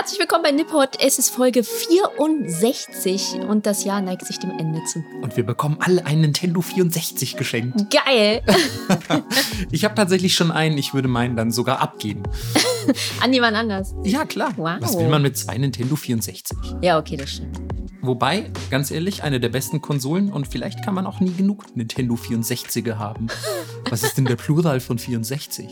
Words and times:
Herzlich 0.00 0.18
willkommen 0.18 0.44
bei 0.44 0.50
Nippot. 0.50 0.96
Es 0.98 1.18
ist 1.18 1.28
Folge 1.28 1.62
64 1.62 3.34
und 3.46 3.66
das 3.66 3.84
Jahr 3.84 4.00
neigt 4.00 4.24
sich 4.24 4.38
dem 4.38 4.50
Ende 4.50 4.82
zu. 4.84 5.04
Und 5.20 5.36
wir 5.36 5.44
bekommen 5.44 5.76
alle 5.78 6.06
ein 6.06 6.22
Nintendo 6.22 6.62
64 6.62 7.36
geschenkt. 7.36 7.84
Geil! 7.90 8.40
ich 9.70 9.84
habe 9.84 9.94
tatsächlich 9.94 10.34
schon 10.34 10.52
einen, 10.52 10.78
ich 10.78 10.94
würde 10.94 11.06
meinen 11.08 11.36
dann 11.36 11.50
sogar 11.50 11.82
abgeben. 11.82 12.22
An 13.20 13.34
jemand 13.34 13.58
anders? 13.58 13.94
Ja, 14.02 14.24
klar. 14.24 14.54
Wow. 14.56 14.78
Was 14.80 14.96
will 14.96 15.06
man 15.08 15.20
mit 15.20 15.36
zwei 15.36 15.58
Nintendo 15.58 15.96
64? 15.96 16.56
Ja, 16.80 16.98
okay, 16.98 17.18
das 17.18 17.32
stimmt. 17.32 17.60
Wobei, 18.00 18.50
ganz 18.70 18.90
ehrlich, 18.90 19.22
eine 19.22 19.38
der 19.38 19.50
besten 19.50 19.82
Konsolen 19.82 20.32
und 20.32 20.48
vielleicht 20.48 20.82
kann 20.82 20.94
man 20.94 21.06
auch 21.06 21.20
nie 21.20 21.34
genug 21.34 21.76
Nintendo 21.76 22.14
64er 22.14 22.94
haben. 22.94 23.26
Was 23.90 24.02
ist 24.02 24.16
denn 24.16 24.24
der 24.24 24.36
Plural 24.36 24.80
von 24.80 24.98
64? 24.98 25.68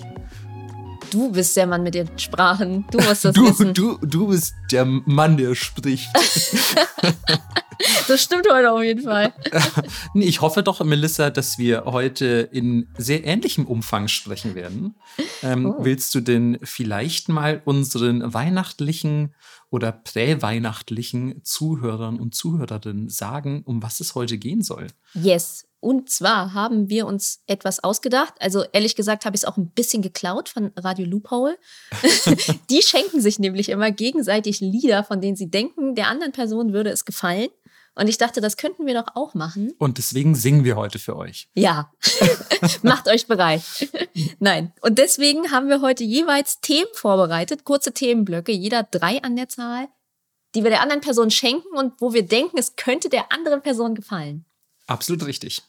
Du 1.11 1.33
bist 1.33 1.57
der 1.57 1.67
Mann 1.67 1.83
mit 1.83 1.95
den 1.95 2.09
Sprachen. 2.19 2.85
Du 2.91 2.99
musst 2.99 3.25
das 3.25 3.35
Du, 3.35 3.49
wissen. 3.49 3.73
du, 3.75 3.99
du 4.03 4.29
bist 4.29 4.55
der 4.71 4.85
Mann, 4.85 5.37
der 5.37 5.55
spricht. 5.55 6.09
Das 8.09 8.25
stimmt 8.25 8.45
heute 8.51 8.73
auf 8.73 8.83
jeden 8.83 9.05
Fall. 9.05 9.33
Ich 10.15 10.41
hoffe 10.41 10.65
doch, 10.65 10.83
Melissa, 10.83 11.31
dass 11.31 11.59
wir 11.59 11.85
heute 11.85 12.49
in 12.51 12.89
sehr 12.99 13.25
ähnlichem 13.25 13.67
Umfang 13.67 14.09
sprechen 14.09 14.57
werden. 14.57 14.97
Ähm, 15.45 15.67
Oh. 15.67 15.77
Willst 15.85 16.13
du 16.15 16.21
denn 16.21 16.59
vielleicht 16.65 17.29
mal 17.29 17.63
unseren 17.65 18.35
weihnachtlichen 18.35 19.33
oder 19.71 19.93
präweihnachtlichen 19.93 21.45
Zuhörern 21.45 22.19
und 22.19 22.35
Zuhörerinnen 22.35 23.09
sagen, 23.11 23.63
um 23.65 23.81
was 23.81 24.01
es 24.01 24.17
heute 24.17 24.39
gehen 24.39 24.63
soll? 24.63 24.89
Yes. 25.15 25.68
Und 25.81 26.11
zwar 26.11 26.55
haben 26.55 26.89
wir 26.89 27.07
uns 27.07 27.41
etwas 27.47 27.85
ausgedacht. 27.85 28.35
Also 28.41 28.65
ehrlich 28.73 28.97
gesagt 28.97 29.25
habe 29.25 29.37
ich 29.37 29.43
es 29.43 29.45
auch 29.45 29.57
ein 29.57 29.71
bisschen 29.71 30.03
geklaut 30.03 30.49
von 30.49 30.73
Radio 30.77 31.07
Loophole. 31.07 31.57
Die 32.71 32.83
schenken 32.83 33.21
sich 33.21 33.39
nämlich 33.39 33.69
immer 33.69 33.93
gegenseitig 33.93 34.61
Lieder, 34.61 35.05
von 35.05 35.21
denen 35.21 35.37
sie 35.37 35.51
denken, 35.51 35.95
der 35.95 36.09
anderen 36.09 36.33
Person 36.33 36.73
würde 36.73 36.91
es 36.91 37.05
gefallen. 37.05 37.49
Und 37.95 38.09
ich 38.09 38.17
dachte, 38.17 38.41
das 38.41 38.57
könnten 38.57 38.87
wir 38.87 38.95
doch 38.95 39.17
auch 39.17 39.35
machen. 39.35 39.73
Und 39.79 39.99
deswegen 39.99 40.37
singen 40.37 40.63
wir 40.63 40.77
heute 40.77 41.01
für 41.01 41.17
euch. 41.17 41.49
Ja, 41.55 41.91
macht 42.83 43.09
euch 43.09 43.27
bereit. 43.27 43.63
Nein. 44.39 44.73
Und 44.81 44.99
deswegen 44.99 45.51
haben 45.51 45.69
wir 45.69 45.81
heute 45.81 46.05
jeweils 46.05 46.61
Themen 46.61 46.91
vorbereitet, 46.95 47.65
kurze 47.65 47.93
Themenblöcke, 47.93 48.53
jeder 48.53 48.85
drei 48.85 49.21
an 49.23 49.35
der 49.35 49.49
Zahl, 49.49 49.89
die 50.55 50.63
wir 50.63 50.71
der 50.71 50.81
anderen 50.81 51.01
Person 51.01 51.33
schenken 51.33 51.77
und 51.77 52.01
wo 52.01 52.13
wir 52.13 52.25
denken, 52.25 52.57
es 52.57 52.77
könnte 52.77 53.09
der 53.09 53.33
anderen 53.33 53.63
Person 53.63 53.97
gefallen. 53.97 54.45
Absolut 54.89 55.25
richtig. 55.27 55.63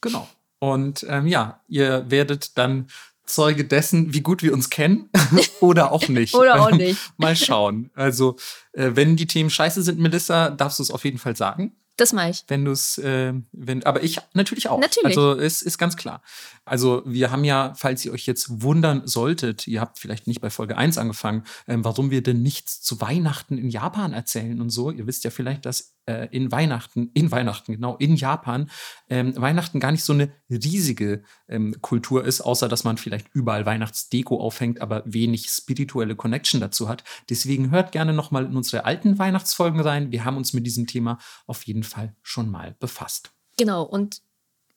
Genau. 0.00 0.26
Und 0.60 1.04
ähm, 1.08 1.26
ja, 1.26 1.60
ihr 1.68 2.10
werdet 2.10 2.56
dann 2.56 2.88
Zeuge 3.26 3.64
dessen, 3.64 4.14
wie 4.14 4.22
gut 4.22 4.42
wir 4.42 4.54
uns 4.54 4.70
kennen 4.70 5.10
oder 5.60 5.92
auch 5.92 6.08
nicht. 6.08 6.34
Oder 6.34 6.62
auch 6.62 6.70
nicht. 6.70 6.98
Mal 7.18 7.36
schauen. 7.36 7.90
Also, 7.94 8.36
äh, 8.72 8.92
wenn 8.94 9.16
die 9.16 9.26
Themen 9.26 9.50
scheiße 9.50 9.82
sind, 9.82 9.98
Melissa, 9.98 10.50
darfst 10.50 10.78
du 10.78 10.82
es 10.82 10.90
auf 10.90 11.04
jeden 11.04 11.18
Fall 11.18 11.36
sagen. 11.36 11.76
Das 11.98 12.12
mache 12.12 12.30
ich. 12.30 12.44
Wenn 12.46 12.64
du 12.64 12.70
es, 12.70 12.96
äh, 12.98 13.34
wenn, 13.50 13.82
aber 13.82 14.04
ich 14.04 14.20
natürlich 14.32 14.68
auch. 14.68 14.78
Natürlich. 14.78 15.18
Also 15.18 15.32
es 15.32 15.62
ist 15.62 15.78
ganz 15.78 15.96
klar. 15.96 16.22
Also 16.64 17.02
wir 17.04 17.32
haben 17.32 17.42
ja, 17.42 17.74
falls 17.76 18.04
ihr 18.04 18.12
euch 18.12 18.24
jetzt 18.24 18.62
wundern 18.62 19.04
solltet, 19.04 19.66
ihr 19.66 19.80
habt 19.80 19.98
vielleicht 19.98 20.28
nicht 20.28 20.40
bei 20.40 20.48
Folge 20.48 20.76
1 20.76 20.96
angefangen, 20.96 21.42
ähm, 21.66 21.84
warum 21.84 22.12
wir 22.12 22.22
denn 22.22 22.40
nichts 22.40 22.80
zu 22.80 23.00
Weihnachten 23.00 23.58
in 23.58 23.68
Japan 23.68 24.12
erzählen 24.12 24.60
und 24.60 24.70
so. 24.70 24.92
Ihr 24.92 25.08
wisst 25.08 25.24
ja 25.24 25.30
vielleicht, 25.30 25.66
dass 25.66 25.97
äh, 26.08 26.28
in 26.30 26.50
Weihnachten, 26.50 27.10
in 27.12 27.30
Weihnachten, 27.30 27.74
genau, 27.74 27.96
in 27.96 28.16
Japan, 28.16 28.70
ähm, 29.10 29.36
Weihnachten 29.36 29.78
gar 29.78 29.92
nicht 29.92 30.04
so 30.04 30.14
eine 30.14 30.32
riesige 30.50 31.22
ähm, 31.48 31.76
Kultur 31.82 32.24
ist, 32.24 32.40
außer 32.40 32.68
dass 32.68 32.84
man 32.84 32.96
vielleicht 32.96 33.28
überall 33.34 33.66
Weihnachtsdeko 33.66 34.40
aufhängt, 34.40 34.80
aber 34.80 35.02
wenig 35.04 35.50
spirituelle 35.50 36.16
Connection 36.16 36.60
dazu 36.60 36.88
hat. 36.88 37.04
Deswegen 37.28 37.70
hört 37.70 37.92
gerne 37.92 38.14
noch 38.14 38.30
mal 38.30 38.46
in 38.46 38.56
unsere 38.56 38.84
alten 38.84 39.18
Weihnachtsfolgen 39.18 39.80
rein. 39.80 40.10
Wir 40.10 40.24
haben 40.24 40.38
uns 40.38 40.54
mit 40.54 40.66
diesem 40.66 40.86
Thema 40.86 41.18
auf 41.46 41.62
jeden 41.64 41.82
Fall 41.82 42.16
schon 42.22 42.50
mal 42.50 42.74
befasst. 42.80 43.30
Genau. 43.58 43.82
Und 43.82 44.22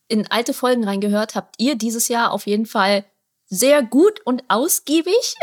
in 0.07 0.29
alte 0.29 0.53
Folgen 0.53 0.83
reingehört 0.83 1.35
habt 1.35 1.55
ihr 1.57 1.75
dieses 1.75 2.09
Jahr 2.09 2.31
auf 2.31 2.45
jeden 2.45 2.65
Fall 2.65 3.05
sehr 3.51 3.83
gut 3.83 4.21
und 4.23 4.43
ausgiebig. 4.47 5.35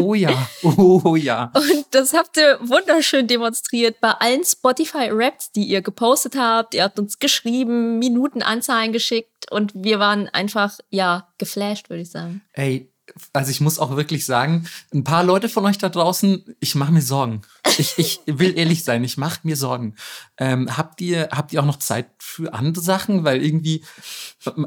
Oh 0.00 0.14
ja, 0.14 0.48
oh 0.62 1.14
ja. 1.14 1.52
Und 1.54 1.86
das 1.92 2.12
habt 2.12 2.36
ihr 2.36 2.58
wunderschön 2.60 3.28
demonstriert 3.28 4.00
bei 4.00 4.10
allen 4.10 4.44
Spotify-Raps, 4.44 5.52
die 5.52 5.62
ihr 5.64 5.80
gepostet 5.80 6.36
habt. 6.36 6.74
Ihr 6.74 6.82
habt 6.82 6.98
uns 6.98 7.20
geschrieben, 7.20 8.00
Minutenanzahlen 8.00 8.92
geschickt 8.92 9.50
und 9.52 9.72
wir 9.74 10.00
waren 10.00 10.28
einfach, 10.28 10.78
ja, 10.90 11.28
geflasht, 11.38 11.90
würde 11.90 12.02
ich 12.02 12.10
sagen. 12.10 12.42
Ey, 12.54 12.90
also 13.32 13.50
ich 13.52 13.60
muss 13.60 13.78
auch 13.78 13.96
wirklich 13.96 14.26
sagen, 14.26 14.66
ein 14.92 15.04
paar 15.04 15.22
Leute 15.22 15.48
von 15.48 15.64
euch 15.64 15.78
da 15.78 15.88
draußen, 15.88 16.56
ich 16.58 16.74
mache 16.74 16.92
mir 16.92 17.02
Sorgen. 17.02 17.42
Ich, 17.78 17.98
ich 17.98 18.20
will 18.26 18.58
ehrlich 18.58 18.82
sein, 18.82 19.04
ich 19.04 19.16
mache 19.16 19.40
mir 19.44 19.56
Sorgen. 19.56 19.94
Ähm, 20.38 20.76
habt 20.76 21.00
ihr 21.00 21.28
habt 21.30 21.52
ihr 21.52 21.60
auch 21.60 21.66
noch 21.66 21.78
Zeit 21.78 22.08
für 22.18 22.52
andere 22.52 22.82
Sachen? 22.82 23.24
Weil 23.24 23.44
irgendwie, 23.44 23.84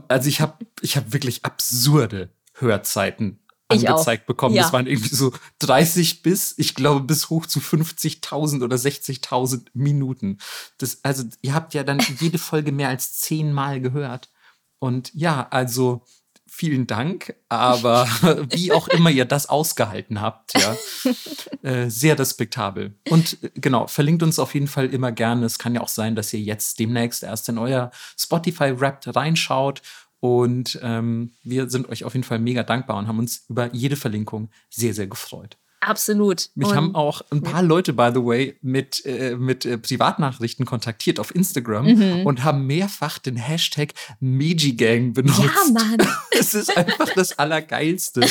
also 0.08 0.30
ich 0.30 0.40
habe 0.40 0.66
ich 0.82 0.96
hab 0.96 1.12
wirklich 1.12 1.44
absurde 1.44 2.30
Hörzeiten 2.60 3.40
Ich 3.72 3.88
auch. 3.88 3.94
angezeigt 3.94 4.26
bekommen. 4.26 4.56
Ja. 4.56 4.64
Das 4.64 4.74
waren 4.74 4.88
irgendwie 4.88 5.14
so 5.14 5.34
30 5.60 6.24
bis, 6.24 6.54
ich 6.58 6.76
glaube, 6.76 7.02
bis 7.02 7.30
hoch 7.30 7.46
zu 7.46 7.60
50.000 7.60 8.64
oder 8.64 8.76
60.000 8.76 9.68
Minuten. 9.74 10.38
Das, 10.78 11.04
also 11.04 11.24
ihr 11.42 11.54
habt 11.54 11.74
ja 11.74 11.84
dann 11.84 12.00
jede 12.20 12.38
Folge 12.38 12.72
mehr 12.72 12.90
als 12.90 13.20
zehnmal 13.20 13.82
gehört. 13.82 14.30
Und 14.80 15.12
ja, 15.14 15.48
also 15.50 16.04
vielen 16.50 16.88
Dank, 16.88 17.36
aber 17.50 18.08
wie 18.50 18.72
auch 18.72 18.88
immer 18.88 19.12
ihr 19.12 19.26
das 19.26 19.48
ausgehalten 19.48 20.22
habt, 20.22 20.54
ja, 20.58 20.76
äh, 21.62 21.90
sehr 21.90 22.18
respektabel. 22.18 22.96
Und 23.10 23.44
äh, 23.44 23.52
genau, 23.56 23.88
verlinkt 23.88 24.24
uns 24.24 24.40
auf 24.40 24.54
jeden 24.54 24.68
Fall 24.68 24.88
immer 24.94 25.12
gerne. 25.12 25.46
Es 25.46 25.60
kann 25.60 25.76
ja 25.76 25.82
auch 25.82 25.88
sein, 25.88 26.16
dass 26.16 26.34
ihr 26.34 26.40
jetzt 26.40 26.80
demnächst 26.80 27.24
erst 27.24 27.50
in 27.50 27.58
euer 27.58 27.92
Spotify-Rap 28.18 29.16
reinschaut. 29.16 29.82
Und 30.20 30.80
ähm, 30.82 31.34
wir 31.44 31.70
sind 31.70 31.90
euch 31.90 32.04
auf 32.04 32.14
jeden 32.14 32.24
Fall 32.24 32.40
mega 32.40 32.64
dankbar 32.64 32.98
und 32.98 33.08
haben 33.08 33.20
uns 33.20 33.46
über 33.50 33.74
jede 33.74 33.96
Verlinkung 33.96 34.50
sehr, 34.70 34.94
sehr 34.94 35.08
gefreut. 35.08 35.58
Absolut. 35.80 36.50
Mich 36.56 36.68
Und 36.70 36.76
haben 36.76 36.96
auch 36.96 37.22
ein 37.30 37.42
paar 37.44 37.62
Leute, 37.62 37.94
by 37.94 38.10
the 38.14 38.20
way, 38.24 38.58
mit, 38.62 39.06
äh, 39.06 39.36
mit 39.36 39.64
äh, 39.66 39.78
Privatnachrichten 39.78 40.66
kontaktiert 40.66 41.20
auf 41.20 41.34
Instagram 41.36 41.86
Mhm. 41.86 42.26
und 42.26 42.44
haben 42.44 42.66
mehrfach 42.66 43.20
den 43.20 43.36
Hashtag 43.36 43.94
Meiji-Gang 44.20 45.14
benutzt. 45.14 45.40
ja, 45.40 45.72
Mann. 45.74 45.98
Es 46.40 46.54
ist 46.54 46.76
einfach 46.78 47.10
das 47.16 47.40
Allergeilste. 47.40 48.22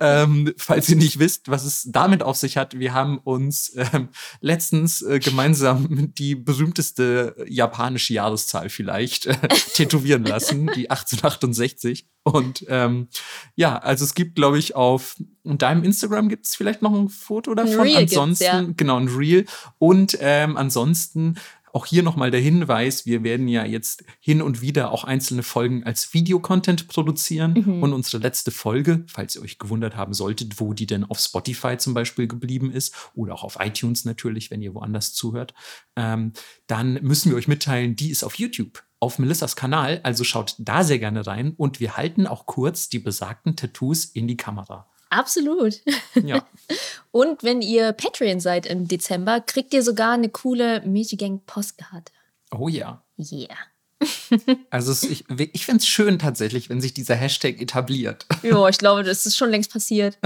ähm, 0.00 0.52
falls 0.56 0.88
ihr 0.88 0.96
nicht 0.96 1.18
wisst, 1.18 1.48
was 1.50 1.64
es 1.64 1.88
damit 1.90 2.22
auf 2.22 2.36
sich 2.36 2.56
hat, 2.56 2.78
wir 2.78 2.94
haben 2.94 3.18
uns 3.18 3.72
ähm, 3.76 4.08
letztens 4.40 5.02
äh, 5.02 5.18
gemeinsam 5.18 6.12
die 6.14 6.36
berühmteste 6.36 7.34
japanische 7.48 8.12
Jahreszahl 8.14 8.68
vielleicht 8.70 9.26
äh, 9.26 9.36
tätowieren 9.74 10.24
lassen, 10.24 10.66
die 10.74 10.88
1868. 10.90 12.06
Und 12.22 12.64
ähm, 12.68 13.08
ja, 13.56 13.78
also 13.78 14.04
es 14.04 14.14
gibt, 14.14 14.34
glaube 14.36 14.58
ich, 14.58 14.76
auf 14.76 15.16
deinem 15.44 15.84
Instagram 15.84 16.28
gibt 16.28 16.46
es 16.46 16.54
vielleicht 16.54 16.82
noch 16.82 16.92
ein 16.92 17.08
Foto 17.08 17.54
davon. 17.54 17.86
Gibt's, 17.86 18.16
ansonsten, 18.16 18.44
ja. 18.44 18.66
genau, 18.76 18.98
ein 18.98 19.08
Reel. 19.08 19.46
Und 19.78 20.18
ähm, 20.20 20.56
ansonsten 20.56 21.36
auch 21.72 21.86
hier 21.86 22.02
nochmal 22.02 22.30
der 22.30 22.40
Hinweis, 22.40 23.06
wir 23.06 23.22
werden 23.22 23.48
ja 23.48 23.64
jetzt 23.64 24.04
hin 24.20 24.42
und 24.42 24.60
wieder 24.60 24.90
auch 24.90 25.04
einzelne 25.04 25.42
Folgen 25.42 25.84
als 25.84 26.12
Videocontent 26.14 26.88
produzieren. 26.88 27.54
Mhm. 27.64 27.82
Und 27.82 27.92
unsere 27.92 28.22
letzte 28.22 28.50
Folge, 28.50 29.04
falls 29.06 29.36
ihr 29.36 29.42
euch 29.42 29.58
gewundert 29.58 29.96
haben 29.96 30.14
solltet, 30.14 30.60
wo 30.60 30.72
die 30.72 30.86
denn 30.86 31.04
auf 31.04 31.18
Spotify 31.20 31.76
zum 31.76 31.94
Beispiel 31.94 32.26
geblieben 32.26 32.72
ist 32.72 32.94
oder 33.14 33.34
auch 33.34 33.44
auf 33.44 33.58
iTunes 33.60 34.04
natürlich, 34.04 34.50
wenn 34.50 34.62
ihr 34.62 34.74
woanders 34.74 35.12
zuhört, 35.12 35.54
ähm, 35.96 36.32
dann 36.66 36.94
müssen 37.02 37.30
wir 37.30 37.36
euch 37.36 37.48
mitteilen, 37.48 37.96
die 37.96 38.10
ist 38.10 38.24
auf 38.24 38.34
YouTube. 38.36 38.82
Auf 39.00 39.20
Melissas 39.20 39.54
Kanal, 39.54 40.00
also 40.02 40.24
schaut 40.24 40.56
da 40.58 40.82
sehr 40.82 40.98
gerne 40.98 41.24
rein 41.24 41.54
und 41.56 41.78
wir 41.78 41.96
halten 41.96 42.26
auch 42.26 42.46
kurz 42.46 42.88
die 42.88 42.98
besagten 42.98 43.54
Tattoos 43.54 44.04
in 44.04 44.26
die 44.26 44.36
Kamera. 44.36 44.88
Absolut. 45.10 45.80
Ja. 46.14 46.46
Und 47.10 47.42
wenn 47.42 47.62
ihr 47.62 47.92
Patreon 47.92 48.40
seid 48.40 48.66
im 48.66 48.88
Dezember, 48.88 49.40
kriegt 49.40 49.72
ihr 49.72 49.82
sogar 49.82 50.12
eine 50.12 50.28
coole 50.28 50.82
Michigang 50.82 51.40
Postkarte. 51.46 52.12
Oh 52.50 52.68
ja. 52.68 53.02
Yeah. 53.18 53.56
Also 54.70 54.92
es, 54.92 55.02
ich, 55.02 55.24
ich 55.28 55.64
finde 55.64 55.78
es 55.78 55.88
schön 55.88 56.18
tatsächlich, 56.18 56.68
wenn 56.68 56.80
sich 56.80 56.94
dieser 56.94 57.16
Hashtag 57.16 57.60
etabliert. 57.60 58.26
Ja, 58.42 58.68
ich 58.68 58.78
glaube, 58.78 59.02
das 59.02 59.26
ist 59.26 59.36
schon 59.36 59.50
längst 59.50 59.72
passiert. 59.72 60.18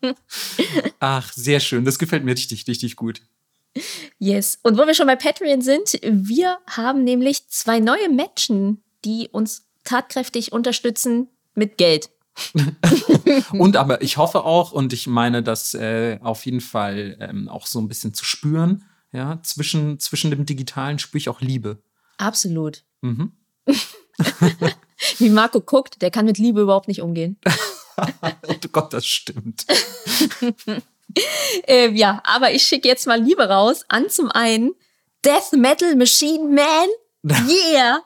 Ach, 1.00 1.32
sehr 1.32 1.60
schön. 1.60 1.84
Das 1.84 1.98
gefällt 1.98 2.24
mir 2.24 2.32
richtig, 2.32 2.66
richtig 2.66 2.96
gut. 2.96 3.20
Yes. 4.18 4.58
Und 4.62 4.78
wo 4.78 4.86
wir 4.86 4.94
schon 4.94 5.06
bei 5.06 5.16
Patreon 5.16 5.60
sind, 5.60 5.98
wir 6.02 6.58
haben 6.66 7.04
nämlich 7.04 7.48
zwei 7.48 7.80
neue 7.80 8.08
Menschen, 8.08 8.82
die 9.04 9.28
uns 9.30 9.66
tatkräftig 9.84 10.52
unterstützen 10.52 11.28
mit 11.54 11.76
Geld. 11.76 12.10
Und 13.52 13.76
aber 13.76 14.02
ich 14.02 14.16
hoffe 14.16 14.44
auch, 14.44 14.72
und 14.72 14.92
ich 14.92 15.06
meine 15.06 15.42
das 15.42 15.74
äh, 15.74 16.18
auf 16.22 16.44
jeden 16.44 16.60
Fall 16.60 17.16
ähm, 17.20 17.48
auch 17.48 17.66
so 17.66 17.80
ein 17.80 17.88
bisschen 17.88 18.14
zu 18.14 18.24
spüren, 18.24 18.84
ja, 19.12 19.40
zwischen, 19.42 19.98
zwischen 20.00 20.30
dem 20.30 20.44
Digitalen 20.44 20.98
spüre 20.98 21.18
ich 21.18 21.28
auch 21.28 21.40
Liebe. 21.40 21.82
Absolut. 22.18 22.84
Mhm. 23.00 23.32
Wie 25.18 25.30
Marco 25.30 25.60
guckt, 25.60 26.02
der 26.02 26.10
kann 26.10 26.26
mit 26.26 26.38
Liebe 26.38 26.60
überhaupt 26.60 26.88
nicht 26.88 27.02
umgehen. 27.02 27.38
oh 27.96 28.54
Gott, 28.72 28.92
das 28.92 29.06
stimmt. 29.06 29.66
ähm, 31.66 31.96
ja, 31.96 32.22
aber 32.24 32.52
ich 32.52 32.62
schicke 32.62 32.88
jetzt 32.88 33.06
mal 33.06 33.20
Liebe 33.20 33.48
raus 33.48 33.84
an 33.88 34.08
zum 34.08 34.30
einen 34.30 34.74
Death 35.24 35.52
Metal 35.52 35.96
Machine 35.96 36.48
Man. 36.48 36.88
Yeah! 37.48 38.02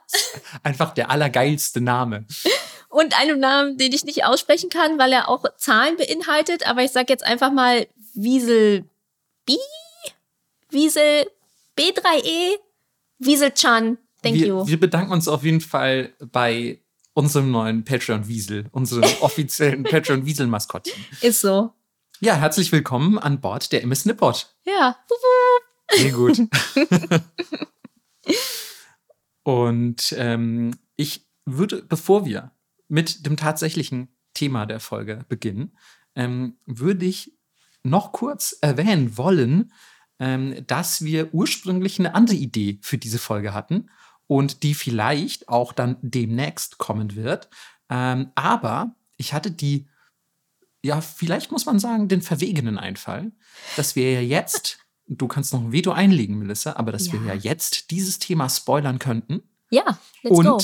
Einfach 0.63 0.95
der 0.95 1.11
allergeilste 1.11 1.81
Name. 1.81 2.27
Und 2.91 3.19
einen 3.19 3.39
Namen, 3.39 3.79
den 3.79 3.93
ich 3.93 4.05
nicht 4.05 4.25
aussprechen 4.25 4.69
kann, 4.69 4.99
weil 4.99 5.13
er 5.13 5.29
auch 5.29 5.45
Zahlen 5.57 5.97
beinhaltet, 5.97 6.67
aber 6.67 6.83
ich 6.83 6.91
sag 6.91 7.09
jetzt 7.09 7.25
einfach 7.25 7.53
mal 7.53 7.87
Wiesel 8.15 8.85
B? 9.47 9.55
Wiesel 10.71 11.31
B3E? 11.79 12.57
Wiesel 13.19 13.53
Chan. 13.53 13.97
Thank 14.25 14.35
wir, 14.35 14.47
you. 14.47 14.67
Wir 14.67 14.81
bedanken 14.81 15.13
uns 15.13 15.29
auf 15.29 15.45
jeden 15.45 15.61
Fall 15.61 16.13
bei 16.33 16.81
unserem 17.15 17.53
neuen 17.53 17.85
Patreon 17.85 18.27
Wiesel, 18.27 18.67
unserem 18.73 19.09
offiziellen 19.21 19.85
Patreon 19.85 20.27
Wiesel 20.27 20.49
Maskottchen. 20.49 21.05
Ist 21.21 21.43
so. 21.43 21.73
Ja, 22.19 22.35
herzlich 22.35 22.73
willkommen 22.73 23.21
an 23.21 23.41
Bord 23.41 23.71
der 23.71 23.85
MS 23.85 24.05
Nippot. 24.05 24.53
Ja. 24.65 24.99
Sehr 25.93 26.11
gut. 26.11 26.41
Und 29.45 30.13
ähm, 30.19 30.77
ich 30.97 31.25
würde, 31.47 31.83
bevor 31.83 32.27
wir 32.27 32.51
mit 32.91 33.25
dem 33.27 33.37
tatsächlichen 33.37 34.09
Thema 34.35 34.67
der 34.67 34.81
Folge 34.81 35.25
beginnen, 35.29 35.77
ähm, 36.15 36.57
würde 36.67 37.07
ich 37.07 37.33
noch 37.83 38.13
kurz 38.13 38.57
erwähnen 38.61 39.17
wollen, 39.17 39.73
ähm, 40.19 40.65
dass 40.67 41.03
wir 41.05 41.33
ursprünglich 41.33 41.99
eine 41.99 42.15
andere 42.15 42.37
Idee 42.37 42.79
für 42.83 42.99
diese 42.99 43.19
Folge 43.19 43.55
hatten 43.55 43.89
und 44.27 44.63
die 44.63 44.75
vielleicht 44.75 45.49
auch 45.49 45.73
dann 45.73 45.97
demnächst 46.03 46.79
kommen 46.79 47.17
wird. 47.17 47.49
Ähm, 47.89 48.31
aber 48.35 48.95
ich 49.17 49.33
hatte 49.33 49.51
die, 49.51 49.89
ja, 50.85 51.01
vielleicht 51.01 51.51
muss 51.53 51.67
man 51.67 51.79
sagen, 51.79 52.09
den 52.09 52.23
verwegenen 52.23 52.79
Einfall, 52.79 53.33
dass 53.77 53.97
wir 53.97 54.13
ja 54.13 54.21
jetzt, 54.21 54.79
du 55.07 55.27
kannst 55.27 55.53
noch 55.53 55.61
ein 55.63 55.73
Veto 55.73 55.93
einlegen, 55.93 56.39
Melissa, 56.39 56.77
aber 56.77 56.93
dass 56.93 57.07
Ja. 57.07 57.15
wir 57.15 57.21
ja 57.23 57.35
jetzt 57.35 57.91
dieses 57.91 58.19
Thema 58.19 58.49
spoilern 58.49 58.99
könnten 58.99 59.43
Ja, 59.71 59.99
let's 60.23 60.37
go. 60.43 60.59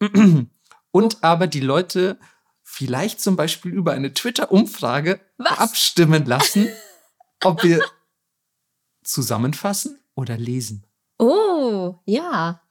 und, 0.94 1.24
aber 1.24 1.48
die 1.48 1.60
Leute 1.60 2.18
vielleicht 2.62 3.20
zum 3.20 3.34
Beispiel 3.34 3.72
über 3.72 3.92
eine 3.92 4.14
Twitter-Umfrage 4.14 5.20
abstimmen 5.38 6.24
lassen, 6.24 6.68
ob 7.42 7.64
wir 7.64 7.84
zusammenfassen 9.02 9.98
oder 10.14 10.38
lesen. 10.38 10.86
Oh, 11.18 11.96
ja. 12.06 12.62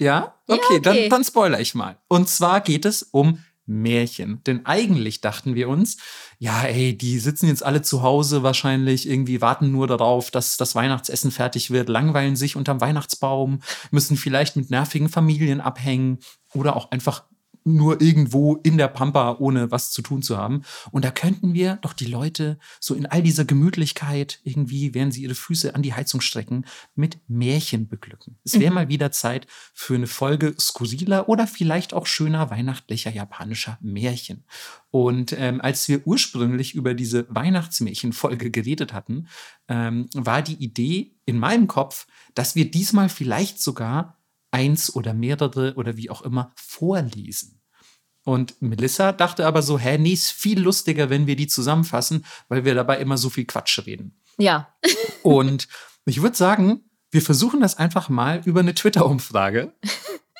Ja? 0.00 0.34
Ja, 0.48 0.56
Okay, 0.56 0.80
Dann, 0.80 0.96
okay. 0.96 1.08
dann 1.08 1.22
spoiler 1.22 1.60
ich 1.60 1.76
mal. 1.76 1.98
Und 2.08 2.28
zwar 2.28 2.60
geht 2.62 2.84
es 2.84 3.04
um 3.04 3.38
Märchen. 3.64 4.42
Denn 4.44 4.66
eigentlich 4.66 5.20
dachten 5.20 5.54
wir 5.54 5.68
uns, 5.68 5.98
ja, 6.40 6.62
ey, 6.62 6.98
die 6.98 7.20
sitzen 7.20 7.46
jetzt 7.46 7.62
alle 7.62 7.82
zu 7.82 8.02
Hause 8.02 8.42
wahrscheinlich, 8.42 9.08
irgendwie 9.08 9.40
warten 9.40 9.70
nur 9.70 9.86
darauf, 9.86 10.32
dass 10.32 10.56
das 10.56 10.74
Weihnachtsessen 10.74 11.30
fertig 11.30 11.70
wird, 11.70 11.88
langweilen 11.88 12.34
sich 12.34 12.56
unterm 12.56 12.80
Weihnachtsbaum, 12.80 13.60
müssen 13.92 14.16
vielleicht 14.16 14.56
mit 14.56 14.70
nervigen 14.70 15.08
Familien 15.08 15.60
abhängen 15.60 16.18
oder 16.54 16.74
auch 16.74 16.90
einfach 16.90 17.22
nur 17.64 18.00
irgendwo 18.00 18.56
in 18.56 18.78
der 18.78 18.88
Pampa, 18.88 19.36
ohne 19.38 19.70
was 19.70 19.90
zu 19.92 20.02
tun 20.02 20.22
zu 20.22 20.36
haben. 20.36 20.62
Und 20.90 21.04
da 21.04 21.10
könnten 21.10 21.54
wir 21.54 21.76
doch 21.82 21.92
die 21.92 22.06
Leute 22.06 22.58
so 22.80 22.94
in 22.94 23.06
all 23.06 23.22
dieser 23.22 23.44
Gemütlichkeit 23.44 24.40
irgendwie, 24.44 24.94
während 24.94 25.14
sie 25.14 25.22
ihre 25.22 25.34
Füße 25.34 25.74
an 25.74 25.82
die 25.82 25.94
Heizung 25.94 26.20
strecken, 26.20 26.64
mit 26.94 27.18
Märchen 27.28 27.88
beglücken. 27.88 28.38
Es 28.44 28.54
wäre 28.58 28.70
Mhm. 28.70 28.74
mal 28.74 28.88
wieder 28.88 29.12
Zeit 29.12 29.46
für 29.74 29.94
eine 29.94 30.06
Folge 30.06 30.54
skurriler 30.58 31.28
oder 31.28 31.46
vielleicht 31.46 31.94
auch 31.94 32.06
schöner 32.06 32.50
weihnachtlicher 32.50 33.10
japanischer 33.10 33.78
Märchen. 33.80 34.44
Und 34.90 35.32
ähm, 35.38 35.60
als 35.60 35.88
wir 35.88 36.06
ursprünglich 36.06 36.74
über 36.74 36.94
diese 36.94 37.26
Weihnachtsmärchenfolge 37.28 38.50
geredet 38.50 38.92
hatten, 38.92 39.28
ähm, 39.68 40.08
war 40.14 40.42
die 40.42 40.54
Idee 40.62 41.14
in 41.24 41.38
meinem 41.38 41.66
Kopf, 41.66 42.06
dass 42.34 42.54
wir 42.54 42.70
diesmal 42.70 43.08
vielleicht 43.08 43.60
sogar 43.62 44.18
eins 44.52 44.94
oder 44.94 45.14
mehrere 45.14 45.74
oder 45.74 45.96
wie 45.96 46.10
auch 46.10 46.22
immer 46.22 46.52
vorlesen. 46.54 47.60
Und 48.24 48.60
Melissa 48.62 49.10
dachte 49.12 49.46
aber 49.46 49.62
so, 49.62 49.78
hä, 49.78 49.98
nee, 49.98 50.12
ist 50.12 50.30
viel 50.30 50.60
lustiger, 50.60 51.10
wenn 51.10 51.26
wir 51.26 51.34
die 51.34 51.48
zusammenfassen, 51.48 52.24
weil 52.48 52.64
wir 52.64 52.74
dabei 52.74 52.98
immer 52.98 53.18
so 53.18 53.30
viel 53.30 53.46
Quatsch 53.46 53.80
reden. 53.84 54.20
Ja. 54.38 54.72
Und 55.22 55.66
ich 56.04 56.22
würde 56.22 56.36
sagen, 56.36 56.84
wir 57.10 57.22
versuchen 57.22 57.60
das 57.60 57.78
einfach 57.78 58.08
mal 58.08 58.40
über 58.44 58.60
eine 58.60 58.74
Twitter-Umfrage. 58.74 59.74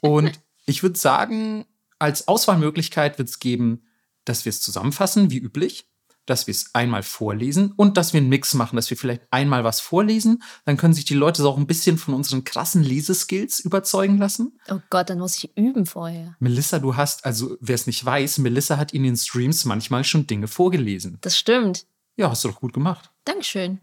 Und 0.01 0.41
ich 0.65 0.83
würde 0.83 0.99
sagen, 0.99 1.67
als 1.99 2.29
Auswahlmöglichkeit 2.29 3.19
wird 3.19 3.29
es 3.29 3.41
geben, 3.41 3.83
dass 4.25 4.45
wir 4.45 4.51
es 4.51 4.61
zusammenfassen, 4.61 5.31
wie 5.31 5.39
üblich, 5.39 5.92
dass 6.27 6.47
wir 6.47 6.53
es 6.53 6.75
einmal 6.75 7.03
vorlesen 7.03 7.73
und 7.77 7.97
dass 7.97 8.13
wir 8.13 8.19
einen 8.21 8.29
Mix 8.29 8.55
machen, 8.55 8.77
dass 8.77 8.91
wir 8.91 8.97
vielleicht 8.97 9.23
einmal 9.31 9.65
was 9.65 9.81
vorlesen. 9.81 10.43
Dann 10.65 10.77
können 10.77 10.95
sich 10.95 11.05
die 11.05 11.15
Leute 11.15 11.43
so 11.43 11.51
auch 11.51 11.57
ein 11.57 11.67
bisschen 11.67 11.99
von 11.99 12.15
unseren 12.15 12.45
krassen 12.45 12.83
Leseskills 12.83 13.61
überzeugen 13.61 14.19
lassen. 14.19 14.59
Oh 14.69 14.79
Gott, 14.91 15.11
dann 15.11 15.19
muss 15.19 15.37
ich 15.37 15.57
üben 15.57 15.87
vorher. 15.87 16.37
Melissa, 16.39 16.79
du 16.79 16.97
hast, 16.97 17.25
also 17.25 17.57
wer 17.61 17.75
es 17.75 17.87
nicht 17.87 18.05
weiß, 18.05 18.39
Melissa 18.39 18.77
hat 18.77 18.93
in 18.93 19.03
den 19.03 19.17
Streams 19.17 19.65
manchmal 19.65 20.05
schon 20.05 20.27
Dinge 20.27 20.49
vorgelesen. 20.49 21.19
Das 21.21 21.37
stimmt. 21.37 21.87
Ja, 22.17 22.31
hast 22.31 22.45
du 22.45 22.49
doch 22.49 22.61
gut 22.61 22.73
gemacht. 22.73 23.11
Dankeschön. 23.25 23.81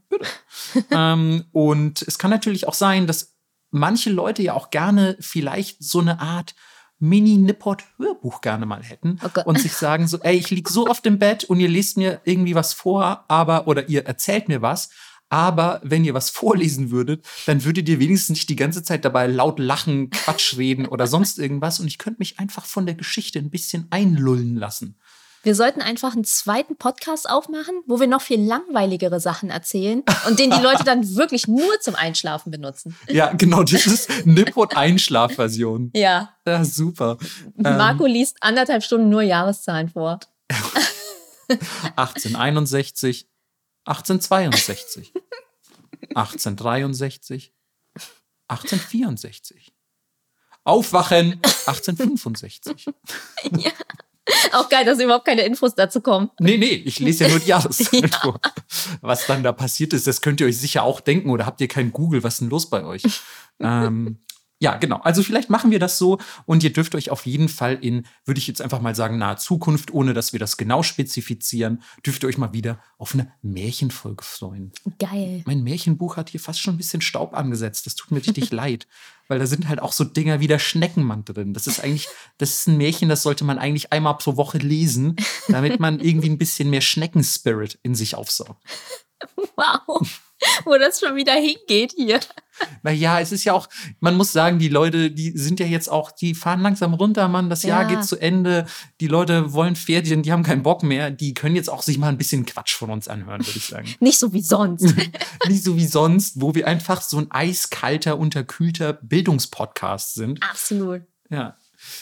ähm, 0.91 1.45
und 1.51 2.01
es 2.03 2.19
kann 2.19 2.29
natürlich 2.29 2.67
auch 2.67 2.73
sein, 2.73 3.07
dass 3.07 3.35
manche 3.71 4.09
Leute 4.09 4.41
ja 4.43 4.53
auch 4.53 4.69
gerne 4.69 5.17
vielleicht 5.19 5.83
so 5.83 5.99
eine 5.99 6.19
Art 6.19 6.55
Mini-Nippot-Hörbuch 6.99 8.41
gerne 8.41 8.65
mal 8.65 8.83
hätten 8.83 9.19
Oh 9.23 9.41
und 9.45 9.59
sich 9.59 9.73
sagen 9.73 10.07
so, 10.07 10.19
ey, 10.19 10.37
ich 10.37 10.49
lieg 10.49 10.69
so 10.69 10.87
oft 10.87 11.05
im 11.05 11.19
Bett 11.19 11.45
und 11.45 11.59
ihr 11.59 11.69
lest 11.69 11.97
mir 11.97 12.21
irgendwie 12.25 12.55
was 12.55 12.73
vor, 12.73 13.25
aber, 13.27 13.67
oder 13.67 13.89
ihr 13.89 14.05
erzählt 14.05 14.47
mir 14.47 14.61
was, 14.61 14.89
aber 15.29 15.79
wenn 15.83 16.03
ihr 16.03 16.13
was 16.13 16.29
vorlesen 16.29 16.89
würdet, 16.89 17.25
dann 17.45 17.63
würdet 17.63 17.87
ihr 17.87 17.99
wenigstens 17.99 18.37
nicht 18.37 18.49
die 18.49 18.55
ganze 18.55 18.83
Zeit 18.83 19.05
dabei 19.05 19.27
laut 19.27 19.59
lachen, 19.59 20.09
Quatsch 20.09 20.57
reden 20.57 20.87
oder 20.87 21.07
sonst 21.07 21.37
irgendwas 21.37 21.79
und 21.79 21.87
ich 21.87 21.99
könnte 21.99 22.19
mich 22.19 22.39
einfach 22.39 22.65
von 22.65 22.85
der 22.85 22.95
Geschichte 22.95 23.39
ein 23.39 23.51
bisschen 23.51 23.87
einlullen 23.91 24.55
lassen. 24.55 24.95
Wir 25.41 25.55
sollten 25.55 25.81
einfach 25.81 26.13
einen 26.13 26.25
zweiten 26.25 26.75
Podcast 26.75 27.29
aufmachen, 27.29 27.81
wo 27.85 27.99
wir 27.99 28.07
noch 28.07 28.21
viel 28.21 28.41
langweiligere 28.41 29.19
Sachen 29.21 29.49
erzählen 29.49 30.03
und 30.27 30.37
den 30.37 30.51
die 30.51 30.61
Leute 30.61 30.83
dann 30.83 31.15
wirklich 31.15 31.47
nur 31.47 31.79
zum 31.79 31.95
Einschlafen 31.95 32.51
benutzen. 32.51 32.97
Ja, 33.07 33.31
genau, 33.33 33.63
das 33.63 33.87
ist 33.87 34.25
Nippot-Einschlafversion. 34.25 35.91
Ja. 35.99 36.33
Ja, 36.45 36.63
super. 36.63 37.17
Ähm, 37.57 37.77
Marco 37.77 38.05
liest 38.05 38.37
anderthalb 38.41 38.83
Stunden 38.83 39.09
nur 39.09 39.21
Jahreszahlen 39.21 39.89
vor. 39.89 40.19
1861, 41.95 43.27
1862, 43.85 45.13
1863, 46.15 47.53
1864. 48.47 49.73
Aufwachen 50.63 51.39
1865. 51.65 52.87
Auch 54.53 54.69
geil, 54.69 54.85
dass 54.85 54.99
überhaupt 54.99 55.25
keine 55.25 55.41
Infos 55.43 55.75
dazu 55.75 56.01
kommen. 56.01 56.29
Nee, 56.39 56.57
nee, 56.57 56.81
ich 56.85 56.99
lese 56.99 57.25
ja 57.25 57.29
nur 57.29 57.39
die 57.39 57.47
Jahreszeit 57.47 58.11
Ja. 58.23 58.33
Was 59.01 59.25
dann 59.25 59.43
da 59.43 59.51
passiert 59.51 59.93
ist, 59.93 60.07
das 60.07 60.21
könnt 60.21 60.41
ihr 60.41 60.47
euch 60.47 60.57
sicher 60.57 60.83
auch 60.83 60.99
denken 60.99 61.29
oder 61.29 61.45
habt 61.45 61.61
ihr 61.61 61.67
kein 61.67 61.91
Google, 61.91 62.23
was 62.23 62.35
ist 62.35 62.41
denn 62.41 62.49
los 62.49 62.69
bei 62.69 62.83
euch? 62.83 63.03
ähm, 63.59 64.19
ja, 64.61 64.75
genau. 64.75 64.97
Also 64.97 65.23
vielleicht 65.23 65.49
machen 65.49 65.71
wir 65.71 65.79
das 65.79 65.97
so 65.97 66.19
und 66.45 66.63
ihr 66.65 66.73
dürft 66.73 66.93
euch 66.93 67.11
auf 67.11 67.25
jeden 67.25 67.47
Fall 67.47 67.77
in, 67.79 68.05
würde 68.25 68.39
ich 68.39 68.47
jetzt 68.47 68.61
einfach 68.61 68.81
mal 68.81 68.93
sagen, 68.93 69.17
nahe 69.17 69.37
Zukunft, 69.37 69.91
ohne 69.91 70.13
dass 70.13 70.33
wir 70.33 70.39
das 70.39 70.57
genau 70.57 70.83
spezifizieren, 70.83 71.81
dürft 72.05 72.23
ihr 72.23 72.29
euch 72.29 72.37
mal 72.37 72.51
wieder 72.51 72.77
auf 72.97 73.13
eine 73.13 73.31
Märchenfolge 73.41 74.23
freuen. 74.23 74.73
Geil. 74.99 75.43
Mein 75.45 75.63
Märchenbuch 75.63 76.17
hat 76.17 76.29
hier 76.29 76.41
fast 76.41 76.59
schon 76.59 76.73
ein 76.73 76.77
bisschen 76.77 76.99
Staub 76.99 77.33
angesetzt. 77.33 77.85
Das 77.85 77.95
tut 77.95 78.11
mir 78.11 78.17
richtig 78.17 78.51
leid, 78.51 78.85
weil 79.29 79.39
da 79.39 79.47
sind 79.47 79.69
halt 79.69 79.81
auch 79.81 79.93
so 79.93 80.03
Dinger 80.03 80.41
wie 80.41 80.47
der 80.47 80.59
Schneckenmann 80.59 81.23
drin. 81.23 81.53
Das 81.53 81.65
ist 81.65 81.81
eigentlich, 81.81 82.09
das 82.37 82.59
ist 82.59 82.67
ein 82.67 82.75
Märchen, 82.75 83.07
das 83.07 83.23
sollte 83.23 83.45
man 83.45 83.59
eigentlich 83.59 83.93
einmal 83.93 84.17
pro 84.17 84.35
Woche 84.35 84.57
lesen, 84.57 85.15
damit 85.47 85.79
man 85.79 86.01
irgendwie 86.01 86.29
ein 86.29 86.37
bisschen 86.37 86.69
mehr 86.69 86.81
Schneckenspirit 86.81 87.79
in 87.83 87.95
sich 87.95 88.15
aufsaugt. 88.15 88.61
Wow. 89.57 90.21
Wo 90.65 90.77
das 90.77 90.99
schon 90.99 91.15
wieder 91.15 91.33
hingeht 91.33 91.93
hier. 91.95 92.19
Naja, 92.83 93.19
es 93.19 93.31
ist 93.31 93.43
ja 93.45 93.53
auch, 93.53 93.67
man 93.99 94.15
muss 94.15 94.31
sagen, 94.31 94.59
die 94.59 94.67
Leute, 94.69 95.11
die 95.11 95.31
sind 95.37 95.59
ja 95.59 95.65
jetzt 95.65 95.89
auch, 95.89 96.11
die 96.11 96.35
fahren 96.35 96.61
langsam 96.61 96.93
runter, 96.93 97.27
Mann. 97.27 97.49
Das 97.49 97.63
Jahr 97.63 97.83
Ja. 97.83 97.87
geht 97.95 98.03
zu 98.05 98.17
Ende. 98.17 98.65
Die 98.99 99.07
Leute 99.07 99.53
wollen 99.53 99.75
Ferien, 99.75 100.23
die 100.23 100.31
haben 100.31 100.43
keinen 100.43 100.63
Bock 100.63 100.83
mehr. 100.83 101.09
Die 101.11 101.33
können 101.33 101.55
jetzt 101.55 101.69
auch 101.69 101.81
sich 101.81 101.97
mal 101.97 102.09
ein 102.09 102.17
bisschen 102.17 102.45
Quatsch 102.45 102.75
von 102.75 102.89
uns 102.89 103.07
anhören, 103.07 103.45
würde 103.45 103.57
ich 103.57 103.65
sagen. 103.65 103.93
Nicht 103.99 104.19
so 104.19 104.33
wie 104.33 104.41
sonst. 104.41 104.93
Nicht 105.47 105.63
so 105.63 105.75
wie 105.77 105.85
sonst, 105.87 106.41
wo 106.41 106.53
wir 106.55 106.67
einfach 106.67 107.01
so 107.01 107.17
ein 107.17 107.31
eiskalter, 107.31 108.17
unterkühlter 108.17 108.93
Bildungspodcast 108.93 110.15
sind. 110.15 110.43
Absolut. 110.43 111.01
Ja. 111.29 111.55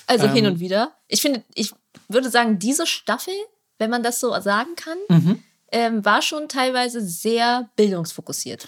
Also 0.08 0.28
hin 0.30 0.46
Ähm. 0.46 0.54
und 0.54 0.60
wieder. 0.60 0.94
Ich 1.08 1.22
finde, 1.22 1.44
ich 1.54 1.72
würde 2.08 2.30
sagen, 2.30 2.58
diese 2.60 2.88
Staffel, 2.88 3.34
wenn 3.78 3.90
man 3.92 4.02
das 4.02 4.20
so 4.20 4.30
sagen 4.42 4.76
kann, 4.76 4.98
Mhm. 5.10 5.44
Ähm, 5.72 6.04
war 6.06 6.22
schon 6.22 6.48
teilweise 6.48 7.02
sehr 7.02 7.70
bildungsfokussiert. 7.76 8.68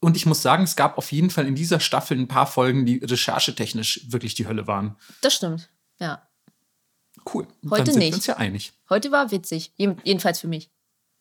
Und 0.00 0.16
ich 0.16 0.26
muss 0.26 0.42
sagen, 0.42 0.64
es 0.64 0.76
gab 0.76 0.98
auf 0.98 1.12
jeden 1.12 1.30
Fall 1.30 1.46
in 1.46 1.54
dieser 1.54 1.80
Staffel 1.80 2.18
ein 2.18 2.28
paar 2.28 2.46
Folgen, 2.46 2.84
die 2.84 2.98
recherchetechnisch 2.98 4.02
wirklich 4.08 4.34
die 4.34 4.46
Hölle 4.46 4.66
waren. 4.66 4.96
Das 5.22 5.34
stimmt. 5.34 5.70
Ja. 5.98 6.28
Cool. 7.32 7.46
Heute 7.70 7.84
Dann 7.84 7.86
sind 7.86 7.98
nicht. 8.00 8.10
wir 8.10 8.16
uns 8.16 8.26
ja 8.26 8.36
einig. 8.36 8.72
Heute 8.90 9.10
war 9.12 9.30
witzig. 9.30 9.72
Jedenfalls 9.76 10.40
für 10.40 10.48
mich. 10.48 10.70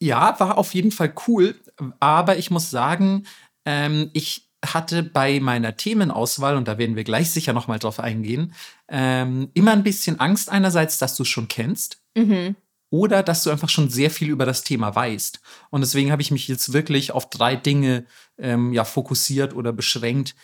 Ja, 0.02 0.38
war 0.40 0.58
auf 0.58 0.74
jeden 0.74 0.92
Fall 0.92 1.14
cool. 1.28 1.56
Aber 2.02 2.38
ich 2.38 2.52
muss 2.52 2.70
sagen, 2.70 3.26
ähm, 3.66 4.10
ich 4.12 4.50
hatte 4.66 5.04
bei 5.04 5.40
meiner 5.40 5.78
Themenauswahl, 5.78 6.58
und 6.58 6.68
da 6.68 6.78
werden 6.78 6.96
wir 6.96 7.04
gleich 7.04 7.32
sicher 7.32 7.54
noch 7.54 7.68
mal 7.68 7.80
drauf 7.80 8.00
eingehen, 8.00 8.54
ähm, 8.90 9.50
immer 9.54 9.72
ein 9.72 9.84
bisschen 9.84 10.20
Angst 10.20 10.50
einerseits, 10.50 10.98
dass 10.98 11.16
du 11.16 11.24
es 11.24 11.30
schon 11.30 11.48
kennst. 11.48 12.02
Mhm. 12.16 12.56
Oder 12.94 13.24
dass 13.24 13.42
du 13.42 13.50
einfach 13.50 13.70
schon 13.70 13.90
sehr 13.90 14.12
viel 14.12 14.30
über 14.30 14.46
das 14.46 14.64
Thema 14.64 14.94
weißt. 14.94 15.42
Und 15.72 15.82
deswegen 15.82 16.12
habe 16.12 16.22
ich 16.22 16.30
mich 16.30 16.48
jetzt 16.48 16.74
wirklich 16.74 17.12
auf 17.12 17.28
drei 17.28 17.56
Dinge 17.56 18.06
ähm, 18.38 18.72
ja, 18.72 18.86
fokussiert 18.86 19.56
oder 19.56 19.74
beschränkt, 19.74 20.36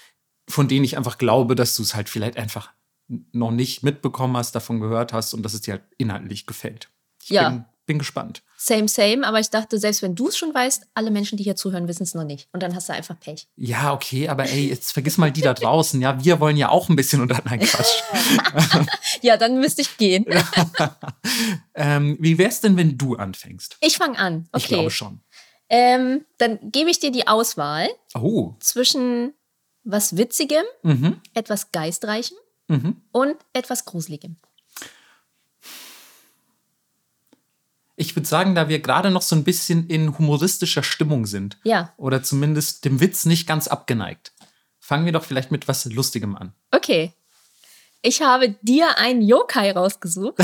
von 0.50 0.68
denen 0.68 0.84
ich 0.84 0.98
einfach 0.98 1.20
glaube, 1.20 1.54
dass 1.54 1.76
du 1.76 1.84
es 1.84 1.94
halt 1.94 2.10
vielleicht 2.10 2.38
einfach 2.38 2.72
noch 3.34 3.52
nicht 3.52 3.84
mitbekommen 3.84 4.36
hast, 4.36 4.56
davon 4.56 4.80
gehört 4.80 5.14
hast 5.14 5.36
und 5.36 5.44
dass 5.44 5.54
es 5.54 5.62
dir 5.62 5.74
halt 5.76 5.84
inhaltlich 6.00 6.48
gefällt. 6.48 6.90
Ich 7.22 7.30
Ja. 7.30 7.50
bin, 7.50 7.66
bin 7.90 7.98
gespannt. 8.00 8.44
Same, 8.56 8.88
same. 8.88 9.26
Aber 9.26 9.40
ich 9.40 9.50
dachte, 9.50 9.80
selbst 9.80 10.04
wenn 10.04 10.14
du 10.14 10.28
es 10.28 10.38
schon 10.38 10.54
weißt, 10.54 10.84
alle 10.94 11.10
Menschen, 11.10 11.38
die 11.38 11.44
hier 11.44 11.56
zuhören, 11.56 11.88
wissen 11.88 12.04
es 12.04 12.14
noch 12.14 12.24
nicht. 12.24 12.48
Und 12.54 12.62
dann 12.62 12.76
hast 12.76 12.88
du 12.88 12.94
einfach 12.94 13.20
Pech. 13.20 13.48
Ja, 13.56 13.94
okay, 13.94 14.30
aber 14.30 14.44
ey, 14.46 14.70
jetzt 14.70 14.92
vergiss 14.94 15.18
mal 15.18 15.32
die 15.32 15.42
da 15.42 15.54
draußen. 15.56 16.00
Ja, 16.00 16.24
wir 16.24 16.40
wollen 16.40 16.56
ja 16.56 16.70
auch 16.70 16.88
ein 16.88 16.96
bisschen 16.96 17.20
unter. 17.22 17.42
Nein, 17.46 17.60
Quatsch. 17.62 18.04
Ja, 19.22 19.36
dann 19.38 19.60
müsste 19.60 19.82
ich 19.82 19.98
gehen. 19.98 20.26
ähm, 21.76 22.18
wie 22.20 22.38
wär's 22.38 22.62
denn, 22.62 22.78
wenn 22.78 22.98
du 22.98 23.16
anfängst? 23.16 23.78
Ich 23.82 23.98
fange 23.98 24.18
an. 24.18 24.48
Ich 24.56 24.66
Okay. 24.66 24.76
glaube 24.76 24.92
schon. 24.92 25.22
Ähm, 25.70 26.26
dann 26.38 26.60
gebe 26.72 26.90
ich 26.90 27.00
dir 27.00 27.12
die 27.12 27.28
Auswahl 27.28 27.90
Oh. 28.16 28.54
zwischen 28.60 29.34
was 29.84 30.16
Witzigem, 30.18 30.64
Mhm. 30.84 31.22
etwas 31.34 31.72
Geistreichem 31.72 32.38
Mhm. 32.68 33.02
und 33.12 33.36
etwas 33.54 33.86
Gruseligem. 33.86 34.38
Ich 38.02 38.16
würde 38.16 38.28
sagen, 38.28 38.56
da 38.56 38.70
wir 38.70 38.80
gerade 38.80 39.12
noch 39.12 39.22
so 39.22 39.36
ein 39.36 39.44
bisschen 39.44 39.88
in 39.88 40.18
humoristischer 40.18 40.84
Stimmung 40.84 41.26
sind 41.26 41.58
Ja, 41.64 41.94
oder 41.98 42.24
zumindest 42.24 42.86
dem 42.86 43.02
Witz 43.02 43.26
nicht 43.26 43.46
ganz 43.46 43.68
abgeneigt, 43.68 44.32
fangen 44.80 45.06
wir 45.06 45.12
doch 45.12 45.26
vielleicht 45.26 45.52
mit 45.52 45.68
was 45.68 45.86
Lustigem 45.86 46.36
an. 46.36 46.54
okay. 46.72 47.14
Ich 48.02 48.22
habe 48.22 48.56
dir 48.62 48.98
einen 48.98 49.22
Yokai 49.22 49.72
rausgesucht. 49.74 50.36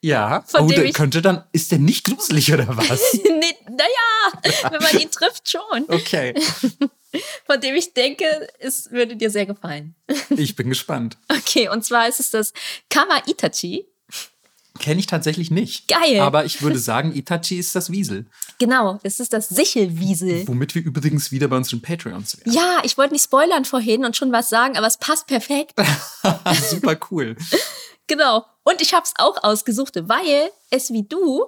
Ja, 0.00 0.42
Von 0.46 0.62
oh, 0.62 0.66
dem 0.68 0.76
der 0.76 0.84
ich- 0.86 0.94
könnte 0.94 1.20
dann, 1.22 1.44
ist 1.52 1.72
der 1.72 1.80
nicht 1.80 2.06
gruselig 2.06 2.52
oder 2.52 2.68
was? 2.76 3.12
nee, 3.14 3.54
naja, 3.68 4.62
wenn 4.70 4.80
man 4.82 4.96
ihn 4.98 5.10
trifft, 5.10 5.50
schon. 5.50 5.84
Okay, 5.88 6.34
Von 7.46 7.60
dem 7.60 7.74
ich 7.74 7.94
denke, 7.94 8.24
es 8.60 8.90
würde 8.92 9.16
dir 9.16 9.28
sehr 9.30 9.44
gefallen. 9.46 9.96
ich 10.30 10.54
bin 10.54 10.68
gespannt. 10.68 11.16
Okay, 11.28 11.68
und 11.68 11.84
zwar 11.84 12.06
ist 12.08 12.20
es 12.20 12.30
das 12.30 12.52
Kama 12.90 13.22
Itachi. 13.26 13.86
Kenne 14.78 15.00
ich 15.00 15.06
tatsächlich 15.06 15.50
nicht. 15.50 15.88
Geil. 15.88 16.20
Aber 16.20 16.44
ich 16.44 16.62
würde 16.62 16.78
sagen, 16.78 17.14
Itachi 17.14 17.58
ist 17.58 17.74
das 17.74 17.90
Wiesel. 17.90 18.26
Genau, 18.58 18.98
es 19.02 19.20
ist 19.20 19.32
das 19.32 19.48
Sichelwiesel. 19.48 20.46
Womit 20.48 20.74
wir 20.74 20.82
übrigens 20.82 21.32
wieder 21.32 21.48
bei 21.48 21.56
unseren 21.56 21.82
Patreons 21.82 22.38
wären. 22.38 22.52
Ja, 22.52 22.78
ich 22.84 22.96
wollte 22.98 23.14
nicht 23.14 23.24
spoilern 23.24 23.64
vorhin 23.64 24.04
und 24.04 24.16
schon 24.16 24.32
was 24.32 24.48
sagen, 24.48 24.76
aber 24.76 24.86
es 24.86 24.98
passt 24.98 25.26
perfekt. 25.26 25.74
Super 26.70 26.96
cool. 27.10 27.36
Genau. 28.06 28.44
Und 28.64 28.80
ich 28.80 28.94
habe 28.94 29.04
es 29.04 29.12
auch 29.18 29.42
ausgesucht, 29.42 29.94
weil 30.08 30.50
es 30.70 30.92
wie 30.92 31.02
du 31.02 31.44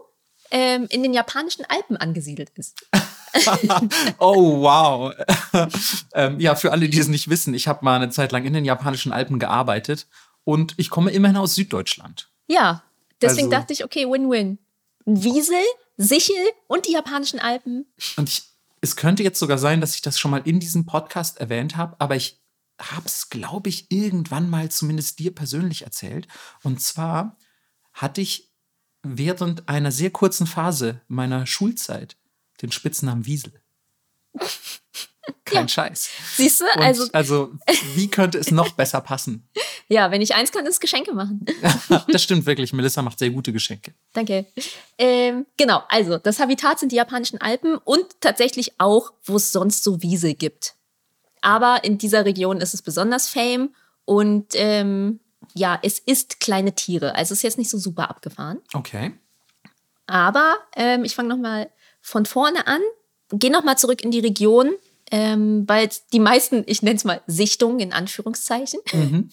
ähm, 0.50 0.86
in 0.90 1.02
den 1.02 1.12
japanischen 1.12 1.64
Alpen 1.68 1.96
angesiedelt 1.96 2.50
ist. 2.54 2.86
Oh, 4.18 4.62
wow. 4.62 5.14
ähm, 6.14 6.40
ja, 6.40 6.56
für 6.56 6.72
alle, 6.72 6.88
die 6.88 6.98
es 6.98 7.06
nicht 7.06 7.30
wissen, 7.30 7.54
ich 7.54 7.68
habe 7.68 7.84
mal 7.84 7.94
eine 7.94 8.10
Zeit 8.10 8.32
lang 8.32 8.44
in 8.44 8.52
den 8.52 8.64
japanischen 8.64 9.12
Alpen 9.12 9.38
gearbeitet 9.38 10.08
und 10.42 10.74
ich 10.78 10.90
komme 10.90 11.12
immerhin 11.12 11.36
aus 11.36 11.54
Süddeutschland. 11.54 12.28
Ja, 12.48 12.82
deswegen 13.22 13.46
Also- 13.46 13.50
dachte 13.60 13.72
ich, 13.72 13.84
okay, 13.84 14.06
Win-Win. 14.06 14.58
Ein 15.06 15.22
Wiesel, 15.22 15.62
Sichel 15.96 16.36
und 16.66 16.86
die 16.86 16.92
japanischen 16.92 17.40
Alpen. 17.40 17.86
Und 18.16 18.28
ich, 18.28 18.42
es 18.80 18.96
könnte 18.96 19.22
jetzt 19.22 19.38
sogar 19.38 19.58
sein, 19.58 19.80
dass 19.80 19.94
ich 19.94 20.02
das 20.02 20.18
schon 20.18 20.30
mal 20.30 20.42
in 20.46 20.60
diesem 20.60 20.86
Podcast 20.86 21.38
erwähnt 21.38 21.76
habe, 21.76 21.96
aber 22.00 22.16
ich 22.16 22.40
habe 22.80 23.06
es, 23.06 23.28
glaube 23.28 23.68
ich, 23.68 23.90
irgendwann 23.90 24.48
mal 24.48 24.70
zumindest 24.70 25.18
dir 25.18 25.34
persönlich 25.34 25.82
erzählt. 25.82 26.28
Und 26.62 26.80
zwar 26.80 27.36
hatte 27.92 28.20
ich 28.20 28.50
während 29.02 29.68
einer 29.68 29.92
sehr 29.92 30.10
kurzen 30.10 30.46
Phase 30.46 31.00
meiner 31.08 31.46
Schulzeit 31.46 32.16
den 32.62 32.72
Spitznamen 32.72 33.26
Wiesel. 33.26 33.62
Kein 35.44 35.62
Ja. 35.64 35.68
Scheiß. 35.68 36.10
Siehst 36.36 36.60
du? 36.60 36.64
Und 36.64 36.82
Also, 36.82 37.06
also, 37.12 37.52
wie 37.94 38.08
könnte 38.08 38.38
es 38.38 38.50
noch 38.50 38.70
besser 38.72 39.00
passen? 39.00 39.48
ja, 39.88 40.10
wenn 40.10 40.20
ich 40.22 40.34
eins 40.34 40.52
kann, 40.52 40.66
ist 40.66 40.80
Geschenke 40.80 41.12
machen. 41.14 41.44
Das 42.08 42.22
stimmt 42.22 42.46
wirklich. 42.46 42.72
Melissa 42.72 43.02
macht 43.02 43.18
sehr 43.18 43.30
gute 43.30 43.52
Geschenke. 43.52 43.94
Danke. 44.12 44.46
Ähm, 44.98 45.46
genau, 45.56 45.82
also 45.88 46.18
das 46.18 46.38
Habitat 46.40 46.78
sind 46.78 46.92
die 46.92 46.96
japanischen 46.96 47.40
Alpen 47.40 47.76
und 47.76 48.04
tatsächlich 48.20 48.72
auch, 48.78 49.12
wo 49.24 49.36
es 49.36 49.52
sonst 49.52 49.82
so 49.84 50.02
Wiesel 50.02 50.34
gibt. 50.34 50.74
Aber 51.40 51.84
in 51.84 51.98
dieser 51.98 52.24
Region 52.24 52.60
ist 52.60 52.74
es 52.74 52.82
besonders 52.82 53.28
fame 53.28 53.74
und 54.04 54.48
ähm, 54.54 55.20
ja, 55.54 55.78
es 55.82 55.98
ist 55.98 56.40
kleine 56.40 56.74
Tiere. 56.74 57.14
Also 57.14 57.32
es 57.32 57.38
ist 57.38 57.42
jetzt 57.42 57.58
nicht 57.58 57.70
so 57.70 57.78
super 57.78 58.10
abgefahren. 58.10 58.60
Okay. 58.74 59.12
Aber 60.06 60.56
ähm, 60.76 61.04
ich 61.04 61.14
fange 61.14 61.28
nochmal 61.28 61.70
von 62.00 62.26
vorne 62.26 62.66
an, 62.66 62.80
gehe 63.32 63.50
nochmal 63.52 63.78
zurück 63.78 64.02
in 64.02 64.10
die 64.10 64.20
Region, 64.20 64.70
ähm, 65.10 65.64
weil 65.66 65.88
die 66.12 66.20
meisten, 66.20 66.62
ich 66.66 66.82
nenne 66.82 66.96
es 66.96 67.04
mal 67.04 67.20
Sichtungen 67.26 67.80
in 67.80 67.92
Anführungszeichen, 67.92 68.80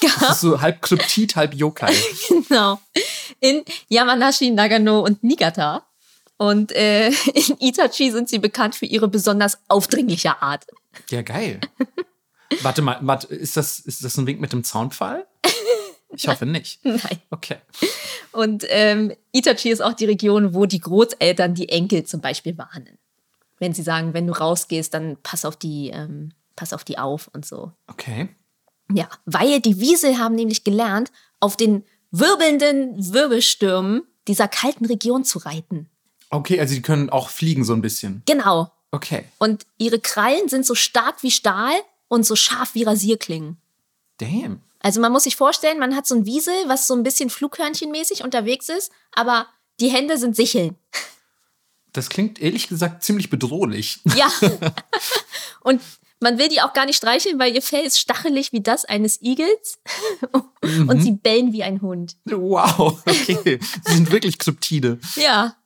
gab. 0.00 0.34
So 0.34 0.60
halb 0.60 0.82
Kryptid, 0.82 1.36
halb 1.36 1.54
Yokai. 1.54 1.94
Genau. 2.48 2.80
In 3.40 3.62
Yamanashi, 3.88 4.50
Nagano 4.50 5.00
und 5.00 5.22
Niigata. 5.22 5.86
Und 6.36 6.72
äh, 6.72 7.08
in 7.34 7.56
Itachi 7.60 8.10
sind 8.10 8.28
sie 8.28 8.38
bekannt 8.38 8.74
für 8.74 8.86
ihre 8.86 9.08
besonders 9.08 9.58
aufdringliche 9.68 10.40
Art. 10.40 10.66
Ja, 11.10 11.22
geil. 11.22 11.60
Warte 12.62 12.80
mal, 12.82 12.98
warte, 13.02 13.26
ist, 13.28 13.56
das, 13.56 13.78
ist 13.80 14.04
das 14.04 14.16
ein 14.16 14.26
Wink 14.26 14.40
mit 14.40 14.52
dem 14.52 14.64
Zaunpfahl? 14.64 15.26
Ich 16.10 16.26
hoffe 16.26 16.46
nicht. 16.46 16.84
Nein. 16.84 17.20
Okay. 17.30 17.56
Und 18.32 18.64
ähm, 18.68 19.12
Itachi 19.32 19.70
ist 19.70 19.82
auch 19.82 19.92
die 19.92 20.06
Region, 20.06 20.54
wo 20.54 20.64
die 20.64 20.80
Großeltern 20.80 21.54
die 21.54 21.68
Enkel 21.68 22.04
zum 22.04 22.20
Beispiel 22.20 22.56
warnen. 22.56 22.97
Wenn 23.58 23.74
sie 23.74 23.82
sagen, 23.82 24.14
wenn 24.14 24.26
du 24.26 24.32
rausgehst, 24.32 24.92
dann 24.94 25.16
pass 25.22 25.44
auf 25.44 25.56
die, 25.56 25.90
ähm, 25.90 26.32
pass 26.56 26.72
auf 26.72 26.84
die 26.84 26.98
auf 26.98 27.28
und 27.32 27.44
so. 27.44 27.72
Okay. 27.86 28.28
Ja, 28.92 29.08
weil 29.26 29.60
die 29.60 29.80
Wiesel 29.80 30.18
haben 30.18 30.34
nämlich 30.34 30.64
gelernt, 30.64 31.12
auf 31.40 31.56
den 31.56 31.84
wirbelnden 32.10 33.12
Wirbelstürmen 33.12 34.02
dieser 34.26 34.48
kalten 34.48 34.86
Region 34.86 35.24
zu 35.24 35.38
reiten. 35.38 35.88
Okay, 36.30 36.60
also 36.60 36.74
die 36.74 36.82
können 36.82 37.10
auch 37.10 37.30
fliegen 37.30 37.64
so 37.64 37.72
ein 37.72 37.82
bisschen. 37.82 38.22
Genau. 38.26 38.70
Okay. 38.90 39.24
Und 39.38 39.66
ihre 39.78 39.98
Krallen 39.98 40.48
sind 40.48 40.64
so 40.64 40.74
stark 40.74 41.22
wie 41.22 41.30
Stahl 41.30 41.74
und 42.08 42.24
so 42.24 42.36
scharf 42.36 42.74
wie 42.74 42.84
Rasierklingen. 42.84 43.58
Damn. 44.18 44.62
Also 44.80 45.00
man 45.00 45.12
muss 45.12 45.24
sich 45.24 45.36
vorstellen, 45.36 45.78
man 45.78 45.96
hat 45.96 46.06
so 46.06 46.14
ein 46.14 46.26
Wiesel, 46.26 46.54
was 46.66 46.86
so 46.86 46.94
ein 46.94 47.02
bisschen 47.02 47.30
Flughörnchenmäßig 47.30 48.24
unterwegs 48.24 48.68
ist, 48.68 48.92
aber 49.12 49.46
die 49.80 49.88
Hände 49.88 50.18
sind 50.18 50.36
Sicheln. 50.36 50.76
Das 51.92 52.08
klingt 52.08 52.40
ehrlich 52.40 52.68
gesagt 52.68 53.02
ziemlich 53.02 53.30
bedrohlich. 53.30 54.00
Ja. 54.16 54.30
und 55.62 55.80
man 56.20 56.38
will 56.38 56.48
die 56.48 56.60
auch 56.60 56.72
gar 56.72 56.86
nicht 56.86 56.96
streicheln, 56.96 57.38
weil 57.38 57.54
ihr 57.54 57.62
Fell 57.62 57.84
ist 57.84 57.98
stachelig 57.98 58.52
wie 58.52 58.60
das 58.60 58.84
eines 58.84 59.22
Igels 59.22 59.78
und 60.62 61.00
sie 61.00 61.12
bellen 61.12 61.52
wie 61.52 61.62
ein 61.62 61.80
Hund. 61.80 62.16
Wow. 62.24 63.00
Okay. 63.06 63.58
Sie 63.84 63.94
sind 63.94 64.10
wirklich 64.10 64.38
Kryptide. 64.38 64.98
Ja. 65.16 65.56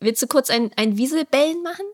Willst 0.00 0.22
du 0.22 0.26
kurz 0.26 0.50
ein, 0.50 0.70
ein 0.76 0.96
Wieselbellen 0.96 1.62
machen? 1.62 1.86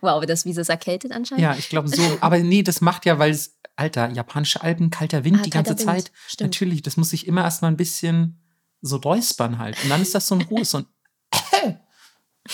Wow, 0.00 0.24
das 0.26 0.44
Wiesel 0.44 0.62
ist 0.62 0.68
erkältet 0.68 1.12
anscheinend. 1.12 1.42
Ja, 1.42 1.54
ich 1.56 1.68
glaube 1.68 1.88
so. 1.88 2.02
Aber 2.20 2.38
nee, 2.38 2.62
das 2.62 2.80
macht 2.80 3.06
ja, 3.06 3.18
weil 3.18 3.30
es, 3.30 3.56
Alter, 3.76 4.10
japanische 4.10 4.62
Alpen, 4.62 4.90
kalter 4.90 5.24
Wind 5.24 5.38
Ah, 5.40 5.42
die 5.42 5.50
ganze 5.50 5.70
Wind. 5.70 5.80
Zeit. 5.80 6.12
Stimmt. 6.26 6.48
Natürlich, 6.52 6.82
das 6.82 6.96
muss 6.96 7.10
sich 7.10 7.26
immer 7.26 7.42
erstmal 7.42 7.70
ein 7.70 7.76
bisschen 7.76 8.40
so 8.80 8.96
räuspern 8.96 9.58
halt. 9.58 9.82
Und 9.82 9.90
dann 9.90 10.02
ist 10.02 10.14
das 10.14 10.26
so 10.26 10.34
ein 10.34 10.42
Ruhe, 10.42 10.64
so 10.64 10.78
ein 10.78 10.86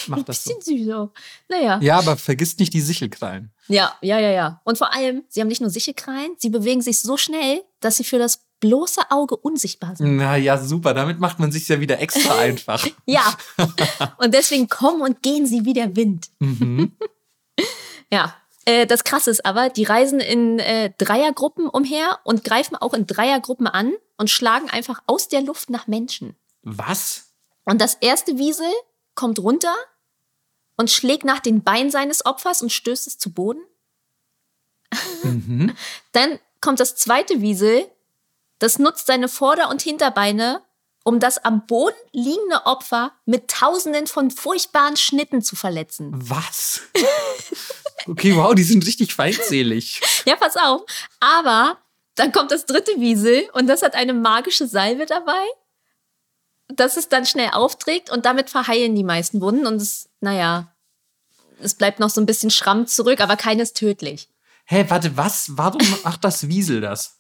macht 0.09 0.29
das 0.29 0.45
so. 0.45 0.55
Bisschen 0.57 0.85
süß 0.85 0.95
auch. 0.95 1.11
Naja. 1.49 1.79
Ja, 1.81 1.99
aber 1.99 2.17
vergisst 2.17 2.59
nicht 2.59 2.73
die 2.75 2.81
Sichelkrallen. 2.81 3.53
Ja, 3.69 3.95
ja, 4.03 4.19
ja, 4.19 4.31
ja. 4.31 4.61
Und 4.65 4.79
vor 4.79 4.93
allem, 4.93 5.25
sie 5.29 5.41
haben 5.41 5.49
nicht 5.49 5.61
nur 5.61 5.71
Sichelkrallen, 5.71 6.33
sie 6.39 6.51
bewegen 6.51 6.83
sich 6.83 7.01
so 7.01 7.17
schnell, 7.17 7.63
dass 7.81 7.97
sie 7.97 8.05
für 8.05 8.19
das 8.19 8.45
bloße 8.61 9.11
Auge 9.11 9.37
unsichtbar 9.37 9.95
sind. 9.97 10.17
Na 10.17 10.37
ja, 10.37 10.59
super. 10.59 10.95
Damit 10.95 11.21
macht 11.21 11.39
man 11.39 11.53
sich 11.53 11.69
ja 11.69 11.81
wieder 11.81 12.01
extra 12.01 12.39
einfach. 12.39 12.87
Ja. 13.07 13.37
Und 14.19 14.35
deswegen 14.35 14.69
kommen 14.69 15.03
und 15.03 15.23
gehen 15.23 15.47
sie 15.47 15.65
wie 15.65 15.75
der 15.75 15.95
Wind. 15.97 16.31
Mhm. 16.41 16.93
Ja. 18.13 18.37
Äh, 18.65 18.87
das 18.87 19.05
Krasse 19.05 19.31
ist 19.31 19.45
aber, 19.45 19.69
die 19.69 19.85
reisen 19.85 20.21
in 20.21 20.59
äh, 20.59 20.93
Dreiergruppen 20.99 21.69
umher 21.69 22.21
und 22.25 22.45
greifen 22.45 22.77
auch 22.77 22.95
in 22.95 23.07
Dreiergruppen 23.07 23.67
an 23.67 23.93
und 24.17 24.31
schlagen 24.31 24.71
einfach 24.71 25.03
aus 25.07 25.29
der 25.29 25.43
Luft 25.43 25.71
nach 25.71 25.87
Menschen. 25.87 26.37
Was? 26.63 27.33
Und 27.65 27.81
das 27.81 27.95
erste 27.97 28.39
Wiesel 28.39 28.71
kommt 29.15 29.39
runter 29.39 29.75
und 30.77 30.91
schlägt 30.91 31.25
nach 31.25 31.41
den 31.41 31.63
Beinen 31.63 31.91
seines 31.91 32.25
Opfers 32.27 32.63
und 32.63 32.73
stößt 32.73 33.07
es 33.07 33.19
zu 33.19 33.33
Boden. 33.33 33.63
Dann 36.13 36.39
kommt 36.61 36.81
das 36.81 36.97
zweite 36.97 37.41
Wiesel, 37.41 37.91
das 38.59 38.79
nutzt 38.79 39.07
seine 39.07 39.29
Vorder- 39.29 39.69
und 39.69 39.83
Hinterbeine, 39.83 40.63
um 41.05 41.21
das 41.21 41.39
am 41.45 41.67
Boden 41.67 41.95
liegende 42.13 42.67
Opfer 42.67 43.13
mit 43.27 43.49
tausenden 43.49 44.07
von 44.07 44.31
furchtbaren 44.31 44.97
Schnitten 44.97 45.43
zu 45.43 45.55
verletzen. 45.55 46.11
Was? 46.15 46.81
okay, 48.09 48.35
wow, 48.35 48.55
die 48.55 48.65
sind 48.65 48.85
richtig 48.85 49.15
feindselig. 49.15 50.01
Ja, 50.27 50.37
pass 50.37 50.57
auf. 50.57 50.83
Aber 51.21 51.77
dann 52.15 52.33
kommt 52.33 52.51
das 52.51 52.65
dritte 52.65 52.93
Wiesel 52.99 53.47
und 53.53 53.67
das 53.67 53.83
hat 53.83 53.95
eine 53.95 54.15
magische 54.15 54.67
Salbe 54.67 55.05
dabei, 55.05 55.43
das 56.69 56.97
es 56.97 57.11
dann 57.11 57.27
schnell 57.27 57.51
aufträgt 57.51 58.11
und 58.11 58.25
damit 58.25 58.49
verheilen 58.49 58.95
die 58.95 59.05
meisten 59.05 59.43
Wunden 59.43 59.67
und 59.67 59.83
es, 59.83 60.09
naja, 60.21 60.75
es 61.61 61.75
bleibt 61.75 62.01
noch 62.01 62.09
so 62.09 62.23
ein 62.23 62.27
bisschen 62.27 62.51
Schramm 62.51 62.87
zurück, 62.87 63.21
aber 63.21 63.37
keines 63.37 63.75
tödlich. 63.75 64.31
Hä, 64.65 64.77
hey, 64.77 64.91
warte, 64.91 65.15
was? 65.19 65.59
Warum 65.59 65.83
macht 66.05 66.25
das 66.25 66.49
Wiesel 66.49 66.81
das? 66.81 67.19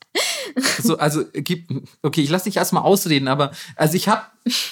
So, 0.83 0.99
also, 0.99 1.25
gib, 1.33 1.69
okay, 2.03 2.23
ich 2.23 2.31
lasse 2.31 2.45
dich 2.45 2.57
erstmal 2.57 2.83
ausreden, 2.83 3.29
aber 3.29 3.53
also 3.77 3.97
ich 3.97 4.09
habe 4.09 4.27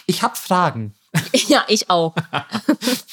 ich 0.07 0.23
hab 0.23 0.37
Fragen. 0.37 0.95
Ja, 1.49 1.65
ich 1.69 1.91
auch. 1.91 2.15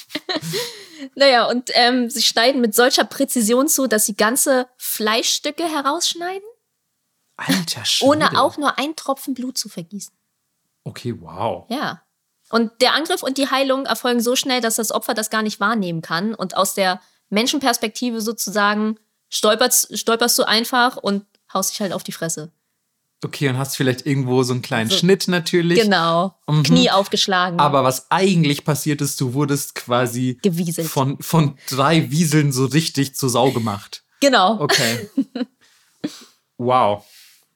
naja, 1.15 1.45
und 1.47 1.69
ähm, 1.73 2.09
sie 2.09 2.21
schneiden 2.21 2.61
mit 2.61 2.73
solcher 2.73 3.03
Präzision 3.03 3.67
zu, 3.67 3.87
dass 3.87 4.05
sie 4.05 4.15
ganze 4.15 4.67
Fleischstücke 4.77 5.63
herausschneiden. 5.63 6.47
Alter 7.35 7.85
Schwede. 7.85 8.09
Ohne 8.09 8.39
auch 8.39 8.57
nur 8.57 8.77
einen 8.77 8.95
Tropfen 8.95 9.33
Blut 9.33 9.57
zu 9.57 9.69
vergießen. 9.69 10.13
Okay, 10.83 11.15
wow. 11.19 11.65
Ja. 11.69 12.01
Und 12.49 12.71
der 12.81 12.93
Angriff 12.93 13.21
und 13.21 13.37
die 13.37 13.49
Heilung 13.49 13.85
erfolgen 13.85 14.21
so 14.21 14.35
schnell, 14.35 14.61
dass 14.61 14.75
das 14.75 14.91
Opfer 14.91 15.13
das 15.13 15.29
gar 15.29 15.43
nicht 15.43 15.59
wahrnehmen 15.59 16.01
kann. 16.01 16.33
Und 16.33 16.57
aus 16.57 16.73
der 16.73 17.01
Menschenperspektive 17.29 18.21
sozusagen 18.21 18.97
stolperst, 19.29 19.97
stolperst 19.97 20.37
du 20.39 20.43
einfach 20.43 20.97
und 20.97 21.25
haust 21.53 21.71
dich 21.71 21.81
halt 21.81 21.93
auf 21.93 22.03
die 22.03 22.11
Fresse. 22.11 22.51
Okay, 23.23 23.49
und 23.49 23.57
hast 23.57 23.75
vielleicht 23.75 24.05
irgendwo 24.05 24.43
so 24.43 24.53
einen 24.53 24.61
kleinen 24.61 24.89
so, 24.89 24.95
Schnitt 24.95 25.27
natürlich. 25.27 25.81
Genau. 25.81 26.35
Mhm. 26.47 26.63
Knie 26.63 26.89
aufgeschlagen. 26.89 27.59
Aber 27.59 27.83
was 27.83 28.09
eigentlich 28.11 28.63
passiert 28.63 29.01
ist, 29.01 29.19
du 29.19 29.33
wurdest 29.33 29.75
quasi 29.75 30.39
Gewieselt. 30.41 30.87
Von, 30.87 31.21
von 31.21 31.57
drei 31.67 32.11
Wieseln 32.11 32.53
so 32.53 32.65
richtig 32.65 33.15
zur 33.15 33.29
Sau 33.29 33.51
gemacht. 33.51 34.03
Genau. 34.21 34.61
Okay. 34.61 35.09
wow. 36.57 37.03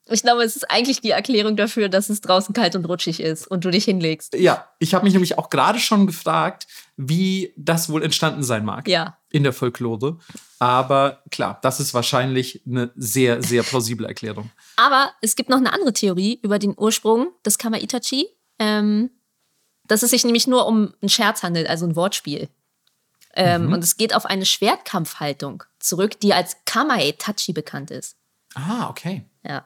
Ich 0.09 0.21
glaube, 0.21 0.43
es 0.43 0.57
ist 0.57 0.69
eigentlich 0.69 0.99
die 0.99 1.11
Erklärung 1.11 1.55
dafür, 1.55 1.87
dass 1.87 2.09
es 2.09 2.19
draußen 2.19 2.53
kalt 2.53 2.75
und 2.75 2.83
rutschig 2.85 3.21
ist 3.21 3.47
und 3.47 3.63
du 3.63 3.71
dich 3.71 3.85
hinlegst. 3.85 4.35
Ja, 4.35 4.67
ich 4.79 4.93
habe 4.93 5.05
mich 5.05 5.13
nämlich 5.13 5.37
auch 5.37 5.49
gerade 5.49 5.79
schon 5.79 6.07
gefragt, 6.07 6.67
wie 6.97 7.53
das 7.55 7.87
wohl 7.87 8.03
entstanden 8.03 8.43
sein 8.43 8.65
mag. 8.65 8.87
Ja. 8.89 9.17
In 9.33 9.43
der 9.43 9.51
Folklore. 9.51 10.19
Aber 10.59 11.23
klar, 11.29 11.59
das 11.61 11.81
ist 11.81 11.93
wahrscheinlich 11.93 12.61
eine 12.65 12.91
sehr, 12.95 13.43
sehr 13.43 13.63
plausible 13.63 14.07
Erklärung. 14.07 14.49
Aber 14.77 15.11
es 15.21 15.35
gibt 15.35 15.49
noch 15.49 15.57
eine 15.57 15.73
andere 15.73 15.91
Theorie 15.91 16.39
über 16.41 16.57
den 16.57 16.73
Ursprung 16.77 17.27
des 17.45 17.57
Kama-Itachi. 17.57 18.27
Ähm, 18.59 19.09
dass 19.85 20.03
es 20.03 20.11
sich 20.11 20.23
nämlich 20.23 20.47
nur 20.47 20.65
um 20.65 20.93
einen 21.01 21.09
Scherz 21.09 21.43
handelt, 21.43 21.67
also 21.67 21.85
ein 21.85 21.95
Wortspiel. 21.95 22.49
Ähm, 23.35 23.67
mhm. 23.67 23.73
Und 23.73 23.83
es 23.83 23.97
geht 23.97 24.15
auf 24.15 24.25
eine 24.25 24.45
Schwertkampfhaltung 24.45 25.63
zurück, 25.79 26.19
die 26.19 26.33
als 26.33 26.57
Kamae-Tachi 26.65 27.53
bekannt 27.53 27.91
ist. 27.91 28.15
Ah, 28.53 28.89
okay. 28.89 29.25
Ja. 29.43 29.65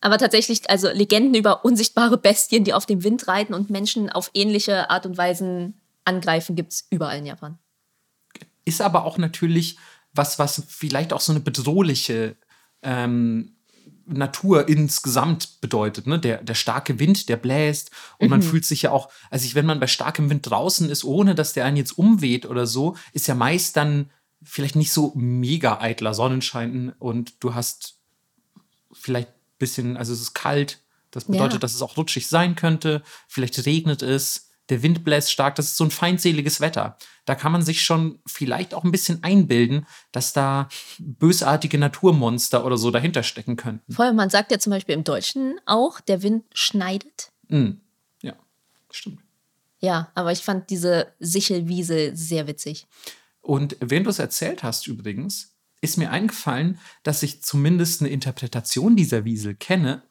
Aber 0.00 0.18
tatsächlich, 0.18 0.68
also 0.68 0.90
Legenden 0.90 1.34
über 1.34 1.64
unsichtbare 1.64 2.18
Bestien, 2.18 2.64
die 2.64 2.74
auf 2.74 2.84
dem 2.84 3.02
Wind 3.02 3.26
reiten 3.26 3.54
und 3.54 3.70
Menschen 3.70 4.10
auf 4.10 4.30
ähnliche 4.34 4.90
Art 4.90 5.06
und 5.06 5.16
Weisen 5.16 5.80
angreifen, 6.04 6.54
gibt 6.54 6.74
es 6.74 6.86
überall 6.90 7.18
in 7.18 7.26
Japan. 7.26 7.58
Ist 8.64 8.80
aber 8.80 9.04
auch 9.04 9.18
natürlich 9.18 9.78
was, 10.12 10.38
was 10.38 10.62
vielleicht 10.68 11.12
auch 11.12 11.20
so 11.20 11.32
eine 11.32 11.40
bedrohliche 11.40 12.36
ähm, 12.82 13.56
Natur 14.06 14.68
insgesamt 14.68 15.60
bedeutet. 15.60 16.06
Ne? 16.06 16.18
Der, 16.18 16.42
der 16.42 16.54
starke 16.54 16.98
Wind, 16.98 17.28
der 17.28 17.36
bläst 17.36 17.90
und 18.18 18.26
mhm. 18.26 18.30
man 18.30 18.42
fühlt 18.42 18.64
sich 18.64 18.82
ja 18.82 18.90
auch, 18.90 19.10
also 19.30 19.46
ich, 19.46 19.54
wenn 19.54 19.66
man 19.66 19.80
bei 19.80 19.86
starkem 19.86 20.30
Wind 20.30 20.48
draußen 20.48 20.88
ist, 20.90 21.04
ohne 21.04 21.34
dass 21.34 21.52
der 21.52 21.64
einen 21.64 21.76
jetzt 21.76 21.98
umweht 21.98 22.46
oder 22.46 22.66
so, 22.66 22.96
ist 23.12 23.26
ja 23.26 23.34
meist 23.34 23.76
dann 23.76 24.10
vielleicht 24.42 24.76
nicht 24.76 24.92
so 24.92 25.12
mega 25.14 25.80
eitler 25.80 26.12
Sonnenschein 26.12 26.92
und 26.98 27.42
du 27.42 27.54
hast 27.54 27.98
vielleicht 28.92 29.30
bisschen, 29.58 29.96
also 29.96 30.12
es 30.12 30.20
ist 30.20 30.34
kalt. 30.34 30.80
Das 31.10 31.24
bedeutet, 31.26 31.54
ja. 31.54 31.58
dass 31.60 31.74
es 31.74 31.82
auch 31.82 31.96
rutschig 31.96 32.26
sein 32.26 32.56
könnte. 32.56 33.02
Vielleicht 33.28 33.64
regnet 33.66 34.02
es. 34.02 34.43
Der 34.70 34.82
Wind 34.82 35.04
bläst 35.04 35.30
stark. 35.30 35.54
Das 35.56 35.66
ist 35.66 35.76
so 35.76 35.84
ein 35.84 35.90
feindseliges 35.90 36.60
Wetter. 36.60 36.96
Da 37.24 37.34
kann 37.34 37.52
man 37.52 37.62
sich 37.62 37.82
schon 37.82 38.18
vielleicht 38.26 38.74
auch 38.74 38.84
ein 38.84 38.92
bisschen 38.92 39.22
einbilden, 39.22 39.86
dass 40.12 40.32
da 40.32 40.68
bösartige 40.98 41.78
Naturmonster 41.78 42.64
oder 42.64 42.76
so 42.76 42.90
dahinter 42.90 43.22
stecken 43.22 43.56
könnten. 43.56 43.92
Vor 43.92 44.04
allem, 44.04 44.16
man 44.16 44.30
sagt 44.30 44.50
ja 44.50 44.58
zum 44.58 44.70
Beispiel 44.70 44.94
im 44.94 45.04
Deutschen 45.04 45.58
auch, 45.66 46.00
der 46.00 46.22
Wind 46.22 46.44
schneidet. 46.52 47.30
Mm. 47.48 47.72
Ja, 48.22 48.34
stimmt. 48.90 49.20
Ja, 49.80 50.10
aber 50.14 50.32
ich 50.32 50.40
fand 50.40 50.70
diese 50.70 51.12
Sichelwiese 51.18 52.16
sehr 52.16 52.46
witzig. 52.46 52.86
Und 53.42 53.76
wenn 53.80 54.04
du 54.04 54.10
es 54.10 54.18
erzählt 54.18 54.62
hast 54.62 54.86
übrigens, 54.86 55.54
ist 55.82 55.98
mir 55.98 56.10
eingefallen, 56.10 56.78
dass 57.02 57.22
ich 57.22 57.42
zumindest 57.42 58.00
eine 58.00 58.08
Interpretation 58.08 58.96
dieser 58.96 59.26
Wiesel 59.26 59.54
kenne, 59.54 60.02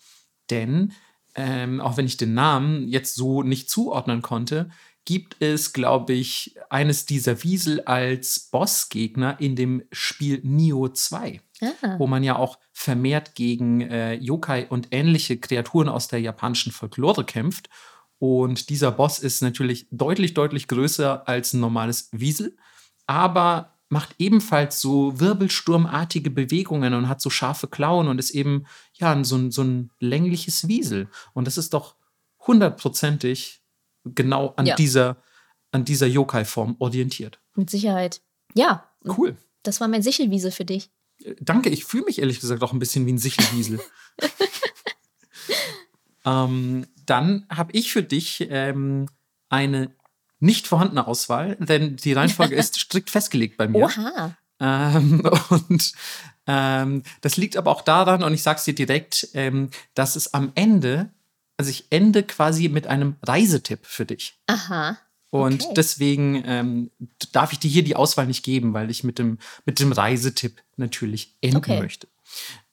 denn 0.52 0.94
ähm, 1.36 1.82
auch 1.82 1.98
wenn 1.98 2.06
ich 2.06 2.18
den 2.18 2.34
Namen 2.34 2.88
jetzt 2.88 3.16
so 3.16 3.44
nicht 3.44 3.70
zuordnen 3.70 4.22
konnte, 4.22 4.70
gibt 5.06 5.42
es, 5.42 5.74
glaube 5.74 6.14
ich, 6.14 6.56
eines 6.70 7.06
dieser 7.06 7.44
Wiesel 7.44 7.82
als 7.82 8.50
Bossgegner 8.52 9.40
in 9.40 9.56
dem 9.56 9.84
Spiel 9.92 10.40
Nio 10.44 10.88
2, 10.88 11.42
ah. 11.62 11.96
wo 11.98 12.08
man 12.08 12.24
ja 12.24 12.38
auch 12.38 12.58
vermehrt 12.72 13.36
gegen 13.36 13.82
äh, 13.82 14.14
Yokai 14.14 14.68
und 14.70 14.88
ähnliche 14.92 15.38
Kreaturen 15.38 15.90
aus 15.90 16.08
der 16.08 16.22
japanischen 16.22 16.72
Folklore 16.72 17.26
kämpft. 17.26 17.70
Und 18.18 18.70
dieser 18.70 18.92
Boss 18.92 19.20
ist 19.20 19.42
natürlich 19.42 19.88
deutlich, 19.92 20.34
deutlich 20.34 20.70
größer 20.70 21.28
als 21.28 21.54
ein 21.54 21.60
normales 21.60 22.08
Wiesel, 22.14 22.56
aber 23.06 23.73
macht 23.94 24.16
ebenfalls 24.18 24.82
so 24.82 25.20
wirbelsturmartige 25.20 26.32
Bewegungen 26.32 26.94
und 26.94 27.08
hat 27.08 27.22
so 27.22 27.30
scharfe 27.30 27.68
Klauen 27.68 28.08
und 28.08 28.20
ist 28.20 28.32
eben 28.32 28.66
ja 28.96 29.24
so 29.24 29.38
ein, 29.38 29.52
so 29.52 29.64
ein 29.64 29.92
längliches 30.00 30.68
Wiesel. 30.68 31.08
Und 31.34 31.46
das 31.46 31.58
ist 31.58 31.74
doch 31.74 31.96
hundertprozentig 32.40 33.62
genau 34.04 34.54
an 34.58 34.66
ja. 34.66 34.76
dieser, 34.76 35.24
an 35.72 35.86
dieser 35.86 36.08
Yokai-Form 36.08 36.76
orientiert. 36.80 37.40
Mit 37.56 37.70
Sicherheit. 37.70 38.22
Ja. 38.56 38.90
Cool. 39.06 39.38
Das 39.62 39.80
war 39.80 39.88
mein 39.88 40.02
Sichelwiesel 40.02 40.52
für 40.52 40.66
dich. 40.66 40.90
Äh, 41.24 41.36
danke, 41.40 41.70
ich 41.70 41.86
fühle 41.86 42.06
mich 42.06 42.20
ehrlich 42.20 42.40
gesagt 42.40 42.64
auch 42.64 42.74
ein 42.74 42.80
bisschen 42.80 43.06
wie 43.06 43.14
ein 43.14 43.20
Sichelwiesel. 43.20 43.80
ähm, 46.26 46.88
dann 47.06 47.46
habe 47.50 47.72
ich 47.74 47.94
für 47.94 48.04
dich 48.04 48.48
ähm, 48.50 49.08
eine 49.50 49.96
nicht 50.44 50.68
vorhandene 50.68 51.08
Auswahl, 51.08 51.56
denn 51.60 51.96
die 51.96 52.14
Reihenfolge 52.14 52.56
ist 52.56 52.80
strikt 52.80 53.10
festgelegt 53.10 53.58
bei 53.58 53.68
mir. 53.68 53.86
Oha. 53.86 54.36
Ähm, 54.60 55.24
und 55.50 55.94
ähm, 56.46 57.04
das 57.22 57.38
liegt 57.38 57.58
aber 57.58 57.72
auch 57.72 57.82
daran, 57.82 58.24
und 58.24 58.34
ich 58.34 58.44
sage 58.44 58.60
es 58.60 58.66
dir 58.66 58.76
direkt, 58.76 59.30
ähm, 59.34 59.70
dass 59.94 60.16
es 60.16 60.34
am 60.34 60.52
Ende, 60.56 61.10
also 61.58 61.72
ich 61.72 61.86
ende 61.90 62.24
quasi 62.24 62.70
mit 62.70 62.88
einem 62.88 63.16
Reisetipp 63.24 63.86
für 63.86 64.06
dich. 64.06 64.38
Aha. 64.48 64.98
Und 65.30 65.64
okay. 65.64 65.74
deswegen 65.76 66.44
ähm, 66.46 66.92
darf 67.32 67.54
ich 67.54 67.60
dir 67.60 67.70
hier 67.70 67.84
die 67.84 67.96
Auswahl 67.96 68.28
nicht 68.28 68.44
geben, 68.44 68.74
weil 68.74 68.92
ich 68.92 69.04
mit 69.04 69.18
dem, 69.18 69.40
mit 69.66 69.80
dem 69.80 69.92
Reisetipp 69.92 70.62
natürlich 70.76 71.36
enden 71.42 71.58
okay. 71.58 71.80
möchte. 71.80 72.08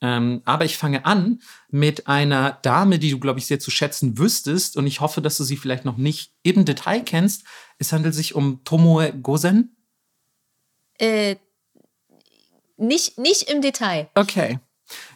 Ähm, 0.01 0.41
aber 0.45 0.65
ich 0.65 0.77
fange 0.77 1.05
an 1.05 1.41
mit 1.69 2.07
einer 2.07 2.59
Dame, 2.61 2.99
die 2.99 3.11
du, 3.11 3.19
glaube 3.19 3.39
ich, 3.39 3.47
sehr 3.47 3.59
zu 3.59 3.71
schätzen 3.71 4.17
wüsstest. 4.17 4.77
Und 4.77 4.87
ich 4.87 5.01
hoffe, 5.01 5.21
dass 5.21 5.37
du 5.37 5.43
sie 5.43 5.57
vielleicht 5.57 5.85
noch 5.85 5.97
nicht 5.97 6.33
im 6.43 6.65
Detail 6.65 7.01
kennst. 7.01 7.43
Es 7.77 7.93
handelt 7.93 8.15
sich 8.15 8.35
um 8.35 8.63
Tomoe 8.63 9.13
Gozen. 9.13 9.75
Äh, 10.97 11.35
nicht, 12.77 13.17
nicht 13.17 13.43
im 13.43 13.61
Detail. 13.61 14.09
Okay. 14.15 14.59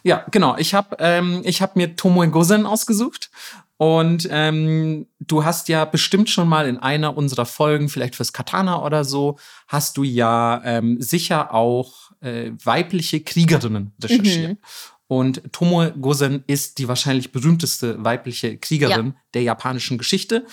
Ja, 0.02 0.24
genau. 0.30 0.56
Ich 0.56 0.74
habe 0.74 0.96
ähm, 1.00 1.42
hab 1.44 1.76
mir 1.76 1.96
Tomoe 1.96 2.28
Gozen 2.28 2.66
ausgesucht. 2.66 3.30
Und 3.78 4.26
ähm, 4.30 5.06
du 5.20 5.44
hast 5.44 5.68
ja 5.68 5.84
bestimmt 5.84 6.30
schon 6.30 6.48
mal 6.48 6.66
in 6.66 6.78
einer 6.78 7.16
unserer 7.16 7.44
Folgen, 7.44 7.88
vielleicht 7.88 8.16
fürs 8.16 8.32
Katana 8.32 8.82
oder 8.82 9.04
so, 9.04 9.38
hast 9.68 9.98
du 9.98 10.02
ja 10.02 10.62
ähm, 10.64 11.00
sicher 11.00 11.52
auch 11.52 12.12
äh, 12.20 12.52
weibliche 12.64 13.20
Kriegerinnen 13.20 13.92
recherchiert. 14.02 14.52
Mhm. 14.52 14.58
Und 15.08 15.52
Tomoe 15.52 15.92
Gozen 15.92 16.42
ist 16.46 16.78
die 16.78 16.88
wahrscheinlich 16.88 17.32
berühmteste 17.32 18.02
weibliche 18.02 18.56
Kriegerin 18.56 19.06
ja. 19.08 19.14
der 19.34 19.42
japanischen 19.42 19.98
Geschichte. 19.98 20.46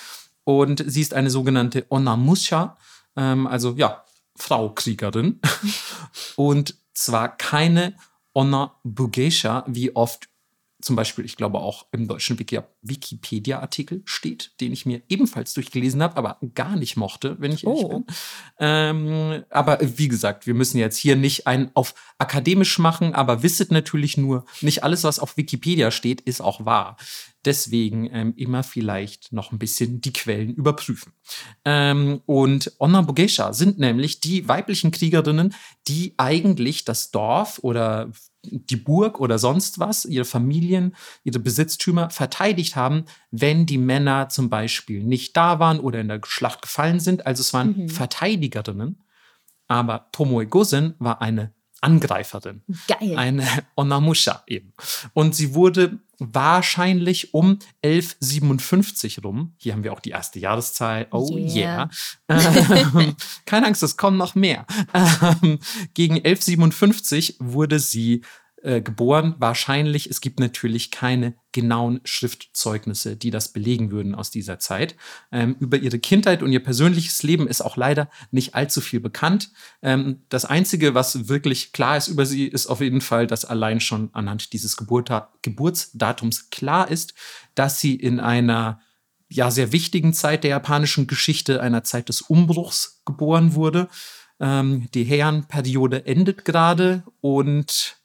Und 0.43 0.83
sie 0.85 1.01
ist 1.01 1.13
eine 1.13 1.29
sogenannte 1.29 1.85
Onamusha, 1.89 2.77
ähm, 3.15 3.47
also 3.47 3.73
ja, 3.77 4.03
Frau 4.35 4.69
Kriegerin. 4.69 5.39
und 6.35 6.75
zwar 6.93 7.37
keine 7.37 7.95
Onabugeisha, 8.33 9.63
wie 9.67 9.95
oft 9.95 10.27
zum 10.83 10.95
Beispiel, 10.95 11.23
ich 11.25 11.37
glaube 11.37 11.59
auch 11.59 11.85
im 11.91 12.07
deutschen 12.07 12.37
Wikipedia-Artikel 12.37 14.01
steht, 14.05 14.51
den 14.59 14.73
ich 14.73 14.85
mir 14.85 15.01
ebenfalls 15.09 15.53
durchgelesen 15.53 16.03
habe, 16.03 16.17
aber 16.17 16.37
gar 16.53 16.75
nicht 16.75 16.97
mochte, 16.97 17.37
wenn 17.39 17.51
ich 17.51 17.65
ehrlich 17.65 17.83
Oh. 17.83 17.87
bin. 17.89 18.05
Ähm, 18.59 19.43
aber 19.49 19.79
wie 19.81 20.07
gesagt, 20.07 20.45
wir 20.45 20.53
müssen 20.53 20.77
jetzt 20.77 20.97
hier 20.97 21.15
nicht 21.15 21.47
einen 21.47 21.71
auf 21.73 21.95
akademisch 22.17 22.77
machen, 22.79 23.13
aber 23.13 23.43
wisset 23.43 23.71
natürlich 23.71 24.17
nur, 24.17 24.45
nicht 24.61 24.83
alles, 24.83 25.03
was 25.03 25.19
auf 25.19 25.37
Wikipedia 25.37 25.91
steht, 25.91 26.21
ist 26.21 26.41
auch 26.41 26.65
wahr. 26.65 26.97
Deswegen 27.45 28.09
ähm, 28.13 28.33
immer 28.37 28.63
vielleicht 28.63 29.33
noch 29.33 29.51
ein 29.51 29.59
bisschen 29.59 29.99
die 29.99 30.13
Quellen 30.13 30.53
überprüfen. 30.53 31.13
Ähm, 31.65 32.21
und 32.25 32.71
Onna 32.79 33.01
Bogesha 33.01 33.51
sind 33.53 33.79
nämlich 33.79 34.21
die 34.21 34.47
weiblichen 34.47 34.91
Kriegerinnen, 34.91 35.53
die 35.87 36.13
eigentlich 36.17 36.85
das 36.85 37.11
Dorf 37.11 37.59
oder 37.61 38.11
die 38.45 38.75
Burg 38.75 39.19
oder 39.19 39.39
sonst 39.39 39.79
was, 39.79 40.05
ihre 40.05 40.25
Familien, 40.25 40.95
ihre 41.23 41.39
Besitztümer 41.39 42.09
verteidigt 42.09 42.75
haben, 42.75 43.05
wenn 43.31 43.65
die 43.65 43.77
Männer 43.77 44.29
zum 44.29 44.49
Beispiel 44.49 45.03
nicht 45.03 45.35
da 45.37 45.59
waren 45.59 45.79
oder 45.79 46.01
in 46.01 46.09
der 46.09 46.19
Schlacht 46.25 46.61
gefallen 46.61 46.99
sind. 46.99 47.25
Also 47.25 47.41
es 47.41 47.53
waren 47.53 47.83
Mhm. 47.83 47.89
Verteidigerinnen. 47.89 48.99
Aber 49.67 50.09
Tomoe 50.11 50.45
Gosen 50.45 50.95
war 50.99 51.21
eine 51.21 51.53
Angreiferin 51.81 52.61
Geil. 52.87 53.17
eine 53.17 53.45
Onamusha 53.75 54.43
eben. 54.47 54.73
Und 55.13 55.35
sie 55.35 55.53
wurde 55.53 55.99
wahrscheinlich 56.31 57.33
um 57.33 57.59
1157 57.83 59.23
rum. 59.23 59.53
Hier 59.57 59.73
haben 59.73 59.83
wir 59.83 59.93
auch 59.93 59.99
die 59.99 60.11
erste 60.11 60.39
Jahreszahl. 60.39 61.07
Oh 61.11 61.37
yeah. 61.37 61.89
Ähm, 62.29 63.15
keine 63.45 63.67
Angst, 63.67 63.83
es 63.83 63.97
kommen 63.97 64.17
noch 64.17 64.35
mehr. 64.35 64.65
Ähm, 64.93 65.59
gegen 65.93 66.15
1157 66.15 67.37
wurde 67.39 67.79
sie 67.79 68.23
äh, 68.63 68.81
geboren. 68.81 69.35
Wahrscheinlich, 69.39 70.09
es 70.09 70.21
gibt 70.21 70.39
natürlich 70.39 70.89
keine 70.89 71.35
genauen 71.51 71.99
Schriftzeugnisse, 72.05 73.17
die 73.17 73.29
das 73.29 73.51
belegen 73.51 73.91
würden 73.91 74.15
aus 74.15 74.31
dieser 74.31 74.57
Zeit. 74.57 74.95
Ähm, 75.31 75.55
über 75.59 75.77
ihre 75.77 75.99
Kindheit 75.99 76.41
und 76.41 76.51
ihr 76.51 76.63
persönliches 76.63 77.23
Leben 77.23 77.47
ist 77.47 77.61
auch 77.61 77.75
leider 77.75 78.09
nicht 78.31 78.55
allzu 78.55 78.79
viel 78.79 79.01
bekannt. 79.01 79.51
Ähm, 79.81 80.23
das 80.29 80.45
Einzige, 80.45 80.95
was 80.95 81.27
wirklich 81.27 81.73
klar 81.73 81.97
ist 81.97 82.07
über 82.07 82.25
sie, 82.25 82.47
ist 82.47 82.67
auf 82.67 82.79
jeden 82.79 83.01
Fall, 83.01 83.27
dass 83.27 83.43
allein 83.43 83.81
schon 83.81 84.09
anhand 84.13 84.53
dieses 84.53 84.77
Geburta 84.77 85.33
Geburtsdatums 85.41 86.49
klar 86.49 86.89
ist, 86.89 87.13
dass 87.55 87.81
sie 87.81 87.95
in 87.95 88.19
einer 88.21 88.79
ja 89.27 89.51
sehr 89.51 89.71
wichtigen 89.71 90.13
Zeit 90.13 90.43
der 90.43 90.51
japanischen 90.51 91.07
Geschichte, 91.07 91.61
einer 91.61 91.83
Zeit 91.83 92.07
des 92.07 92.21
Umbruchs 92.21 93.01
geboren 93.05 93.55
wurde. 93.55 93.89
Ähm, 94.39 94.87
die 94.93 95.05
Heian-Periode 95.05 96.05
endet 96.05 96.45
gerade 96.45 97.03
und 97.19 98.02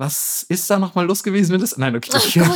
was 0.00 0.46
ist 0.48 0.68
da 0.70 0.78
nochmal 0.78 1.04
los 1.04 1.22
gewesen 1.22 1.52
mit 1.52 1.60
das? 1.60 1.76
Nein, 1.76 1.94
okay. 1.94 2.10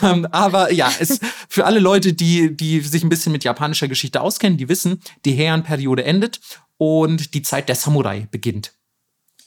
ähm, 0.02 0.26
aber 0.30 0.72
ja, 0.72 0.90
es, 0.98 1.20
für 1.48 1.66
alle 1.66 1.80
Leute, 1.80 2.14
die, 2.14 2.56
die 2.56 2.80
sich 2.80 3.04
ein 3.04 3.10
bisschen 3.10 3.30
mit 3.30 3.44
japanischer 3.44 3.88
Geschichte 3.88 4.22
auskennen, 4.22 4.56
die 4.56 4.68
wissen, 4.68 5.02
die 5.26 5.36
Heian-Periode 5.36 6.02
endet 6.02 6.40
und 6.78 7.34
die 7.34 7.42
Zeit 7.42 7.68
der 7.68 7.76
Samurai 7.76 8.26
beginnt. 8.30 8.72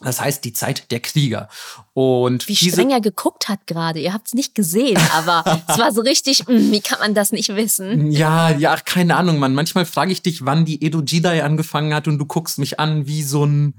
Das 0.01 0.21
heißt, 0.21 0.45
die 0.45 0.53
Zeit 0.53 0.91
der 0.91 0.99
Krieger. 0.99 1.49
Und 1.93 2.47
Wie 2.47 2.55
streng 2.55 2.91
er 2.91 3.01
geguckt 3.01 3.49
hat 3.49 3.65
gerade. 3.65 3.99
Ihr 3.99 4.13
habt 4.13 4.27
es 4.27 4.33
nicht 4.33 4.53
gesehen, 4.53 4.99
aber 5.13 5.63
es 5.67 5.79
war 5.79 5.91
so 5.93 6.01
richtig, 6.01 6.47
mm, 6.47 6.71
wie 6.71 6.81
kann 6.81 6.99
man 6.99 7.15
das 7.15 7.31
nicht 7.31 7.55
wissen? 7.55 8.11
Ja, 8.11 8.51
ja, 8.51 8.75
keine 8.75 9.15
Ahnung, 9.15 9.39
Mann. 9.39 9.55
Manchmal 9.55 9.85
frage 9.85 10.11
ich 10.11 10.21
dich, 10.21 10.45
wann 10.45 10.65
die 10.65 10.85
Edo 10.85 11.01
Jidai 11.01 11.43
angefangen 11.43 11.93
hat 11.93 12.07
und 12.07 12.19
du 12.19 12.25
guckst 12.25 12.59
mich 12.59 12.79
an 12.79 13.07
wie 13.07 13.23
so 13.23 13.45
ein, 13.45 13.75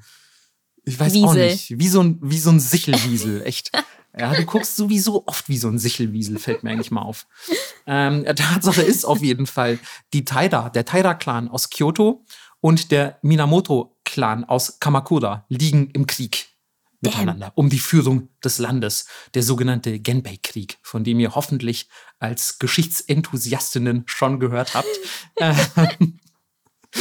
ich 0.84 0.98
weiß 0.98 1.12
auch 1.16 1.34
Wiesel. 1.34 1.50
nicht, 1.50 1.78
wie 1.78 1.88
so 1.88 2.02
ein, 2.02 2.18
wie 2.22 2.38
so 2.38 2.50
ein 2.50 2.60
Sichelwiesel, 2.60 3.42
echt. 3.44 3.70
Ja, 4.16 4.32
du 4.32 4.44
guckst 4.44 4.76
sowieso 4.76 5.26
oft 5.26 5.48
wie 5.48 5.58
so 5.58 5.68
ein 5.68 5.78
Sichelwiesel, 5.78 6.38
fällt 6.38 6.62
mir 6.62 6.70
eigentlich 6.70 6.92
mal 6.92 7.02
auf. 7.02 7.26
Ähm, 7.86 8.24
Tatsache 8.36 8.82
ist 8.82 9.04
auf 9.04 9.20
jeden 9.20 9.46
Fall, 9.46 9.78
die 10.12 10.24
Taira, 10.24 10.70
der 10.70 10.84
Taira-Clan 10.84 11.48
aus 11.48 11.70
Kyoto 11.70 12.24
und 12.60 12.92
der 12.92 13.18
Minamoto-Clan 13.22 14.44
aus 14.44 14.78
Kamakura 14.78 15.46
liegen 15.48 15.90
im 15.90 16.06
Krieg 16.06 16.54
miteinander 17.04 17.52
um 17.54 17.68
die 17.68 17.78
Führung 17.78 18.28
des 18.42 18.58
Landes, 18.58 19.06
der 19.34 19.42
sogenannte 19.42 19.98
Genpei-Krieg, 20.00 20.78
von 20.82 21.04
dem 21.04 21.20
ihr 21.20 21.34
hoffentlich 21.34 21.88
als 22.18 22.58
Geschichtsenthusiastinnen 22.58 24.04
schon 24.06 24.40
gehört 24.40 24.74
habt. 24.74 24.88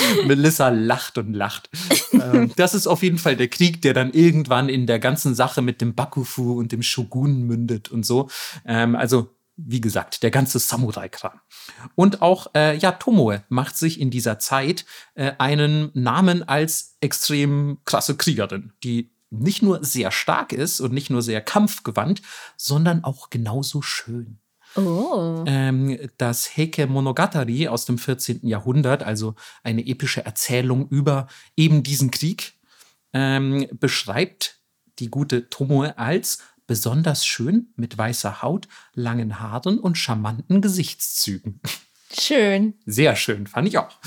Melissa 0.26 0.70
lacht 0.70 1.18
und 1.18 1.34
lacht. 1.34 1.70
Ähm, 2.12 2.52
das 2.56 2.74
ist 2.74 2.88
auf 2.88 3.04
jeden 3.04 3.18
Fall 3.18 3.36
der 3.36 3.48
Krieg, 3.48 3.82
der 3.82 3.94
dann 3.94 4.12
irgendwann 4.12 4.70
in 4.70 4.88
der 4.88 5.00
ganzen 5.00 5.36
Sache 5.36 5.62
mit 5.62 5.82
dem 5.82 5.96
Bakufu 5.96 6.54
und 6.60 6.72
dem 6.72 6.82
Shogun 6.82 7.44
mündet 7.44 7.92
und 7.92 8.06
so. 8.06 8.30
Ähm, 8.66 8.96
also, 8.96 9.36
wie 9.56 9.82
gesagt, 9.82 10.24
der 10.24 10.32
ganze 10.32 10.60
Samurai-Kram. 10.60 11.40
Und 11.96 12.22
auch, 12.22 12.48
äh, 12.56 12.76
ja, 12.78 12.92
Tomoe 12.92 13.44
macht 13.50 13.78
sich 13.78 14.00
in 14.00 14.10
dieser 14.10 14.40
Zeit 14.40 14.86
äh, 15.14 15.34
einen 15.38 15.92
Namen 15.94 16.48
als 16.48 16.98
extrem 17.02 17.78
krasse 17.86 18.16
Kriegerin, 18.16 18.74
die 18.84 19.12
nicht 19.30 19.62
nur 19.62 19.84
sehr 19.84 20.12
stark 20.12 20.54
ist 20.54 20.80
und 20.80 20.94
nicht 20.94 21.10
nur 21.10 21.22
sehr 21.22 21.42
kampfgewandt, 21.42 22.22
sondern 22.56 23.04
auch 23.04 23.30
genauso 23.30 23.82
schön. 23.82 24.40
Oh. 24.76 25.44
Ähm, 25.46 26.10
das 26.18 26.58
Heike 26.58 26.88
Monogatari 26.88 27.68
aus 27.68 27.86
dem 27.86 27.98
14. 27.98 28.48
Jahrhundert, 28.48 29.04
also 29.04 29.36
eine 29.64 29.86
epische 29.86 30.26
Erzählung 30.26 30.88
über 30.90 31.28
eben 31.56 31.84
diesen 31.84 32.12
Krieg, 32.12 32.54
ähm, 33.14 33.68
beschreibt 33.80 34.60
die 35.00 35.10
gute 35.10 35.50
Tomoe 35.50 35.98
als 35.98 36.40
besonders 36.68 37.26
schön 37.26 37.74
mit 37.76 37.98
weißer 37.98 38.42
Haut, 38.42 38.68
langen 38.94 39.40
Haaren 39.40 39.80
und 39.80 39.98
charmanten 39.98 40.62
Gesichtszügen. 40.62 41.60
Schön. 42.18 42.76
Sehr 42.86 43.16
schön, 43.16 43.48
fand 43.48 43.68
ich 43.68 43.78
auch. 43.78 43.98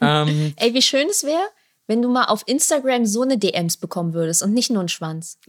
ähm, 0.00 0.52
Ey, 0.56 0.74
wie 0.74 0.82
schön 0.82 1.08
es 1.08 1.24
wäre, 1.24 1.48
wenn 1.86 2.02
du 2.02 2.10
mal 2.10 2.26
auf 2.26 2.42
Instagram 2.46 3.06
so 3.06 3.22
eine 3.22 3.38
DMs 3.38 3.76
bekommen 3.76 4.14
würdest 4.14 4.42
und 4.42 4.52
nicht 4.52 4.70
nur 4.70 4.80
einen 4.80 4.88
Schwanz. 4.88 5.38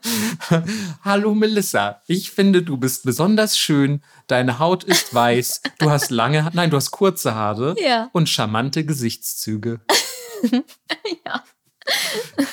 Hallo 1.04 1.34
Melissa, 1.34 2.00
ich 2.06 2.30
finde, 2.30 2.62
du 2.62 2.76
bist 2.76 3.04
besonders 3.04 3.58
schön. 3.58 4.02
Deine 4.26 4.58
Haut 4.58 4.84
ist 4.84 5.14
weiß. 5.14 5.60
Du 5.78 5.90
hast 5.90 6.10
lange, 6.10 6.50
nein, 6.54 6.70
du 6.70 6.76
hast 6.76 6.90
kurze 6.90 7.34
Haare 7.34 7.74
Ja. 7.82 8.08
und 8.12 8.28
charmante 8.28 8.84
Gesichtszüge. 8.84 9.80
Ja. 11.24 11.44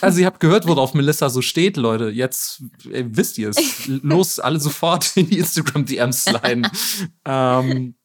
Also 0.02 0.19
ihr 0.19 0.25
habt 0.25 0.39
gehört, 0.39 0.67
worauf 0.67 0.93
Melissa 0.93 1.30
so 1.30 1.41
steht, 1.41 1.78
Leute. 1.78 2.10
Jetzt 2.10 2.62
äh, 2.91 3.04
wisst 3.08 3.38
ihr 3.38 3.49
es. 3.49 3.88
Los, 3.88 4.39
alle 4.39 4.60
sofort 4.60 5.15
in 5.17 5.30
die 5.30 5.38
Instagram-DMs 5.39 6.23
sliden. 6.23 6.67
ähm, 7.25 7.95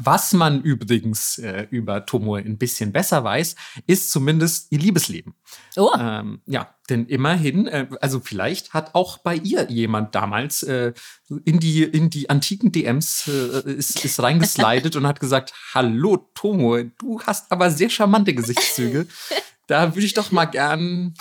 was 0.00 0.32
man 0.32 0.62
übrigens 0.62 1.38
äh, 1.38 1.66
über 1.70 2.06
Tomoe 2.06 2.38
ein 2.38 2.58
bisschen 2.58 2.92
besser 2.92 3.24
weiß, 3.24 3.56
ist 3.86 4.10
zumindest 4.10 4.70
ihr 4.70 4.78
Liebesleben. 4.78 5.34
Oh, 5.76 5.90
Ähm, 5.98 6.40
ja, 6.46 6.74
denn 6.88 7.06
immerhin, 7.06 7.66
äh, 7.66 7.88
also 8.00 8.20
vielleicht 8.20 8.74
hat 8.74 8.94
auch 8.94 9.18
bei 9.18 9.36
ihr 9.36 9.68
jemand 9.70 10.14
damals 10.14 10.62
äh, 10.62 10.92
in, 11.44 11.58
die, 11.60 11.82
in 11.84 12.10
die 12.10 12.30
antiken 12.30 12.72
DMs 12.72 13.28
äh, 13.28 13.72
ist, 13.72 14.04
ist 14.04 14.20
reingeslidet 14.20 14.96
und 14.96 15.06
hat 15.06 15.20
gesagt, 15.20 15.52
hallo 15.74 16.28
Tomo, 16.34 16.82
du 16.82 17.20
hast 17.22 17.50
aber 17.52 17.70
sehr 17.70 17.90
charmante 17.90 18.34
Gesichtszüge. 18.34 19.06
Da 19.66 19.94
würde 19.94 20.06
ich 20.06 20.14
doch 20.14 20.30
mal 20.30 20.44
gern 20.46 21.14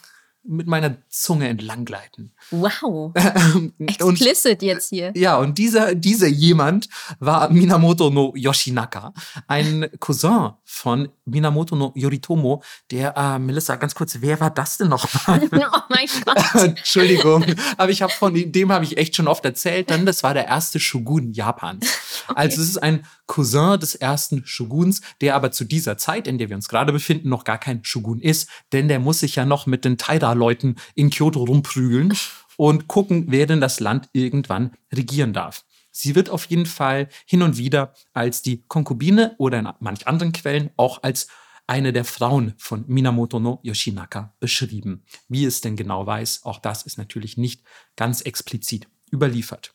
mit 0.47 0.67
meiner 0.67 0.97
Zunge 1.09 1.47
entlang 1.47 1.85
gleiten. 1.85 2.31
wow. 2.51 3.13
Und 3.15 3.73
Explicit 3.79 4.61
jetzt 4.61 4.89
hier. 4.89 5.11
ja, 5.15 5.37
und 5.37 5.57
dieser, 5.57 5.95
dieser 5.95 6.27
jemand 6.27 6.87
war 7.19 7.49
Minamoto 7.49 8.09
no 8.09 8.33
Yoshinaka, 8.35 9.13
ein 9.47 9.89
Cousin 9.99 10.51
von 10.75 11.07
Minamoto 11.23 11.73
no 11.75 11.93
Yoritomo, 11.95 12.61
der, 12.91 13.15
äh, 13.15 13.39
Melissa, 13.39 13.77
ganz 13.77 13.95
kurz, 13.95 14.17
wer 14.19 14.39
war 14.41 14.49
das 14.49 14.77
denn 14.77 14.89
nochmal? 14.89 15.41
Oh 15.53 15.79
mein 15.89 16.07
Gott. 16.25 16.63
Entschuldigung, 16.63 17.45
aber 17.77 17.91
ich 17.91 18.01
habe 18.01 18.11
von 18.11 18.33
dem- 18.33 18.71
habe 18.71 18.83
ich 18.83 18.97
echt 18.97 19.15
schon 19.15 19.27
oft 19.27 19.45
erzählt. 19.45 19.89
Dann, 19.89 20.05
das 20.05 20.23
war 20.23 20.33
der 20.33 20.47
erste 20.47 20.79
Shogun 20.79 21.31
Japans. 21.31 21.87
Also 22.33 22.59
es 22.61 22.69
ist 22.69 22.77
ein 22.81 23.05
Cousin 23.27 23.79
des 23.79 23.93
ersten 23.93 24.43
Shoguns, 24.47 25.01
der 25.21 25.35
aber 25.35 25.51
zu 25.51 25.63
dieser 25.63 25.97
Zeit, 25.97 26.27
in 26.27 26.39
der 26.39 26.49
wir 26.49 26.55
uns 26.55 26.67
gerade 26.67 26.91
befinden, 26.91 27.29
noch 27.29 27.43
gar 27.43 27.59
kein 27.59 27.83
Shogun 27.83 28.19
ist, 28.19 28.49
denn 28.73 28.87
der 28.87 28.99
muss 28.99 29.19
sich 29.19 29.35
ja 29.35 29.45
noch 29.45 29.67
mit 29.67 29.85
den 29.85 29.97
Taira-Leuten 29.99 30.75
in 30.95 31.11
Kyoto 31.11 31.43
rumprügeln 31.43 32.17
und 32.57 32.87
gucken, 32.87 33.25
wer 33.27 33.45
denn 33.45 33.61
das 33.61 33.79
Land 33.79 34.09
irgendwann 34.13 34.71
regieren 34.93 35.33
darf. 35.33 35.64
Sie 35.97 36.13
wird 36.13 36.29
auf 36.29 36.45
jeden 36.47 36.65
Fall 36.65 37.07
hin 37.25 37.41
und 37.41 37.57
wieder 37.57 37.93
als 38.13 38.41
die 38.41 38.65
Konkubine 38.67 39.33
oder 39.37 39.59
in 39.59 39.69
manch 39.79 40.07
anderen 40.07 40.33
Quellen 40.33 40.71
auch 40.75 41.01
als 41.03 41.27
eine 41.67 41.93
der 41.93 42.03
Frauen 42.03 42.53
von 42.57 42.83
Minamoto 42.87 43.39
no 43.39 43.61
Yoshinaka 43.63 44.35
beschrieben. 44.41 45.05
Wie 45.29 45.45
es 45.45 45.61
denn 45.61 45.77
genau 45.77 46.05
weiß, 46.05 46.43
auch 46.43 46.59
das 46.59 46.83
ist 46.83 46.97
natürlich 46.97 47.37
nicht 47.37 47.63
ganz 47.95 48.19
explizit 48.21 48.89
überliefert. 49.09 49.73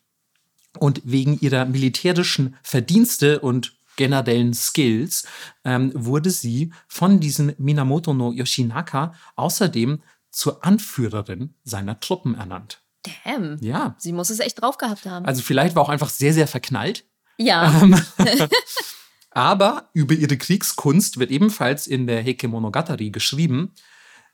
Und 0.79 1.01
wegen 1.05 1.41
ihrer 1.41 1.65
militärischen 1.65 2.55
Verdienste 2.63 3.41
und 3.41 3.79
generellen 3.97 4.53
Skills 4.53 5.27
ähm, 5.65 5.91
wurde 5.95 6.29
sie 6.29 6.71
von 6.87 7.19
diesem 7.21 7.55
Minamoto 7.57 8.13
no 8.13 8.31
Yoshinaka 8.31 9.15
außerdem 9.37 10.03
zur 10.31 10.65
Anführerin 10.67 11.55
seiner 11.65 11.99
Truppen 11.99 12.35
ernannt. 12.35 12.83
Damn. 13.25 13.57
Ja. 13.61 13.95
Sie 13.99 14.13
muss 14.13 14.31
es 14.31 14.41
echt 14.41 14.61
drauf 14.61 14.79
gehabt 14.79 15.07
haben. 15.07 15.25
Also 15.25 15.43
vielleicht 15.43 15.75
war 15.77 15.83
auch 15.83 15.89
einfach 15.89 16.11
sehr, 16.11 16.35
sehr 16.35 16.47
verknallt. 16.47 17.05
ja. 17.39 17.81
Ähm, 17.83 18.01
Aber 19.31 19.91
über 19.95 20.15
ihre 20.15 20.37
Kriegskunst 20.37 21.19
wird 21.19 21.31
ebenfalls 21.31 21.87
in 21.87 22.07
der 22.07 22.25
Heike 22.25 22.49
Monogatari 22.49 23.11
geschrieben. 23.11 23.73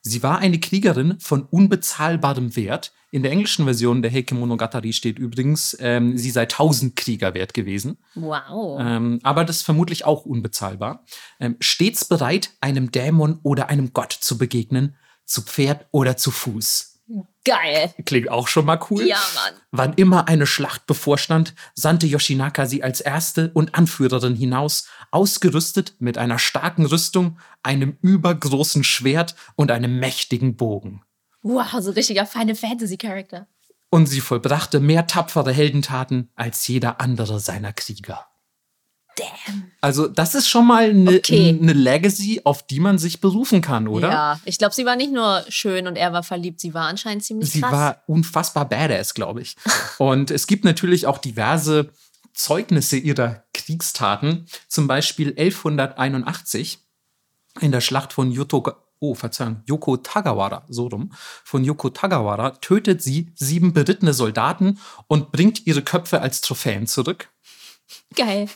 Sie 0.01 0.23
war 0.23 0.39
eine 0.39 0.59
Kriegerin 0.59 1.19
von 1.21 1.43
unbezahlbarem 1.43 2.57
Wert. 2.57 2.93
In 3.11 3.23
der 3.23 3.33
englischen 3.33 3.65
Version 3.65 4.03
der 4.03 4.11
Heike 4.11 4.35
Monogatari 4.35 4.93
steht 4.93 5.19
übrigens, 5.19 5.77
ähm, 5.81 6.17
sie 6.17 6.31
sei 6.31 6.43
1000 6.43 6.97
Krieger 6.97 7.35
wert 7.35 7.55
gewesen. 7.55 7.99
Wow. 8.15 8.81
Ähm, 8.81 9.21
aber 9.23 9.45
das 9.45 9.57
ist 9.57 9.63
vermutlich 9.63 10.05
auch 10.05 10.25
unbezahlbar. 10.25 11.05
Ähm, 11.41 11.57
stets 11.61 12.05
bereit, 12.05 12.51
einem 12.61 12.91
Dämon 12.91 13.41
oder 13.43 13.69
einem 13.69 13.93
Gott 13.93 14.13
zu 14.13 14.39
begegnen, 14.39 14.97
zu 15.25 15.43
Pferd 15.43 15.87
oder 15.91 16.17
zu 16.17 16.31
Fuß. 16.31 16.96
Geil. 17.45 17.95
Klingt 18.05 18.29
auch 18.29 18.49
schon 18.49 18.65
mal 18.67 18.81
cool. 18.91 19.07
Ja, 19.07 19.21
Mann. 19.35 19.55
Wann 19.71 19.93
immer 19.95 20.27
eine 20.27 20.47
Schlacht 20.47 20.87
bevorstand, 20.87 21.55
sandte 21.75 22.07
Yoshinaka 22.07 22.67
sie 22.67 22.83
als 22.83 23.01
erste 23.01 23.51
und 23.55 23.77
Anführerin 23.77 24.35
hinaus, 24.35 24.89
ausgerüstet 25.13 25.95
mit 26.01 26.19
einer 26.19 26.41
starken 26.41 26.87
Rüstung, 26.87 27.39
einem 27.63 27.97
übergroßen 28.03 28.83
Schwert 28.83 29.37
und 29.55 29.71
einem 29.71 30.01
mächtigen 30.01 30.57
Bogen. 30.57 31.03
Wow, 31.43 31.81
so 31.81 31.93
richtiger 31.93 32.27
feine 32.27 32.57
Fantasy-Charakter. 32.57 33.47
Und 33.91 34.07
sie 34.07 34.21
vollbrachte 34.21 34.81
mehr 34.81 35.07
tapfere 35.07 35.53
Heldentaten 35.53 36.31
als 36.35 36.67
jeder 36.67 37.01
andere 37.01 37.39
seiner 37.39 37.73
Krieger. 37.73 38.27
Damn. 39.17 39.71
Also, 39.81 40.09
das 40.09 40.35
ist 40.35 40.49
schon 40.49 40.67
mal 40.67 40.91
eine 40.91 41.17
Okay. 41.17 41.59
eine 41.61 41.73
Legacy, 41.73 42.43
auf 42.45 42.67
die 42.67 42.81
man 42.81 42.99
sich 42.99 43.21
berufen 43.21 43.61
kann, 43.63 43.89
oder? 43.89 44.11
Ja, 44.11 44.41
ich 44.45 44.59
glaube, 44.59 44.75
sie 44.75 44.85
war 44.85 44.95
nicht 44.97 45.13
nur 45.13 45.45
schön 45.49 45.87
und 45.87 45.97
er 45.97 46.13
war 46.13 46.23
verliebt, 46.23 46.61
sie 46.61 46.75
war 46.75 46.87
anscheinend 46.87 47.25
ziemlich 47.25 47.51
Sie 47.51 47.61
krass. 47.61 47.73
war 47.73 48.03
unfassbar 48.07 48.69
badass, 48.69 49.15
glaube 49.15 49.41
ich. 49.43 49.57
Und 49.99 50.31
es 50.31 50.47
gibt 50.47 50.65
natürlich 50.65 51.07
auch 51.07 51.19
diverse 51.19 51.91
Zeugnisse 52.35 52.97
ihrer 52.99 53.45
Kriegstaten. 53.55 54.47
Zum 54.69 54.87
Beispiel 54.87 55.29
1181 55.39 56.79
in 57.61 57.73
der 57.73 57.81
Schlacht 57.81 58.13
von 58.13 58.31
Yoto, 58.31 58.65
oh, 58.99 59.15
Verzeihung, 59.15 59.63
Yoko 59.67 59.97
Tagawara, 59.97 60.65
so 60.69 60.89
rum, 60.89 61.13
von 61.45 61.65
Yoko 61.65 61.89
Tagawara 61.91 62.51
tötet 62.51 63.03
sie 63.03 63.31
sieben 63.35 63.73
berittene 63.73 64.13
Soldaten 64.13 64.79
und 65.07 65.33
bringt 65.33 65.67
ihre 65.67 65.83
Köpfe 65.83 66.21
als 66.21 66.41
Trophäen 66.43 66.87
zurück. 66.87 67.29
Geil. 68.15 68.49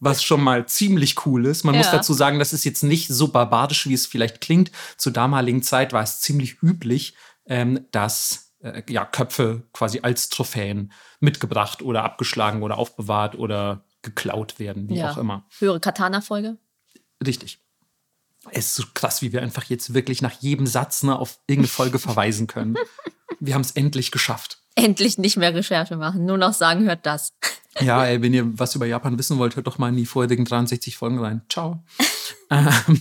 Was 0.00 0.22
schon 0.22 0.42
mal 0.42 0.66
ziemlich 0.66 1.26
cool 1.26 1.46
ist. 1.46 1.64
Man 1.64 1.76
muss 1.76 1.86
Ja. 1.86 1.92
dazu 1.92 2.12
sagen, 2.12 2.38
das 2.38 2.52
ist 2.52 2.64
jetzt 2.64 2.82
nicht 2.82 3.08
so 3.08 3.28
barbarisch, 3.28 3.88
wie 3.88 3.94
es 3.94 4.06
vielleicht 4.06 4.40
klingt. 4.40 4.72
Zur 4.96 5.12
damaligen 5.12 5.62
Zeit 5.62 5.92
war 5.92 6.02
es 6.02 6.20
ziemlich 6.20 6.62
üblich, 6.62 7.14
ähm, 7.46 7.86
dass 7.92 8.54
äh, 8.60 8.82
ja, 8.88 9.04
Köpfe 9.04 9.62
quasi 9.72 10.00
als 10.00 10.28
Trophäen 10.28 10.92
mitgebracht 11.20 11.82
oder 11.82 12.02
abgeschlagen 12.04 12.62
oder 12.62 12.78
aufbewahrt 12.78 13.36
oder 13.36 13.84
geklaut 14.02 14.58
werden, 14.58 14.88
wie 14.88 14.96
ja. 14.96 15.12
auch 15.12 15.18
immer. 15.18 15.46
Höhere 15.58 15.80
Katana-Folge. 15.80 16.58
Richtig. 17.24 17.60
Es 18.50 18.66
ist 18.66 18.74
so 18.74 18.84
krass, 18.92 19.22
wie 19.22 19.32
wir 19.32 19.42
einfach 19.42 19.64
jetzt 19.64 19.94
wirklich 19.94 20.20
nach 20.20 20.32
jedem 20.40 20.66
Satz 20.66 21.02
ne, 21.02 21.18
auf 21.18 21.38
irgendeine 21.46 21.68
Folge 21.68 21.98
verweisen 21.98 22.46
können. 22.46 22.76
Wir 23.40 23.54
haben 23.54 23.62
es 23.62 23.72
endlich 23.72 24.10
geschafft. 24.10 24.58
Endlich 24.74 25.18
nicht 25.18 25.36
mehr 25.36 25.54
Recherche 25.54 25.96
machen, 25.96 26.24
nur 26.24 26.38
noch 26.38 26.52
sagen, 26.52 26.84
hört 26.84 27.06
das. 27.06 27.32
Ja, 27.80 28.04
ey, 28.04 28.22
wenn 28.22 28.34
ihr 28.34 28.58
was 28.58 28.74
über 28.74 28.86
Japan 28.86 29.18
wissen 29.18 29.38
wollt, 29.38 29.56
hört 29.56 29.66
doch 29.66 29.78
mal 29.78 29.88
in 29.88 29.96
die 29.96 30.06
vorherigen 30.06 30.44
63 30.44 30.96
Folgen 30.96 31.18
rein. 31.18 31.42
Ciao. 31.48 31.82
ähm, 32.50 33.00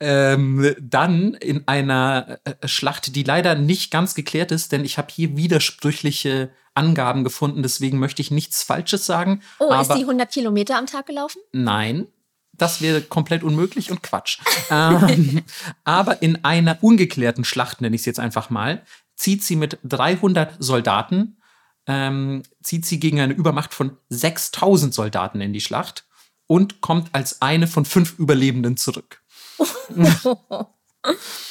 ähm, 0.00 0.74
dann 0.80 1.34
in 1.34 1.66
einer 1.66 2.38
äh, 2.44 2.66
Schlacht, 2.66 3.14
die 3.14 3.22
leider 3.22 3.54
nicht 3.54 3.90
ganz 3.90 4.14
geklärt 4.14 4.52
ist, 4.52 4.72
denn 4.72 4.84
ich 4.84 4.98
habe 4.98 5.08
hier 5.10 5.36
widersprüchliche 5.36 6.50
Angaben 6.74 7.24
gefunden, 7.24 7.62
deswegen 7.62 7.98
möchte 7.98 8.22
ich 8.22 8.30
nichts 8.30 8.62
Falsches 8.62 9.06
sagen. 9.06 9.42
Oh, 9.58 9.72
ist 9.80 9.94
die 9.94 10.02
100 10.02 10.30
Kilometer 10.30 10.78
am 10.78 10.86
Tag 10.86 11.06
gelaufen? 11.06 11.40
Nein, 11.52 12.06
das 12.52 12.80
wäre 12.80 13.00
komplett 13.00 13.42
unmöglich 13.42 13.90
und 13.90 14.02
Quatsch. 14.02 14.38
ähm, 14.70 15.42
aber 15.84 16.22
in 16.22 16.44
einer 16.44 16.78
ungeklärten 16.82 17.44
Schlacht, 17.44 17.80
nenne 17.80 17.96
ich 17.96 18.02
es 18.02 18.06
jetzt 18.06 18.20
einfach 18.20 18.50
mal, 18.50 18.82
zieht 19.18 19.42
sie 19.42 19.56
mit 19.56 19.78
300 19.82 20.56
Soldaten, 20.58 21.40
ähm, 21.86 22.42
zieht 22.62 22.86
sie 22.86 23.00
gegen 23.00 23.20
eine 23.20 23.32
Übermacht 23.34 23.74
von 23.74 23.96
6000 24.10 24.94
Soldaten 24.94 25.40
in 25.40 25.52
die 25.52 25.60
Schlacht 25.60 26.06
und 26.46 26.80
kommt 26.80 27.08
als 27.12 27.42
eine 27.42 27.66
von 27.66 27.84
fünf 27.84 28.18
Überlebenden 28.18 28.76
zurück. 28.76 29.22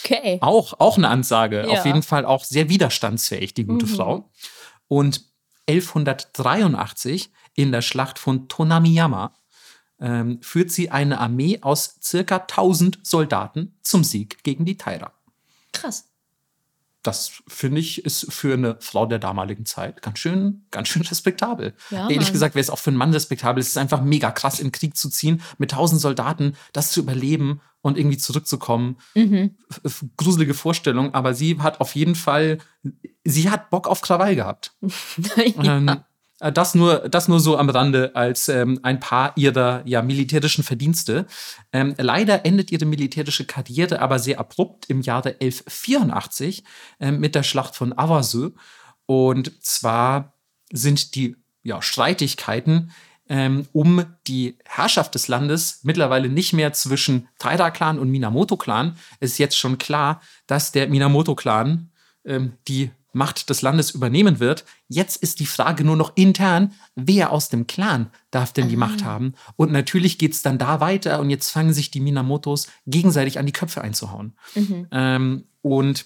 Okay. 0.03 0.37
Auch, 0.41 0.79
auch 0.79 0.97
eine 0.97 1.09
Ansage. 1.09 1.65
Ja. 1.67 1.79
Auf 1.79 1.85
jeden 1.85 2.03
Fall 2.03 2.25
auch 2.25 2.43
sehr 2.43 2.69
widerstandsfähig, 2.69 3.53
die 3.53 3.65
gute 3.65 3.85
Mhm. 3.85 3.89
Frau. 3.89 4.31
Und 4.87 5.25
1183 5.69 7.31
in 7.55 7.71
der 7.71 7.81
Schlacht 7.81 8.19
von 8.19 8.47
Tonamiyama 8.47 9.33
ähm, 9.99 10.41
führt 10.41 10.71
sie 10.71 10.91
eine 10.91 11.19
Armee 11.19 11.59
aus 11.61 11.97
circa 12.01 12.37
1000 12.37 12.99
Soldaten 13.05 13.77
zum 13.81 14.03
Sieg 14.03 14.43
gegen 14.43 14.63
die 14.65 14.77
Taira. 14.77 15.11
Krass. 15.73 16.09
Das 17.07 17.41
finde 17.47 17.79
ich 17.79 18.03
ist 18.03 18.33
für 18.33 18.53
eine 18.53 18.75
Frau 18.81 19.05
der 19.05 19.17
damaligen 19.19 19.65
Zeit 19.65 20.01
ganz 20.01 20.19
schön, 20.19 20.65
ganz 20.71 20.89
schön 20.89 21.01
respektabel. 21.09 21.73
Ja, 21.89 22.01
Ehrlich 22.01 22.17
Mann. 22.27 22.33
gesagt 22.33 22.55
wäre 22.55 22.61
es 22.61 22.69
auch 22.69 22.79
für 22.79 22.89
einen 22.89 22.97
Mann 22.97 23.13
respektabel. 23.13 23.61
Es 23.61 23.69
ist 23.69 23.77
einfach 23.77 24.01
mega 24.01 24.29
krass, 24.31 24.59
in 24.59 24.67
den 24.67 24.71
Krieg 24.73 24.97
zu 24.97 25.09
ziehen, 25.09 25.41
mit 25.57 25.71
1000 25.71 26.01
Soldaten, 26.01 26.57
das 26.73 26.91
zu 26.91 26.99
überleben 26.99 27.61
und 27.81 27.97
irgendwie 27.97 28.17
zurückzukommen. 28.17 28.97
Mhm. 29.15 29.55
Gruselige 30.17 30.53
Vorstellung, 30.53 31.13
aber 31.13 31.33
sie 31.33 31.59
hat 31.59 31.79
auf 31.79 31.95
jeden 31.95 32.15
Fall, 32.15 32.57
sie 33.23 33.49
hat 33.49 33.69
Bock 33.69 33.87
auf 33.87 34.01
Krawall 34.01 34.35
gehabt. 34.35 34.75
Ähm, 35.37 35.87
äh, 35.87 35.97
das, 36.39 36.75
nur, 36.75 37.09
das 37.09 37.27
nur 37.27 37.39
so 37.39 37.57
am 37.57 37.69
Rande 37.69 38.11
als 38.15 38.47
ähm, 38.47 38.79
ein 38.83 38.99
paar 38.99 39.33
ihrer 39.35 39.81
ja, 39.85 40.01
militärischen 40.01 40.63
Verdienste. 40.63 41.25
Ähm, 41.71 41.95
leider 41.97 42.45
endet 42.45 42.71
ihre 42.71 42.85
militärische 42.85 43.45
Karriere 43.45 43.99
aber 44.01 44.19
sehr 44.19 44.39
abrupt 44.39 44.85
im 44.89 45.01
Jahre 45.01 45.29
1184 45.39 46.63
ähm, 46.99 47.19
mit 47.19 47.33
der 47.33 47.43
Schlacht 47.43 47.75
von 47.75 47.97
Awasu. 47.97 48.51
Und 49.07 49.63
zwar 49.63 50.33
sind 50.71 51.15
die 51.15 51.35
ja, 51.63 51.81
Streitigkeiten 51.81 52.91
ähm, 53.29 53.67
um 53.73 54.05
die 54.27 54.57
Herrschaft 54.65 55.15
des 55.15 55.27
Landes 55.27 55.81
mittlerweile 55.83 56.29
nicht 56.29 56.53
mehr 56.53 56.71
zwischen 56.73 57.27
Taira-Clan 57.39 57.99
und 57.99 58.09
Minamoto-Clan. 58.09 58.95
Es 59.19 59.33
ist 59.33 59.37
jetzt 59.37 59.57
schon 59.57 59.77
klar, 59.77 60.21
dass 60.45 60.71
der 60.71 60.87
Minamoto-Clan 60.87 61.89
ähm, 62.25 62.53
die 62.67 62.91
Macht 63.17 63.49
des 63.49 63.61
Landes 63.61 63.91
übernehmen 63.91 64.39
wird. 64.39 64.63
Jetzt 64.87 65.17
ist 65.17 65.39
die 65.39 65.45
Frage 65.47 65.83
nur 65.83 65.97
noch 65.97 66.13
intern, 66.15 66.73
wer 66.95 67.31
aus 67.31 67.49
dem 67.49 67.65
Clan 67.65 68.11
darf 68.31 68.53
denn 68.53 68.69
die 68.69 68.77
Macht 68.77 69.03
haben? 69.03 69.33
Und 69.55 69.71
natürlich 69.71 70.17
geht 70.17 70.33
es 70.33 70.43
dann 70.43 70.59
da 70.59 70.79
weiter 70.79 71.19
und 71.19 71.29
jetzt 71.29 71.49
fangen 71.49 71.73
sich 71.73 71.91
die 71.91 71.99
Minamotos 71.99 72.67
gegenseitig 72.85 73.39
an 73.39 73.47
die 73.47 73.51
Köpfe 73.51 73.81
einzuhauen. 73.81 74.33
Mhm. 74.53 74.87
Ähm, 74.91 75.43
und 75.61 76.05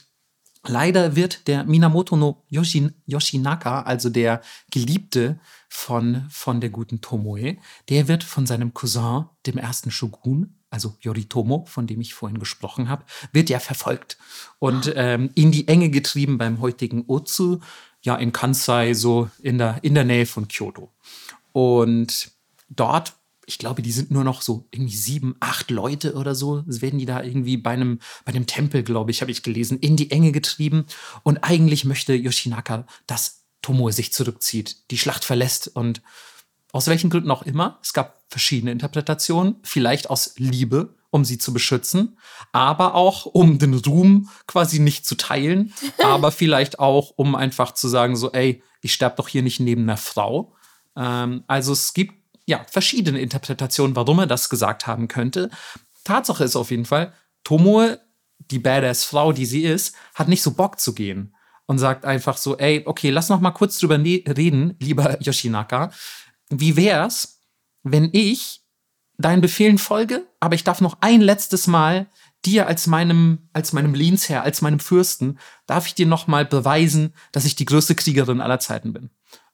leider 0.65 1.15
wird 1.15 1.47
der 1.47 1.65
Minamoto 1.65 2.15
no 2.15 2.43
Yoshin, 2.47 2.93
Yoshinaka, 3.06 3.82
also 3.82 4.10
der 4.10 4.41
Geliebte 4.71 5.39
von, 5.67 6.26
von 6.30 6.62
der 6.62 6.69
guten 6.69 7.02
Tomoe, 7.02 7.58
der 7.89 8.08
wird 8.08 8.24
von 8.24 8.45
seinem 8.45 8.74
Cousin, 8.74 9.26
dem 9.45 9.58
ersten 9.58 9.91
Shogun, 9.91 10.61
also 10.72 10.96
Yoritomo, 11.02 11.66
von 11.68 11.86
dem 11.86 12.02
ich 12.02 12.16
vorhin 12.16 12.40
gesprochen 12.40 12.90
habe, 12.90 13.04
wird 13.32 13.50
ja 13.50 13.60
verfolgt 13.60 14.18
und 14.58 14.92
ähm, 14.96 15.30
in 15.36 15.52
die 15.52 15.68
Enge 15.68 15.90
getrieben 15.90 16.40
beim 16.40 16.62
heutigen 16.62 17.04
Otsu, 17.08 17.60
ja 18.02 18.16
in 18.16 18.32
Kansai, 18.32 18.94
so 18.94 19.30
in 19.44 19.60
der, 19.60 19.80
in 19.84 19.94
der 19.94 20.06
Nähe 20.06 20.26
von 20.26 20.48
Kyoto. 20.48 20.90
Und 21.52 22.32
dort, 22.70 23.14
ich 23.46 23.58
glaube, 23.58 23.82
die 23.82 23.92
sind 23.92 24.12
nur 24.12 24.24
noch 24.24 24.42
so 24.42 24.66
irgendwie 24.72 24.96
sieben, 24.96 25.36
acht 25.40 25.70
Leute 25.70 26.14
oder 26.14 26.34
so. 26.34 26.64
Werden 26.66 27.00
die 27.00 27.06
da 27.06 27.22
irgendwie 27.22 27.58
bei 27.58 27.72
einem, 27.72 28.00
bei 28.24 28.32
einem 28.32 28.48
Tempel, 28.48 28.84
glaube 28.84 29.12
ich, 29.12 29.22
habe 29.22 29.32
ich 29.32 29.44
gelesen, 29.44 29.78
in 29.80 29.98
die 29.98 30.10
Enge 30.10 30.32
getrieben. 30.32 30.86
Und 31.24 31.40
eigentlich 31.44 31.86
möchte 31.86 32.14
Yoshinaka, 32.14 32.88
dass 33.08 33.42
Tomoe 33.62 33.92
sich 33.92 34.14
zurückzieht, 34.14 34.78
die 34.90 34.98
Schlacht 34.98 35.26
verlässt 35.26 35.68
und 35.68 36.02
aus 36.72 36.88
welchen 36.88 37.10
Gründen 37.10 37.32
auch 37.32 37.44
immer. 37.44 37.80
Es 37.82 37.94
gab 37.94 38.22
verschiedene 38.30 38.72
Interpretationen, 38.72 39.58
vielleicht 39.64 40.10
aus 40.10 40.34
Liebe, 40.38 40.96
um 41.10 41.26
sie 41.26 41.38
zu 41.38 41.54
beschützen, 41.54 42.18
aber 42.54 42.96
auch 42.96 43.26
um 43.26 43.60
den 43.60 43.74
Ruhm 43.74 44.30
quasi 44.48 44.80
nicht 44.80 45.06
zu 45.06 45.16
teilen, 45.16 45.74
aber 46.04 46.32
vielleicht 46.32 46.80
auch, 46.80 47.12
um 47.16 47.36
einfach 47.36 47.74
zu 47.74 47.88
sagen, 47.88 48.16
so, 48.16 48.32
ey, 48.32 48.64
ich 48.82 48.94
sterbe 48.94 49.18
doch 49.18 49.28
hier 49.28 49.44
nicht 49.44 49.60
neben 49.60 49.84
einer 49.84 49.98
Frau. 49.98 50.56
Ähm, 50.96 51.44
also 51.48 51.74
es 51.74 51.94
gibt 51.94 52.16
ja 52.46 52.66
verschiedene 52.70 53.20
Interpretationen, 53.20 53.96
warum 53.96 54.20
er 54.20 54.28
das 54.28 54.50
gesagt 54.50 54.88
haben 54.88 55.08
könnte. 55.08 55.50
Tatsache 56.04 56.44
ist 56.44 56.56
auf 56.56 56.72
jeden 56.72 56.86
Fall, 56.86 57.14
Tomoe, 57.44 58.00
die 58.40 58.60
badass 58.60 59.04
Frau, 59.04 59.34
die 59.34 59.46
sie 59.46 59.64
ist, 59.64 59.96
hat 60.16 60.28
nicht 60.28 60.42
so 60.42 60.52
Bock 60.52 60.80
zu 60.80 60.94
gehen 60.94 61.36
und 61.68 61.78
sagt 61.78 62.06
einfach 62.06 62.38
so, 62.38 62.58
ey, 62.58 62.84
okay, 62.86 63.10
lass 63.12 63.30
noch 63.30 63.40
mal 63.40 63.52
kurz 63.52 63.78
drüber 63.80 63.98
ne 63.98 64.24
reden, 64.28 64.76
lieber 64.80 65.22
Yoshinaka. 65.22 65.92
Wie 66.52 66.76
wär's, 66.76 67.40
wenn 67.84 68.10
ich 68.12 68.62
deinen 69.18 69.42
Befehlen 69.42 69.78
folge, 69.78 70.28
aber 70.40 70.56
ich 70.56 70.64
darf 70.64 70.82
noch 70.82 70.98
ein 71.02 71.22
letztes 71.22 71.68
Mal 71.68 72.08
dir 72.46 72.68
als 72.68 72.88
meinem, 72.88 73.50
als 73.54 73.72
meinem 73.72 73.94
Lehnsherr, 73.94 74.44
als 74.44 74.62
meinem 74.62 74.80
Fürsten, 74.80 75.40
darf 75.66 75.88
ich 75.88 75.96
dir 75.96 76.08
nochmal 76.08 76.46
beweisen, 76.46 77.14
dass 77.32 77.46
ich 77.46 77.56
die 77.56 77.66
größte 77.66 77.96
Kriegerin 77.96 78.42
aller 78.42 78.60
Zeiten 78.60 78.94
bin. 78.94 79.12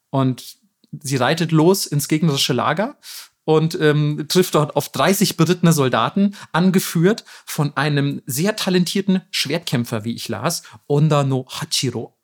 Und 0.09 0.57
sie 0.91 1.17
reitet 1.17 1.51
los 1.51 1.85
ins 1.85 2.07
gegnerische 2.07 2.53
Lager 2.53 2.97
und 3.43 3.79
ähm, 3.79 4.25
trifft 4.27 4.55
dort 4.55 4.75
auf 4.75 4.89
30 4.89 5.37
berittene 5.37 5.73
Soldaten, 5.73 6.35
angeführt 6.51 7.23
von 7.45 7.75
einem 7.77 8.21
sehr 8.25 8.55
talentierten 8.55 9.21
Schwertkämpfer, 9.31 10.03
wie 10.03 10.15
ich 10.15 10.27
las, 10.29 10.63
Onda 10.87 11.23
no 11.23 11.45
Hachiro. 11.47 12.16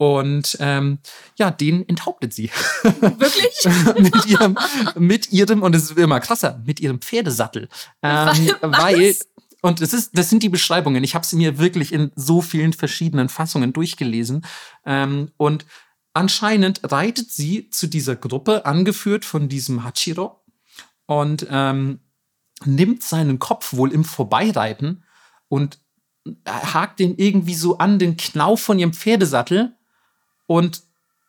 Und 0.00 0.56
ähm, 0.60 1.00
ja, 1.36 1.50
den 1.50 1.86
enthauptet 1.86 2.32
sie. 2.32 2.50
Wirklich? 2.82 3.54
mit, 3.98 4.24
ihrem, 4.24 4.58
mit 4.96 5.30
ihrem, 5.30 5.62
und 5.62 5.74
es 5.74 5.90
ist 5.90 5.98
immer 5.98 6.20
krasser, 6.20 6.58
mit 6.64 6.80
ihrem 6.80 7.02
Pferdesattel. 7.02 7.68
Ähm, 8.02 8.50
weil, 8.62 9.14
und 9.60 9.82
es 9.82 9.92
ist, 9.92 10.16
das 10.16 10.30
sind 10.30 10.42
die 10.42 10.48
Beschreibungen. 10.48 11.04
Ich 11.04 11.14
habe 11.14 11.26
sie 11.26 11.36
mir 11.36 11.58
wirklich 11.58 11.92
in 11.92 12.12
so 12.16 12.40
vielen 12.40 12.72
verschiedenen 12.72 13.28
Fassungen 13.28 13.74
durchgelesen. 13.74 14.46
Ähm, 14.86 15.32
und 15.36 15.66
anscheinend 16.14 16.80
reitet 16.90 17.30
sie 17.30 17.68
zu 17.68 17.86
dieser 17.86 18.16
Gruppe, 18.16 18.64
angeführt 18.64 19.26
von 19.26 19.50
diesem 19.50 19.84
Hachiro, 19.84 20.42
und 21.04 21.46
ähm, 21.50 22.00
nimmt 22.64 23.02
seinen 23.02 23.38
Kopf 23.38 23.74
wohl 23.74 23.92
im 23.92 24.04
Vorbeireiten 24.04 25.04
und 25.48 25.78
hakt 26.48 27.00
den 27.00 27.18
irgendwie 27.18 27.54
so 27.54 27.76
an 27.76 27.98
den 27.98 28.16
Knauf 28.16 28.62
von 28.62 28.78
ihrem 28.78 28.94
Pferdesattel 28.94 29.76
und 30.50 30.82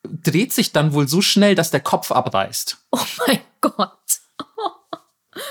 dreht 0.03 0.51
sich 0.51 0.71
dann 0.71 0.93
wohl 0.93 1.07
so 1.07 1.21
schnell, 1.21 1.53
dass 1.53 1.69
der 1.69 1.79
Kopf 1.79 2.12
abreißt. 2.12 2.77
Oh 2.89 2.97
mein 3.27 3.39
Gott. 3.62 3.91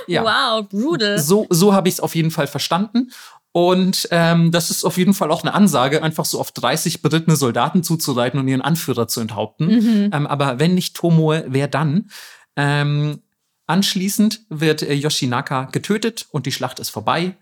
Ja. 0.09 0.25
Wow, 0.25 0.69
brutal. 0.69 1.21
So, 1.21 1.47
so 1.51 1.73
habe 1.73 1.89
ich 1.89 1.95
es 1.95 2.01
auf 2.01 2.17
jeden 2.17 2.33
Fall 2.33 2.49
verstanden. 2.49 3.13
Und 3.53 4.09
ähm, 4.11 4.51
das 4.51 4.71
ist 4.73 4.85
auf 4.85 4.99
jeden 4.99 5.15
Fall 5.15 5.31
auch 5.31 5.43
eine 5.43 5.55
Ansage, 5.55 6.03
einfach 6.03 6.25
so 6.25 6.41
auf 6.41 6.51
30 6.51 7.01
berittene 7.01 7.37
Soldaten 7.37 7.85
zuzureiten 7.85 8.41
und 8.41 8.49
ihren 8.49 8.61
Anführer 8.61 9.07
zu 9.07 9.21
enthaupten. 9.21 9.67
Mhm. 9.67 10.11
Ähm, 10.13 10.27
aber 10.27 10.59
wenn 10.59 10.75
nicht 10.75 10.97
Tomoe, 10.97 11.45
wer 11.47 11.69
dann? 11.69 12.11
Ähm, 12.57 13.23
anschließend 13.69 14.41
wird 14.49 14.83
äh, 14.83 14.95
Yoshinaka 14.95 15.67
getötet 15.67 16.27
und 16.33 16.47
die 16.47 16.53
Schlacht 16.53 16.81
ist 16.81 16.91
vorbei. 16.91 17.37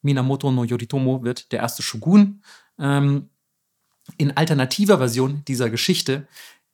Minamoto 0.00 0.50
no 0.50 0.64
Yoritomo 0.64 1.22
wird 1.24 1.52
der 1.52 1.60
erste 1.60 1.82
Shogun. 1.82 2.42
Ähm, 2.78 3.28
in 4.18 4.36
alternativer 4.36 4.98
Version 4.98 5.42
dieser 5.46 5.70
Geschichte 5.70 6.26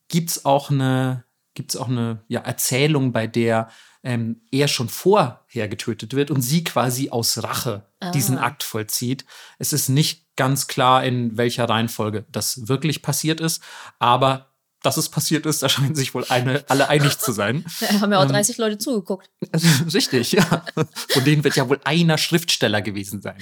gibt's 0.09 0.45
auch 0.45 0.71
eine, 0.71 1.25
gibt's 1.55 1.77
auch 1.77 1.88
eine 1.88 2.23
ja, 2.29 2.40
Erzählung, 2.40 3.12
bei 3.12 3.27
der 3.27 3.69
ähm, 4.03 4.40
er 4.51 4.66
schon 4.66 4.88
vorher 4.88 5.69
getötet 5.69 6.14
wird 6.14 6.31
und 6.31 6.40
sie 6.43 6.64
quasi 6.64 7.11
aus 7.11 7.43
Rache 7.43 7.87
Ah. 8.03 8.12
diesen 8.12 8.38
Akt 8.38 8.62
vollzieht. 8.62 9.27
Es 9.59 9.75
ist 9.75 9.90
nicht 9.90 10.25
ganz 10.37 10.66
klar, 10.69 11.05
in 11.05 11.37
welcher 11.37 11.69
Reihenfolge 11.69 12.25
das 12.33 12.66
wirklich 12.66 13.03
passiert 13.03 13.40
ist, 13.40 13.62
aber 13.99 14.47
dass 14.83 14.97
es 14.97 15.11
passiert 15.11 15.45
ist, 15.45 15.62
da 15.62 15.69
scheinen 15.69 15.95
sich 15.95 16.14
wohl 16.14 16.25
eine, 16.31 16.64
alle 16.69 16.88
einig 16.88 17.19
zu 17.19 17.33
sein. 17.33 17.66
Da 17.81 18.01
haben 18.01 18.11
ja 18.12 18.19
auch 18.19 18.23
Ähm, 18.25 18.31
30 18.31 18.57
Leute 18.57 18.79
zugeguckt. 18.79 19.29
Richtig, 19.93 20.33
ja. 20.33 20.64
Von 21.11 21.25
denen 21.25 21.45
wird 21.45 21.57
ja 21.57 21.69
wohl 21.69 21.81
einer 21.85 22.16
Schriftsteller 22.16 22.81
gewesen 22.81 23.21
sein. 23.21 23.37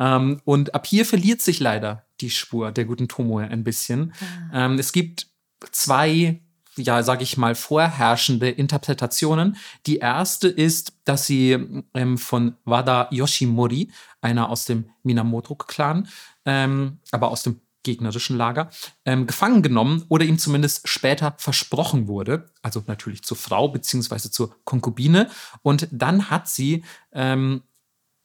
ähm, 0.00 0.40
und 0.44 0.74
ab 0.74 0.88
hier 0.88 1.06
verliert 1.06 1.40
sich 1.40 1.60
leider 1.60 2.05
die 2.20 2.30
Spur 2.30 2.72
der 2.72 2.84
guten 2.84 3.08
Tomoe 3.08 3.44
ein 3.44 3.64
bisschen. 3.64 4.12
Ähm, 4.52 4.78
es 4.78 4.92
gibt 4.92 5.28
zwei, 5.72 6.40
ja, 6.76 7.02
sag 7.02 7.22
ich 7.22 7.36
mal, 7.36 7.54
vorherrschende 7.54 8.50
Interpretationen. 8.50 9.56
Die 9.86 9.98
erste 9.98 10.48
ist, 10.48 10.94
dass 11.04 11.26
sie 11.26 11.84
ähm, 11.94 12.18
von 12.18 12.56
Wada 12.64 13.08
Yoshimori, 13.10 13.90
einer 14.20 14.50
aus 14.50 14.64
dem 14.64 14.90
Minamoto-Clan, 15.02 16.08
ähm, 16.44 16.98
aber 17.10 17.30
aus 17.30 17.42
dem 17.42 17.60
gegnerischen 17.86 18.36
Lager, 18.36 18.68
ähm, 19.04 19.26
gefangen 19.26 19.62
genommen 19.62 20.04
oder 20.08 20.24
ihm 20.24 20.38
zumindest 20.38 20.88
später 20.88 21.36
versprochen 21.38 22.08
wurde. 22.08 22.50
Also 22.60 22.82
natürlich 22.86 23.22
zur 23.22 23.36
Frau 23.36 23.68
beziehungsweise 23.68 24.30
zur 24.30 24.56
Konkubine. 24.64 25.30
Und 25.62 25.88
dann 25.92 26.28
hat 26.28 26.48
sie 26.48 26.84
ähm, 27.12 27.62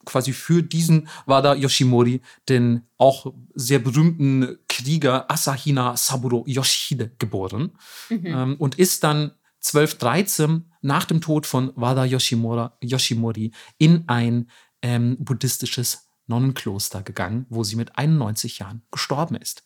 quasi 0.04 0.32
für 0.32 0.62
diesen 0.62 1.08
Wada 1.26 1.54
Yoshimori 1.54 2.20
den 2.48 2.82
auch 2.98 3.32
sehr 3.54 3.78
berühmten 3.78 4.58
Krieger 4.68 5.30
Asahina 5.30 5.96
Saburo 5.96 6.44
Yoshihide 6.46 7.12
geboren 7.18 7.72
ähm, 8.10 8.56
und 8.58 8.78
ist 8.78 9.04
dann 9.04 9.32
1213 9.64 10.70
nach 10.80 11.04
dem 11.04 11.20
Tod 11.20 11.46
von 11.46 11.72
Wada 11.76 12.04
Yoshimura, 12.04 12.76
Yoshimori 12.80 13.52
in 13.78 14.04
ein 14.08 14.50
ähm, 14.82 15.16
buddhistisches 15.20 16.08
Nonnenkloster 16.26 17.02
gegangen, 17.02 17.46
wo 17.48 17.62
sie 17.62 17.76
mit 17.76 17.96
91 17.96 18.58
Jahren 18.58 18.82
gestorben 18.90 19.36
ist. 19.36 19.64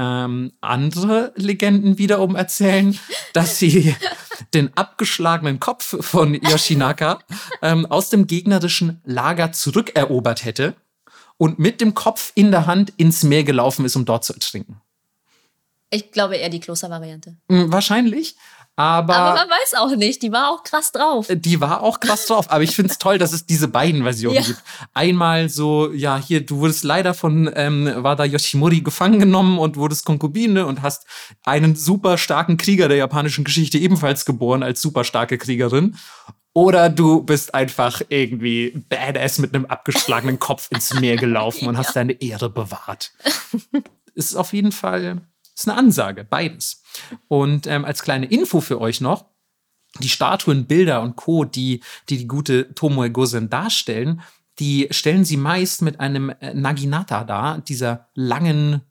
Ähm, 0.00 0.52
andere 0.60 1.32
Legenden 1.34 1.98
wiederum 1.98 2.36
erzählen, 2.36 2.96
dass 3.32 3.58
sie 3.58 3.96
den 4.54 4.70
abgeschlagenen 4.76 5.58
Kopf 5.58 5.96
von 6.06 6.34
Yoshinaka 6.34 7.18
ähm, 7.62 7.84
aus 7.84 8.08
dem 8.08 8.28
gegnerischen 8.28 9.00
Lager 9.04 9.50
zurückerobert 9.50 10.44
hätte 10.44 10.76
und 11.36 11.58
mit 11.58 11.80
dem 11.80 11.94
Kopf 11.94 12.30
in 12.36 12.52
der 12.52 12.66
Hand 12.66 12.92
ins 12.96 13.24
Meer 13.24 13.42
gelaufen 13.42 13.84
ist, 13.84 13.96
um 13.96 14.04
dort 14.04 14.24
zu 14.24 14.34
ertrinken. 14.34 14.80
Ich 15.90 16.12
glaube 16.12 16.36
eher 16.36 16.50
die 16.50 16.60
Klostervariante. 16.60 17.36
Hm, 17.50 17.72
wahrscheinlich, 17.72 18.36
aber, 18.78 19.16
Aber 19.16 19.34
man 19.40 19.48
weiß 19.48 19.74
auch 19.74 19.96
nicht, 19.96 20.22
die 20.22 20.30
war 20.30 20.50
auch 20.52 20.62
krass 20.62 20.92
drauf. 20.92 21.26
die 21.28 21.60
war 21.60 21.82
auch 21.82 21.98
krass 21.98 22.26
drauf. 22.26 22.46
Aber 22.48 22.62
ich 22.62 22.76
finde 22.76 22.92
es 22.92 22.98
toll, 22.98 23.18
dass 23.18 23.32
es 23.32 23.44
diese 23.44 23.66
beiden 23.66 24.04
Versionen 24.04 24.36
Ja. 24.36 24.42
gibt. 24.42 24.62
Einmal 24.94 25.48
so, 25.48 25.92
ja, 25.92 26.16
hier, 26.16 26.46
du 26.46 26.58
wurdest 26.60 26.84
leider 26.84 27.12
von 27.12 27.50
ähm, 27.56 27.92
Wada 27.96 28.24
Yoshimori 28.24 28.80
gefangen 28.82 29.18
genommen 29.18 29.58
und 29.58 29.76
wurdest 29.76 30.04
Konkubine 30.04 30.64
und 30.66 30.82
hast 30.82 31.06
einen 31.44 31.74
super 31.74 32.18
starken 32.18 32.56
Krieger 32.56 32.86
der 32.86 32.98
japanischen 32.98 33.42
Geschichte 33.42 33.78
ebenfalls 33.78 34.24
geboren 34.24 34.62
als 34.62 34.80
super 34.80 35.02
starke 35.02 35.38
Kriegerin. 35.38 35.96
Oder 36.52 36.88
du 36.88 37.22
bist 37.24 37.54
einfach 37.54 38.00
irgendwie 38.08 38.80
badass 38.88 39.38
mit 39.38 39.54
einem 39.56 39.66
abgeschlagenen 39.66 40.38
Kopf 40.38 40.68
ins 40.70 40.94
Meer 40.94 41.16
gelaufen 41.16 41.66
und 41.66 41.76
hast 41.78 41.96
deine 41.96 42.12
Ehre 42.12 42.48
bewahrt. 42.48 43.10
ist 44.14 44.36
auf 44.36 44.52
jeden 44.52 44.70
Fall 44.70 45.22
ist 45.56 45.68
eine 45.68 45.76
Ansage, 45.76 46.22
beides. 46.22 46.77
Und 47.28 47.66
ähm, 47.66 47.84
als 47.84 48.02
kleine 48.02 48.26
Info 48.26 48.60
für 48.60 48.80
euch 48.80 49.00
noch, 49.00 49.26
die 50.00 50.08
Statuen, 50.08 50.66
Bilder 50.66 51.02
und 51.02 51.16
Co., 51.16 51.44
die 51.44 51.80
die, 52.08 52.18
die 52.18 52.28
gute 52.28 52.74
Tomoe 52.74 53.10
Gozen 53.10 53.50
darstellen, 53.50 54.20
die 54.58 54.88
stellen 54.90 55.24
sie 55.24 55.36
meist 55.36 55.82
mit 55.82 56.00
einem 56.00 56.30
äh, 56.30 56.54
Naginata 56.54 57.24
dar, 57.24 57.58
dieser 57.60 58.08
langen 58.14 58.82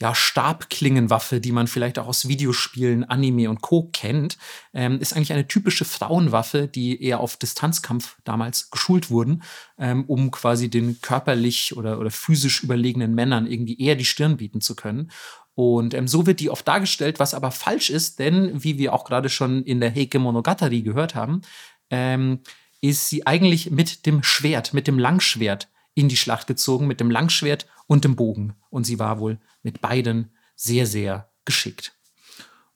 ja, 0.00 0.14
Stabklingenwaffe, 0.14 1.40
die 1.40 1.50
man 1.50 1.66
vielleicht 1.66 1.98
auch 1.98 2.06
aus 2.06 2.28
Videospielen, 2.28 3.04
Anime 3.04 3.50
und 3.50 3.62
Co. 3.62 3.90
kennt, 3.92 4.38
ähm, 4.72 5.00
ist 5.00 5.14
eigentlich 5.14 5.32
eine 5.32 5.48
typische 5.48 5.84
Frauenwaffe, 5.84 6.68
die 6.68 7.02
eher 7.02 7.18
auf 7.18 7.36
Distanzkampf 7.36 8.16
damals 8.22 8.70
geschult 8.70 9.10
wurden, 9.10 9.42
ähm, 9.76 10.04
um 10.04 10.30
quasi 10.30 10.70
den 10.70 11.00
körperlich 11.00 11.76
oder, 11.76 11.98
oder 11.98 12.12
physisch 12.12 12.62
überlegenen 12.62 13.14
Männern 13.14 13.48
irgendwie 13.48 13.80
eher 13.80 13.96
die 13.96 14.04
Stirn 14.04 14.36
bieten 14.36 14.60
zu 14.60 14.76
können. 14.76 15.10
Und 15.58 15.92
ähm, 15.92 16.06
so 16.06 16.24
wird 16.24 16.38
die 16.38 16.50
oft 16.50 16.68
dargestellt, 16.68 17.18
was 17.18 17.34
aber 17.34 17.50
falsch 17.50 17.90
ist, 17.90 18.20
denn 18.20 18.62
wie 18.62 18.78
wir 18.78 18.92
auch 18.92 19.04
gerade 19.04 19.28
schon 19.28 19.64
in 19.64 19.80
der 19.80 19.92
Heike 19.92 20.20
Monogatari 20.20 20.82
gehört 20.82 21.16
haben, 21.16 21.42
ähm, 21.90 22.42
ist 22.80 23.08
sie 23.08 23.26
eigentlich 23.26 23.68
mit 23.72 24.06
dem 24.06 24.22
Schwert, 24.22 24.72
mit 24.72 24.86
dem 24.86 25.00
Langschwert 25.00 25.68
in 25.94 26.08
die 26.08 26.16
Schlacht 26.16 26.46
gezogen, 26.46 26.86
mit 26.86 27.00
dem 27.00 27.10
Langschwert 27.10 27.66
und 27.88 28.04
dem 28.04 28.14
Bogen. 28.14 28.54
Und 28.70 28.84
sie 28.84 29.00
war 29.00 29.18
wohl 29.18 29.40
mit 29.64 29.80
beiden 29.80 30.30
sehr, 30.54 30.86
sehr 30.86 31.28
geschickt. 31.44 31.92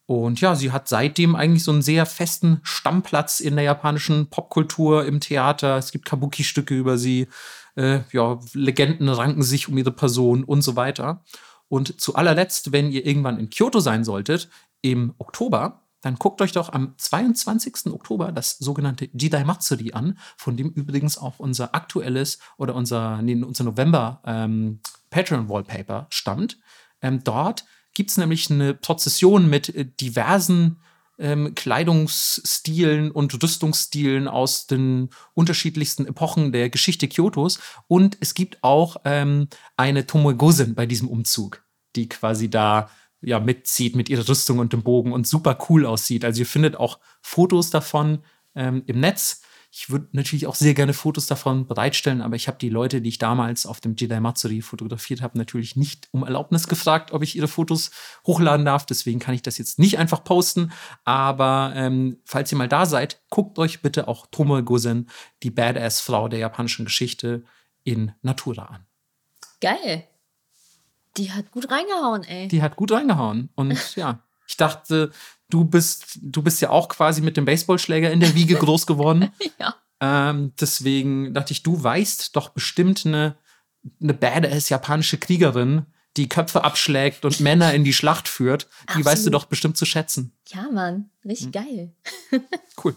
Und 0.07 0.41
ja, 0.41 0.57
sie 0.57 0.73
hat 0.73 0.89
seitdem 0.89 1.37
eigentlich 1.37 1.63
so 1.63 1.71
einen 1.71 1.83
sehr 1.83 2.05
festen 2.05 2.59
Stammplatz 2.65 3.39
in 3.39 3.55
der 3.55 3.65
japanischen 3.65 4.29
Popkultur, 4.29 5.07
im 5.07 5.21
Theater. 5.21 5.77
Es 5.77 5.93
gibt 5.93 6.05
Kabuki-Stücke 6.05 6.75
über 6.75 6.99
sie. 6.99 7.29
Äh, 7.77 8.01
ja, 8.11 8.41
Legenden 8.55 9.09
ranken 9.09 9.45
sich 9.45 9.69
um 9.69 9.79
ihre 9.79 9.93
Person 9.93 10.43
und 10.43 10.63
so 10.63 10.75
weiter. 10.75 11.23
Und 11.73 12.03
zu 12.03 12.17
allerletzt, 12.17 12.73
wenn 12.73 12.93
ihr 12.93 13.07
irgendwann 13.07 13.39
in 13.39 13.49
Kyoto 13.49 13.81
sein 13.81 14.05
solltet, 14.05 14.51
im 14.83 15.15
Oktober, 15.17 15.87
dann 16.03 16.17
guckt 16.17 16.43
euch 16.43 16.53
doch 16.53 16.71
am 16.71 16.93
22. 16.99 17.87
Oktober 17.95 18.31
das 18.31 18.59
sogenannte 18.59 19.09
Jidai 19.15 19.45
Matsuri 19.45 19.95
an, 19.95 20.19
von 20.37 20.59
dem 20.59 20.69
übrigens 20.69 21.17
auch 21.17 21.39
unser 21.39 21.75
aktuelles 21.75 22.41
oder 22.59 22.75
unser, 22.75 23.23
nee, 23.23 23.43
unser 23.43 23.65
November 23.65 24.21
ähm, 24.27 24.81
Patreon-Wallpaper 25.09 26.09
stammt. 26.11 26.59
Ähm, 27.01 27.25
dort 27.25 27.65
gibt 27.95 28.11
es 28.11 28.19
nämlich 28.19 28.51
eine 28.51 28.75
Prozession 28.75 29.49
mit 29.49 29.75
äh, 29.75 29.87
diversen 29.87 30.77
ähm, 31.19 31.55
Kleidungsstilen 31.55 33.11
und 33.11 33.43
Rüstungsstilen 33.43 34.29
aus 34.29 34.67
den 34.67 35.11
unterschiedlichsten 35.35 36.07
Epochen 36.07 36.53
der 36.53 36.69
Geschichte 36.69 37.09
Kyotos. 37.09 37.61
Und 37.87 38.19
es 38.21 38.35
gibt 38.35 38.63
auch 38.63 38.97
ähm, 39.05 39.49
eine 39.77 40.07
Tomoe 40.07 40.35
Gozen 40.35 40.75
bei 40.75 40.87
diesem 40.87 41.09
Umzug, 41.09 41.62
die 41.97 42.09
quasi 42.09 42.51
da 42.51 42.91
ja 43.21 43.39
mitzieht 43.41 43.97
mit 43.97 44.09
ihrer 44.09 44.29
Rüstung 44.29 44.59
und 44.59 44.73
dem 44.73 44.83
Bogen 44.83 45.13
und 45.13 45.27
super 45.27 45.57
cool 45.69 45.87
aussieht. 45.87 46.25
Also 46.25 46.41
ihr 46.41 46.47
findet 46.47 46.77
auch 46.77 46.99
Fotos 47.21 47.71
davon 47.71 48.25
ähm, 48.55 48.83
im 48.87 49.01
Netz. 49.01 49.43
Ich 49.75 49.89
würde 49.89 50.09
natürlich 50.13 50.47
auch 50.47 50.55
sehr 50.55 50.75
gerne 50.75 50.93
Fotos 50.93 51.27
davon 51.27 51.67
bereitstellen, 51.67 52.21
aber 52.21 52.37
ich 52.37 52.47
habe 52.47 52.59
die 52.59 52.69
Leute, 52.69 53.01
die 53.01 53.09
ich 53.09 53.17
damals 53.17 53.65
auf 53.65 53.81
dem 53.81 53.95
Jedi 53.97 54.21
Matsuri 54.21 54.61
fotografiert 54.61 55.23
habe, 55.23 55.39
natürlich 55.39 55.77
nicht 55.77 56.09
um 56.11 56.25
Erlaubnis 56.25 56.69
gefragt, 56.69 57.13
ob 57.13 57.23
ich 57.23 57.37
ihre 57.37 57.49
Fotos 57.49 57.91
hochladen 58.27 58.67
darf. 58.67 58.85
Deswegen 58.85 59.19
kann 59.19 59.35
ich 59.35 59.41
das 59.41 59.57
jetzt 59.57 59.79
nicht 59.79 59.97
einfach 59.99 60.25
posten. 60.25 60.73
Aber 61.05 61.73
ähm, 61.75 62.19
falls 62.27 62.53
ihr 62.53 62.59
mal 62.59 62.69
da 62.69 62.85
seid, 62.85 63.23
guckt 63.31 63.59
euch 63.59 63.81
bitte 63.81 64.09
auch 64.09 64.27
Tomoe 64.31 64.63
Gozen, 64.63 65.09
die 65.43 65.51
Badass-Frau 65.51 66.29
der 66.29 66.41
japanischen 66.41 66.85
Geschichte, 66.85 67.45
in 67.83 68.13
Natura 68.21 68.67
an. 68.67 68.87
Geil. 69.61 70.07
Die 71.17 71.31
hat 71.33 71.51
gut 71.51 71.71
reingehauen, 71.71 72.25
ey. 72.25 72.49
Die 72.49 72.63
hat 72.63 72.77
gut 72.77 72.93
reingehauen. 72.93 73.51
Und 73.55 73.73
ja, 73.97 74.21
ich 74.47 74.57
dachte, 74.57 75.11
du 75.51 75.65
bist, 75.65 76.19
du 76.23 76.43
bist 76.43 76.61
ja 76.61 76.71
auch 76.71 76.89
quasi 76.89 77.21
mit 77.21 77.37
dem 77.37 77.45
Baseballschläger 77.45 78.11
in 78.11 78.21
der 78.21 78.35
Wiege 78.35 78.55
groß 78.59 78.87
geworden. 78.87 79.31
ja. 79.59 79.75
Ähm, 80.01 80.53
deswegen 80.61 81.33
dachte 81.33 81.53
ich, 81.53 81.63
du 81.63 81.81
weißt 81.83 82.35
doch 82.35 82.49
bestimmt 82.49 83.07
eine, 83.07 83.37
eine 84.01 84.15
badass 84.15 84.69
japanische 84.69 85.17
Kriegerin, 85.19 85.87
die 86.17 86.29
Köpfe 86.29 86.65
abschlägt 86.65 87.25
und 87.25 87.39
Männer 87.41 87.73
in 87.73 87.85
die 87.85 87.93
Schlacht 87.93 88.27
führt. 88.29 88.65
Die 88.65 88.89
Absolut. 88.89 89.07
weißt 89.07 89.27
du 89.27 89.31
doch 89.31 89.45
bestimmt 89.45 89.77
zu 89.77 89.85
schätzen. 89.87 90.33
Ja, 90.49 90.69
Mann. 90.73 91.11
Richtig 91.25 91.47
Hm. 91.47 91.53
geil. 91.53 91.95
Cool. 92.83 92.97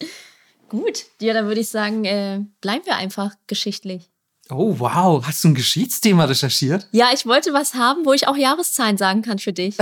Gut. 0.68 1.06
Ja, 1.20 1.34
dann 1.34 1.46
würde 1.46 1.60
ich 1.60 1.68
sagen, 1.68 2.04
äh, 2.04 2.40
bleiben 2.60 2.84
wir 2.86 2.96
einfach 2.96 3.34
geschichtlich. 3.46 4.10
Oh, 4.50 4.78
wow. 4.78 5.24
Hast 5.26 5.44
du 5.44 5.48
ein 5.48 5.54
Geschichtsthema 5.54 6.24
recherchiert? 6.24 6.88
Ja, 6.92 7.08
ich 7.12 7.26
wollte 7.26 7.52
was 7.52 7.74
haben, 7.74 8.04
wo 8.06 8.12
ich 8.12 8.26
auch 8.28 8.36
Jahreszahlen 8.36 8.96
sagen 8.96 9.22
kann 9.22 9.38
für 9.38 9.52
dich. 9.52 9.76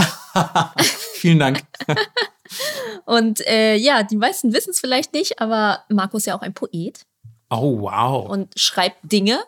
Vielen 1.14 1.38
Dank. 1.38 1.62
Und 3.04 3.46
äh, 3.46 3.76
ja, 3.76 4.02
die 4.02 4.16
meisten 4.16 4.52
wissen 4.52 4.70
es 4.70 4.80
vielleicht 4.80 5.12
nicht, 5.12 5.40
aber 5.40 5.84
Marco 5.88 6.16
ist 6.16 6.26
ja 6.26 6.36
auch 6.36 6.42
ein 6.42 6.54
Poet 6.54 7.06
Oh, 7.48 7.80
wow. 7.80 8.28
und 8.28 8.58
schreibt 8.58 8.98
Dinge. 9.02 9.40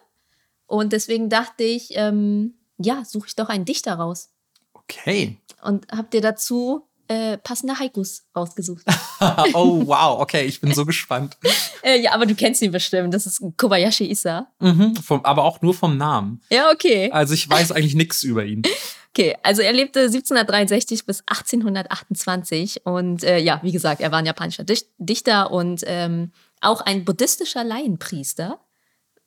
Und 0.66 0.92
deswegen 0.92 1.28
dachte 1.28 1.64
ich, 1.64 1.96
ähm, 1.96 2.54
ja, 2.78 3.04
suche 3.04 3.26
ich 3.28 3.34
doch 3.36 3.48
einen 3.48 3.64
Dichter 3.64 3.94
raus. 3.94 4.30
Okay. 4.72 5.38
Und 5.62 5.88
hab 5.90 6.10
dir 6.10 6.20
dazu 6.20 6.87
äh, 7.08 7.38
passende 7.38 7.78
Haikus 7.78 8.24
rausgesucht. 8.36 8.84
oh, 9.54 9.82
wow. 9.86 10.20
Okay, 10.20 10.44
ich 10.44 10.60
bin 10.60 10.72
so 10.74 10.84
gespannt. 10.86 11.36
äh, 11.82 12.00
ja, 12.00 12.12
aber 12.12 12.26
du 12.26 12.34
kennst 12.34 12.62
ihn 12.62 12.70
bestimmt. 12.70 13.12
Das 13.14 13.26
ist 13.26 13.42
Kobayashi 13.56 14.10
Issa. 14.10 14.48
Mhm, 14.60 14.94
vom, 14.96 15.24
aber 15.24 15.44
auch 15.44 15.60
nur 15.62 15.74
vom 15.74 15.96
Namen. 15.96 16.40
Ja, 16.50 16.70
okay. 16.70 17.10
Also 17.10 17.34
ich 17.34 17.48
weiß 17.48 17.72
eigentlich 17.72 17.94
nichts 17.94 18.22
über 18.22 18.44
ihn. 18.44 18.62
Okay, 19.16 19.36
also 19.42 19.62
er 19.62 19.72
lebte 19.72 20.00
1763 20.00 21.04
bis 21.04 21.22
1828 21.26 22.84
und 22.86 23.24
äh, 23.24 23.38
ja, 23.38 23.58
wie 23.64 23.72
gesagt, 23.72 24.00
er 24.00 24.12
war 24.12 24.18
ein 24.20 24.26
japanischer 24.26 24.64
Dich- 24.64 24.86
Dichter 24.98 25.50
und 25.50 25.82
ähm, 25.86 26.30
auch 26.60 26.82
ein 26.82 27.04
buddhistischer 27.04 27.64
Laienpriester, 27.64 28.60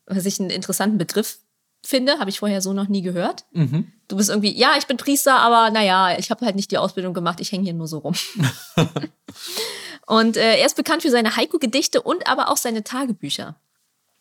was 0.06 0.26
ich 0.26 0.40
einen 0.40 0.50
interessanten 0.50 0.98
Begriff 0.98 1.40
finde, 1.84 2.20
habe 2.20 2.30
ich 2.30 2.40
vorher 2.40 2.62
so 2.62 2.74
noch 2.74 2.88
nie 2.88 3.02
gehört. 3.02 3.46
Mhm. 3.52 3.92
Du 4.08 4.18
bist 4.18 4.30
irgendwie, 4.30 4.58
ja, 4.58 4.76
ich 4.78 4.88
bin 4.88 4.98
Priester, 4.98 5.40
aber 5.40 5.72
naja, 5.72 6.18
ich 6.18 6.30
habe 6.30 6.46
halt 6.46 6.56
nicht 6.56 6.72
die 6.72 6.78
Ausbildung 6.78 7.14
gemacht, 7.14 7.40
ich 7.40 7.52
hänge 7.52 7.64
hier 7.64 7.74
nur 7.74 7.88
so 7.88 8.00
rum. 8.00 8.14
und 10.06 10.38
äh, 10.38 10.58
er 10.58 10.66
ist 10.66 10.76
bekannt 10.76 11.02
für 11.02 11.10
seine 11.10 11.36
Haiku-Gedichte 11.36 12.02
und 12.02 12.28
aber 12.28 12.50
auch 12.50 12.58
seine 12.58 12.84
Tagebücher. 12.84 13.56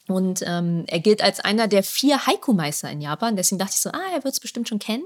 Und 0.08 0.42
ähm, 0.44 0.84
er 0.88 1.00
gilt 1.00 1.22
als 1.22 1.40
einer 1.40 1.68
der 1.68 1.82
vier 1.82 2.26
Haiku-Meister 2.26 2.90
in 2.90 3.00
Japan. 3.00 3.36
Deswegen 3.36 3.58
dachte 3.58 3.74
ich 3.74 3.80
so, 3.80 3.90
ah, 3.90 4.12
er 4.12 4.24
wird 4.24 4.34
es 4.34 4.40
bestimmt 4.40 4.68
schon 4.68 4.80
kennen. 4.80 5.04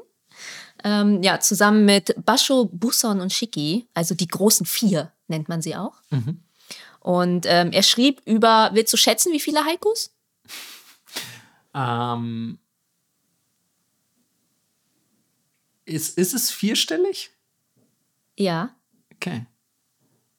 Ähm, 0.82 1.22
ja, 1.22 1.40
zusammen 1.40 1.84
mit 1.84 2.14
Basho, 2.24 2.68
Buson 2.72 3.20
und 3.20 3.32
Shiki, 3.32 3.86
also 3.94 4.14
die 4.14 4.28
großen 4.28 4.66
vier 4.66 5.12
nennt 5.28 5.48
man 5.48 5.62
sie 5.62 5.76
auch. 5.76 5.94
Mhm. 6.10 6.40
Und 7.00 7.44
ähm, 7.46 7.70
er 7.72 7.82
schrieb 7.82 8.22
über, 8.24 8.70
willst 8.72 8.92
du 8.92 8.96
schätzen, 8.96 9.32
wie 9.32 9.40
viele 9.40 9.64
Haikus? 9.64 10.13
Ähm, 11.74 12.58
ist, 15.84 16.16
ist 16.18 16.34
es 16.34 16.50
vierstellig? 16.50 17.30
Ja. 18.36 18.74
Okay. 19.14 19.46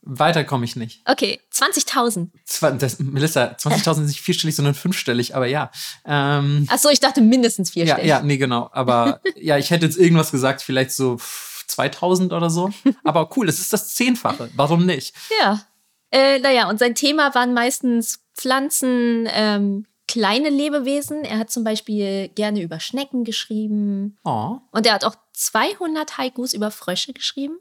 Weiter 0.07 0.43
komme 0.43 0.65
ich 0.65 0.75
nicht. 0.75 1.01
Okay, 1.05 1.41
20.000. 1.51 2.29
Zwar, 2.45 2.73
das, 2.73 2.99
Melissa, 2.99 3.55
20.000 3.59 3.93
sind 3.95 4.05
nicht 4.05 4.21
vierstellig, 4.21 4.55
sondern 4.55 4.75
fünfstellig, 4.75 5.35
aber 5.35 5.47
ja. 5.47 5.71
Ähm, 6.05 6.67
Achso, 6.69 6.89
ich 6.89 6.99
dachte 6.99 7.21
mindestens 7.21 7.69
ja, 7.73 7.85
vierstellig. 7.85 8.09
ja, 8.09 8.21
nee, 8.21 8.37
genau. 8.37 8.69
Aber 8.71 9.19
ja, 9.35 9.57
ich 9.57 9.71
hätte 9.71 9.87
jetzt 9.87 9.97
irgendwas 9.97 10.29
gesagt, 10.29 10.61
vielleicht 10.61 10.91
so 10.91 11.17
pff, 11.17 11.65
2000 11.67 12.33
oder 12.33 12.51
so. 12.51 12.71
Aber 13.03 13.35
cool, 13.35 13.49
es 13.49 13.59
ist 13.59 13.73
das 13.73 13.95
Zehnfache. 13.95 14.51
Warum 14.55 14.85
nicht? 14.85 15.15
Ja. 15.41 15.61
Äh, 16.11 16.37
naja, 16.39 16.69
und 16.69 16.77
sein 16.77 16.93
Thema 16.93 17.33
waren 17.33 17.55
meistens 17.55 18.19
Pflanzen, 18.35 19.27
ähm, 19.31 19.87
kleine 20.07 20.49
Lebewesen. 20.49 21.23
Er 21.23 21.39
hat 21.39 21.51
zum 21.51 21.63
Beispiel 21.63 22.29
gerne 22.29 22.61
über 22.61 22.79
Schnecken 22.79 23.23
geschrieben. 23.23 24.17
Oh, 24.23 24.57
Und 24.71 24.85
er 24.85 24.93
hat 24.93 25.03
auch 25.05 25.15
200 25.33 26.17
Haikus 26.17 26.53
über 26.53 26.71
Frösche 26.71 27.13
geschrieben. 27.13 27.57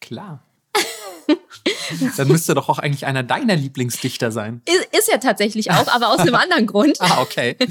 klar. 0.00 0.42
Dann 2.16 2.28
müsste 2.28 2.54
doch 2.54 2.68
auch 2.68 2.78
eigentlich 2.78 3.06
einer 3.06 3.22
deiner 3.22 3.56
Lieblingsdichter 3.56 4.30
sein. 4.30 4.62
Ist, 4.66 4.94
ist 4.96 5.08
er 5.08 5.18
tatsächlich 5.18 5.70
auch, 5.70 5.88
aber 5.88 6.10
aus 6.10 6.20
einem 6.20 6.34
anderen 6.34 6.66
Grund. 6.66 7.00
Ah, 7.00 7.20
okay. 7.20 7.56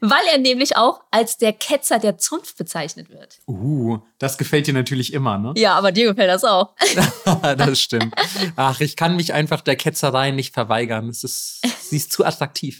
Weil 0.00 0.22
er 0.32 0.38
nämlich 0.38 0.76
auch 0.76 1.00
als 1.10 1.38
der 1.38 1.52
Ketzer 1.52 1.98
der 1.98 2.18
Zunft 2.18 2.56
bezeichnet 2.56 3.10
wird. 3.10 3.38
Uh, 3.46 3.98
das 4.18 4.38
gefällt 4.38 4.66
dir 4.66 4.74
natürlich 4.74 5.12
immer, 5.12 5.38
ne? 5.38 5.52
Ja, 5.56 5.74
aber 5.74 5.92
dir 5.92 6.08
gefällt 6.08 6.30
das 6.30 6.44
auch. 6.44 6.74
das 7.42 7.80
stimmt. 7.80 8.14
Ach, 8.56 8.80
ich 8.80 8.96
kann 8.96 9.16
mich 9.16 9.32
einfach 9.32 9.60
der 9.60 9.76
Ketzerei 9.76 10.30
nicht 10.30 10.54
verweigern. 10.54 11.08
Es 11.08 11.24
ist, 11.24 11.60
sie 11.82 11.96
ist 11.96 12.12
zu 12.12 12.24
attraktiv. 12.24 12.78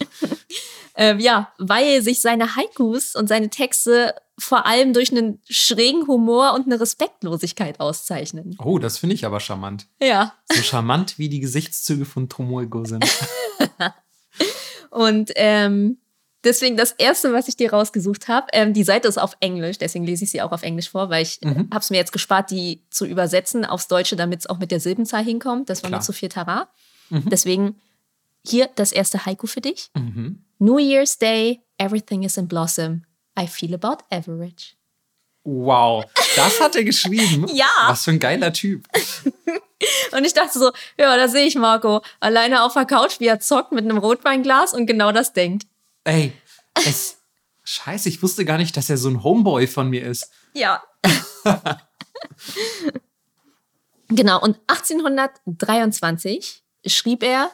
Ähm, 0.95 1.19
ja, 1.19 1.51
weil 1.57 2.01
sich 2.01 2.21
seine 2.21 2.55
Haikus 2.55 3.15
und 3.15 3.27
seine 3.27 3.49
Texte 3.49 4.13
vor 4.37 4.65
allem 4.65 4.93
durch 4.93 5.11
einen 5.11 5.41
schrägen 5.49 6.07
Humor 6.07 6.53
und 6.53 6.65
eine 6.65 6.79
Respektlosigkeit 6.79 7.79
auszeichnen. 7.79 8.57
Oh, 8.59 8.79
das 8.79 8.97
finde 8.97 9.15
ich 9.15 9.25
aber 9.25 9.39
charmant. 9.39 9.87
Ja. 10.01 10.33
So 10.51 10.61
charmant 10.61 11.17
wie 11.17 11.29
die 11.29 11.39
Gesichtszüge 11.39 12.05
von 12.05 12.27
Tomoe 12.27 12.67
sind. 12.85 13.05
Und 14.91 15.31
ähm, 15.35 15.99
deswegen 16.43 16.77
das 16.77 16.91
erste, 16.93 17.33
was 17.33 17.47
ich 17.47 17.55
dir 17.55 17.71
rausgesucht 17.71 18.27
habe, 18.27 18.47
ähm, 18.53 18.73
die 18.73 18.83
Seite 18.83 19.07
ist 19.07 19.17
auf 19.17 19.35
Englisch, 19.39 19.77
deswegen 19.77 20.05
lese 20.05 20.23
ich 20.23 20.31
sie 20.31 20.41
auch 20.41 20.51
auf 20.51 20.63
Englisch 20.63 20.89
vor, 20.89 21.09
weil 21.09 21.23
ich 21.23 21.39
Mhm. 21.43 21.69
habe 21.71 21.79
es 21.79 21.89
mir 21.89 21.97
jetzt 21.97 22.11
gespart, 22.13 22.51
die 22.51 22.83
zu 22.89 23.05
übersetzen 23.05 23.65
aufs 23.65 23.87
Deutsche, 23.87 24.15
damit 24.15 24.39
es 24.41 24.47
auch 24.47 24.57
mit 24.59 24.71
der 24.71 24.79
Silbenzahl 24.79 25.23
hinkommt. 25.23 25.69
Das 25.69 25.83
war 25.83 25.89
Klar. 25.89 25.99
mir 25.99 26.05
zu 26.05 26.13
viel 26.13 26.29
Tara. 26.29 26.67
Mhm. 27.09 27.29
Deswegen 27.29 27.81
hier 28.45 28.69
das 28.75 28.91
erste 28.91 29.25
Haiku 29.25 29.47
für 29.47 29.61
dich. 29.61 29.89
Mhm. 29.95 30.43
New 30.59 30.77
Year's 30.79 31.17
Day, 31.17 31.61
everything 31.77 32.23
is 32.23 32.37
in 32.37 32.47
blossom. 32.47 33.03
I 33.39 33.47
feel 33.47 33.73
about 33.73 34.03
average. 34.09 34.73
Wow, 35.43 36.05
das 36.35 36.59
hat 36.61 36.75
er 36.75 36.83
geschrieben. 36.83 37.47
Ja. 37.53 37.65
Was 37.87 38.03
für 38.03 38.11
ein 38.11 38.19
geiler 38.19 38.53
Typ. 38.53 38.87
Und 40.11 40.25
ich 40.25 40.33
dachte 40.33 40.59
so, 40.59 40.71
ja, 40.99 41.17
da 41.17 41.27
sehe 41.27 41.45
ich 41.47 41.55
Marco 41.55 42.01
alleine 42.19 42.63
auf 42.63 42.73
der 42.73 42.85
Couch, 42.85 43.19
wie 43.19 43.25
er 43.25 43.39
zockt 43.39 43.71
mit 43.71 43.83
einem 43.83 43.97
Rotweinglas 43.97 44.73
und 44.75 44.85
genau 44.85 45.11
das 45.11 45.33
denkt. 45.33 45.65
Ey, 46.03 46.33
es. 46.73 47.17
Scheiße, 47.63 48.09
ich 48.09 48.23
wusste 48.23 48.43
gar 48.43 48.57
nicht, 48.57 48.75
dass 48.75 48.89
er 48.89 48.97
so 48.97 49.07
ein 49.09 49.23
Homeboy 49.23 49.67
von 49.67 49.89
mir 49.89 50.03
ist. 50.03 50.31
Ja. 50.53 50.83
genau, 54.07 54.41
und 54.41 54.59
1823 54.67 56.63
schrieb 56.85 57.23
er 57.23 57.51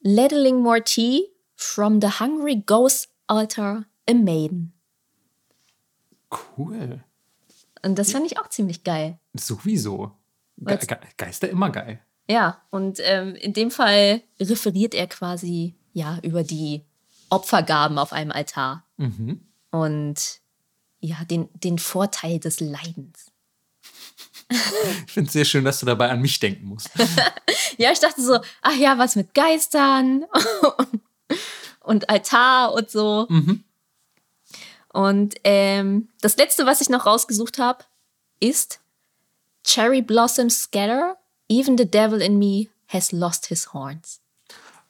Ladling 0.00 0.60
more 0.60 0.82
tea 0.82 1.28
from 1.54 2.00
the 2.00 2.18
hungry 2.20 2.62
ghost 2.64 3.08
altar 3.26 3.86
a 4.08 4.14
maiden. 4.14 4.72
Cool. 6.30 7.02
Und 7.82 7.98
das 7.98 8.12
fand 8.12 8.26
ich 8.26 8.38
auch 8.38 8.48
ziemlich 8.48 8.84
geil. 8.84 9.18
Sowieso. 9.34 10.12
Ge 10.56 10.76
Ge 10.76 10.96
Geister 11.16 11.48
immer 11.48 11.70
geil. 11.70 12.00
Ja, 12.28 12.62
und 12.70 12.98
ähm, 13.02 13.36
in 13.36 13.52
dem 13.52 13.70
Fall 13.70 14.22
referiert 14.40 14.94
er 14.94 15.06
quasi 15.06 15.76
ja 15.92 16.18
über 16.22 16.42
die 16.42 16.84
Opfergaben 17.30 17.98
auf 17.98 18.12
einem 18.12 18.32
Altar 18.32 18.84
Mhm. 18.98 19.40
und 19.70 20.40
ja, 21.00 21.24
den, 21.24 21.48
den 21.54 21.78
Vorteil 21.78 22.38
des 22.40 22.60
Leidens. 22.60 23.30
Ich 25.06 25.12
finde 25.12 25.26
es 25.28 25.32
sehr 25.32 25.44
schön, 25.44 25.64
dass 25.64 25.80
du 25.80 25.86
dabei 25.86 26.10
an 26.10 26.20
mich 26.20 26.38
denken 26.38 26.66
musst. 26.66 26.90
Ja, 27.78 27.92
ich 27.92 27.98
dachte 27.98 28.22
so, 28.22 28.38
ach 28.62 28.74
ja, 28.76 28.96
was 28.96 29.16
mit 29.16 29.34
Geistern 29.34 30.24
und 31.80 32.08
Altar 32.08 32.72
und 32.72 32.90
so. 32.90 33.26
Mhm. 33.28 33.64
Und 34.94 35.34
ähm, 35.44 36.08
das 36.22 36.38
letzte, 36.38 36.64
was 36.64 36.80
ich 36.80 36.88
noch 36.88 37.04
rausgesucht 37.04 37.58
habe, 37.58 37.84
ist 38.40 38.80
Cherry 39.62 40.00
Blossoms 40.00 40.62
Scatter. 40.62 41.18
Even 41.50 41.76
the 41.76 41.84
devil 41.90 42.22
in 42.22 42.38
me 42.38 42.68
has 42.88 43.12
lost 43.12 43.46
his 43.48 43.74
horns. 43.74 44.20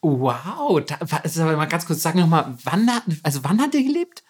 Wow, 0.02 0.80
da, 0.84 0.98
wa- 1.00 1.20
also 1.22 1.42
aber 1.42 1.56
mal 1.56 1.66
ganz 1.66 1.86
kurz, 1.86 2.02
sag 2.02 2.14
noch 2.14 2.26
mal, 2.26 2.56
wann 2.64 2.92
hat, 2.94 3.02
also 3.22 3.42
wann 3.44 3.60
hat 3.60 3.74
er 3.74 3.82
gelebt? 3.82 4.22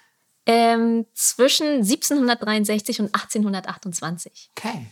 Ähm, 0.47 1.07
zwischen 1.13 1.67
1763 1.83 3.01
und 3.01 3.07
1828. 3.15 4.51
Okay. 4.57 4.87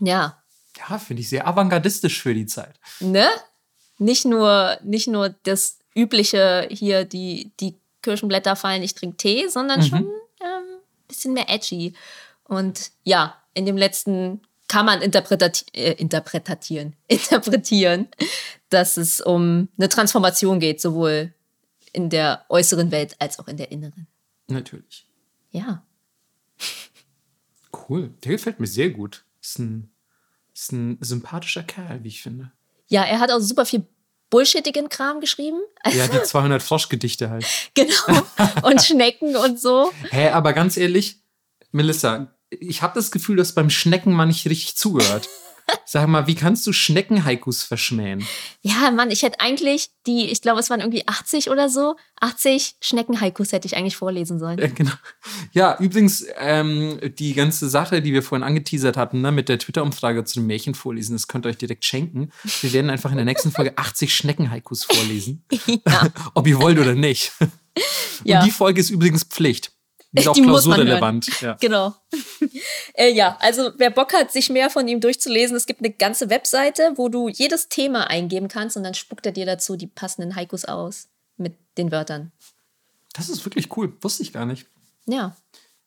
Ja, 0.00 0.42
Ja, 0.88 0.98
finde 0.98 1.22
ich 1.22 1.28
sehr 1.28 1.46
avantgardistisch 1.46 2.22
für 2.22 2.34
die 2.34 2.46
Zeit. 2.46 2.78
ne? 3.00 3.28
nicht 3.98 4.24
nur, 4.24 4.78
nicht 4.82 5.08
nur 5.08 5.28
das 5.42 5.78
übliche 5.94 6.66
hier, 6.70 7.04
die, 7.04 7.52
die 7.60 7.74
Kirschenblätter 8.02 8.56
fallen, 8.56 8.82
ich 8.82 8.94
trinke 8.94 9.16
Tee, 9.18 9.48
sondern 9.48 9.80
Mhm. 9.80 9.84
schon 9.84 9.98
ein 9.98 10.06
ähm, 10.40 10.64
bisschen 11.06 11.34
mehr 11.34 11.50
edgy. 11.50 11.92
Und 12.44 12.92
ja, 13.04 13.36
in 13.52 13.66
dem 13.66 13.76
letzten 13.76 14.40
kann 14.68 14.86
man 14.86 15.02
interpretati 15.02 15.64
äh, 15.74 15.92
interpretatieren, 15.94 16.96
interpretieren, 17.08 18.08
dass 18.70 18.96
es 18.96 19.20
um 19.20 19.68
eine 19.76 19.88
Transformation 19.88 20.60
geht, 20.60 20.80
sowohl 20.80 21.34
in 21.92 22.08
der 22.08 22.44
äußeren 22.48 22.90
Welt 22.90 23.16
als 23.18 23.38
auch 23.38 23.48
in 23.48 23.56
der 23.56 23.70
inneren. 23.72 24.06
Natürlich. 24.48 25.06
Ja. 25.50 25.84
Cool. 27.88 28.12
Der 28.24 28.32
gefällt 28.32 28.58
mir 28.60 28.66
sehr 28.66 28.90
gut. 28.90 29.24
Ist 29.40 29.58
ein, 29.58 29.90
ist 30.52 30.72
ein 30.72 30.98
sympathischer 31.00 31.62
Kerl, 31.62 32.02
wie 32.02 32.08
ich 32.08 32.20
finde. 32.22 32.50
Ja, 32.88 33.04
er 33.04 33.20
hat 33.20 33.30
auch 33.30 33.38
super 33.38 33.64
viel 33.64 33.86
bullshittigen 34.28 34.88
Kram 34.88 35.20
geschrieben. 35.20 35.58
Ja, 35.88 36.08
die 36.08 36.22
200 36.24 36.62
Froschgedichte 36.62 37.30
halt. 37.30 37.46
genau. 37.74 38.22
Und 38.62 38.82
Schnecken 38.84 39.36
und 39.36 39.60
so. 39.60 39.92
Hä, 40.10 40.30
aber 40.30 40.52
ganz 40.52 40.76
ehrlich, 40.76 41.20
Melissa, 41.72 42.34
ich 42.50 42.82
habe 42.82 42.94
das 42.94 43.10
Gefühl, 43.10 43.36
dass 43.36 43.54
beim 43.54 43.70
Schnecken 43.70 44.12
mal 44.12 44.26
nicht 44.26 44.46
richtig 44.46 44.76
zugehört. 44.76 45.28
Sag 45.84 46.08
mal, 46.08 46.26
wie 46.26 46.34
kannst 46.34 46.66
du 46.66 46.72
Schnecken-Haikus 46.72 47.62
verschmähen? 47.62 48.26
Ja, 48.62 48.90
Mann, 48.90 49.10
ich 49.10 49.22
hätte 49.22 49.40
eigentlich 49.40 49.90
die, 50.06 50.26
ich 50.26 50.42
glaube, 50.42 50.60
es 50.60 50.70
waren 50.70 50.80
irgendwie 50.80 51.06
80 51.06 51.50
oder 51.50 51.68
so, 51.68 51.96
80 52.20 52.76
Schnecken-Haikus 52.80 53.52
hätte 53.52 53.66
ich 53.66 53.76
eigentlich 53.76 53.96
vorlesen 53.96 54.38
sollen. 54.38 54.58
Ja, 54.58 54.68
genau. 54.68 54.92
Ja, 55.52 55.76
übrigens, 55.78 56.24
ähm, 56.38 57.00
die 57.18 57.34
ganze 57.34 57.68
Sache, 57.68 58.02
die 58.02 58.12
wir 58.12 58.22
vorhin 58.22 58.44
angeteasert 58.44 58.96
hatten, 58.96 59.20
ne, 59.20 59.32
mit 59.32 59.48
der 59.48 59.58
Twitter-Umfrage 59.58 60.24
zu 60.24 60.40
den 60.40 60.46
Märchen 60.46 60.74
vorlesen, 60.74 61.14
das 61.14 61.28
könnt 61.28 61.46
ihr 61.46 61.50
euch 61.50 61.58
direkt 61.58 61.84
schenken. 61.84 62.30
Wir 62.60 62.72
werden 62.72 62.90
einfach 62.90 63.10
in 63.10 63.16
der 63.16 63.26
nächsten 63.26 63.50
Folge 63.50 63.76
80 63.76 64.14
Schnecken-Haikus 64.14 64.84
vorlesen. 64.84 65.44
Ja. 65.86 66.08
Ob 66.34 66.46
ihr 66.46 66.58
wollt 66.60 66.78
oder 66.78 66.94
nicht. 66.94 67.32
Ja. 68.24 68.40
Und 68.40 68.46
die 68.46 68.50
Folge 68.50 68.80
ist 68.80 68.90
übrigens 68.90 69.24
Pflicht. 69.24 69.72
Die 70.12 70.20
ist 70.20 70.28
auch 70.28 70.34
klausurrelevant. 70.34 71.40
Ja. 71.40 71.56
Genau. 71.60 71.94
äh, 72.94 73.12
ja, 73.12 73.36
also 73.40 73.70
wer 73.76 73.90
Bock 73.90 74.12
hat, 74.12 74.32
sich 74.32 74.50
mehr 74.50 74.68
von 74.68 74.88
ihm 74.88 75.00
durchzulesen, 75.00 75.56
es 75.56 75.66
gibt 75.66 75.80
eine 75.80 75.92
ganze 75.92 76.30
Webseite, 76.30 76.94
wo 76.96 77.08
du 77.08 77.28
jedes 77.28 77.68
Thema 77.68 78.10
eingeben 78.10 78.48
kannst 78.48 78.76
und 78.76 78.82
dann 78.82 78.94
spuckt 78.94 79.26
er 79.26 79.32
dir 79.32 79.46
dazu 79.46 79.76
die 79.76 79.86
passenden 79.86 80.34
Haikus 80.34 80.64
aus 80.64 81.08
mit 81.36 81.54
den 81.78 81.92
Wörtern. 81.92 82.32
Das 83.12 83.28
ist 83.28 83.44
wirklich 83.44 83.76
cool. 83.76 83.92
Wusste 84.00 84.22
ich 84.22 84.32
gar 84.32 84.46
nicht. 84.46 84.66
Ja. 85.06 85.36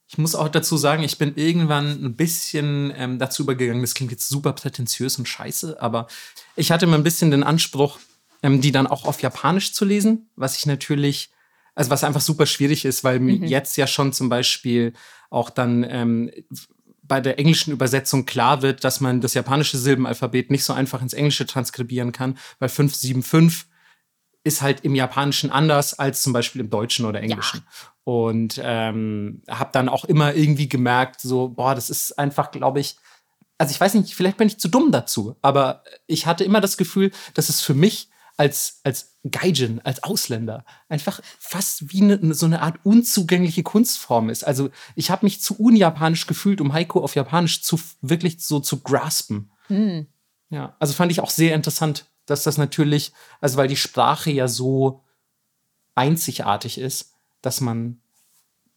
Ich 0.07 0.17
muss 0.17 0.35
auch 0.35 0.49
dazu 0.49 0.77
sagen, 0.77 1.03
ich 1.03 1.17
bin 1.17 1.35
irgendwann 1.35 2.05
ein 2.05 2.15
bisschen 2.15 2.93
ähm, 2.95 3.19
dazu 3.19 3.43
übergegangen, 3.43 3.81
das 3.81 3.95
klingt 3.95 4.11
jetzt 4.11 4.29
super 4.29 4.53
prätentiös 4.53 5.17
und 5.17 5.27
scheiße, 5.27 5.81
aber 5.81 6.07
ich 6.55 6.71
hatte 6.71 6.85
immer 6.85 6.97
ein 6.97 7.03
bisschen 7.03 7.31
den 7.31 7.43
Anspruch, 7.43 7.99
ähm, 8.43 8.61
die 8.61 8.71
dann 8.71 8.85
auch 8.85 9.05
auf 9.05 9.21
Japanisch 9.21 9.73
zu 9.73 9.85
lesen, 9.85 10.29
was 10.35 10.57
ich 10.57 10.65
natürlich, 10.65 11.31
also 11.75 11.89
was 11.89 12.03
einfach 12.03 12.21
super 12.21 12.45
schwierig 12.45 12.85
ist, 12.85 13.03
weil 13.03 13.19
mir 13.19 13.35
jetzt 13.47 13.77
ja 13.77 13.87
schon 13.87 14.13
zum 14.13 14.29
Beispiel 14.29 14.93
auch 15.29 15.49
dann 15.49 15.85
ähm, 15.87 16.31
bei 17.01 17.19
der 17.19 17.37
englischen 17.39 17.73
Übersetzung 17.73 18.25
klar 18.25 18.61
wird, 18.61 18.83
dass 18.83 19.01
man 19.01 19.21
das 19.21 19.33
japanische 19.33 19.77
Silbenalphabet 19.77 20.51
nicht 20.51 20.63
so 20.63 20.73
einfach 20.73 21.01
ins 21.01 21.13
Englische 21.13 21.45
transkribieren 21.45 22.11
kann, 22.11 22.37
weil 22.59 22.69
575 22.69 23.67
ist 24.43 24.61
halt 24.61 24.81
im 24.81 24.95
Japanischen 24.95 25.51
anders 25.51 25.97
als 25.97 26.21
zum 26.21 26.33
Beispiel 26.33 26.61
im 26.61 26.69
Deutschen 26.69 27.05
oder 27.05 27.21
Englischen. 27.21 27.65
Und 28.03 28.59
ähm, 28.61 29.41
habe 29.49 29.69
dann 29.71 29.87
auch 29.87 30.05
immer 30.05 30.33
irgendwie 30.33 30.67
gemerkt, 30.67 31.21
so, 31.21 31.49
boah, 31.49 31.75
das 31.75 31.89
ist 31.89 32.19
einfach, 32.19 32.51
glaube 32.51 32.81
ich, 32.81 32.97
also 33.57 33.71
ich 33.71 33.79
weiß 33.79 33.93
nicht, 33.93 34.13
vielleicht 34.13 34.37
bin 34.37 34.47
ich 34.47 34.59
zu 34.59 34.67
dumm 34.67 34.91
dazu, 34.91 35.37
aber 35.41 35.83
ich 36.07 36.25
hatte 36.25 36.43
immer 36.43 36.59
das 36.59 36.75
Gefühl, 36.75 37.11
dass 37.33 37.47
es 37.47 37.61
für 37.61 37.73
mich 37.73 38.09
als, 38.35 38.81
als 38.83 39.12
Gaijin, 39.29 39.79
als 39.83 40.03
Ausländer, 40.03 40.65
einfach 40.89 41.21
fast 41.39 41.93
wie 41.93 42.01
eine, 42.01 42.33
so 42.33 42.45
eine 42.45 42.61
Art 42.61 42.77
unzugängliche 42.83 43.63
Kunstform 43.63 44.29
ist. 44.29 44.43
Also 44.43 44.69
ich 44.95 45.11
habe 45.11 45.25
mich 45.25 45.41
zu 45.41 45.57
unjapanisch 45.57 46.27
gefühlt, 46.27 46.59
um 46.59 46.73
Haiku 46.73 46.99
auf 46.99 47.15
Japanisch 47.15 47.61
zu 47.61 47.79
wirklich 48.01 48.43
so 48.43 48.59
zu 48.59 48.81
graspen. 48.81 49.49
Hm. 49.67 50.07
Ja, 50.49 50.75
also 50.79 50.93
fand 50.93 51.11
ich 51.11 51.21
auch 51.21 51.29
sehr 51.29 51.55
interessant, 51.55 52.05
dass 52.25 52.43
das 52.43 52.57
natürlich, 52.57 53.13
also 53.39 53.57
weil 53.57 53.67
die 53.67 53.77
Sprache 53.77 54.29
ja 54.29 54.47
so 54.47 55.03
einzigartig 55.95 56.77
ist, 56.77 57.13
dass 57.41 57.61
man 57.61 58.01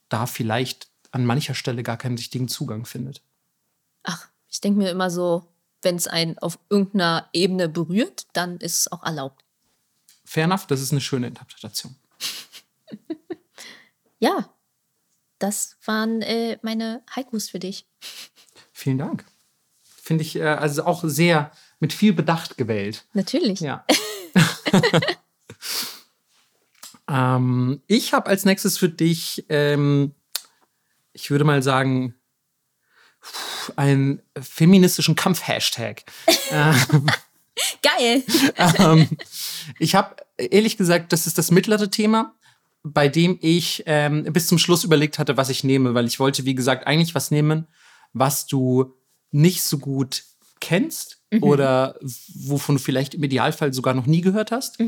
da 0.09 0.27
vielleicht 0.27 0.89
an 1.11 1.27
mancher 1.27 1.55
Stelle 1.55 1.83
gar 1.83 1.97
keinen 1.97 2.17
richtigen 2.17 2.49
Zugang 2.49 2.87
findet. 2.87 3.23
Ach, 4.05 4.29
ich 4.49 4.61
denke 4.61 4.79
mir 4.79 4.91
immer 4.91 5.11
so, 5.11 5.49
wenn 5.83 5.97
es 5.97 6.07
einen 6.07 6.39
auf 6.39 6.59
irgendeiner 6.71 7.29
Ebene 7.33 7.69
berührt, 7.69 8.27
dann 8.33 8.59
ist 8.59 8.81
es 8.81 8.93
auch 8.93 9.03
erlaubt. 9.03 9.46
Fair 10.27 10.45
enough, 10.45 10.67
das 10.67 10.81
ist 10.81 10.93
eine 10.93 11.01
schöne 11.01 11.29
Interpretation. 11.29 11.97
Ja, 14.19 14.51
das 15.39 15.77
waren 15.85 16.23
äh, 16.23 16.59
meine 16.63 17.03
Haikus 17.15 17.51
für 17.51 17.59
dich. 17.59 17.87
Vielen 18.73 18.99
Dank. 18.99 19.25
Finde 19.83 20.23
ich 20.23 20.37
äh, 20.37 20.45
also 20.45 20.85
auch 20.85 21.05
sehr 21.05 21.53
mit 21.81 21.93
viel 21.93 22.15
Bedacht 22.15 22.57
gewählt. 22.57 23.07
Natürlich. 23.13 23.61
Ja. 23.61 23.85
ähm, 27.11 27.83
ich 27.87 28.15
habe 28.15 28.29
als 28.29 28.45
nächstes 28.45 28.79
für 28.79 28.89
dich, 28.89 29.45
ähm, 29.49 30.15
ich 31.13 31.31
würde 31.31 31.45
mal 31.45 31.63
sagen, 31.63 32.15
einen 33.75 34.23
feministischen 34.41 35.17
Kampf-Hashtag. 35.17 36.05
ähm, 36.51 37.07
Geil. 37.83 38.23
ähm, 38.79 39.09
ich 39.79 39.95
habe 39.95 40.17
ehrlich 40.37 40.77
gesagt, 40.77 41.13
das 41.13 41.27
ist 41.27 41.39
das 41.39 41.51
mittlere 41.51 41.91
Thema, 41.91 42.35
bei 42.83 43.09
dem 43.09 43.39
ich 43.41 43.83
ähm, 43.87 44.25
bis 44.33 44.47
zum 44.47 44.59
Schluss 44.59 44.85
überlegt 44.85 45.19
hatte, 45.19 45.37
was 45.37 45.49
ich 45.49 45.65
nehme, 45.65 45.95
weil 45.95 46.07
ich 46.07 46.21
wollte, 46.21 46.45
wie 46.45 46.55
gesagt, 46.55 46.87
eigentlich 46.87 47.15
was 47.15 47.31
nehmen, 47.31 47.67
was 48.13 48.47
du 48.47 48.95
nicht 49.31 49.63
so 49.63 49.79
gut 49.79 50.23
kennst 50.61 51.23
oder 51.41 51.99
wovon 52.01 52.77
du 52.77 52.81
vielleicht 52.81 53.15
im 53.15 53.23
Idealfall 53.23 53.73
sogar 53.73 53.95
noch 53.95 54.07
nie 54.07 54.21
gehört 54.21 54.53
hast. 54.53 54.79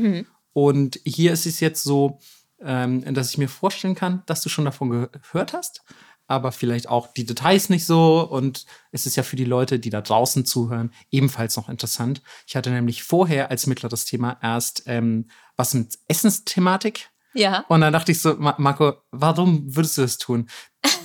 Und 0.53 0.99
hier 1.05 1.33
ist 1.33 1.45
es 1.45 1.59
jetzt 1.59 1.83
so, 1.83 2.19
ähm, 2.61 3.13
dass 3.13 3.31
ich 3.31 3.37
mir 3.37 3.49
vorstellen 3.49 3.95
kann, 3.95 4.23
dass 4.25 4.41
du 4.41 4.49
schon 4.49 4.65
davon 4.65 5.07
gehört 5.11 5.53
hast, 5.53 5.83
aber 6.29 6.51
vielleicht 6.51 6.87
auch 6.87 7.11
die 7.11 7.25
Details 7.25 7.69
nicht 7.69 7.85
so. 7.85 8.21
Und 8.21 8.65
es 8.91 9.05
ist 9.05 9.17
ja 9.17 9.23
für 9.23 9.35
die 9.35 9.45
Leute, 9.45 9.79
die 9.79 9.89
da 9.89 9.99
draußen 10.01 10.45
zuhören, 10.45 10.93
ebenfalls 11.11 11.57
noch 11.57 11.67
interessant. 11.67 12.21
Ich 12.47 12.55
hatte 12.55 12.69
nämlich 12.69 13.03
vorher 13.03 13.49
als 13.51 13.67
mittleres 13.67 14.05
Thema 14.05 14.37
erst 14.41 14.83
ähm, 14.85 15.27
was 15.57 15.73
mit 15.73 15.97
Essensthematik. 16.07 17.09
Ja. 17.33 17.65
Und 17.67 17.81
dann 17.81 17.93
dachte 17.93 18.11
ich 18.11 18.21
so, 18.21 18.35
Ma- 18.35 18.55
Marco, 18.57 18.93
warum 19.11 19.75
würdest 19.75 19.97
du 19.97 20.01
das 20.01 20.17
tun? 20.17 20.49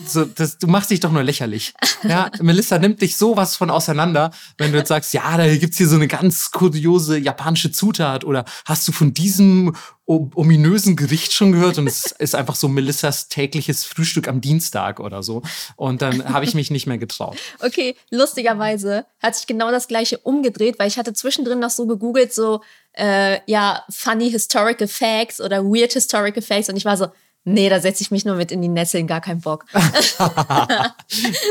So, 0.07 0.25
das, 0.25 0.59
du 0.59 0.67
machst 0.67 0.91
dich 0.91 1.01
doch 1.01 1.11
nur 1.11 1.23
lächerlich. 1.23 1.73
Ja, 2.03 2.31
Melissa 2.41 2.79
nimmt 2.79 3.01
dich 3.01 3.17
sowas 3.17 3.57
von 3.57 3.71
auseinander, 3.71 4.31
wenn 4.59 4.73
du 4.73 4.79
jetzt 4.79 4.89
sagst, 4.89 5.15
ja, 5.15 5.37
da 5.37 5.57
gibt's 5.57 5.79
hier 5.79 5.89
so 5.89 5.97
eine 5.97 6.09
ganz 6.09 6.51
kuriose 6.51 7.19
japanische 7.19 7.73
Zutat 7.73 8.25
oder 8.25 8.45
hast 8.65 8.87
du 8.87 8.93
von 8.93 9.15
diesem 9.15 9.75
ominösen 10.07 10.97
Gericht 10.97 11.33
schon 11.33 11.53
gehört? 11.53 11.79
Und 11.79 11.87
es 11.87 12.13
ist 12.13 12.35
einfach 12.35 12.57
so 12.57 12.69
Melissas 12.69 13.29
tägliches 13.29 13.85
Frühstück 13.85 14.29
am 14.29 14.41
Dienstag 14.41 15.01
oder 15.01 15.23
so. 15.23 15.43
Und 15.77 16.03
dann 16.03 16.29
habe 16.29 16.45
ich 16.45 16.55
mich 16.55 16.71
nicht 16.71 16.87
mehr 16.87 16.99
getraut. 16.99 17.39
Okay, 17.61 17.97
lustigerweise 18.11 19.07
hat 19.23 19.37
sich 19.37 19.47
genau 19.47 19.71
das 19.71 19.89
gleiche 19.89 20.19
umgedreht, 20.19 20.79
weil 20.79 20.89
ich 20.89 20.99
hatte 20.99 21.15
zwischendrin 21.15 21.59
noch 21.59 21.71
so 21.71 21.87
gegoogelt, 21.87 22.35
so, 22.35 22.61
äh, 22.93 23.39
ja, 23.47 23.83
funny 23.91 24.31
historical 24.31 24.89
facts 24.89 25.41
oder 25.41 25.65
weird 25.65 25.95
historical 25.95 26.43
facts 26.43 26.69
und 26.69 26.77
ich 26.77 26.85
war 26.85 26.97
so, 26.97 27.09
nee, 27.45 27.69
da 27.69 27.81
setze 27.81 28.03
ich 28.03 28.11
mich 28.11 28.25
nur 28.25 28.35
mit 28.37 28.51
in 28.51 28.61
die 28.63 28.69
Nesseln, 28.69 29.07
gar 29.07 29.21
keinen 29.21 29.41
Bock. 29.41 29.67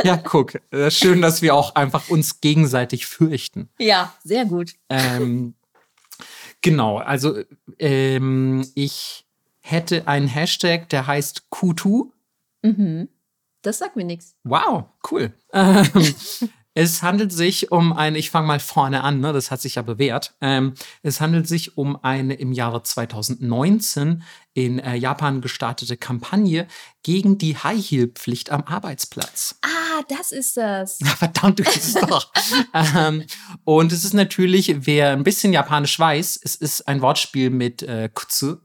Ja, 0.04 0.18
guck, 0.18 0.60
äh, 0.72 0.92
schön, 0.92 1.22
dass 1.22 1.42
wir 1.42 1.56
auch 1.56 1.76
einfach 1.76 2.10
uns 2.10 2.42
gegenseitig 2.42 3.06
fürchten. 3.06 3.70
ja, 3.80 4.14
sehr 4.24 4.46
gut. 4.46 4.74
Ähm, 4.90 5.54
genau, 6.62 6.98
also 6.98 7.38
ähm, 7.80 8.68
ich 8.76 9.26
hätte 9.62 10.08
einen 10.08 10.28
Hashtag, 10.28 10.90
der 10.90 11.08
heißt 11.08 11.44
Q2. 11.52 12.10
Das 13.62 13.78
sagt 13.78 13.96
mir 13.96 14.04
nichts. 14.06 14.36
Wow, 14.44 14.86
cool. 15.12 15.32
Ähm, 15.54 16.16
es 16.76 17.04
handelt 17.04 17.32
sich 17.32 17.72
um 17.72 17.94
eine, 17.94 18.18
ich 18.18 18.32
fange 18.32 18.48
mal 18.48 18.60
vorne 18.60 19.04
an, 19.04 19.20
ne, 19.20 19.32
das 19.32 19.52
hat 19.52 19.62
sich 19.62 19.76
ja 19.76 19.82
bewährt. 19.84 20.34
Ähm, 20.42 20.74
es 21.04 21.22
handelt 21.22 21.48
sich 21.48 21.78
um 21.78 22.04
eine 22.04 22.34
im 22.34 22.52
Jahre 22.52 22.82
2019 22.82 24.24
in 24.56 24.80
äh, 24.80 24.96
Japan 24.96 25.42
gestartete 25.42 25.98
Kampagne 25.98 26.68
gegen 27.04 27.38
die 27.38 27.58
High-Heel-Pflicht 27.58 28.52
am 28.52 28.64
Arbeitsplatz. 28.64 29.56
Ah, 29.62 30.02
das 30.10 30.32
ist 30.32 30.58
das. 30.58 30.98
Verdammt, 31.18 31.60
du 31.60 31.64
kennst 31.64 31.96
es 31.96 32.02
doch. 32.08 32.32
ähm, 32.74 33.24
und 33.64 33.92
es 33.92 34.04
ist 34.04 34.14
natürlich, 34.14 34.86
wer 34.86 35.12
ein 35.12 35.24
bisschen 35.24 35.54
Japanisch 35.54 35.98
weiß, 36.00 36.40
es 36.44 36.56
ist 36.56 36.88
ein 36.88 37.02
Wortspiel 37.02 37.52
mit 37.52 37.84
äh, 37.84 38.10
Kutsu, 38.12 38.58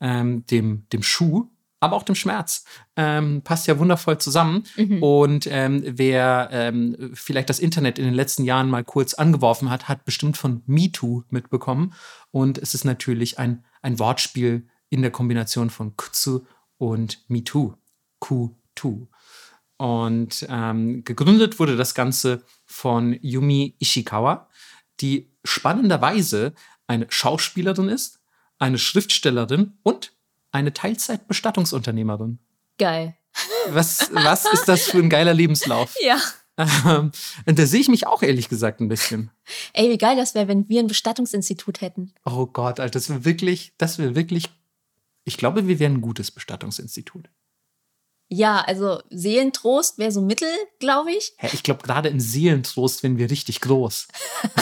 ähm, 0.00 0.46
dem, 0.46 0.86
dem 0.92 1.02
Schuh. 1.02 1.48
Aber 1.80 1.96
auch 1.96 2.02
dem 2.02 2.14
Schmerz. 2.14 2.64
Ähm, 2.96 3.42
passt 3.42 3.66
ja 3.66 3.78
wundervoll 3.78 4.18
zusammen. 4.18 4.64
Mhm. 4.76 5.02
Und 5.02 5.48
ähm, 5.50 5.82
wer 5.84 6.48
ähm, 6.52 7.10
vielleicht 7.14 7.50
das 7.50 7.58
Internet 7.58 7.98
in 7.98 8.04
den 8.04 8.14
letzten 8.14 8.44
Jahren 8.44 8.68
mal 8.68 8.84
kurz 8.84 9.14
angeworfen 9.14 9.70
hat, 9.70 9.88
hat 9.88 10.04
bestimmt 10.04 10.36
von 10.36 10.62
MeToo 10.66 11.24
mitbekommen. 11.30 11.94
Und 12.30 12.58
es 12.58 12.74
ist 12.74 12.84
natürlich 12.84 13.38
ein, 13.38 13.64
ein 13.82 13.98
Wortspiel 13.98 14.66
in 14.90 15.02
der 15.02 15.10
Kombination 15.10 15.70
von 15.70 15.96
Kutsu 15.96 16.40
und 16.78 17.24
MeToo. 17.28 17.74
Q2. 18.20 19.06
Und 19.76 20.46
ähm, 20.48 21.04
gegründet 21.04 21.58
wurde 21.60 21.76
das 21.76 21.94
Ganze 21.94 22.44
von 22.66 23.16
Yumi 23.22 23.76
Ishikawa, 23.78 24.48
die 25.00 25.30
spannenderweise 25.44 26.52
eine 26.88 27.06
Schauspielerin 27.08 27.88
ist, 27.88 28.20
eine 28.58 28.78
Schriftstellerin 28.78 29.78
und 29.84 30.12
eine 30.52 30.72
Teilzeitbestattungsunternehmerin. 30.72 32.38
Geil. 32.78 33.16
Was, 33.68 34.10
was 34.12 34.52
ist 34.52 34.66
das 34.66 34.84
für 34.84 34.98
ein 34.98 35.10
geiler 35.10 35.34
Lebenslauf? 35.34 35.94
Ja. 36.00 36.18
Ähm, 36.58 37.12
und 37.46 37.58
da 37.58 37.66
sehe 37.66 37.80
ich 37.80 37.88
mich 37.88 38.06
auch 38.06 38.22
ehrlich 38.22 38.48
gesagt 38.48 38.80
ein 38.80 38.88
bisschen. 38.88 39.30
Ey, 39.74 39.90
wie 39.90 39.98
geil 39.98 40.16
das 40.16 40.34
wäre, 40.34 40.48
wenn 40.48 40.68
wir 40.68 40.80
ein 40.80 40.88
Bestattungsinstitut 40.88 41.80
hätten. 41.80 42.12
Oh 42.24 42.46
Gott, 42.46 42.80
Alter, 42.80 42.98
das 42.98 43.08
wäre 43.08 43.24
wirklich, 43.24 43.74
das 43.78 43.98
wäre 43.98 44.16
wirklich, 44.16 44.50
ich 45.24 45.36
glaube, 45.36 45.68
wir 45.68 45.78
wären 45.78 45.94
ein 45.94 46.00
gutes 46.00 46.32
Bestattungsinstitut. 46.32 47.28
Ja, 48.30 48.60
also 48.60 49.00
Seelentrost 49.08 49.96
wäre 49.96 50.12
so 50.12 50.20
mittel, 50.20 50.48
glaube 50.80 51.12
ich. 51.12 51.32
Hä, 51.38 51.48
ich 51.52 51.62
glaube, 51.62 51.82
gerade 51.82 52.10
im 52.10 52.20
Seelentrost 52.20 53.02
wären 53.02 53.16
wir 53.16 53.30
richtig 53.30 53.62
groß. 53.62 54.08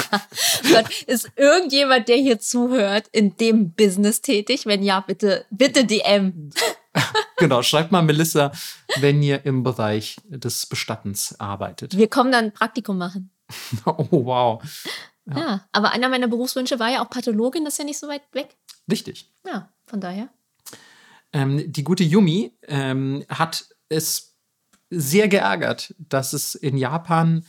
Gott, 0.72 1.02
ist 1.06 1.30
irgendjemand, 1.34 2.06
der 2.06 2.16
hier 2.16 2.38
zuhört, 2.38 3.08
in 3.10 3.36
dem 3.38 3.72
Business 3.72 4.22
tätig? 4.22 4.66
Wenn 4.66 4.84
ja, 4.84 5.00
bitte, 5.00 5.46
bitte 5.50 5.84
DM. 5.84 6.50
genau, 7.38 7.62
schreibt 7.62 7.90
mal 7.90 8.02
Melissa, 8.02 8.52
wenn 9.00 9.20
ihr 9.20 9.44
im 9.44 9.64
Bereich 9.64 10.16
des 10.28 10.66
Bestattens 10.66 11.38
arbeitet. 11.40 11.96
Wir 11.96 12.08
kommen 12.08 12.30
dann 12.30 12.46
ein 12.46 12.52
Praktikum 12.52 12.98
machen. 12.98 13.30
Oh, 13.84 14.06
wow. 14.10 14.62
Ja. 15.28 15.66
aber 15.72 15.90
einer 15.90 16.08
meiner 16.08 16.28
Berufswünsche 16.28 16.78
war 16.78 16.90
ja 16.90 17.04
auch 17.04 17.10
Pathologin, 17.10 17.64
das 17.64 17.74
ist 17.74 17.78
ja 17.78 17.84
nicht 17.84 17.98
so 17.98 18.06
weit 18.08 18.22
weg. 18.32 18.56
Richtig. 18.90 19.32
Ja, 19.44 19.68
von 19.86 20.00
daher. 20.00 20.28
Ähm, 21.36 21.70
die 21.70 21.84
gute 21.84 22.02
Yumi 22.02 22.56
ähm, 22.66 23.22
hat 23.28 23.66
es 23.90 24.38
sehr 24.88 25.28
geärgert, 25.28 25.94
dass 25.98 26.32
es 26.32 26.54
in 26.54 26.78
Japan 26.78 27.44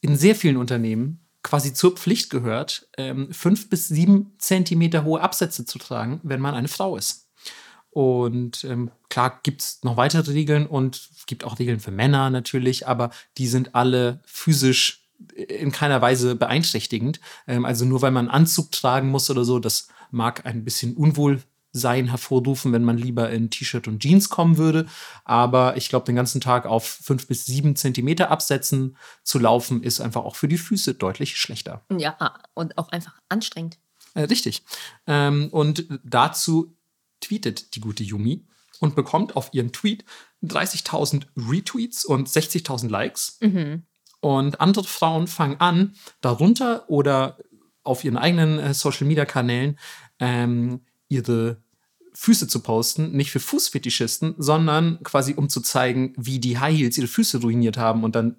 in 0.00 0.16
sehr 0.16 0.36
vielen 0.36 0.56
Unternehmen 0.56 1.26
quasi 1.42 1.74
zur 1.74 1.96
Pflicht 1.96 2.30
gehört, 2.30 2.88
ähm, 2.96 3.32
fünf 3.32 3.68
bis 3.68 3.88
sieben 3.88 4.34
Zentimeter 4.38 5.02
hohe 5.02 5.20
Absätze 5.20 5.64
zu 5.64 5.78
tragen, 5.78 6.20
wenn 6.22 6.40
man 6.40 6.54
eine 6.54 6.68
Frau 6.68 6.96
ist. 6.96 7.28
Und 7.90 8.62
ähm, 8.62 8.92
klar 9.08 9.40
gibt 9.42 9.62
es 9.62 9.82
noch 9.82 9.96
weitere 9.96 10.30
Regeln 10.30 10.66
und 10.68 11.08
gibt 11.26 11.42
auch 11.42 11.58
Regeln 11.58 11.80
für 11.80 11.90
Männer 11.90 12.30
natürlich, 12.30 12.86
aber 12.86 13.10
die 13.36 13.48
sind 13.48 13.74
alle 13.74 14.20
physisch 14.26 15.08
in 15.34 15.72
keiner 15.72 16.00
Weise 16.00 16.36
beeinträchtigend. 16.36 17.18
Ähm, 17.48 17.64
also 17.64 17.84
nur 17.84 18.00
weil 18.00 18.12
man 18.12 18.28
einen 18.28 18.42
Anzug 18.42 18.70
tragen 18.70 19.08
muss 19.08 19.28
oder 19.28 19.44
so, 19.44 19.58
das 19.58 19.88
mag 20.12 20.46
ein 20.46 20.64
bisschen 20.64 20.94
Unwohlsein 21.74 22.08
hervorrufen, 22.08 22.72
wenn 22.72 22.84
man 22.84 22.96
lieber 22.96 23.30
in 23.30 23.50
T-Shirt 23.50 23.88
und 23.88 24.00
Jeans 24.00 24.28
kommen 24.28 24.56
würde. 24.56 24.86
Aber 25.24 25.76
ich 25.76 25.88
glaube, 25.88 26.06
den 26.06 26.14
ganzen 26.14 26.40
Tag 26.40 26.66
auf 26.66 26.84
fünf 26.84 27.26
bis 27.26 27.44
sieben 27.44 27.76
Zentimeter 27.76 28.30
Absätzen 28.30 28.96
zu 29.24 29.38
laufen, 29.38 29.82
ist 29.82 30.00
einfach 30.00 30.24
auch 30.24 30.36
für 30.36 30.48
die 30.48 30.58
Füße 30.58 30.94
deutlich 30.94 31.36
schlechter. 31.36 31.84
Ja, 31.96 32.16
und 32.54 32.78
auch 32.78 32.90
einfach 32.90 33.20
anstrengend. 33.28 33.78
Äh, 34.14 34.22
richtig. 34.22 34.62
Ähm, 35.06 35.48
und 35.50 35.86
dazu 36.04 36.76
tweetet 37.20 37.74
die 37.74 37.80
gute 37.80 38.04
Yumi 38.04 38.46
und 38.80 38.94
bekommt 38.94 39.36
auf 39.36 39.50
ihren 39.52 39.72
Tweet 39.72 40.04
30.000 40.44 41.26
Retweets 41.36 42.04
und 42.04 42.28
60.000 42.28 42.88
Likes. 42.88 43.38
Mhm. 43.40 43.82
Und 44.20 44.60
andere 44.60 44.84
Frauen 44.84 45.26
fangen 45.26 45.60
an, 45.60 45.94
darunter 46.20 46.88
oder 46.88 47.38
auf 47.82 48.04
ihren 48.04 48.16
eigenen 48.16 48.58
äh, 48.58 48.72
Social-Media-Kanälen 48.72 49.78
ähm, 50.20 50.80
ihre 51.08 51.62
Füße 52.14 52.46
zu 52.46 52.60
posten, 52.60 53.12
nicht 53.12 53.30
für 53.32 53.40
Fußfetischisten, 53.40 54.36
sondern 54.38 55.02
quasi 55.02 55.34
um 55.34 55.48
zu 55.48 55.60
zeigen, 55.60 56.14
wie 56.16 56.38
die 56.38 56.58
High 56.58 56.76
Heels 56.76 56.96
ihre 56.96 57.08
Füße 57.08 57.40
ruiniert 57.40 57.76
haben. 57.76 58.04
Und 58.04 58.14
dann 58.14 58.36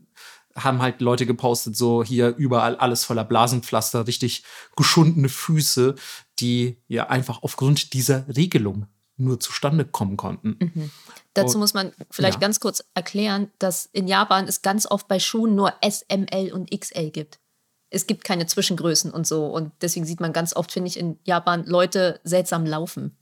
haben 0.56 0.82
halt 0.82 1.02
Leute 1.02 1.26
gepostet, 1.26 1.76
so 1.76 2.04
hier 2.04 2.34
überall 2.38 2.78
alles 2.78 3.04
voller 3.04 3.26
Blasenpflaster, 3.26 4.08
richtig 4.08 4.44
geschundene 4.78 5.28
Füße, 5.28 5.96
die 6.40 6.78
ja 6.88 7.10
einfach 7.10 7.44
aufgrund 7.44 7.94
dieser 7.94 8.26
Regelung 8.34 8.88
nur 9.18 9.40
zustande 9.40 9.86
kommen 9.86 10.16
konnten. 10.18 10.58
Mhm. 10.60 10.92
Dazu 11.34 11.56
Und- 11.56 11.62
muss 11.62 11.74
man 11.74 11.92
vielleicht 12.10 12.36
ja. 12.36 12.40
ganz 12.40 12.62
kurz 12.62 12.84
erklären, 12.94 13.52
dass 13.60 13.90
in 13.92 14.08
Japan 14.08 14.48
es 14.48 14.62
ganz 14.62 14.86
oft 14.86 15.08
bei 15.08 15.20
Schuhen 15.20 15.56
nur 15.56 15.74
S, 15.82 16.04
M, 16.08 16.26
L 16.26 16.54
und 16.54 16.72
XL 16.72 17.12
gibt. 17.12 17.40
Es 17.96 18.08
gibt 18.08 18.24
keine 18.26 18.46
Zwischengrößen 18.46 19.10
und 19.12 19.26
so. 19.26 19.46
Und 19.48 19.72
deswegen 19.82 20.06
sieht 20.06 20.20
man 20.20 20.34
ganz 20.34 20.56
oft, 20.56 20.72
finde 20.72 20.90
ich, 20.90 21.00
in 21.00 21.18
Japan 21.24 21.66
Leute 21.66 22.20
seltsam 22.24 22.66
laufen. 22.66 23.16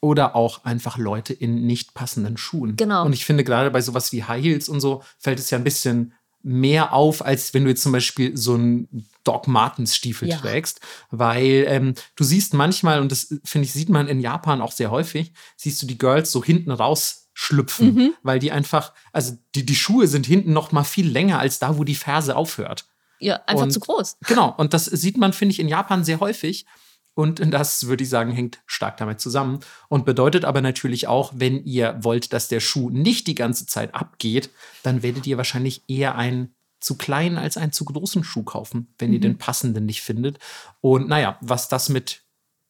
Oder 0.00 0.34
auch 0.36 0.64
einfach 0.64 0.98
Leute 0.98 1.32
in 1.32 1.66
nicht 1.66 1.94
passenden 1.94 2.36
Schuhen. 2.36 2.76
Genau. 2.76 3.04
Und 3.04 3.12
ich 3.12 3.24
finde, 3.24 3.44
gerade 3.44 3.70
bei 3.70 3.80
sowas 3.80 4.12
wie 4.12 4.24
High 4.24 4.42
Heels 4.44 4.68
und 4.68 4.80
so 4.80 5.02
fällt 5.18 5.38
es 5.38 5.50
ja 5.50 5.58
ein 5.58 5.64
bisschen 5.64 6.12
mehr 6.42 6.92
auf, 6.92 7.24
als 7.24 7.52
wenn 7.52 7.64
du 7.64 7.70
jetzt 7.70 7.82
zum 7.82 7.90
Beispiel 7.92 8.36
so 8.36 8.54
einen 8.54 9.06
Doc 9.24 9.48
Martens 9.48 9.96
Stiefel 9.96 10.28
Ja. 10.28 10.38
trägst. 10.38 10.80
Weil 11.10 11.64
ähm, 11.68 11.94
du 12.16 12.24
siehst 12.24 12.54
manchmal, 12.54 13.00
und 13.00 13.10
das 13.12 13.34
finde 13.44 13.66
ich, 13.66 13.72
sieht 13.72 13.88
man 13.88 14.06
in 14.08 14.20
Japan 14.20 14.60
auch 14.62 14.72
sehr 14.72 14.90
häufig, 14.90 15.32
siehst 15.56 15.82
du 15.82 15.86
die 15.86 15.98
Girls 15.98 16.30
so 16.30 16.44
hinten 16.44 16.70
raus 16.70 17.28
schlüpfen, 17.34 17.94
Mhm. 17.94 18.14
weil 18.22 18.38
die 18.40 18.50
einfach, 18.52 18.92
also 19.12 19.36
die, 19.54 19.64
die 19.66 19.74
Schuhe 19.76 20.06
sind 20.08 20.26
hinten 20.26 20.52
noch 20.52 20.72
mal 20.72 20.84
viel 20.84 21.08
länger 21.08 21.38
als 21.38 21.58
da, 21.60 21.76
wo 21.78 21.84
die 21.84 21.94
Ferse 21.94 22.34
aufhört. 22.36 22.86
Ja, 23.20 23.40
einfach 23.46 23.64
Und- 23.64 23.70
zu 23.72 23.80
groß. 23.80 24.16
Genau, 24.26 24.54
und 24.56 24.72
das 24.74 24.84
sieht 24.86 25.16
man, 25.16 25.32
finde 25.32 25.52
ich, 25.52 25.60
in 25.60 25.68
Japan 25.68 26.04
sehr 26.04 26.20
häufig. 26.20 26.66
Und 27.14 27.40
das, 27.52 27.86
würde 27.88 28.04
ich 28.04 28.10
sagen, 28.10 28.30
hängt 28.32 28.60
stark 28.66 28.96
damit 28.98 29.20
zusammen. 29.20 29.58
Und 29.88 30.04
bedeutet 30.04 30.44
aber 30.44 30.60
natürlich 30.60 31.08
auch, 31.08 31.32
wenn 31.34 31.64
ihr 31.64 31.98
wollt, 32.02 32.32
dass 32.32 32.48
der 32.48 32.60
Schuh 32.60 32.90
nicht 32.90 33.26
die 33.26 33.34
ganze 33.34 33.66
Zeit 33.66 33.94
abgeht, 33.94 34.50
dann 34.84 35.02
werdet 35.02 35.26
ihr 35.26 35.36
wahrscheinlich 35.36 35.82
eher 35.88 36.14
einen 36.14 36.54
zu 36.80 36.96
kleinen 36.96 37.38
als 37.38 37.56
einen 37.56 37.72
zu 37.72 37.84
großen 37.84 38.22
Schuh 38.22 38.44
kaufen, 38.44 38.94
wenn 39.00 39.12
ihr 39.12 39.18
Mhm. 39.18 39.22
den 39.22 39.38
passenden 39.38 39.84
nicht 39.84 40.00
findet. 40.02 40.38
Und 40.80 41.08
naja, 41.08 41.36
was 41.40 41.68
das 41.68 41.88
mit 41.88 42.22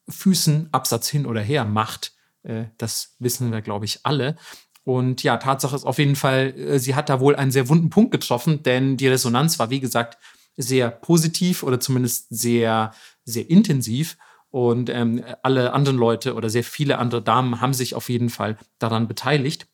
Füßen, 0.08 0.70
Absatz 0.72 1.08
hin 1.08 1.26
oder 1.26 1.42
her 1.42 1.66
macht, 1.66 2.12
äh, 2.42 2.64
das 2.78 3.16
wissen 3.18 3.52
wir, 3.52 3.60
glaube 3.60 3.84
ich, 3.84 4.00
alle. 4.06 4.36
Und 4.84 5.22
ja, 5.22 5.36
Tatsache 5.36 5.76
ist 5.76 5.84
auf 5.84 5.98
jeden 5.98 6.16
Fall, 6.16 6.54
äh, 6.56 6.78
sie 6.78 6.94
hat 6.94 7.10
da 7.10 7.20
wohl 7.20 7.36
einen 7.36 7.50
sehr 7.50 7.68
wunden 7.68 7.90
Punkt 7.90 8.10
getroffen, 8.12 8.62
denn 8.62 8.96
die 8.96 9.08
Resonanz 9.08 9.58
war, 9.58 9.68
wie 9.68 9.80
gesagt, 9.80 10.16
sehr 10.58 10.90
positiv 10.90 11.62
oder 11.62 11.80
zumindest 11.80 12.26
sehr, 12.28 12.92
sehr 13.24 13.48
intensiv. 13.48 14.18
Und 14.50 14.90
ähm, 14.90 15.24
alle 15.42 15.72
anderen 15.72 15.96
Leute 15.98 16.34
oder 16.34 16.50
sehr 16.50 16.64
viele 16.64 16.98
andere 16.98 17.22
Damen 17.22 17.60
haben 17.60 17.74
sich 17.74 17.94
auf 17.94 18.10
jeden 18.10 18.28
Fall 18.28 18.58
daran 18.78 19.08
beteiligt. 19.08 19.66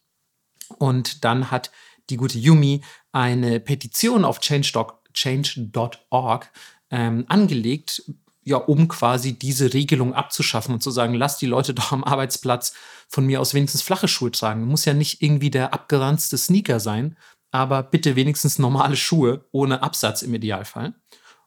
Und 0.79 1.25
dann 1.25 1.51
hat 1.51 1.73
die 2.11 2.17
gute 2.17 2.39
Yumi 2.39 2.83
eine 3.13 3.61
Petition 3.61 4.25
auf 4.25 4.41
change.org 4.41 5.05
change.org, 5.15 6.51
ähm, 6.91 7.25
angelegt, 7.29 8.03
ja, 8.43 8.59
um 8.59 8.89
quasi 8.89 9.39
diese 9.39 9.73
Regelung 9.73 10.13
abzuschaffen 10.13 10.75
und 10.75 10.83
zu 10.83 10.91
sagen, 10.91 11.15
lasst 11.15 11.41
die 11.41 11.47
Leute 11.47 11.73
doch 11.75 11.93
am 11.93 12.05
Arbeitsplatz 12.05 12.75
von 13.09 13.25
mir 13.25 13.41
aus 13.41 13.55
wenigstens 13.55 13.83
flache 13.83 14.09
Schuhe 14.09 14.31
tragen. 14.31 14.67
Muss 14.67 14.85
ja 14.85 14.93
nicht 14.93 15.23
irgendwie 15.23 15.51
der 15.51 15.73
abgeranzte 15.73 16.37
Sneaker 16.37 16.81
sein, 16.81 17.17
aber 17.55 17.85
bitte 17.85 18.17
wenigstens 18.17 18.59
normale 18.59 18.97
Schuhe 18.97 19.47
ohne 19.53 19.81
Absatz 19.85 20.23
im 20.23 20.35
Idealfall. 20.35 20.93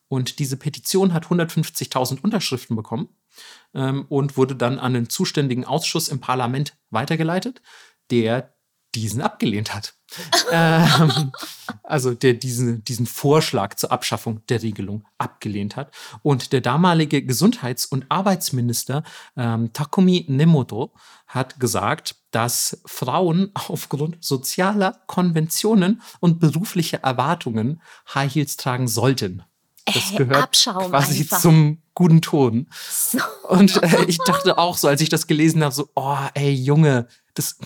Und 0.07 0.39
diese 0.39 0.55
Petition 0.55 1.13
hat 1.13 1.25
150.000 1.25 2.21
Unterschriften 2.21 2.77
bekommen 2.77 3.09
ähm, 3.73 4.05
und 4.07 4.37
wurde 4.37 4.55
dann 4.55 4.79
an 4.79 4.93
den 4.93 5.09
zuständigen 5.09 5.65
Ausschuss 5.65 6.07
im 6.07 6.21
Parlament 6.21 6.77
weitergeleitet, 6.91 7.61
der 8.09 8.55
diesen 8.95 9.21
abgelehnt 9.21 9.75
hat. 9.75 9.96
ähm, 10.51 11.31
also 11.83 12.13
der 12.13 12.33
diesen, 12.33 12.83
diesen 12.83 13.05
Vorschlag 13.05 13.75
zur 13.75 13.91
Abschaffung 13.91 14.41
der 14.47 14.63
Regelung 14.63 15.05
abgelehnt 15.17 15.75
hat. 15.75 15.91
Und 16.21 16.53
der 16.53 16.61
damalige 16.61 17.23
Gesundheits- 17.23 17.85
und 17.85 18.05
Arbeitsminister 18.09 19.03
ähm, 19.35 19.71
Takumi 19.73 20.25
Nemoto 20.27 20.93
hat 21.27 21.59
gesagt, 21.59 22.15
dass 22.31 22.81
Frauen 22.85 23.51
aufgrund 23.67 24.23
sozialer 24.23 24.99
Konventionen 25.07 26.01
und 26.19 26.39
beruflicher 26.39 26.99
Erwartungen 26.99 27.81
High 28.13 28.33
Heels 28.33 28.57
tragen 28.57 28.87
sollten. 28.87 29.43
Das 29.85 30.15
gehört 30.17 30.43
Abschaum 30.43 30.89
quasi 30.89 31.21
einfach. 31.21 31.39
zum 31.39 31.81
guten 31.93 32.21
Ton. 32.21 32.67
Und 33.47 33.81
äh, 33.81 34.03
ich 34.07 34.17
dachte 34.19 34.57
auch 34.57 34.77
so, 34.77 34.87
als 34.87 35.01
ich 35.01 35.09
das 35.09 35.27
gelesen 35.27 35.63
habe, 35.63 35.73
so, 35.73 35.89
oh, 35.95 36.17
ey, 36.33 36.53
Junge, 36.53 37.07
das, 37.37 37.57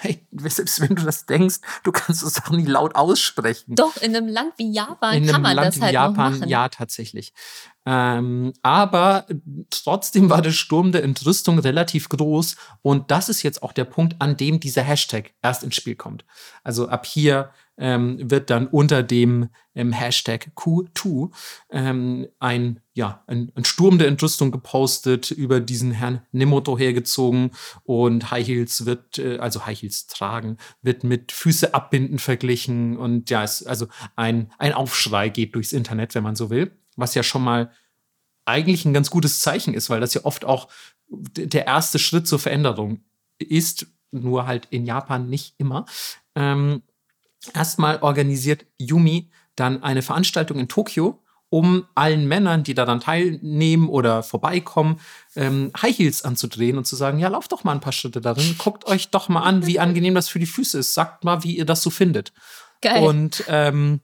hey, 0.00 0.26
selbst 0.32 0.80
wenn 0.80 0.94
du 0.94 1.04
das 1.04 1.26
denkst, 1.26 1.56
du 1.84 1.92
kannst 1.92 2.22
es 2.22 2.42
auch 2.42 2.50
nie 2.50 2.64
laut 2.66 2.94
aussprechen. 2.94 3.74
Doch, 3.74 3.96
in 3.96 4.14
einem 4.14 4.28
Land 4.28 4.54
wie 4.56 4.72
Japan 4.72 5.14
In 5.14 5.26
kann 5.26 5.42
man 5.42 5.56
Land 5.56 5.74
das 5.74 5.80
halt 5.80 5.94
noch 5.94 6.00
Japan, 6.00 6.32
machen. 6.32 6.48
ja, 6.48 6.68
tatsächlich. 6.68 7.32
Ähm, 7.84 8.52
aber 8.62 9.26
trotzdem 9.70 10.28
war 10.28 10.42
der 10.42 10.50
Sturm 10.50 10.92
der 10.92 11.04
Entrüstung 11.04 11.58
relativ 11.58 12.08
groß. 12.08 12.56
Und 12.82 13.10
das 13.10 13.28
ist 13.28 13.42
jetzt 13.42 13.62
auch 13.62 13.72
der 13.72 13.84
Punkt, 13.84 14.16
an 14.18 14.36
dem 14.36 14.58
dieser 14.60 14.82
Hashtag 14.82 15.34
erst 15.42 15.62
ins 15.62 15.76
Spiel 15.76 15.94
kommt. 15.94 16.24
Also 16.64 16.88
ab 16.88 17.06
hier 17.06 17.50
ähm, 17.78 18.30
wird 18.30 18.50
dann 18.50 18.66
unter 18.66 19.02
dem 19.02 19.48
ähm, 19.74 19.92
Hashtag 19.92 20.48
Q2 20.56 21.30
ähm, 21.70 22.26
ein, 22.38 22.80
ja, 22.94 23.22
ein, 23.26 23.52
ein 23.54 23.64
Sturm 23.64 23.98
der 23.98 24.08
Entrüstung 24.08 24.50
gepostet, 24.50 25.30
über 25.30 25.60
diesen 25.60 25.92
Herrn 25.92 26.22
Nemoto 26.32 26.78
hergezogen 26.78 27.50
und 27.84 28.30
High 28.30 28.46
Heels 28.46 28.86
wird, 28.86 29.18
äh, 29.18 29.38
also 29.38 29.66
High 29.66 29.80
Heels 29.80 30.06
tragen, 30.06 30.56
wird 30.82 31.04
mit 31.04 31.32
Füße 31.32 31.74
abbinden 31.74 32.18
verglichen 32.18 32.96
und 32.96 33.30
ja, 33.30 33.42
es, 33.42 33.64
also 33.64 33.88
ein, 34.16 34.50
ein 34.58 34.72
Aufschrei 34.72 35.28
geht 35.28 35.54
durchs 35.54 35.72
Internet, 35.72 36.14
wenn 36.14 36.24
man 36.24 36.36
so 36.36 36.50
will, 36.50 36.72
was 36.96 37.14
ja 37.14 37.22
schon 37.22 37.42
mal 37.42 37.70
eigentlich 38.46 38.84
ein 38.84 38.94
ganz 38.94 39.10
gutes 39.10 39.40
Zeichen 39.40 39.74
ist, 39.74 39.90
weil 39.90 40.00
das 40.00 40.14
ja 40.14 40.24
oft 40.24 40.44
auch 40.44 40.68
der 41.08 41.66
erste 41.66 41.98
Schritt 41.98 42.26
zur 42.26 42.38
Veränderung 42.38 43.00
ist, 43.38 43.86
nur 44.10 44.46
halt 44.46 44.68
in 44.70 44.86
Japan 44.86 45.28
nicht 45.28 45.54
immer. 45.58 45.84
Ähm, 46.34 46.82
erstmal 47.54 48.02
organisiert 48.02 48.66
Yumi 48.78 49.30
dann 49.54 49.82
eine 49.82 50.02
Veranstaltung 50.02 50.58
in 50.58 50.68
Tokio, 50.68 51.22
um 51.48 51.86
allen 51.94 52.26
Männern, 52.26 52.64
die 52.64 52.74
daran 52.74 53.00
teilnehmen 53.00 53.88
oder 53.88 54.22
vorbeikommen, 54.22 55.00
ähm, 55.36 55.70
High 55.80 55.96
Heels 55.96 56.22
anzudrehen 56.22 56.76
und 56.76 56.86
zu 56.86 56.96
sagen, 56.96 57.18
ja, 57.18 57.28
lauft 57.28 57.52
doch 57.52 57.64
mal 57.64 57.72
ein 57.72 57.80
paar 57.80 57.92
Schritte 57.92 58.20
darin, 58.20 58.56
guckt 58.58 58.86
euch 58.86 59.10
doch 59.10 59.28
mal 59.28 59.42
an, 59.42 59.66
wie 59.66 59.78
angenehm 59.78 60.14
das 60.14 60.28
für 60.28 60.38
die 60.38 60.46
Füße 60.46 60.78
ist, 60.78 60.94
sagt 60.94 61.24
mal, 61.24 61.44
wie 61.44 61.56
ihr 61.56 61.64
das 61.64 61.82
so 61.82 61.90
findet. 61.90 62.32
Geil. 62.82 63.02
Und 63.02 63.44
ähm, 63.48 64.00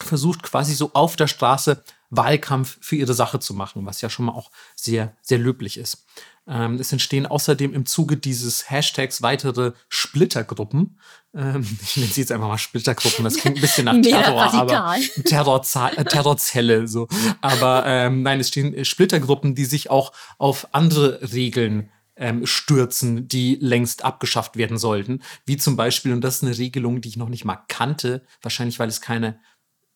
versucht 0.00 0.42
quasi 0.42 0.74
so 0.74 0.90
auf 0.92 1.16
der 1.16 1.28
Straße 1.28 1.82
Wahlkampf 2.16 2.78
für 2.80 2.96
ihre 2.96 3.14
Sache 3.14 3.40
zu 3.40 3.54
machen, 3.54 3.86
was 3.86 4.00
ja 4.00 4.10
schon 4.10 4.26
mal 4.26 4.32
auch 4.32 4.50
sehr, 4.76 5.16
sehr 5.22 5.38
löblich 5.38 5.78
ist. 5.78 6.06
Ähm, 6.46 6.74
es 6.74 6.92
entstehen 6.92 7.26
außerdem 7.26 7.72
im 7.72 7.86
Zuge 7.86 8.16
dieses 8.16 8.70
Hashtags 8.70 9.22
weitere 9.22 9.72
Splittergruppen. 9.88 10.98
Ähm, 11.34 11.66
ich 11.82 11.96
nenne 11.96 12.10
sie 12.10 12.20
jetzt 12.20 12.32
einfach 12.32 12.48
mal 12.48 12.58
Splittergruppen, 12.58 13.24
das 13.24 13.36
klingt 13.36 13.56
ein 13.56 13.60
bisschen 13.60 13.86
nach 13.86 13.94
Terror, 14.02 14.52
aber. 14.52 14.96
Terrorza 15.24 15.88
äh, 15.90 16.04
Terrorzelle 16.04 16.86
so. 16.86 17.08
Aber 17.40 17.84
ähm, 17.86 18.22
nein, 18.22 18.40
es 18.40 18.48
stehen 18.48 18.84
Splittergruppen, 18.84 19.54
die 19.54 19.64
sich 19.64 19.90
auch 19.90 20.12
auf 20.38 20.68
andere 20.72 21.32
Regeln 21.32 21.90
ähm, 22.16 22.46
stürzen, 22.46 23.26
die 23.26 23.56
längst 23.60 24.04
abgeschafft 24.04 24.56
werden 24.56 24.78
sollten. 24.78 25.22
Wie 25.46 25.56
zum 25.56 25.76
Beispiel, 25.76 26.12
und 26.12 26.20
das 26.20 26.36
ist 26.36 26.44
eine 26.44 26.56
Regelung, 26.58 27.00
die 27.00 27.08
ich 27.08 27.16
noch 27.16 27.28
nicht 27.28 27.44
mal 27.44 27.58
kannte, 27.68 28.24
wahrscheinlich 28.42 28.78
weil 28.78 28.88
es 28.88 29.00
keine 29.00 29.40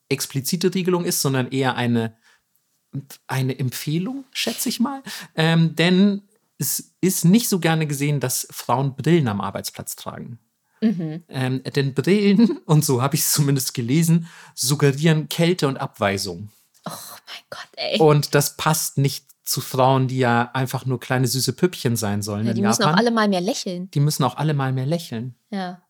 explizite 0.08 0.74
Regelung 0.74 1.04
ist, 1.04 1.20
sondern 1.20 1.48
eher 1.48 1.76
eine, 1.76 2.16
eine 3.26 3.58
Empfehlung, 3.58 4.24
schätze 4.32 4.68
ich 4.68 4.80
mal. 4.80 5.02
Ähm, 5.34 5.74
denn 5.76 6.22
es 6.58 6.94
ist 7.00 7.24
nicht 7.24 7.48
so 7.48 7.60
gerne 7.60 7.86
gesehen, 7.86 8.20
dass 8.20 8.48
Frauen 8.50 8.96
Brillen 8.96 9.28
am 9.28 9.40
Arbeitsplatz 9.40 9.96
tragen. 9.96 10.38
Mhm. 10.80 11.24
Ähm, 11.28 11.62
denn 11.74 11.94
Brillen, 11.94 12.58
und 12.66 12.84
so 12.84 13.02
habe 13.02 13.16
ich 13.16 13.22
es 13.22 13.32
zumindest 13.32 13.74
gelesen, 13.74 14.28
suggerieren 14.54 15.28
Kälte 15.28 15.68
und 15.68 15.76
Abweisung. 15.76 16.50
Oh 16.84 16.90
mein 16.90 17.44
Gott, 17.50 17.68
ey. 17.76 17.98
Und 17.98 18.34
das 18.34 18.56
passt 18.56 18.98
nicht 18.98 19.26
zu 19.44 19.60
Frauen, 19.60 20.08
die 20.08 20.18
ja 20.18 20.50
einfach 20.52 20.84
nur 20.84 21.00
kleine 21.00 21.26
süße 21.26 21.54
Püppchen 21.54 21.96
sein 21.96 22.20
sollen 22.22 22.46
ja, 22.46 22.52
die 22.52 22.60
müssen 22.60 22.82
Japan. 22.82 22.94
auch 22.94 22.98
alle 22.98 23.10
mal 23.10 23.28
mehr 23.28 23.40
lächeln. 23.40 23.90
die 23.92 24.00
müssen 24.00 24.24
auch 24.24 24.36
alle 24.36 24.52
mal 24.52 24.72
mehr 24.72 24.84
lächeln. 24.84 25.34
Ja. 25.50 25.82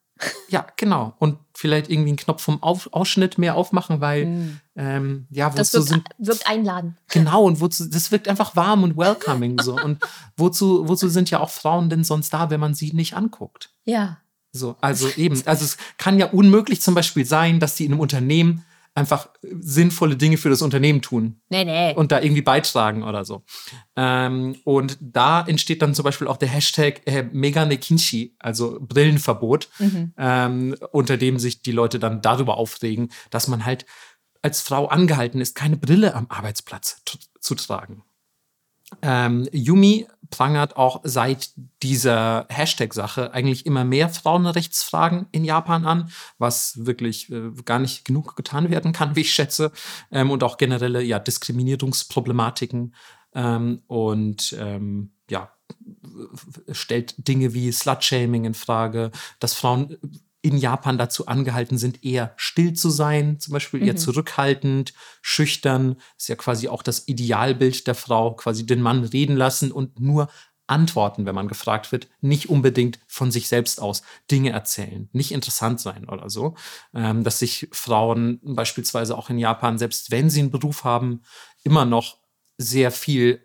Ja, 0.48 0.66
genau. 0.76 1.14
Und 1.18 1.38
vielleicht 1.54 1.90
irgendwie 1.90 2.10
einen 2.10 2.16
Knopf 2.16 2.42
vom 2.42 2.62
Auf 2.62 2.88
Ausschnitt 2.92 3.38
mehr 3.38 3.54
aufmachen, 3.56 4.00
weil, 4.00 4.26
Mhm. 4.26 4.60
ähm, 4.76 5.26
ja, 5.30 5.50
Das 5.50 5.72
wozu 5.74 5.90
wirkt, 5.90 6.08
sind. 6.16 6.26
wirkt 6.28 6.46
einladend. 6.48 6.96
Genau, 7.08 7.44
und 7.44 7.60
wozu, 7.60 7.86
das 7.88 8.10
wirkt 8.12 8.28
einfach 8.28 8.56
warm 8.56 8.82
und 8.82 8.96
welcoming 8.96 9.58
so. 9.60 9.76
Und 9.80 9.98
wozu, 10.36 10.88
wozu 10.88 11.08
sind 11.08 11.30
ja 11.30 11.40
auch 11.40 11.50
Frauen 11.50 11.90
denn 11.90 12.04
sonst 12.04 12.32
da, 12.32 12.50
wenn 12.50 12.60
man 12.60 12.74
sie 12.74 12.92
nicht 12.92 13.14
anguckt? 13.14 13.70
Ja. 13.84 14.18
So, 14.52 14.76
also 14.80 15.08
eben, 15.16 15.40
also 15.46 15.64
es 15.64 15.76
kann 15.98 16.18
ja 16.18 16.26
unmöglich 16.30 16.80
zum 16.80 16.94
Beispiel 16.94 17.24
sein, 17.26 17.60
dass 17.60 17.74
die 17.74 17.84
in 17.84 17.92
einem 17.92 18.00
Unternehmen 18.00 18.64
einfach 18.98 19.28
sinnvolle 19.60 20.16
Dinge 20.16 20.36
für 20.36 20.50
das 20.50 20.60
Unternehmen 20.62 21.00
tun 21.02 21.40
Nee, 21.48 21.64
nee. 21.64 21.94
und 21.94 22.12
da 22.12 22.20
irgendwie 22.20 22.42
beitragen 22.42 23.02
oder 23.04 23.24
so. 23.24 23.42
Ähm, 23.96 24.56
und 24.64 24.98
da 25.00 25.40
entsteht 25.46 25.80
dann 25.82 25.94
zum 25.94 26.04
Beispiel 26.04 26.26
auch 26.26 26.36
der 26.36 26.48
Hashtag 26.48 27.00
äh, 27.06 27.22
Megane 27.32 27.78
Kinshi, 27.78 28.34
also 28.38 28.78
Brillenverbot, 28.80 29.68
Mhm. 29.78 30.12
ähm, 30.18 30.76
unter 30.92 31.16
dem 31.16 31.38
sich 31.38 31.62
die 31.62 31.72
Leute 31.72 31.98
dann 31.98 32.20
darüber 32.22 32.56
aufregen, 32.58 33.10
dass 33.30 33.48
man 33.48 33.64
halt 33.64 33.86
als 34.42 34.60
Frau 34.60 34.86
angehalten 34.86 35.40
ist, 35.40 35.54
keine 35.54 35.76
Brille 35.76 36.14
am 36.14 36.26
Arbeitsplatz 36.28 37.02
zu, 37.04 37.18
zu 37.40 37.54
tragen. 37.54 38.04
Ähm, 39.02 39.48
Yumi 39.52 40.06
prangert 40.30 40.76
auch 40.76 41.00
seit 41.04 41.50
dieser 41.82 42.46
Hashtag-Sache 42.48 43.32
eigentlich 43.32 43.66
immer 43.66 43.84
mehr 43.84 44.08
Frauenrechtsfragen 44.08 45.26
in 45.32 45.44
Japan 45.44 45.84
an, 45.86 46.10
was 46.38 46.86
wirklich 46.86 47.30
äh, 47.30 47.50
gar 47.64 47.78
nicht 47.78 48.04
genug 48.04 48.36
getan 48.36 48.70
werden 48.70 48.92
kann, 48.92 49.16
wie 49.16 49.20
ich 49.20 49.32
schätze, 49.32 49.72
ähm, 50.10 50.30
und 50.30 50.42
auch 50.42 50.56
generelle 50.56 51.02
ja, 51.02 51.18
Diskriminierungsproblematiken 51.18 52.94
ähm, 53.34 53.82
und 53.86 54.56
ähm, 54.58 55.12
ja, 55.30 55.50
stellt 56.72 57.28
Dinge 57.28 57.54
wie 57.54 57.72
Slut-Shaming 57.72 58.44
in 58.44 58.54
Frage, 58.54 59.10
dass 59.38 59.54
Frauen 59.54 59.98
in 60.40 60.56
Japan 60.56 60.98
dazu 60.98 61.26
angehalten 61.26 61.78
sind, 61.78 62.04
eher 62.04 62.32
still 62.36 62.72
zu 62.72 62.90
sein, 62.90 63.40
zum 63.40 63.52
Beispiel 63.52 63.82
eher 63.82 63.94
Mhm. 63.94 63.98
zurückhaltend, 63.98 64.94
schüchtern. 65.20 65.96
ist 66.16 66.28
ja 66.28 66.36
quasi 66.36 66.68
auch 66.68 66.82
das 66.82 67.08
Idealbild 67.08 67.86
der 67.86 67.94
Frau, 67.96 68.34
quasi 68.34 68.64
den 68.64 68.80
Mann 68.80 69.04
reden 69.04 69.36
lassen 69.36 69.72
und 69.72 69.98
nur 70.00 70.28
antworten, 70.68 71.24
wenn 71.26 71.34
man 71.34 71.48
gefragt 71.48 71.92
wird, 71.92 72.08
nicht 72.20 72.50
unbedingt 72.50 72.98
von 73.06 73.30
sich 73.30 73.48
selbst 73.48 73.80
aus 73.80 74.02
Dinge 74.30 74.50
erzählen, 74.50 75.08
nicht 75.12 75.32
interessant 75.32 75.80
sein 75.80 76.08
oder 76.08 76.28
so. 76.28 76.56
Ähm, 76.94 77.24
dass 77.24 77.38
sich 77.38 77.68
Frauen 77.72 78.38
beispielsweise 78.42 79.16
auch 79.16 79.30
in 79.30 79.38
Japan, 79.38 79.78
selbst 79.78 80.10
wenn 80.10 80.28
sie 80.30 80.40
einen 80.40 80.50
Beruf 80.50 80.84
haben, 80.84 81.22
immer 81.64 81.84
noch 81.86 82.18
sehr 82.58 82.90
viel 82.90 83.40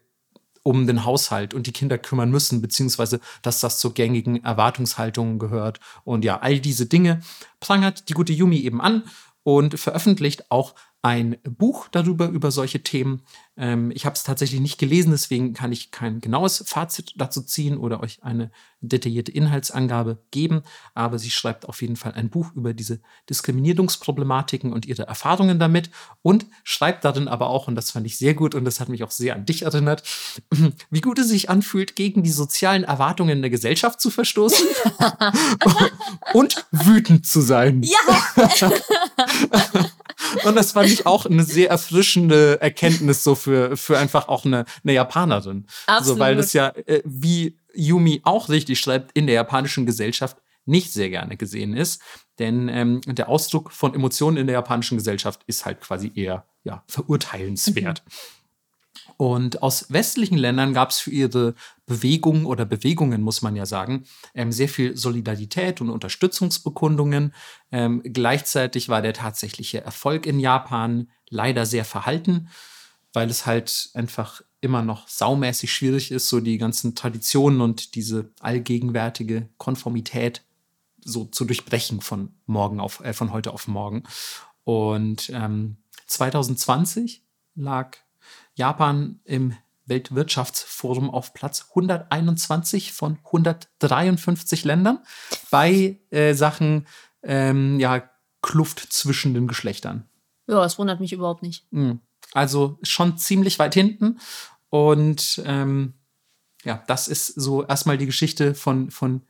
um 0.63 0.87
den 0.87 1.05
Haushalt 1.05 1.53
und 1.53 1.67
die 1.67 1.73
Kinder 1.73 1.97
kümmern 1.97 2.31
müssen, 2.31 2.61
beziehungsweise 2.61 3.19
dass 3.41 3.59
das 3.59 3.79
zu 3.79 3.91
gängigen 3.91 4.43
Erwartungshaltungen 4.43 5.37
gehört. 5.37 5.79
Und 6.05 6.23
ja, 6.25 6.39
all 6.39 6.59
diese 6.59 6.85
Dinge 6.85 7.21
prangert 7.59 8.09
die 8.09 8.13
gute 8.13 8.33
Yumi 8.33 8.59
eben 8.59 8.81
an 8.81 9.03
und 9.43 9.77
veröffentlicht 9.77 10.49
auch 10.49 10.73
ein 11.03 11.35
Buch 11.43 11.89
darüber, 11.91 12.29
über 12.29 12.49
solche 12.49 12.81
Themen. 12.81 13.23
Ähm, 13.57 13.91
ich 13.91 14.05
habe 14.05 14.15
es 14.15 14.23
tatsächlich 14.23 14.61
nicht 14.61 14.79
gelesen, 14.79 15.11
deswegen 15.11 15.53
kann 15.53 15.73
ich 15.73 15.91
kein 15.91 16.21
genaues 16.21 16.63
Fazit 16.65 17.13
dazu 17.17 17.41
ziehen 17.41 17.77
oder 17.77 17.99
euch 17.99 18.23
eine 18.23 18.51
detaillierte 18.79 19.31
Inhaltsangabe 19.31 20.23
geben. 20.31 20.63
Aber 20.93 21.19
sie 21.19 21.29
schreibt 21.29 21.67
auf 21.67 21.81
jeden 21.81 21.97
Fall 21.97 22.13
ein 22.13 22.29
Buch 22.29 22.53
über 22.55 22.73
diese 22.73 23.01
Diskriminierungsproblematiken 23.29 24.71
und 24.71 24.85
ihre 24.85 25.03
Erfahrungen 25.03 25.59
damit 25.59 25.89
und 26.21 26.45
schreibt 26.63 27.03
darin 27.03 27.27
aber 27.27 27.49
auch, 27.49 27.67
und 27.67 27.75
das 27.75 27.91
fand 27.91 28.05
ich 28.05 28.17
sehr 28.17 28.33
gut 28.33 28.55
und 28.55 28.63
das 28.63 28.79
hat 28.79 28.87
mich 28.87 29.03
auch 29.03 29.11
sehr 29.11 29.35
an 29.35 29.45
dich 29.45 29.63
erinnert, 29.63 30.03
wie 30.89 31.01
gut 31.01 31.19
es 31.19 31.27
sich 31.27 31.49
anfühlt, 31.49 31.97
gegen 31.97 32.23
die 32.23 32.31
sozialen 32.31 32.85
Erwartungen 32.85 33.41
der 33.41 33.51
Gesellschaft 33.51 33.99
zu 33.99 34.09
verstoßen 34.09 34.65
und 36.33 36.65
wütend 36.71 37.27
zu 37.27 37.41
sein. 37.41 37.83
Ja, 37.83 38.47
Und 40.45 40.55
das 40.55 40.71
fand 40.71 40.89
ich 40.89 41.05
auch 41.05 41.25
eine 41.25 41.43
sehr 41.43 41.69
erfrischende 41.69 42.61
Erkenntnis 42.61 43.23
so 43.23 43.35
für, 43.35 43.77
für 43.77 43.97
einfach 43.97 44.27
auch 44.27 44.45
eine, 44.45 44.65
eine 44.83 44.93
Japanerin. 44.93 45.65
absolut. 45.87 46.17
So, 46.17 46.19
weil 46.19 46.35
das 46.35 46.53
ja, 46.53 46.69
äh, 46.69 47.01
wie 47.05 47.57
Yumi 47.73 48.21
auch 48.23 48.49
richtig 48.49 48.79
schreibt, 48.79 49.11
in 49.13 49.27
der 49.27 49.35
japanischen 49.35 49.85
Gesellschaft 49.85 50.37
nicht 50.65 50.93
sehr 50.93 51.09
gerne 51.09 51.37
gesehen 51.37 51.75
ist. 51.75 52.01
Denn 52.39 52.69
ähm, 52.69 53.01
der 53.05 53.29
Ausdruck 53.29 53.71
von 53.71 53.93
Emotionen 53.93 54.37
in 54.37 54.47
der 54.47 54.55
japanischen 54.55 54.97
Gesellschaft 54.97 55.41
ist 55.45 55.65
halt 55.65 55.81
quasi 55.81 56.11
eher 56.15 56.45
ja, 56.63 56.83
verurteilenswert. 56.87 58.03
Und 59.17 59.61
aus 59.61 59.91
westlichen 59.91 60.37
Ländern 60.37 60.73
gab 60.73 60.89
es 60.89 60.99
für 60.99 61.11
ihre 61.11 61.55
Bewegungen 61.85 62.45
oder 62.45 62.65
Bewegungen, 62.65 63.21
muss 63.21 63.41
man 63.41 63.55
ja 63.55 63.65
sagen, 63.65 64.05
ähm, 64.33 64.51
sehr 64.51 64.69
viel 64.69 64.97
Solidarität 64.97 65.81
und 65.81 65.89
Unterstützungsbekundungen. 65.89 67.33
Ähm, 67.71 68.01
gleichzeitig 68.03 68.89
war 68.89 69.01
der 69.01 69.13
tatsächliche 69.13 69.81
Erfolg 69.81 70.25
in 70.25 70.39
Japan 70.39 71.09
leider 71.29 71.65
sehr 71.65 71.85
verhalten, 71.85 72.49
weil 73.11 73.29
es 73.29 73.45
halt 73.45 73.89
einfach 73.93 74.41
immer 74.61 74.81
noch 74.81 75.07
saumäßig 75.07 75.73
schwierig 75.73 76.11
ist, 76.11 76.29
so 76.29 76.39
die 76.39 76.57
ganzen 76.57 76.95
Traditionen 76.95 77.61
und 77.61 77.95
diese 77.95 78.31
allgegenwärtige 78.39 79.49
Konformität 79.57 80.41
so 81.03 81.25
zu 81.25 81.45
durchbrechen 81.45 82.01
von 82.01 82.33
morgen 82.45 82.79
auf, 82.79 83.01
äh, 83.01 83.13
von 83.13 83.33
heute 83.33 83.53
auf 83.53 83.67
morgen. 83.67 84.03
Und 84.63 85.29
ähm, 85.33 85.77
2020 86.07 87.23
lag 87.55 87.97
Japan 88.55 89.19
im 89.23 89.55
Weltwirtschaftsforum 89.85 91.09
auf 91.09 91.33
Platz 91.33 91.67
121 91.69 92.93
von 92.93 93.17
153 93.25 94.63
Ländern 94.63 94.99
bei 95.51 95.99
äh, 96.09 96.33
Sachen 96.33 96.87
ähm, 97.21 97.79
ja, 97.79 98.09
Kluft 98.41 98.79
zwischen 98.79 99.33
den 99.33 99.47
Geschlechtern. 99.47 100.07
Ja, 100.47 100.61
das 100.61 100.77
wundert 100.77 100.99
mich 100.99 101.13
überhaupt 101.13 101.41
nicht. 101.41 101.65
Mhm. 101.71 101.99
Also 102.33 102.79
schon 102.83 103.17
ziemlich 103.17 103.59
weit 103.59 103.73
hinten. 103.73 104.19
Und 104.69 105.41
ähm, 105.45 105.93
ja, 106.63 106.83
das 106.87 107.07
ist 107.07 107.27
so 107.27 107.63
erstmal 107.65 107.97
die 107.97 108.05
Geschichte 108.05 108.55
von, 108.55 108.89
von 108.89 109.21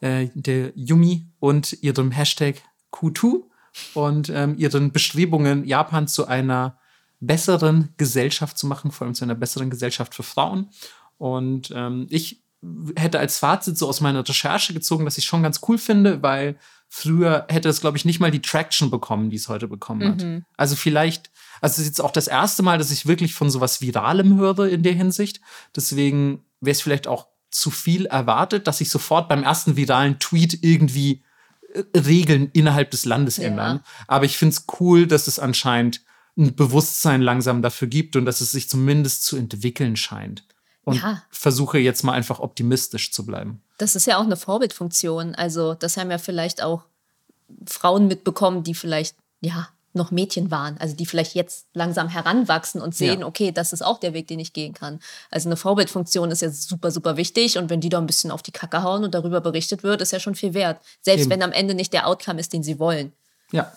äh, 0.00 0.28
der 0.34 0.72
Yumi 0.74 1.26
und 1.40 1.72
ihrem 1.82 2.10
Hashtag 2.10 2.62
Q2 2.92 3.42
und 3.94 4.28
ähm, 4.28 4.56
ihren 4.58 4.92
Bestrebungen, 4.92 5.64
Japan 5.64 6.06
zu 6.06 6.26
einer 6.26 6.78
besseren 7.26 7.90
Gesellschaft 7.96 8.58
zu 8.58 8.66
machen, 8.66 8.90
vor 8.90 9.06
allem 9.06 9.14
zu 9.14 9.24
einer 9.24 9.34
besseren 9.34 9.70
Gesellschaft 9.70 10.14
für 10.14 10.22
Frauen. 10.22 10.70
Und 11.18 11.72
ähm, 11.74 12.06
ich 12.10 12.42
hätte 12.96 13.18
als 13.18 13.38
Fazit 13.38 13.76
so 13.78 13.88
aus 13.88 14.00
meiner 14.00 14.26
Recherche 14.26 14.72
gezogen, 14.72 15.04
dass 15.04 15.18
ich 15.18 15.24
schon 15.24 15.42
ganz 15.42 15.60
cool 15.68 15.78
finde, 15.78 16.22
weil 16.22 16.56
früher 16.88 17.46
hätte 17.48 17.68
es, 17.68 17.80
glaube 17.80 17.96
ich, 17.96 18.04
nicht 18.04 18.20
mal 18.20 18.30
die 18.30 18.40
Traction 18.42 18.90
bekommen, 18.90 19.30
die 19.30 19.36
es 19.36 19.48
heute 19.48 19.68
bekommen 19.68 20.08
hat. 20.08 20.22
Mhm. 20.22 20.44
Also 20.56 20.76
vielleicht, 20.76 21.30
also 21.60 21.74
es 21.74 21.78
ist 21.80 21.86
jetzt 21.86 22.00
auch 22.00 22.10
das 22.10 22.26
erste 22.28 22.62
Mal, 22.62 22.78
dass 22.78 22.90
ich 22.90 23.06
wirklich 23.06 23.34
von 23.34 23.50
sowas 23.50 23.80
Viralem 23.80 24.38
höre 24.38 24.68
in 24.68 24.82
der 24.82 24.94
Hinsicht. 24.94 25.40
Deswegen 25.76 26.44
wäre 26.60 26.72
es 26.72 26.80
vielleicht 26.80 27.06
auch 27.06 27.26
zu 27.50 27.70
viel 27.70 28.06
erwartet, 28.06 28.66
dass 28.66 28.78
sich 28.78 28.90
sofort 28.90 29.28
beim 29.28 29.42
ersten 29.42 29.76
viralen 29.76 30.18
Tweet 30.18 30.58
irgendwie 30.62 31.22
äh, 31.74 31.82
Regeln 31.98 32.48
innerhalb 32.52 32.90
des 32.90 33.04
Landes 33.04 33.36
Ja. 33.36 33.44
ändern. 33.44 33.80
Aber 34.08 34.24
ich 34.24 34.36
finde 34.38 34.54
es 34.54 34.64
cool, 34.80 35.06
dass 35.06 35.26
es 35.26 35.38
anscheinend 35.38 36.03
ein 36.36 36.54
Bewusstsein 36.56 37.22
langsam 37.22 37.62
dafür 37.62 37.88
gibt 37.88 38.16
und 38.16 38.24
dass 38.24 38.40
es 38.40 38.50
sich 38.52 38.68
zumindest 38.68 39.24
zu 39.24 39.36
entwickeln 39.36 39.96
scheint. 39.96 40.44
Und 40.84 40.96
Ja. 41.00 41.22
versuche 41.30 41.78
jetzt 41.78 42.02
mal 42.04 42.12
einfach 42.12 42.40
optimistisch 42.40 43.10
zu 43.12 43.24
bleiben. 43.24 43.62
Das 43.78 43.96
ist 43.96 44.06
ja 44.06 44.18
auch 44.18 44.24
eine 44.24 44.36
Vorbildfunktion. 44.36 45.34
Also, 45.34 45.74
das 45.74 45.96
haben 45.96 46.10
ja 46.10 46.18
vielleicht 46.18 46.62
auch 46.62 46.82
Frauen 47.66 48.06
mitbekommen, 48.08 48.64
die 48.64 48.74
vielleicht, 48.74 49.16
ja, 49.40 49.68
noch 49.96 50.10
Mädchen 50.10 50.50
waren. 50.50 50.76
Also, 50.78 50.96
die 50.96 51.06
vielleicht 51.06 51.34
jetzt 51.36 51.66
langsam 51.72 52.08
heranwachsen 52.08 52.80
und 52.82 52.94
sehen, 52.96 53.20
Ja. 53.20 53.26
okay, 53.26 53.52
das 53.52 53.72
ist 53.72 53.80
auch 53.82 53.98
der 54.00 54.12
Weg, 54.12 54.26
den 54.26 54.40
ich 54.40 54.52
gehen 54.52 54.74
kann. 54.74 54.98
Also, 55.30 55.48
eine 55.48 55.56
Vorbildfunktion 55.56 56.30
ist 56.32 56.42
ja 56.42 56.50
super, 56.50 56.90
super 56.90 57.16
wichtig. 57.16 57.56
Und 57.58 57.70
wenn 57.70 57.80
die 57.80 57.88
da 57.88 57.98
ein 57.98 58.06
bisschen 58.06 58.30
auf 58.32 58.42
die 58.42 58.50
Kacke 58.52 58.82
hauen 58.82 59.04
und 59.04 59.14
darüber 59.14 59.40
berichtet 59.40 59.84
wird, 59.84 60.02
ist 60.02 60.10
ja 60.12 60.18
schon 60.20 60.34
viel 60.34 60.52
wert. 60.52 60.80
Selbst 61.00 61.22
Eben. 61.22 61.30
wenn 61.30 61.42
am 61.42 61.52
Ende 61.52 61.74
nicht 61.74 61.92
der 61.92 62.08
Outcome 62.08 62.40
ist, 62.40 62.52
den 62.52 62.62
sie 62.64 62.78
wollen. 62.78 63.12
Ja. 63.52 63.72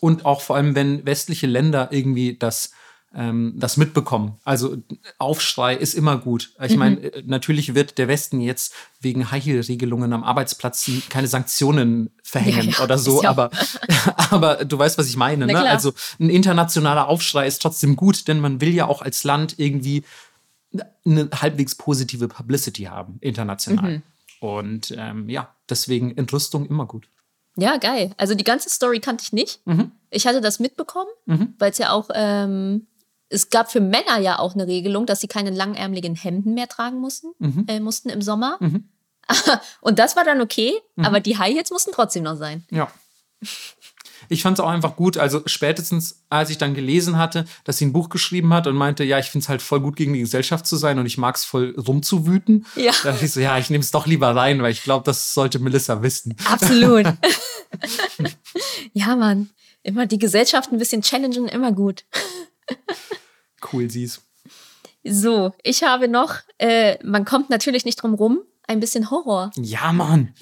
Und 0.00 0.24
auch 0.24 0.40
vor 0.40 0.56
allem, 0.56 0.74
wenn 0.74 1.04
westliche 1.06 1.46
Länder 1.46 1.88
irgendwie 1.90 2.36
das, 2.36 2.72
ähm, 3.14 3.54
das 3.56 3.76
mitbekommen. 3.76 4.38
Also 4.44 4.76
Aufschrei 5.18 5.74
ist 5.74 5.94
immer 5.94 6.18
gut. 6.18 6.52
Ich 6.62 6.76
meine, 6.76 7.00
äh, 7.00 7.22
natürlich 7.24 7.74
wird 7.74 7.98
der 7.98 8.08
Westen 8.08 8.40
jetzt 8.40 8.74
wegen 9.00 9.30
High-Heel-Regelungen 9.30 10.12
am 10.12 10.24
Arbeitsplatz 10.24 10.90
keine 11.08 11.28
Sanktionen 11.28 12.10
verhängen 12.22 12.70
Ja, 12.70 12.72
ja, 12.78 12.84
oder 12.84 12.98
so, 12.98 13.22
ja 13.22 13.30
aber, 13.30 13.50
aber 14.30 14.64
du 14.64 14.78
weißt, 14.78 14.98
was 14.98 15.08
ich 15.08 15.16
meine. 15.16 15.46
Ne? 15.46 15.58
Also 15.68 15.92
ein 16.18 16.30
internationaler 16.30 17.08
Aufschrei 17.08 17.46
ist 17.46 17.62
trotzdem 17.62 17.96
gut, 17.96 18.28
denn 18.28 18.40
man 18.40 18.60
will 18.60 18.74
ja 18.74 18.86
auch 18.86 19.02
als 19.02 19.24
Land 19.24 19.58
irgendwie 19.58 20.04
eine 21.06 21.28
halbwegs 21.32 21.76
positive 21.76 22.28
Publicity 22.28 22.84
haben, 22.84 23.18
international. 23.20 24.02
Und 24.40 24.94
ähm, 24.96 25.28
ja, 25.28 25.54
deswegen 25.68 26.16
Entrüstung 26.16 26.66
immer 26.66 26.86
gut. 26.86 27.08
Ja, 27.56 27.76
geil. 27.76 28.10
Also 28.16 28.34
die 28.34 28.44
ganze 28.44 28.68
Story 28.68 29.00
kannte 29.00 29.22
ich 29.22 29.32
nicht. 29.32 29.60
Ich 30.10 30.26
hatte 30.26 30.40
das 30.40 30.58
mitbekommen, 30.60 31.10
weil 31.58 31.70
es 31.70 31.78
ja 31.78 31.90
auch, 31.90 32.08
ähm, 32.14 32.86
es 33.28 33.50
gab 33.50 33.70
für 33.70 33.80
Männer 33.80 34.18
ja 34.18 34.38
auch 34.38 34.54
eine 34.54 34.66
Regelung, 34.66 35.06
dass 35.06 35.20
sie 35.20 35.28
keine 35.28 35.50
langärmeligen 35.50 36.14
Hemden 36.14 36.54
mehr 36.54 36.68
tragen 36.68 36.98
mussten, 36.98 37.28
äh, 37.68 37.80
mussten 37.80 38.08
im 38.10 38.22
Sommer. 38.22 38.58
Und 39.80 39.98
das 39.98 40.16
war 40.16 40.24
dann 40.24 40.40
okay, 40.40 40.72
aber 40.96 41.20
die 41.20 41.38
High 41.38 41.54
Heels 41.54 41.70
mussten 41.70 41.92
trotzdem 41.92 42.24
noch 42.24 42.36
sein. 42.36 42.64
Ja. 42.70 42.90
Ich 44.28 44.42
fand 44.42 44.58
es 44.58 44.64
auch 44.64 44.68
einfach 44.68 44.96
gut, 44.96 45.18
also 45.18 45.42
spätestens 45.46 46.22
als 46.30 46.50
ich 46.50 46.58
dann 46.58 46.74
gelesen 46.74 47.18
hatte, 47.18 47.44
dass 47.64 47.78
sie 47.78 47.86
ein 47.86 47.92
Buch 47.92 48.08
geschrieben 48.08 48.52
hat 48.52 48.66
und 48.66 48.76
meinte, 48.76 49.04
ja, 49.04 49.18
ich 49.18 49.26
finde 49.26 49.44
es 49.44 49.48
halt 49.48 49.62
voll 49.62 49.80
gut 49.80 49.96
gegen 49.96 50.12
die 50.12 50.20
Gesellschaft 50.20 50.66
zu 50.66 50.76
sein 50.76 50.98
und 50.98 51.06
ich 51.06 51.18
mag 51.18 51.36
es 51.36 51.44
voll 51.44 51.74
rumzuwüten. 51.78 52.66
Ja. 52.76 52.92
Da 53.02 53.12
dachte 53.12 53.24
ich 53.24 53.32
so, 53.32 53.40
ja, 53.40 53.58
ich 53.58 53.70
nehme 53.70 53.82
es 53.82 53.90
doch 53.90 54.06
lieber 54.06 54.34
rein, 54.34 54.62
weil 54.62 54.72
ich 54.72 54.82
glaube, 54.82 55.04
das 55.04 55.34
sollte 55.34 55.58
Melissa 55.58 56.02
wissen. 56.02 56.36
Absolut. 56.50 57.06
ja, 58.92 59.16
Mann. 59.16 59.50
Immer 59.82 60.06
die 60.06 60.18
Gesellschaft 60.18 60.72
ein 60.72 60.78
bisschen 60.78 61.02
challengen, 61.02 61.48
immer 61.48 61.72
gut. 61.72 62.04
Cool, 63.72 63.90
sieh's. 63.90 64.20
So, 65.04 65.54
ich 65.62 65.84
habe 65.84 66.06
noch, 66.06 66.34
äh, 66.58 67.02
man 67.02 67.24
kommt 67.24 67.48
natürlich 67.48 67.86
nicht 67.86 67.96
drum 67.96 68.12
rum, 68.12 68.40
ein 68.66 68.78
bisschen 68.78 69.10
Horror. 69.10 69.52
Ja, 69.56 69.90
Mann. 69.90 70.34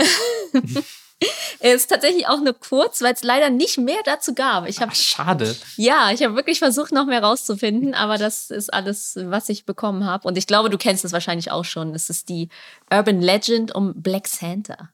Er 1.61 1.75
ist 1.75 1.89
tatsächlich 1.89 2.27
auch 2.27 2.41
nur 2.41 2.55
kurz, 2.55 3.03
weil 3.03 3.15
es 3.15 3.23
leider 3.23 3.49
nicht 3.51 3.79
mehr 3.79 4.01
dazu 4.05 4.35
gab. 4.35 4.69
Ich 4.69 4.81
habe 4.81 4.93
Ach, 4.93 4.97
schade. 4.97 5.57
Ja, 5.77 6.11
ich 6.13 6.23
habe 6.23 6.35
wirklich 6.35 6.59
versucht, 6.59 6.93
noch 6.93 7.07
mehr 7.07 7.23
rauszufinden, 7.23 7.95
aber 7.95 8.19
das 8.19 8.51
ist 8.51 8.73
alles, 8.73 9.17
was 9.17 9.49
ich 9.49 9.65
bekommen 9.65 10.05
habe. 10.05 10.27
Und 10.27 10.37
ich 10.37 10.47
glaube, 10.47 10.71
du 10.71 10.79
kennst 10.79 11.05
es 11.05 11.13
wahrscheinlich 11.13 11.51
auch 11.51 11.65
schon. 11.65 11.95
Es 11.95 12.11
ist 12.11 12.29
die 12.29 12.49
Urban 12.91 13.21
Legend 13.21 13.75
um 13.75 13.95
Black 13.95 14.27
Santa. 14.27 14.91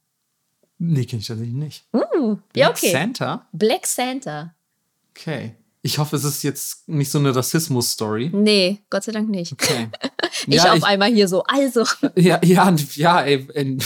Nee, 0.78 1.06
kenne 1.06 1.20
ich 1.20 1.26
tatsächlich 1.26 1.54
nicht. 1.54 1.84
Uh, 1.92 2.36
ja, 2.54 2.70
okay. 2.70 2.92
Santa? 2.92 3.46
Black 3.52 3.86
Santa. 3.86 4.54
Okay. 5.10 5.54
Ich 5.82 5.98
hoffe, 5.98 6.16
es 6.16 6.24
ist 6.24 6.42
jetzt 6.42 6.88
nicht 6.88 7.10
so 7.10 7.18
eine 7.18 7.34
Rassismus-Story. 7.34 8.30
Nee, 8.32 8.82
Gott 8.90 9.04
sei 9.04 9.12
Dank 9.12 9.28
nicht. 9.28 9.52
Okay. 9.52 9.88
Ich 10.46 10.54
ja, 10.54 10.72
auf 10.72 10.84
einmal 10.84 11.12
hier 11.12 11.26
so, 11.26 11.42
also. 11.44 11.84
Ja, 12.14 12.38
ja, 12.44 12.74
ja, 12.94 13.22
ey, 13.22 13.78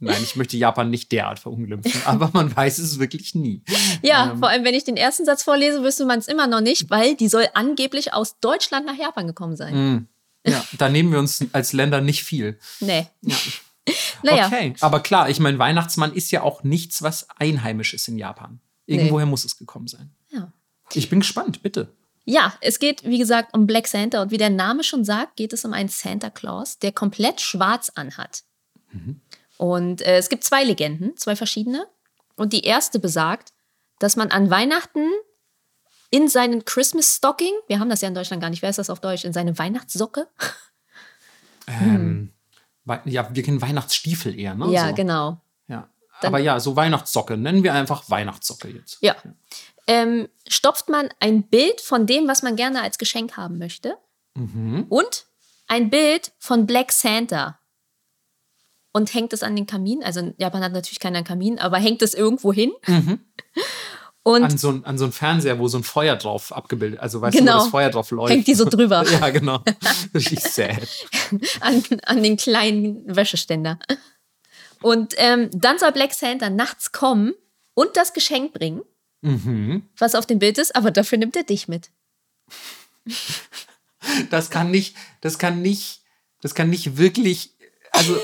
nein, 0.00 0.22
ich 0.22 0.36
möchte 0.36 0.56
Japan 0.56 0.90
nicht 0.90 1.10
derart 1.12 1.38
verunglimpfen, 1.38 1.92
aber 2.04 2.30
man 2.32 2.54
weiß 2.54 2.78
es 2.78 2.98
wirklich 2.98 3.34
nie. 3.34 3.62
Ja, 4.02 4.30
Ähm. 4.32 4.38
vor 4.38 4.48
allem, 4.48 4.64
wenn 4.64 4.74
ich 4.74 4.84
den 4.84 4.96
ersten 4.96 5.24
Satz 5.24 5.42
vorlese, 5.42 5.82
wüsste 5.82 6.04
man 6.06 6.18
es 6.18 6.28
immer 6.28 6.46
noch 6.46 6.60
nicht, 6.60 6.90
weil 6.90 7.14
die 7.16 7.28
soll 7.28 7.46
angeblich 7.54 8.12
aus 8.14 8.38
Deutschland 8.40 8.86
nach 8.86 8.96
Japan 8.98 9.26
gekommen 9.26 9.56
sein. 9.56 9.74
Mm. 9.94 10.08
Ja, 10.46 10.64
da 10.78 10.88
nehmen 10.88 11.10
wir 11.12 11.18
uns 11.18 11.44
als 11.52 11.72
Länder 11.72 12.00
nicht 12.00 12.22
viel. 12.24 12.58
Nee. 12.80 13.06
Ja. 13.22 13.36
Naja, 14.22 14.46
Okay, 14.48 14.74
aber 14.80 15.00
klar, 15.00 15.30
ich 15.30 15.40
meine, 15.40 15.58
Weihnachtsmann 15.58 16.12
ist 16.12 16.30
ja 16.30 16.42
auch 16.42 16.62
nichts, 16.62 17.00
was 17.02 17.26
einheimisch 17.38 17.94
ist 17.94 18.06
in 18.08 18.18
Japan. 18.18 18.60
Irgendwoher 18.84 19.24
muss 19.24 19.46
es 19.46 19.56
gekommen 19.56 19.86
sein. 19.88 20.10
ja. 20.30 20.52
Ich 20.92 21.08
bin 21.08 21.20
gespannt, 21.20 21.62
bitte. 21.62 21.94
Ja, 22.26 22.52
es 22.60 22.78
geht, 22.78 23.04
wie 23.04 23.16
gesagt, 23.18 23.54
um 23.54 23.66
Black 23.66 23.86
Santa. 23.86 24.20
Und 24.20 24.30
wie 24.30 24.36
der 24.36 24.50
Name 24.50 24.84
schon 24.84 25.04
sagt, 25.06 25.36
geht 25.36 25.54
es 25.54 25.64
um 25.64 25.72
einen 25.72 25.88
Santa 25.88 26.28
Claus, 26.28 26.78
der 26.78 26.92
komplett 26.92 27.40
schwarz 27.40 27.90
anhat. 27.94 28.42
Und 29.58 30.00
äh, 30.02 30.16
es 30.16 30.30
gibt 30.30 30.44
zwei 30.44 30.64
Legenden, 30.64 31.14
zwei 31.18 31.36
verschiedene. 31.36 31.86
Und 32.36 32.52
die 32.54 32.62
erste 32.64 32.98
besagt, 32.98 33.52
dass 33.98 34.16
man 34.16 34.30
an 34.30 34.48
Weihnachten 34.50 35.06
in 36.10 36.28
seinen 36.28 36.64
Christmas 36.64 37.16
Stocking, 37.16 37.52
wir 37.66 37.80
haben 37.80 37.90
das 37.90 38.00
ja 38.00 38.08
in 38.08 38.14
Deutschland 38.14 38.40
gar 38.40 38.48
nicht, 38.48 38.62
wer 38.62 38.70
ist 38.70 38.78
das 38.78 38.88
auf 38.88 39.00
Deutsch, 39.00 39.24
in 39.24 39.32
seine 39.34 39.58
Weihnachtssocke? 39.58 40.26
Ähm, 41.66 42.32
Wei- 42.84 43.02
ja, 43.04 43.28
wir 43.34 43.42
kennen 43.42 43.60
Weihnachtsstiefel 43.60 44.38
eher, 44.38 44.54
ne? 44.54 44.70
ja, 44.72 44.88
so. 44.88 44.94
genau. 44.94 45.40
Ja. 45.66 45.88
Dann- 46.22 46.28
Aber 46.28 46.38
ja, 46.38 46.58
so 46.60 46.76
Weihnachtssocke. 46.76 47.36
Nennen 47.36 47.62
wir 47.62 47.74
einfach 47.74 48.08
Weihnachtssocke 48.08 48.68
jetzt. 48.68 48.96
Ja. 49.02 49.14
Ähm, 49.86 50.28
stopft 50.48 50.88
man 50.88 51.10
ein 51.20 51.42
Bild 51.42 51.80
von 51.82 52.06
dem, 52.06 52.26
was 52.26 52.42
man 52.42 52.56
gerne 52.56 52.80
als 52.82 52.96
Geschenk 52.98 53.36
haben 53.36 53.58
möchte. 53.58 53.96
Und 54.34 55.26
ein 55.66 55.90
Bild 55.90 56.32
von 56.38 56.64
Black 56.64 56.92
Santa. 56.92 57.57
Und 58.92 59.12
hängt 59.14 59.32
es 59.32 59.42
an 59.42 59.54
den 59.54 59.66
Kamin. 59.66 60.02
Also 60.02 60.32
Japan 60.38 60.62
hat 60.62 60.72
natürlich 60.72 60.98
keinen 61.00 61.22
Kamin, 61.24 61.58
aber 61.58 61.78
hängt 61.78 62.02
es 62.02 62.14
irgendwo 62.14 62.52
hin. 62.52 62.72
Und 64.24 64.42
An 64.44 64.58
so, 64.58 64.70
ein- 64.70 64.84
an 64.84 64.98
so 64.98 65.06
ein 65.06 65.12
Fernseher, 65.12 65.58
wo 65.58 65.68
so 65.68 65.78
ein 65.78 65.84
Feuer 65.84 66.16
drauf 66.16 66.52
abgebildet, 66.52 67.00
also 67.00 67.20
weißt 67.22 67.34
du, 67.34 67.38
Genau. 67.38 67.54
wo 67.54 67.58
das 67.60 67.68
Feuer 67.68 67.88
drauf 67.88 68.10
läuft. 68.10 68.30
Hängt 68.32 68.46
die 68.46 68.54
so 68.54 68.66
drüber. 68.66 69.02
ja, 69.10 69.30
genau. 69.30 69.62
Richtig 70.14 70.40
sad. 70.40 70.86
an, 71.60 71.82
an 72.04 72.22
den 72.22 72.36
kleinen 72.36 73.04
Wäscheständer. 73.06 73.78
Und 74.82 75.14
ähm, 75.16 75.48
dann 75.54 75.78
soll 75.78 75.92
Black 75.92 76.12
Santa 76.12 76.50
nachts 76.50 76.92
kommen 76.92 77.32
und 77.74 77.96
das 77.96 78.12
Geschenk 78.12 78.52
bringen, 78.52 78.82
Mhm. 79.22 79.88
was 79.96 80.14
auf 80.14 80.26
dem 80.26 80.38
Bild 80.40 80.58
ist, 80.58 80.76
aber 80.76 80.90
dafür 80.90 81.16
nimmt 81.18 81.34
er 81.34 81.42
dich 81.44 81.66
mit. 81.66 81.90
Das 84.30 84.50
kann 84.50 84.70
nicht, 84.70 84.94
das 85.22 85.38
kann 85.38 85.62
nicht, 85.62 86.02
das 86.42 86.54
kann 86.54 86.70
nicht 86.70 86.98
wirklich, 86.98 87.54
also 87.98 88.16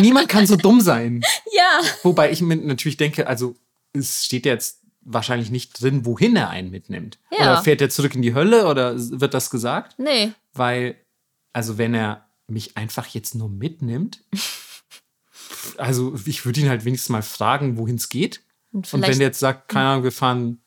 niemand 0.00 0.28
kann 0.28 0.46
so 0.46 0.56
dumm 0.56 0.80
sein. 0.80 1.22
Ja. 1.52 1.80
Wobei 2.02 2.30
ich 2.30 2.40
mir 2.40 2.56
natürlich 2.56 2.96
denke, 2.96 3.26
also 3.26 3.54
es 3.92 4.24
steht 4.24 4.46
jetzt 4.46 4.80
wahrscheinlich 5.02 5.50
nicht 5.50 5.80
drin, 5.80 6.04
wohin 6.06 6.36
er 6.36 6.50
einen 6.50 6.70
mitnimmt. 6.70 7.18
Ja. 7.30 7.52
Oder 7.52 7.62
fährt 7.62 7.80
er 7.80 7.90
zurück 7.90 8.14
in 8.14 8.22
die 8.22 8.34
Hölle 8.34 8.66
oder 8.66 8.94
wird 8.96 9.34
das 9.34 9.50
gesagt? 9.50 9.98
Nee. 9.98 10.32
Weil, 10.52 10.96
also 11.52 11.78
wenn 11.78 11.94
er 11.94 12.28
mich 12.46 12.76
einfach 12.76 13.06
jetzt 13.08 13.34
nur 13.34 13.48
mitnimmt, 13.48 14.22
also 15.78 16.14
ich 16.26 16.44
würde 16.44 16.60
ihn 16.60 16.68
halt 16.68 16.84
wenigstens 16.84 17.10
mal 17.10 17.22
fragen, 17.22 17.76
wohin 17.78 17.96
es 17.96 18.08
geht. 18.08 18.42
Und 18.72 18.92
Und 18.92 19.02
wenn 19.02 19.18
der 19.18 19.28
jetzt 19.28 19.40
sagt, 19.40 19.68
keine 19.68 19.88
Ahnung, 19.88 20.04
wir 20.04 20.12
fahren 20.12 20.62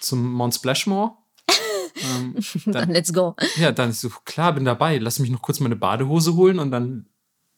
zum 0.00 0.32
Mount 0.32 0.54
Splashmore, 0.54 1.12
Ähm, 1.96 2.34
Dann 2.66 2.72
dann, 2.72 2.90
let's 2.90 3.12
go. 3.12 3.34
ja, 3.56 3.72
dann 3.72 3.88
ist 3.90 4.02
so, 4.02 4.10
klar, 4.26 4.52
bin 4.52 4.66
dabei. 4.66 4.98
Lass 4.98 5.18
mich 5.18 5.30
noch 5.30 5.40
kurz 5.40 5.60
meine 5.60 5.76
Badehose 5.76 6.34
holen 6.34 6.58
und 6.58 6.70
dann 6.70 7.06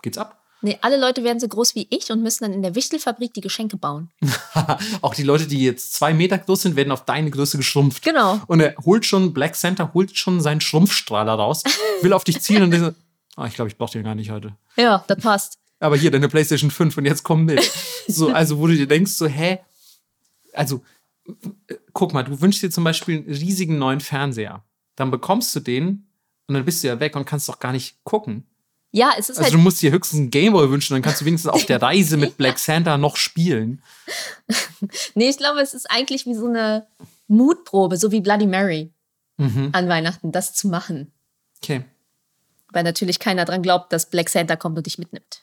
geht's 0.03 0.18
ab. 0.18 0.38
Nee, 0.61 0.76
alle 0.80 0.99
Leute 0.99 1.22
werden 1.22 1.38
so 1.38 1.46
groß 1.46 1.76
wie 1.76 1.86
ich 1.90 2.11
und 2.11 2.22
müssen 2.22 2.42
dann 2.42 2.53
in 2.53 2.62
der 2.62 2.74
Wichtelfabrik 2.74 3.32
die 3.32 3.40
Geschenke 3.40 3.76
bauen. 3.76 4.11
Auch 5.03 5.14
die 5.14 5.22
Leute, 5.22 5.46
die 5.46 5.62
jetzt 5.62 5.94
zwei 5.94 6.12
Meter 6.12 6.36
groß 6.36 6.62
sind, 6.62 6.76
werden 6.76 6.90
auf 6.90 7.05
deine 7.05 7.30
Größe 7.30 7.59
geschrumpft. 7.59 8.03
Genau. 8.03 8.40
Und 8.49 8.61
er 8.61 8.74
holt 8.84 9.07
schon, 9.07 9.32
Black 9.32 9.55
Santa 9.55 9.92
holt 9.94 10.16
schon 10.16 10.40
seinen 10.40 10.61
Schrumpfstrahler 10.61 11.34
raus, 11.34 11.62
will 12.01 12.12
auf 12.12 12.24
dich 12.24 12.40
zielen 12.40 12.64
und 12.64 12.72
so, 12.76 12.90
ah, 13.36 13.46
ich 13.46 13.55
glaube, 13.55 13.68
ich 13.68 13.78
brauche 13.78 13.92
den 13.92 14.03
gar 14.03 14.16
nicht 14.16 14.30
heute. 14.30 14.57
Ja, 14.76 15.05
das 15.07 15.18
passt. 15.18 15.59
Aber 15.78 15.96
hier, 15.96 16.11
deine 16.11 16.28
PlayStation 16.28 16.72
5 16.72 16.96
und 16.99 17.05
jetzt 17.05 17.22
komm 17.22 17.44
mit. 17.44 17.70
So, 18.09 18.28
also, 18.32 18.59
wo 18.59 18.66
du 18.66 18.74
dir 18.74 18.88
denkst, 18.88 19.12
so, 19.12 19.26
hä? 19.26 19.61
Also, 20.53 20.82
guck 21.92 22.12
mal, 22.12 22.24
du 22.24 22.40
wünschst 22.40 22.62
dir 22.62 22.70
zum 22.70 22.82
Beispiel 22.82 23.18
einen 23.18 23.28
riesigen 23.28 23.78
neuen 23.78 24.01
Fernseher. 24.01 24.64
Dann 24.96 25.12
bekommst 25.12 25.55
du 25.55 25.61
den 25.61 26.09
und 26.49 26.55
dann 26.55 26.64
bist 26.64 26.82
du 26.82 26.88
ja 26.88 26.99
weg 26.99 27.14
und 27.14 27.26
kannst 27.26 27.49
doch 27.49 27.61
gar 27.61 27.70
nicht 27.70 28.03
gucken. 28.03 28.44
Ja, 28.91 29.12
es 29.18 29.28
ist 29.28 29.36
Also, 29.39 29.43
halt. 29.45 29.55
du 29.55 29.59
musst 29.59 29.82
dir 29.82 29.91
höchstens 29.93 30.18
einen 30.20 30.30
Gameboy 30.30 30.70
wünschen, 30.70 30.95
dann 30.95 31.03
kannst 31.03 31.20
du 31.20 31.24
wenigstens 31.26 31.51
auf 31.53 31.64
der 31.66 31.80
Reise 31.82 32.16
mit 32.16 32.36
Black 32.39 32.59
Santa 32.59 32.97
noch 32.99 33.16
spielen. 33.16 33.82
Nee, 35.14 35.28
ich 35.28 35.36
glaube, 35.39 35.61
es 35.61 35.74
ist 35.74 35.91
eigentlich 35.91 36.24
wie 36.24 36.34
so 36.34 36.47
eine 36.47 36.86
Mutprobe, 37.26 37.97
so 37.97 38.12
wie 38.12 38.20
Bloody 38.20 38.47
Mary 38.47 38.93
Mhm. 39.36 39.70
an 39.72 39.89
Weihnachten, 39.89 40.32
das 40.32 40.53
zu 40.55 40.68
machen. 40.68 41.12
Okay. 41.62 41.84
Weil 42.72 42.82
natürlich 42.84 43.18
keiner 43.20 43.45
dran 43.45 43.62
glaubt, 43.62 43.93
dass 43.93 44.11
Black 44.11 44.28
Santa 44.30 44.57
kommt 44.57 44.76
und 44.78 44.86
dich 44.86 44.99
mitnimmt. 44.99 45.43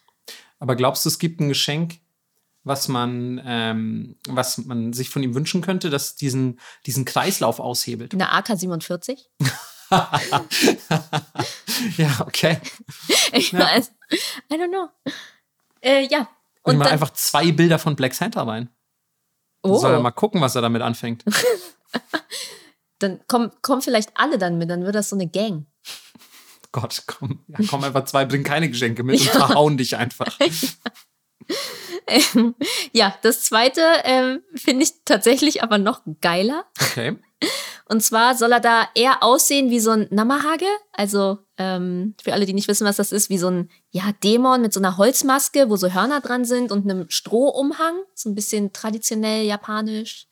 Aber 0.59 0.75
glaubst 0.75 1.05
du, 1.05 1.09
es 1.09 1.19
gibt 1.19 1.39
ein 1.39 1.47
Geschenk, 1.49 1.99
was 2.63 2.87
man, 2.87 3.41
ähm, 3.45 4.15
was 4.27 4.57
man 4.57 4.91
sich 4.93 5.09
von 5.09 5.21
ihm 5.23 5.33
wünschen 5.35 5.61
könnte, 5.61 5.89
das 5.89 6.15
diesen, 6.15 6.59
diesen 6.85 7.05
Kreislauf 7.05 7.59
aushebelt? 7.59 8.13
Eine 8.13 8.31
AK-47? 8.33 9.19
ja, 11.97 12.19
okay. 12.21 12.59
Ich 13.33 13.53
weiß. 13.53 13.91
I 14.51 14.55
don't 14.55 14.69
know. 14.69 14.89
Äh, 15.81 16.07
ja. 16.07 16.29
Und 16.63 16.73
Und 16.73 16.77
mal 16.79 16.88
einfach 16.88 17.11
zwei 17.11 17.51
Bilder 17.51 17.79
von 17.79 17.95
Black 17.95 18.13
Santa 18.13 18.43
rein. 18.43 18.69
oh, 19.61 19.77
Soll 19.77 19.93
er 19.93 19.99
mal 19.99 20.11
gucken, 20.11 20.41
was 20.41 20.55
er 20.55 20.61
damit 20.61 20.81
anfängt. 20.81 21.23
dann 22.99 23.25
kommen, 23.27 23.51
kommen 23.61 23.81
vielleicht 23.81 24.11
alle 24.15 24.38
dann 24.38 24.57
mit, 24.57 24.69
dann 24.69 24.86
wird 24.86 24.95
das 24.95 25.09
so 25.09 25.15
eine 25.15 25.27
Gang. 25.27 25.65
Gott, 26.71 27.03
komm, 27.07 27.43
ja, 27.47 27.59
komm 27.69 27.83
einfach 27.83 28.05
zwei, 28.05 28.25
bring 28.25 28.43
keine 28.43 28.69
Geschenke 28.69 29.03
mit 29.03 29.19
und 29.19 29.29
verhauen 29.29 29.77
dich 29.77 29.97
einfach. 29.97 30.38
Ähm, 32.07 32.55
ja, 32.91 33.15
das 33.21 33.43
zweite 33.43 33.81
ähm, 34.03 34.41
finde 34.55 34.83
ich 34.83 34.91
tatsächlich 35.05 35.63
aber 35.63 35.77
noch 35.77 36.01
geiler. 36.21 36.65
Okay. 36.81 37.17
Und 37.88 38.01
zwar 38.01 38.36
soll 38.36 38.51
er 38.51 38.59
da 38.59 38.88
eher 38.95 39.21
aussehen 39.21 39.69
wie 39.69 39.79
so 39.79 39.91
ein 39.91 40.07
Namahage. 40.09 40.65
Also 40.91 41.38
ähm, 41.57 42.15
für 42.21 42.33
alle, 42.33 42.47
die 42.47 42.53
nicht 42.53 42.67
wissen, 42.67 42.88
was 42.88 42.95
das 42.95 43.11
ist, 43.11 43.29
wie 43.29 43.38
so 43.38 43.47
ein 43.47 43.69
ja, 43.91 44.11
Dämon 44.23 44.61
mit 44.61 44.73
so 44.73 44.79
einer 44.79 44.97
Holzmaske, 44.97 45.69
wo 45.69 45.75
so 45.75 45.93
Hörner 45.93 46.19
dran 46.19 46.45
sind 46.45 46.71
und 46.71 46.89
einem 46.89 47.09
Strohumhang. 47.09 47.95
So 48.15 48.29
ein 48.29 48.36
bisschen 48.36 48.73
traditionell 48.73 49.45
japanisch. 49.45 50.27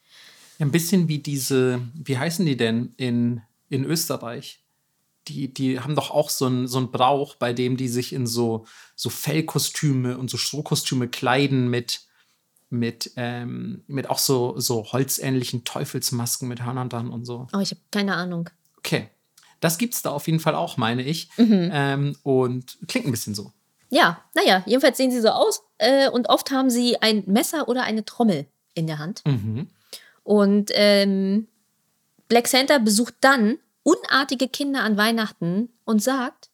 Ja, 0.58 0.66
ein 0.66 0.72
bisschen 0.72 1.08
wie 1.08 1.20
diese, 1.20 1.82
wie 1.94 2.18
heißen 2.18 2.46
die 2.46 2.58
denn 2.58 2.94
in, 2.98 3.42
in 3.70 3.86
Österreich? 3.86 4.64
Die, 5.28 5.54
die 5.54 5.80
haben 5.80 5.96
doch 5.96 6.10
auch 6.10 6.32
so 6.32 6.48
einen 6.48 6.68
so 6.68 6.80
einen 6.80 6.92
Brauch, 6.92 7.36
bei 7.36 7.54
dem 7.54 7.78
die 7.78 7.88
sich 7.88 8.14
in 8.14 8.26
so, 8.26 8.66
so 8.96 9.10
Fellkostüme 9.10 10.18
und 10.18 10.30
so 10.30 10.38
Strohkostüme 10.38 11.08
kleiden 11.08 11.70
mit, 11.70 12.02
mit, 12.74 13.12
ähm, 13.16 13.84
mit 13.88 14.10
auch 14.10 14.18
so, 14.18 14.60
so 14.60 14.92
holzähnlichen 14.92 15.64
Teufelsmasken 15.64 16.48
mit 16.48 16.66
Hörnern 16.66 16.90
dran 16.90 17.10
und 17.10 17.26
so. 17.26 17.48
Oh, 17.54 17.60
ich 17.60 17.72
habe 17.72 17.82
keine 17.92 18.16
Ahnung. 18.16 18.50
Okay. 18.80 19.10
Das 19.60 19.78
gibt's 19.78 20.02
da 20.02 20.10
auf 20.10 20.28
jeden 20.28 20.42
Fall 20.42 20.56
auch, 20.56 20.76
meine 20.76 21.04
ich. 21.04 21.30
Ähm, 21.38 22.18
und 22.24 22.78
klingt 22.88 23.08
ein 23.08 23.12
bisschen 23.12 23.36
so. 23.36 23.54
Ja, 23.90 24.22
naja, 24.34 24.64
jedenfalls 24.66 24.98
sehen 24.98 25.12
sie 25.12 25.22
so 25.22 25.30
aus. 25.30 25.62
Äh, 25.78 26.10
und 26.10 26.28
oft 26.28 26.52
haben 26.52 26.70
sie 26.70 27.02
ein 27.02 27.24
Messer 27.28 27.70
oder 27.70 27.84
eine 27.84 28.04
Trommel 28.04 28.48
in 28.74 28.88
der 28.88 29.00
Hand. 29.00 29.22
Mhm. 29.26 29.68
Und 30.24 30.72
ähm, 30.74 31.48
Black 32.28 32.48
Santa 32.48 32.80
besucht 32.80 33.16
dann 33.22 33.60
unartige 33.84 34.48
Kinder 34.48 34.82
an 34.84 34.98
Weihnachten 34.98 35.70
und 35.86 36.02
sagt, 36.02 36.50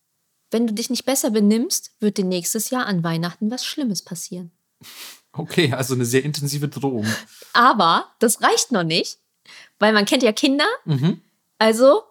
wenn 0.52 0.68
du 0.68 0.74
dich 0.74 0.90
nicht 0.90 1.06
besser 1.06 1.32
benimmst, 1.32 1.92
wird 2.00 2.18
dir 2.18 2.26
nächstes 2.26 2.70
Jahr 2.70 2.86
an 2.88 3.04
Weihnachten 3.04 3.50
was 3.50 3.66
Schlimmes 3.66 4.02
passieren. 4.02 4.52
Okay, 5.32 5.72
also 5.74 5.94
eine 5.94 6.06
sehr 6.06 6.24
intensive 6.24 6.68
Drohung. 6.68 7.06
Aber 7.54 8.12
das 8.20 8.42
reicht 8.42 8.72
noch 8.72 8.84
nicht, 8.84 9.20
weil 9.80 9.94
man 9.94 10.06
kennt 10.06 10.24
ja 10.24 10.32
Kinder. 10.32 10.66
Mhm. 10.86 11.22
Also 11.58 12.04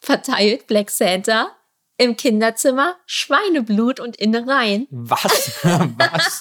verteilt 0.00 0.66
Black 0.66 0.90
Santa 0.90 1.50
im 1.96 2.16
Kinderzimmer 2.16 2.96
Schweineblut 3.06 4.00
und 4.00 4.16
Innereien. 4.16 4.86
Was? 4.90 5.52
Was? 5.62 6.40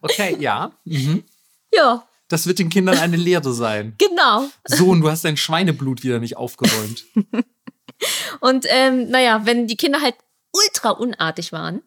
Okay, 0.00 0.36
ja. 0.38 0.72
Mhm. 0.84 1.24
Ja, 1.72 2.06
Das 2.28 2.46
wird 2.46 2.58
den 2.60 2.70
Kindern 2.70 2.96
eine 2.98 3.16
Lehre 3.16 3.52
sein. 3.52 3.94
genau. 3.98 4.48
Sohn, 4.64 5.00
du 5.00 5.10
hast 5.10 5.24
dein 5.24 5.36
Schweineblut 5.36 6.02
wieder 6.04 6.20
nicht 6.20 6.36
aufgeräumt. 6.36 7.04
Und 8.40 8.66
ähm, 8.68 9.08
naja, 9.10 9.44
wenn 9.46 9.66
die 9.66 9.76
Kinder 9.76 10.00
halt 10.00 10.14
ultra 10.52 10.90
unartig 10.90 11.52
waren, 11.52 11.82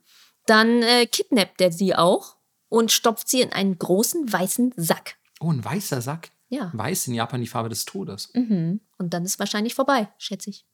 dann 0.45 0.81
äh, 0.83 1.05
kidnappt 1.05 1.59
er 1.61 1.71
sie 1.71 1.95
auch 1.95 2.35
und 2.69 2.91
stopft 2.91 3.29
sie 3.29 3.41
in 3.41 3.53
einen 3.53 3.77
großen 3.77 4.31
weißen 4.31 4.73
Sack. 4.77 5.15
Oh, 5.39 5.51
ein 5.51 5.63
weißer 5.63 6.01
Sack. 6.01 6.31
Ja. 6.49 6.71
Weiß 6.73 7.07
in 7.07 7.13
Japan 7.13 7.41
die 7.41 7.47
Farbe 7.47 7.69
des 7.69 7.85
Todes. 7.85 8.29
Mhm. 8.33 8.79
Und 8.97 9.13
dann 9.13 9.25
ist 9.25 9.39
wahrscheinlich 9.39 9.75
vorbei, 9.75 10.09
schätze 10.17 10.49
ich. 10.49 10.65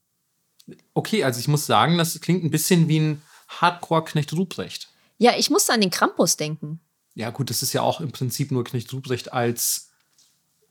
Okay, 0.93 1.23
also 1.23 1.39
ich 1.39 1.47
muss 1.47 1.65
sagen, 1.65 1.97
das 1.97 2.19
klingt 2.21 2.43
ein 2.43 2.51
bisschen 2.51 2.87
wie 2.87 2.99
ein 2.99 3.21
Hardcore-Knecht 3.49 4.33
Ruprecht. 4.33 4.89
Ja, 5.17 5.33
ich 5.37 5.49
musste 5.49 5.73
an 5.73 5.81
den 5.81 5.89
Krampus 5.89 6.37
denken. 6.37 6.79
Ja, 7.15 7.29
gut, 7.29 7.49
das 7.49 7.63
ist 7.63 7.73
ja 7.73 7.81
auch 7.81 8.01
im 8.01 8.11
Prinzip 8.11 8.51
nur 8.51 8.63
Knecht 8.63 8.91
Ruprecht 8.93 9.33
als 9.33 9.89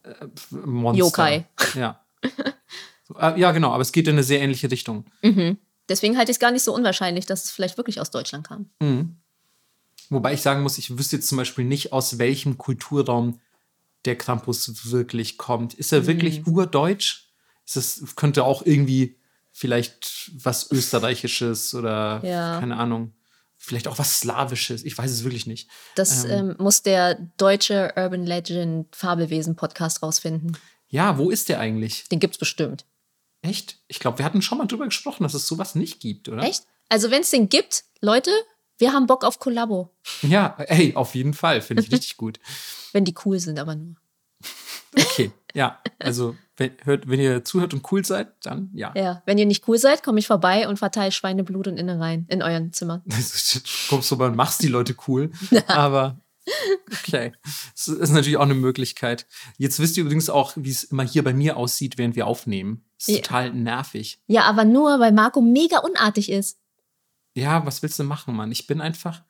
äh, 0.03 0.15
Monster. 0.51 1.05
Yokai. 1.05 1.47
Ja. 1.75 2.05
So, 3.05 3.19
äh, 3.19 3.39
ja, 3.39 3.51
genau, 3.51 3.73
aber 3.73 3.83
es 3.83 3.91
geht 3.91 4.07
in 4.07 4.15
eine 4.15 4.23
sehr 4.23 4.41
ähnliche 4.41 4.71
Richtung. 4.71 5.07
Mhm. 5.23 5.59
Deswegen 5.89 6.17
halte 6.17 6.31
ich 6.31 6.37
es 6.37 6.41
gar 6.41 6.53
nicht 6.53 6.63
so 6.63 6.73
unwahrscheinlich, 6.73 7.27
dass 7.27 7.45
es 7.45 7.51
vielleicht 7.51 7.77
wirklich 7.77 8.01
aus 8.01 8.13
Deutschland 8.13 8.47
kam. 8.47 8.71
Mhm. 8.81 9.17
Wobei 10.13 10.35
ich 10.35 10.43
sagen 10.43 10.63
muss, 10.63 10.79
ich 10.79 10.97
wüsste 10.99 11.17
jetzt 11.17 11.29
zum 11.29 11.39
Beispiel 11.39 11.65
nicht, 11.65 11.93
aus 11.93 12.19
welchem 12.19 12.59
Kulturraum 12.59 13.41
der 14.05 14.17
Krampus 14.17 14.91
wirklich 14.91 15.39
kommt. 15.39 15.75
Ist 15.75 15.93
er 15.93 16.07
wirklich 16.07 16.47
urdeutsch? 16.47 17.29
Ist 17.65 17.77
das, 17.77 18.03
könnte 18.17 18.45
auch 18.45 18.65
irgendwie 18.67 19.17
vielleicht 19.53 20.31
was 20.43 20.71
Österreichisches 20.71 21.75
oder 21.75 22.21
Ja. 22.25 22.59
keine 22.59 22.77
Ahnung, 22.77 23.13
vielleicht 23.57 23.87
auch 23.87 23.99
was 23.99 24.21
Slawisches. 24.21 24.85
Ich 24.85 24.97
weiß 24.99 25.11
es 25.11 25.25
wirklich 25.25 25.47
nicht. 25.47 25.69
Das 25.95 26.25
ähm, 26.25 26.57
muss 26.59 26.83
der 26.83 27.15
deutsche 27.37 27.93
Urban 27.97 28.27
Legend 28.27 28.95
Fabelwesen 28.95 29.55
Podcast 29.57 30.03
rausfinden. 30.03 30.57
Ja, 30.89 31.17
wo 31.19 31.31
ist 31.31 31.49
der 31.49 31.61
eigentlich? 31.61 32.09
Den 32.09 32.19
gibt's 32.19 32.39
bestimmt. 32.39 32.85
Echt? 33.41 33.79
Ich 33.89 33.99
glaube, 34.01 34.19
wir 34.19 34.25
hatten 34.25 34.43
schon 34.43 34.59
mal 34.59 34.67
drüber 34.67 34.85
gesprochen, 34.87 35.23
dass 35.23 35.35
es 35.35 35.47
sowas 35.47 35.75
nicht 35.75 36.01
gibt, 36.01 36.29
oder? 36.29 36.43
Echt? 36.43 36.65
Also 36.89 37.11
wenn 37.11 37.23
es 37.23 37.31
den 37.31 37.49
gibt, 37.49 37.85
Leute, 38.01 38.31
wir 38.83 38.93
haben 38.93 39.07
Bock 39.07 39.25
auf 39.25 39.39
Kollabo. 39.39 39.91
Ja, 40.23 40.57
ey, 40.59 40.95
auf 40.97 41.15
jeden 41.15 41.35
Fall. 41.35 41.61
Finde 41.63 41.83
ich 41.85 41.93
richtig 41.93 42.17
gut. 42.17 42.41
Wenn 42.93 43.05
die 43.05 43.15
cool 43.25 43.39
sind, 43.39 43.59
aber 43.61 43.77
nur. 43.77 43.95
Okay, 44.99 45.31
ja. 45.55 45.81
Also, 46.01 46.37
wenn, 46.57 46.73
hört, 46.83 47.09
wenn 47.09 47.21
ihr 47.21 47.45
zuhört 47.45 47.73
und 47.75 47.91
cool 47.93 48.05
seid, 48.05 48.29
dann 48.45 48.71
ja. 48.75 48.93
Ja, 48.97 49.23
wenn 49.25 49.39
ihr 49.39 49.47
nicht 49.47 49.67
cool 49.69 49.79
seid, 49.79 50.03
komme 50.03 50.19
ich 50.19 50.27
vorbei 50.27 50.69
und 50.69 50.79
verteile 50.79 51.13
Schweineblut 51.13 51.69
und 51.69 51.77
Innereien 51.79 52.27
in 52.29 52.43
euren 52.43 52.73
Zimmern. 52.73 53.03
Du 53.07 53.61
kommst 53.89 54.09
vorbei 54.09 54.27
und 54.27 54.37
machst 54.37 54.63
die 54.63 54.69
Leute 54.69 54.97
cool. 55.07 55.31
Aber 55.69 56.19
okay. 57.05 57.33
Das 57.77 57.87
ist 57.89 58.11
natürlich 58.11 58.37
auch 58.37 58.43
eine 58.43 58.55
Möglichkeit. 58.55 59.27
Jetzt 59.59 59.79
wisst 59.79 59.97
ihr 59.97 60.03
übrigens 60.05 60.29
auch, 60.29 60.55
wie 60.57 60.71
es 60.71 60.83
immer 60.85 61.05
hier 61.05 61.23
bei 61.23 61.33
mir 61.33 61.57
aussieht, 61.57 61.99
während 61.99 62.17
wir 62.17 62.27
aufnehmen. 62.27 62.85
Das 62.99 63.09
ist 63.09 63.15
Ja. 63.17 63.23
total 63.23 63.53
nervig. 63.53 64.21
Ja, 64.27 64.43
aber 64.43 64.65
nur, 64.65 64.99
weil 65.01 65.13
Marco 65.13 65.41
mega 65.41 65.79
unartig 65.79 66.31
ist. 66.31 66.59
Ja, 67.35 67.65
was 67.67 67.83
willst 67.83 67.99
du 67.99 68.05
machen, 68.05 68.37
Mann? 68.37 68.53
Ich 68.53 68.67
bin 68.67 68.81
einfach. 68.81 69.23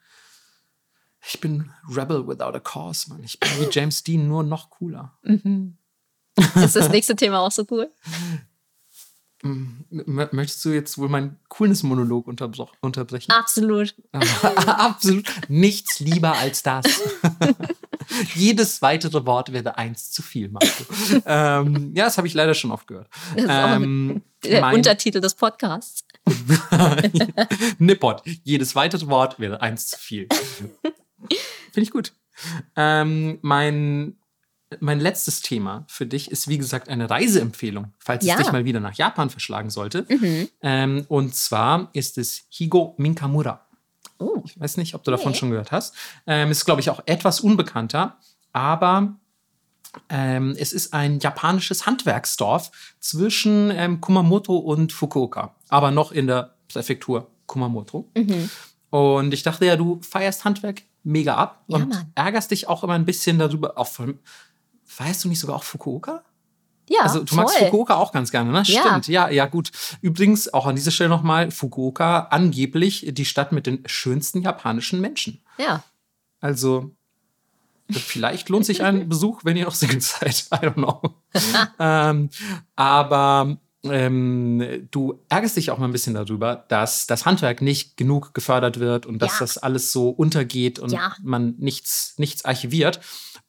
Ich 1.24 1.40
bin 1.40 1.70
Rebel 1.88 2.26
without 2.26 2.57
a 2.57 2.61
cause, 2.61 3.09
Mann. 3.11 3.22
Ich 3.22 3.38
bin 3.38 3.50
wie 3.59 3.68
James 3.70 4.03
Dean, 4.03 4.26
nur 4.26 4.42
noch 4.42 4.70
cooler. 4.70 5.16
Ist 5.22 6.76
das 6.76 6.88
nächste 6.88 7.14
Thema 7.14 7.40
auch 7.40 7.53
so 7.53 7.66
cool? 7.70 7.90
Möchtest 9.42 10.64
du 10.64 10.70
jetzt 10.70 10.98
wohl 10.98 11.09
meinen 11.09 11.36
Coolness-Monolog 11.48 12.28
unterbrechen? 12.28 13.32
Absolut. 13.32 13.94
Absolut 14.12 15.24
nichts 15.48 15.98
lieber 15.98 16.32
als 16.32 16.62
das. 16.62 16.84
Jedes 18.34 18.82
weitere 18.82 19.24
Wort 19.26 19.52
wäre 19.52 19.76
eins 19.78 20.10
zu 20.10 20.22
viel, 20.22 20.48
Marco. 20.48 20.84
ähm, 21.26 21.92
ja, 21.94 22.04
das 22.04 22.16
habe 22.18 22.26
ich 22.26 22.34
leider 22.34 22.54
schon 22.54 22.70
oft 22.70 22.86
gehört. 22.86 23.08
Ähm, 23.36 24.22
Der 24.44 24.66
Untertitel 24.72 25.20
des 25.20 25.34
Podcasts. 25.34 26.04
Nippot. 27.78 28.22
Jedes 28.44 28.74
weitere 28.74 29.06
Wort 29.08 29.38
wäre 29.40 29.60
eins 29.60 29.88
zu 29.88 29.98
viel. 29.98 30.28
Finde 31.72 31.82
ich 31.82 31.90
gut. 31.90 32.12
Ähm, 32.76 33.38
mein 33.42 34.16
mein 34.80 35.00
letztes 35.00 35.42
Thema 35.42 35.84
für 35.86 36.06
dich 36.06 36.30
ist, 36.30 36.48
wie 36.48 36.56
gesagt, 36.56 36.88
eine 36.88 37.10
Reiseempfehlung, 37.10 37.92
falls 37.98 38.24
Ja. 38.24 38.36
es 38.36 38.42
dich 38.44 38.52
mal 38.52 38.64
wieder 38.64 38.80
nach 38.80 38.94
Japan 38.94 39.28
verschlagen 39.28 39.68
sollte. 39.68 40.06
Mhm. 40.08 40.48
Ähm, 40.62 41.04
und 41.08 41.34
zwar 41.34 41.90
ist 41.92 42.16
es 42.16 42.44
Higo 42.48 42.94
Minkamura. 42.96 43.66
Oh. 44.22 44.42
Ich 44.44 44.58
weiß 44.60 44.76
nicht, 44.76 44.94
ob 44.94 45.02
du 45.04 45.10
davon 45.10 45.32
Nee. 45.32 45.38
schon 45.38 45.50
gehört 45.50 45.72
hast. 45.72 45.94
Ähm, 46.26 46.50
ist, 46.50 46.64
glaube 46.64 46.80
ich, 46.80 46.90
auch 46.90 47.00
etwas 47.06 47.40
unbekannter, 47.40 48.16
aber 48.52 49.14
ähm, 50.08 50.54
es 50.58 50.72
ist 50.72 50.94
ein 50.94 51.18
japanisches 51.20 51.86
Handwerksdorf 51.86 52.70
zwischen 53.00 53.70
ähm, 53.70 54.00
Kumamoto 54.00 54.56
und 54.56 54.92
Fukuoka, 54.92 55.54
aber 55.68 55.90
noch 55.90 56.12
in 56.12 56.26
der 56.26 56.54
Präfektur 56.68 57.30
Kumamoto. 57.46 58.08
Mhm. 58.16 58.48
Und 58.90 59.34
ich 59.34 59.42
dachte 59.42 59.66
ja, 59.66 59.76
du 59.76 60.00
feierst 60.02 60.44
Handwerk 60.44 60.82
mega 61.02 61.34
ab 61.36 61.64
Ja, 61.66 61.76
und 61.76 61.88
Mann. 61.90 62.12
ärgerst 62.14 62.50
dich 62.50 62.68
auch 62.68 62.84
immer 62.84 62.94
ein 62.94 63.04
bisschen 63.04 63.38
darüber. 63.38 63.76
Auch 63.76 63.88
von, 63.88 64.18
feierst 64.84 65.24
du 65.24 65.28
nicht 65.28 65.40
sogar 65.40 65.56
auch 65.56 65.64
Fukuoka? 65.64 66.22
Ja, 66.89 67.03
Also 67.03 67.22
du 67.22 67.35
magst 67.37 67.57
voll. 67.57 67.66
Fukuoka 67.66 67.95
auch 67.95 68.12
ganz 68.12 68.30
gerne, 68.30 68.51
ne? 68.51 68.62
Ja. 68.66 68.80
Stimmt, 68.83 69.09
ja, 69.09 69.28
ja, 69.30 69.47
gut. 69.47 69.70
Übrigens 70.01 70.53
auch 70.53 70.66
an 70.66 70.74
dieser 70.76 70.91
Stelle 70.91 71.11
nochmal, 71.11 71.51
Fukuoka 71.51 72.28
angeblich 72.30 73.07
die 73.12 73.24
Stadt 73.24 73.53
mit 73.53 73.66
den 73.66 73.83
schönsten 73.87 74.43
japanischen 74.43 75.01
Menschen. 75.01 75.41
Ja. 75.59 75.83
Also 76.41 76.91
vielleicht 77.91 78.49
lohnt 78.49 78.66
sich 78.66 78.83
ein 78.83 79.09
Besuch, 79.09 79.41
wenn 79.45 79.57
ihr 79.57 79.64
noch 79.64 79.74
Single 79.74 80.01
seid. 80.01 80.47
I 80.53 80.57
don't 80.66 80.74
know. 80.74 81.01
ähm, 81.78 82.30
aber 82.76 83.57
ähm, 83.85 84.89
du 84.91 85.20
ärgerst 85.28 85.57
dich 85.57 85.70
auch 85.70 85.78
mal 85.78 85.87
ein 85.87 85.93
bisschen 85.93 86.14
darüber, 86.14 86.64
dass 86.68 87.07
das 87.07 87.26
Handwerk 87.26 87.62
nicht 87.62 87.97
genug 87.97 88.35
gefördert 88.35 88.78
wird 88.80 89.07
und 89.07 89.20
dass 89.20 89.35
Ja. 89.35 89.39
das 89.41 89.59
alles 89.59 89.93
so 89.93 90.09
untergeht 90.11 90.78
und 90.78 90.93
Ja. 90.93 91.14
man 91.22 91.55
nichts, 91.59 92.14
nichts 92.18 92.45
archiviert. 92.45 93.01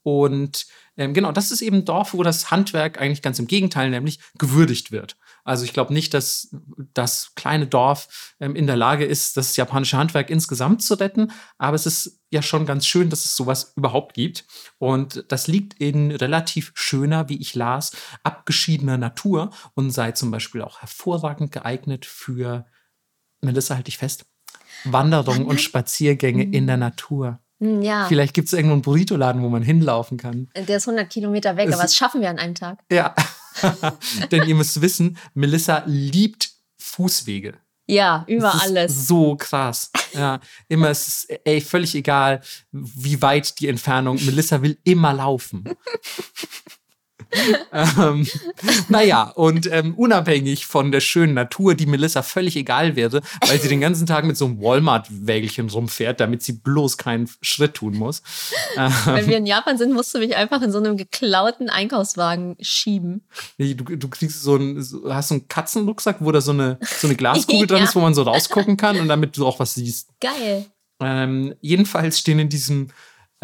Und 0.03 0.65
ähm, 0.95 1.13
genau, 1.13 1.31
das 1.31 1.51
ist 1.51 1.61
eben 1.61 1.77
ein 1.77 1.85
Dorf, 1.85 2.13
wo 2.13 2.21
das 2.21 2.51
Handwerk 2.51 3.01
eigentlich 3.01 3.21
ganz 3.21 3.39
im 3.39 3.47
Gegenteil, 3.47 3.89
nämlich 3.89 4.19
gewürdigt 4.37 4.91
wird. 4.91 5.17
Also 5.43 5.65
ich 5.65 5.73
glaube 5.73 5.93
nicht, 5.93 6.13
dass 6.13 6.55
das 6.93 7.33
kleine 7.35 7.67
Dorf 7.67 8.35
ähm, 8.39 8.55
in 8.55 8.67
der 8.67 8.77
Lage 8.77 9.05
ist, 9.05 9.35
das 9.35 9.55
japanische 9.55 9.97
Handwerk 9.97 10.29
insgesamt 10.29 10.83
zu 10.83 10.93
retten, 10.93 11.31
aber 11.57 11.75
es 11.75 11.85
ist 11.85 12.21
ja 12.29 12.41
schon 12.41 12.65
ganz 12.65 12.85
schön, 12.85 13.09
dass 13.09 13.25
es 13.25 13.35
sowas 13.35 13.73
überhaupt 13.75 14.13
gibt. 14.13 14.45
Und 14.77 15.25
das 15.29 15.47
liegt 15.47 15.79
in 15.81 16.11
relativ 16.11 16.71
schöner, 16.75 17.27
wie 17.27 17.41
ich 17.41 17.55
las, 17.55 17.91
abgeschiedener 18.23 18.97
Natur 18.97 19.51
und 19.73 19.91
sei 19.91 20.11
zum 20.11 20.31
Beispiel 20.31 20.61
auch 20.61 20.81
hervorragend 20.81 21.51
geeignet 21.51 22.05
für, 22.05 22.65
Melissa, 23.41 23.75
halt 23.75 23.87
dich 23.87 23.97
fest, 23.97 24.25
Wanderungen 24.85 25.45
und 25.45 25.61
Spaziergänge 25.61 26.43
in 26.43 26.67
der 26.67 26.77
Natur. 26.77 27.42
Hm, 27.63 27.81
Ja. 27.81 28.05
Vielleicht 28.07 28.33
gibt 28.33 28.47
es 28.47 28.53
irgendwo 28.53 28.73
einen 28.73 28.81
Burrito-Laden, 28.81 29.41
wo 29.41 29.49
man 29.49 29.63
hinlaufen 29.63 30.17
kann. 30.17 30.49
Der 30.55 30.77
ist 30.77 30.87
100 30.87 31.09
Kilometer 31.09 31.55
weg, 31.55 31.67
Es- 31.69 31.73
aber 31.75 31.83
das 31.83 31.95
schaffen 31.95 32.21
wir 32.21 32.29
an 32.29 32.39
einem 32.39 32.55
Tag. 32.55 32.79
Ja. 32.91 33.15
Denn 34.31 34.43
ihr 34.47 34.55
müsst 34.55 34.81
wissen, 34.81 35.17
Melissa 35.33 35.83
liebt 35.85 36.49
Fußwege. 36.77 37.53
Ja, 37.85 38.23
über 38.27 38.47
Das 38.47 38.55
ist 38.55 38.61
alles. 38.61 39.07
So 39.07 39.35
krass. 39.35 39.91
Ja, 40.13 40.39
immer 40.69 40.89
es 40.89 41.07
ist 41.07 41.29
ey, 41.43 41.59
völlig 41.59 41.93
egal, 41.95 42.41
wie 42.71 43.21
weit 43.21 43.59
die 43.59 43.67
Entfernung. 43.67 44.17
Melissa 44.25 44.61
will 44.61 44.77
immer 44.83 45.11
laufen. 45.13 45.63
Ähm, 47.71 48.27
naja, 48.89 49.23
und 49.35 49.69
ähm, 49.71 49.95
unabhängig 49.95 50.65
von 50.65 50.91
der 50.91 50.99
schönen 50.99 51.33
Natur, 51.33 51.75
die 51.75 51.85
Melissa 51.85 52.21
völlig 52.21 52.55
egal 52.55 52.95
wäre, 52.95 53.21
weil 53.47 53.59
sie 53.59 53.67
den 53.67 53.81
ganzen 53.81 54.05
Tag 54.05 54.25
mit 54.25 54.37
so 54.37 54.45
einem 54.45 54.61
Walmart-Wägelchen 54.61 55.69
rumfährt, 55.69 56.19
damit 56.19 56.43
sie 56.43 56.53
bloß 56.53 56.97
keinen 56.97 57.29
Schritt 57.41 57.73
tun 57.75 57.95
muss. 57.95 58.21
Wenn 59.05 59.27
wir 59.27 59.37
in 59.37 59.45
Japan 59.45 59.77
sind, 59.77 59.93
musst 59.93 60.13
du 60.13 60.19
mich 60.19 60.35
einfach 60.35 60.61
in 60.61 60.71
so 60.71 60.77
einem 60.79 60.97
geklauten 60.97 61.69
Einkaufswagen 61.69 62.55
schieben. 62.61 63.23
Du, 63.57 63.75
du 63.75 64.07
kriegst 64.09 64.41
so 64.43 64.55
einen, 64.55 64.77
hast 65.09 65.29
so 65.29 65.35
einen 65.35 65.47
Katzenrucksack, 65.47 66.17
wo 66.19 66.31
da 66.31 66.41
so 66.41 66.51
eine, 66.51 66.77
so 66.99 67.07
eine 67.07 67.15
Glaskugel 67.15 67.67
dran 67.67 67.79
Ja. 67.79 67.83
ist, 67.85 67.95
wo 67.95 67.99
man 67.99 68.13
so 68.13 68.23
rausgucken 68.23 68.77
kann 68.77 68.99
und 68.99 69.07
damit 69.07 69.35
du 69.37 69.45
auch 69.45 69.59
was 69.59 69.73
siehst. 69.73 70.09
Geil. 70.19 70.65
Ähm, 70.99 71.55
jedenfalls 71.61 72.19
stehen 72.19 72.39
in 72.39 72.49
diesem, 72.49 72.89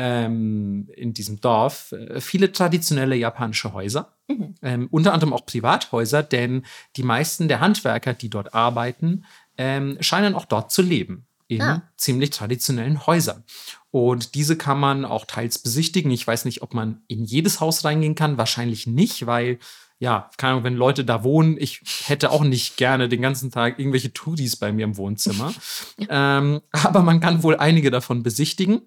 ähm, 0.01 0.87
in 0.95 1.13
diesem 1.13 1.41
Dorf 1.41 1.91
äh, 1.91 2.21
viele 2.21 2.53
traditionelle 2.53 3.17
japanische 3.17 3.73
Häuser. 3.73 4.15
Mhm. 4.29 4.55
Ähm, 4.61 4.87
unter 4.91 5.13
anderem 5.13 5.33
auch 5.33 5.45
Privathäuser, 5.45 6.23
denn 6.23 6.65
die 6.95 7.03
meisten 7.03 7.49
der 7.49 7.59
Handwerker, 7.59 8.13
die 8.13 8.29
dort 8.29 8.53
arbeiten, 8.53 9.25
ähm, 9.57 9.97
scheinen 9.99 10.35
auch 10.35 10.45
dort 10.45 10.71
zu 10.71 10.81
leben. 10.81 11.25
In 11.49 11.61
Ah. 11.63 11.81
ziemlich 11.97 12.29
traditionellen 12.29 13.07
Häusern. 13.07 13.43
Und 13.89 14.35
diese 14.35 14.55
kann 14.55 14.79
man 14.79 15.03
auch 15.03 15.25
teils 15.25 15.57
besichtigen. 15.57 16.11
Ich 16.11 16.25
weiß 16.25 16.45
nicht, 16.45 16.61
ob 16.61 16.75
man 16.75 17.01
in 17.07 17.25
jedes 17.25 17.59
Haus 17.59 17.83
reingehen 17.83 18.13
kann. 18.13 18.37
Wahrscheinlich 18.37 18.85
nicht, 18.85 19.25
weil, 19.25 19.57
ja, 19.97 20.29
keine 20.37 20.51
Ahnung, 20.51 20.63
wenn 20.63 20.75
Leute 20.75 21.03
da 21.03 21.23
wohnen, 21.23 21.57
ich 21.59 21.81
hätte 22.05 22.29
auch 22.29 22.43
nicht 22.43 22.77
gerne 22.77 23.09
den 23.09 23.23
ganzen 23.23 23.49
Tag 23.49 23.79
irgendwelche 23.79 24.13
Tudis 24.13 24.57
bei 24.57 24.71
mir 24.71 24.83
im 24.83 24.95
Wohnzimmer. 24.95 25.51
ähm, 26.09 26.61
aber 26.71 27.01
man 27.01 27.19
kann 27.19 27.41
wohl 27.41 27.57
einige 27.57 27.89
davon 27.89 28.21
besichtigen. 28.21 28.83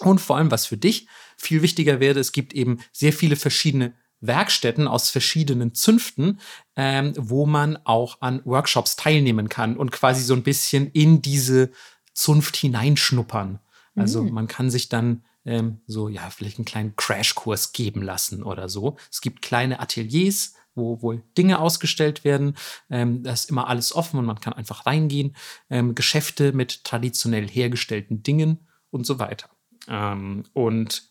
Und 0.00 0.20
vor 0.20 0.36
allem, 0.36 0.50
was 0.50 0.66
für 0.66 0.76
dich 0.76 1.08
viel 1.36 1.62
wichtiger 1.62 2.00
wäre, 2.00 2.18
es 2.18 2.32
gibt 2.32 2.52
eben 2.52 2.78
sehr 2.92 3.12
viele 3.12 3.36
verschiedene 3.36 3.94
Werkstätten 4.20 4.88
aus 4.88 5.10
verschiedenen 5.10 5.74
Zünften, 5.74 6.40
ähm, 6.76 7.12
wo 7.16 7.46
man 7.46 7.78
auch 7.84 8.20
an 8.20 8.42
Workshops 8.44 8.96
teilnehmen 8.96 9.48
kann 9.48 9.76
und 9.76 9.92
quasi 9.92 10.22
so 10.22 10.34
ein 10.34 10.42
bisschen 10.42 10.90
in 10.90 11.22
diese 11.22 11.70
Zunft 12.14 12.56
hineinschnuppern. 12.56 13.60
Also 13.94 14.24
Mhm. 14.24 14.32
man 14.32 14.48
kann 14.48 14.70
sich 14.70 14.88
dann 14.88 15.24
ähm, 15.44 15.80
so, 15.86 16.08
ja, 16.08 16.28
vielleicht 16.30 16.58
einen 16.58 16.64
kleinen 16.64 16.96
Crashkurs 16.96 17.72
geben 17.72 18.02
lassen 18.02 18.42
oder 18.42 18.68
so. 18.68 18.96
Es 19.10 19.20
gibt 19.20 19.40
kleine 19.42 19.80
Ateliers, 19.80 20.54
wo 20.74 21.00
wohl 21.02 21.22
Dinge 21.36 21.60
ausgestellt 21.60 22.24
werden. 22.24 22.54
Ähm, 22.90 23.22
da 23.22 23.32
ist 23.32 23.50
immer 23.50 23.68
alles 23.68 23.94
offen 23.94 24.18
und 24.18 24.26
man 24.26 24.40
kann 24.40 24.52
einfach 24.52 24.84
reingehen. 24.86 25.36
Ähm, 25.70 25.94
Geschäfte 25.94 26.52
mit 26.52 26.84
traditionell 26.84 27.48
hergestellten 27.48 28.22
Dingen 28.22 28.66
und 28.90 29.06
so 29.06 29.18
weiter. 29.18 29.48
Ähm, 29.88 30.44
und 30.52 31.02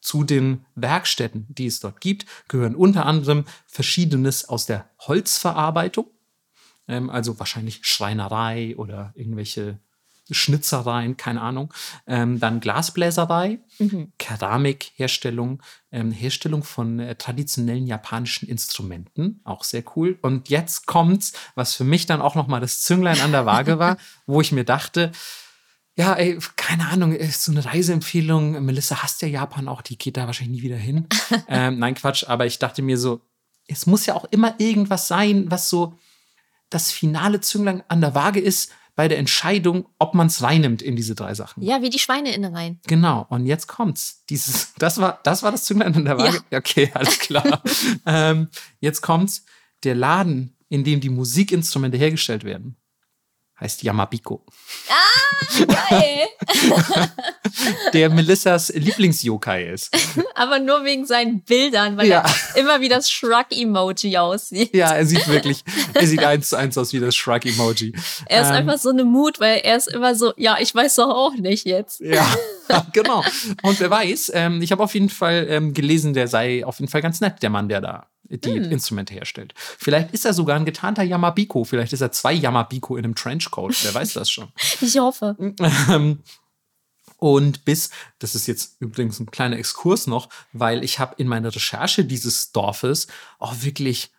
zu 0.00 0.22
den 0.22 0.64
Werkstätten, 0.76 1.46
die 1.48 1.66
es 1.66 1.80
dort 1.80 2.00
gibt, 2.00 2.26
gehören 2.48 2.76
unter 2.76 3.06
anderem 3.06 3.44
Verschiedenes 3.66 4.48
aus 4.48 4.66
der 4.66 4.88
Holzverarbeitung, 5.00 6.06
ähm, 6.86 7.10
also 7.10 7.38
wahrscheinlich 7.38 7.80
Schreinerei 7.82 8.76
oder 8.76 9.12
irgendwelche 9.16 9.80
Schnitzereien, 10.30 11.16
keine 11.16 11.40
Ahnung. 11.40 11.72
Ähm, 12.06 12.40
dann 12.40 12.60
Glasbläserei, 12.60 13.60
Mhm. 13.78 14.12
Keramikherstellung, 14.18 15.62
ähm, 15.92 16.10
Herstellung 16.10 16.64
von 16.64 16.98
äh, 16.98 17.14
traditionellen 17.14 17.86
japanischen 17.86 18.48
Instrumenten, 18.48 19.40
auch 19.44 19.62
sehr 19.64 19.84
cool. 19.94 20.18
Und 20.22 20.48
jetzt 20.48 20.86
kommt's, 20.86 21.32
was 21.54 21.74
für 21.74 21.84
mich 21.84 22.06
dann 22.06 22.20
auch 22.20 22.34
noch 22.34 22.48
mal 22.48 22.60
das 22.60 22.80
Zünglein 22.80 23.20
an 23.20 23.32
der 23.32 23.46
Waage 23.46 23.78
war, 23.78 23.98
wo 24.26 24.40
ich 24.40 24.52
mir 24.52 24.64
dachte, 24.64 25.12
ja, 25.96 26.12
ey, 26.14 26.38
keine 26.56 26.88
Ahnung, 26.88 27.12
ist 27.12 27.42
so 27.42 27.52
eine 27.52 27.64
Reiseempfehlung. 27.64 28.62
Melissa 28.64 29.02
hasst 29.02 29.22
ja 29.22 29.28
Japan 29.28 29.66
auch, 29.66 29.80
die 29.80 29.96
geht 29.96 30.18
da 30.18 30.26
wahrscheinlich 30.26 30.58
nie 30.58 30.62
wieder 30.62 30.76
hin. 30.76 31.06
ähm, 31.48 31.78
nein, 31.78 31.94
Quatsch, 31.94 32.24
aber 32.28 32.44
ich 32.44 32.58
dachte 32.58 32.82
mir 32.82 32.98
so, 32.98 33.22
es 33.66 33.86
muss 33.86 34.04
ja 34.06 34.14
auch 34.14 34.26
immer 34.26 34.54
irgendwas 34.58 35.08
sein, 35.08 35.50
was 35.50 35.70
so 35.70 35.98
das 36.68 36.92
finale 36.92 37.40
Zünglein 37.40 37.82
an 37.88 38.02
der 38.02 38.14
Waage 38.14 38.40
ist 38.40 38.72
bei 38.94 39.08
der 39.08 39.18
Entscheidung, 39.18 39.86
ob 39.98 40.14
man 40.14 40.26
es 40.26 40.42
reinnimmt 40.42 40.82
in 40.82 40.96
diese 40.96 41.14
drei 41.14 41.34
Sachen. 41.34 41.62
Ja, 41.62 41.82
wie 41.82 41.90
die 41.90 41.98
Schweineinnereien. 41.98 42.80
Genau, 42.86 43.26
und 43.28 43.46
jetzt 43.46 43.66
kommt's. 43.66 44.24
Dieses, 44.28 44.74
das 44.78 44.98
war, 44.98 45.20
das 45.22 45.42
war 45.42 45.50
das 45.50 45.64
Zünglein 45.64 45.94
an 45.94 46.04
der 46.04 46.18
Waage. 46.18 46.40
Okay, 46.50 46.90
alles 46.92 47.18
klar. 47.18 47.62
ähm, 48.06 48.48
jetzt 48.80 49.00
kommt's. 49.00 49.44
Der 49.84 49.94
Laden, 49.94 50.56
in 50.68 50.84
dem 50.84 51.00
die 51.00 51.10
Musikinstrumente 51.10 51.98
hergestellt 51.98 52.44
werden, 52.44 52.76
heißt 53.60 53.82
Yamabiko. 53.82 54.44
Geil. 55.66 56.26
Der 57.92 58.10
Melissas 58.10 58.68
Lieblings-Yokai 58.74 59.64
ist. 59.72 59.96
Aber 60.34 60.58
nur 60.58 60.84
wegen 60.84 61.06
seinen 61.06 61.40
Bildern, 61.42 61.96
weil 61.96 62.06
Ja. 62.08 62.24
er 62.54 62.60
immer 62.60 62.80
wie 62.80 62.88
das 62.88 63.10
Shrug-Emoji 63.10 64.18
aussieht. 64.18 64.74
Ja, 64.74 64.92
er 64.92 65.06
sieht 65.06 65.26
wirklich, 65.28 65.64
er 65.94 66.06
sieht 66.06 66.22
eins 66.22 66.50
zu 66.50 66.56
eins 66.56 66.76
aus 66.76 66.92
wie 66.92 67.00
das 67.00 67.16
Shrug-Emoji. 67.16 67.94
Er 68.26 68.42
ist 68.42 68.48
Ähm, 68.48 68.54
einfach 68.54 68.78
so 68.78 68.90
eine 68.90 69.04
Mut, 69.04 69.40
weil 69.40 69.60
er 69.64 69.76
ist 69.76 69.88
immer 69.88 70.14
so, 70.14 70.32
ja, 70.36 70.56
ich 70.60 70.74
weiß 70.74 70.96
doch 70.96 71.08
auch 71.08 71.34
nicht 71.34 71.64
jetzt. 71.64 72.00
Ja, 72.00 72.26
genau. 72.92 73.24
Und 73.62 73.80
wer 73.80 73.90
weiß, 73.90 74.32
ähm, 74.34 74.60
ich 74.60 74.72
habe 74.72 74.82
auf 74.82 74.92
jeden 74.94 75.08
Fall 75.10 75.46
ähm, 75.48 75.72
gelesen, 75.72 76.12
der 76.12 76.28
sei 76.28 76.64
auf 76.64 76.78
jeden 76.80 76.90
Fall 76.90 77.02
ganz 77.02 77.20
nett, 77.20 77.42
der 77.42 77.50
Mann, 77.50 77.68
der 77.68 77.80
da 77.80 78.06
die 78.28 78.54
Hm. 78.54 78.70
Instrumente 78.70 79.14
herstellt. 79.14 79.54
Vielleicht 79.56 80.12
ist 80.12 80.24
er 80.24 80.32
sogar 80.34 80.56
ein 80.56 80.64
getarnter 80.64 81.02
Yamabiko. 81.02 81.64
Vielleicht 81.64 81.92
ist 81.92 82.00
er 82.00 82.12
zwei 82.12 82.32
Yamabiko 82.32 82.96
in 82.96 83.04
einem 83.04 83.14
Trenchcoat. 83.14 83.76
Wer 83.84 83.94
weiß 83.94 84.14
das 84.14 84.30
schon. 84.30 84.48
Ich 84.80 84.98
hoffe. 84.98 85.36
Ähm, 85.90 86.22
Und 87.18 87.64
bis, 87.64 87.90
das 88.18 88.34
ist 88.34 88.46
jetzt 88.46 88.76
übrigens 88.80 89.18
ein 89.20 89.30
kleiner 89.30 89.56
Exkurs 89.56 90.06
noch, 90.06 90.28
weil 90.52 90.84
ich 90.84 90.98
habe 90.98 91.14
in 91.16 91.28
meiner 91.28 91.54
Recherche 91.54 92.04
dieses 92.04 92.52
Dorfes 92.52 93.06
auch 93.38 93.62
wirklich 93.62 94.12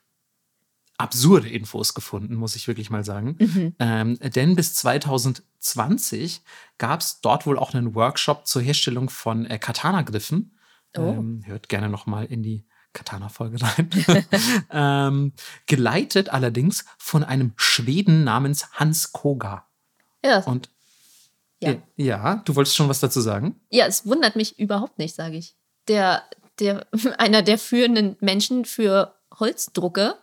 absurde 0.98 1.48
Infos 1.48 1.94
gefunden, 1.94 2.34
muss 2.34 2.56
ich 2.56 2.68
wirklich 2.68 2.90
mal 2.90 3.04
sagen. 3.04 3.36
Mhm. 3.40 3.76
Ähm, 3.78 4.18
denn 4.20 4.56
bis 4.56 4.74
2020 4.74 6.42
gab 6.80 7.02
es 7.02 7.22
dort 7.22 7.46
wohl 7.46 7.60
auch 7.60 7.74
einen 7.76 7.94
Workshop 7.94 8.48
zur 8.48 8.64
Herstellung 8.64 9.10
von 9.10 9.46
äh, 9.46 9.60
Katana-Griffen 9.60 10.54
Oh. 10.98 11.02
Ähm, 11.12 11.42
hört 11.46 11.70
gerne 11.70 11.90
nochmal 11.90 12.26
in 12.26 12.42
die 12.42 12.66
Katana-Folge 12.98 13.58
rein. 13.62 13.90
ähm, 14.72 15.34
geleitet 15.68 16.30
allerdings 16.30 16.86
von 16.98 17.24
einem 17.24 17.54
Schweden 17.56 18.24
namens 18.24 18.68
Hans 18.74 19.12
Koga. 19.12 19.66
Ja, 20.26 20.40
Und 20.40 20.70
Ja. 21.62 21.76
ja, 21.96 22.36
du 22.46 22.56
wolltest 22.56 22.76
schon 22.76 22.90
was 22.90 23.00
dazu 23.00 23.22
sagen? 23.22 23.60
ja, 23.70 23.86
es 23.86 24.06
wundert 24.06 24.36
mich 24.36 24.58
überhaupt 24.60 24.98
nicht, 25.00 25.16
sage 25.16 25.38
ich. 25.38 25.56
Der, 25.88 26.24
der, 26.60 26.86
einer 27.18 27.42
der 27.44 27.58
führenden 27.58 28.18
Menschen 28.20 28.66
für 28.66 29.14
Holzdrucke. 29.40 30.16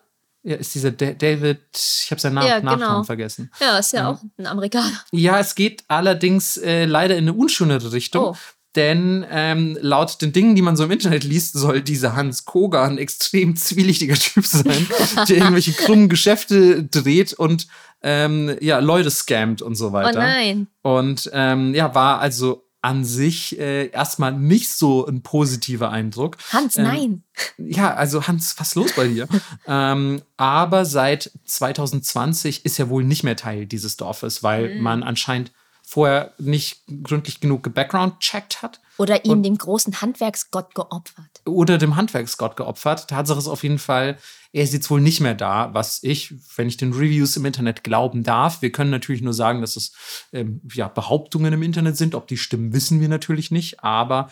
Ja, 0.47 0.57
ist 0.57 0.75
dieser 0.75 0.91
Da- 0.91 1.15
David, 1.15 1.61
ich 1.75 2.11
habe 2.11 2.21
seinen 2.21 2.35
Nach 2.35 2.45
Ja, 2.47 2.59
genau. 2.59 2.73
Nachnamen 2.73 3.05
vergessen. 3.05 3.51
Ja, 3.61 3.79
ist 3.79 3.93
ja, 3.95 4.01
Ja. 4.01 4.11
auch 4.11 4.21
ein 4.37 4.47
Amerikaner. 4.47 4.93
Ja, 5.11 5.39
es 5.39 5.55
geht 5.55 5.85
allerdings 5.89 6.59
äh, 6.59 6.85
leider 6.85 7.17
in 7.17 7.25
eine 7.25 7.33
unschönere 7.33 7.93
Richtung. 7.93 8.25
Oh. 8.25 8.37
Denn 8.77 9.25
ähm, 9.31 9.79
laut 9.81 10.21
den 10.21 10.33
Dingen, 10.33 10.55
die 10.57 10.63
man 10.63 10.77
so 10.77 10.85
im 10.85 10.91
Internet 10.91 11.23
liest, 11.25 11.53
soll 11.55 11.81
dieser 11.81 12.17
Hans 12.17 12.45
Koga 12.45 12.85
ein 12.85 12.99
extrem 12.99 13.55
zwielichtiger 13.57 14.15
Typ 14.17 14.45
sein, 14.47 14.87
der 15.29 15.37
irgendwelche 15.37 15.73
krummen 15.73 16.09
Geschäfte 16.09 16.83
dreht 16.85 17.33
und 17.35 17.67
ähm, 18.03 18.57
ja, 18.61 18.81
Leute 18.81 19.11
scammt 19.11 19.63
und 19.63 19.77
so 19.77 19.89
Oh 19.89 19.93
weiter. 19.93 20.19
nein. 20.19 20.67
Und 20.83 21.31
ähm, 21.33 21.75
ja, 21.75 21.95
war 21.95 22.19
also 22.19 22.63
an 22.83 23.03
sich 23.03 23.59
äh, 23.59 23.87
erstmal 23.89 24.33
nicht 24.33 24.69
so 24.71 25.07
ein 25.07 25.23
positiver 25.23 25.91
Eindruck. 25.91 26.37
Hans, 26.53 26.77
Ähm, 26.77 26.83
nein. 26.85 27.23
Ja, 27.57 27.95
also 27.95 28.27
Hans, 28.27 28.57
was 28.59 28.69
ist 28.69 28.75
los 28.75 28.93
bei 28.95 29.07
dir? 29.09 29.27
ähm, 29.67 30.21
aber 30.37 30.85
seit 30.85 31.31
2020 31.47 32.65
ist 32.67 32.79
er 32.79 32.89
wohl 32.91 33.05
nicht 33.05 33.23
mehr 33.25 33.37
Teil 33.37 33.67
dieses 33.67 33.97
Dorfes, 33.97 34.43
weil 34.43 34.75
Mhm. 34.77 34.83
man 34.83 35.03
anscheinend 35.03 35.53
vorher 35.87 36.33
nicht 36.39 36.83
gründlich 37.03 37.41
genug 37.41 37.63
gebackground-checkt 37.63 38.63
hat 38.63 38.81
Oder 38.97 39.25
ihm 39.27 39.33
und- 39.33 39.43
dem 39.43 39.59
großen 39.59 40.01
Handwerksgott 40.01 40.75
geopfert. 40.75 41.43
oder 41.45 41.77
dem 41.79 41.95
Handwerksgott 41.97 42.57
geopfert. 42.57 43.09
Tatsache 43.09 43.39
ist 43.39 43.49
auf 43.49 43.63
jeden 43.63 43.79
Fall, 43.79 44.17
er 44.53 44.65
ist 44.65 44.73
jetzt 44.73 44.91
wohl 44.91 45.01
nicht 45.03 45.21
mehr 45.21 45.35
da, 45.35 45.75
was 45.75 46.03
ich, 46.03 46.35
wenn 46.57 46.69
ich 46.69 46.79
den 46.79 46.93
Reviews 46.95 47.37
im 47.37 47.45
Internet 47.45 47.85
glauben 47.85 48.23
darf. 48.23 48.63
Wir 48.63 48.73
können 48.73 48.91
natürlich 48.91 49.21
nur 49.23 49.35
sagen, 49.35 49.61
dass 49.61 49.77
es 49.77 49.93
ähm, 50.33 50.61
ja, 50.73 50.89
Behauptungen 50.89 51.53
im 51.53 51.63
Internet 51.63 51.97
sind. 51.99 52.15
Ob 52.15 52.29
die 52.29 52.39
stimmen, 52.39 52.73
wissen 52.73 53.01
wir 53.01 53.09
natürlich 53.11 53.51
nicht. 53.51 53.85
Aber 53.85 54.31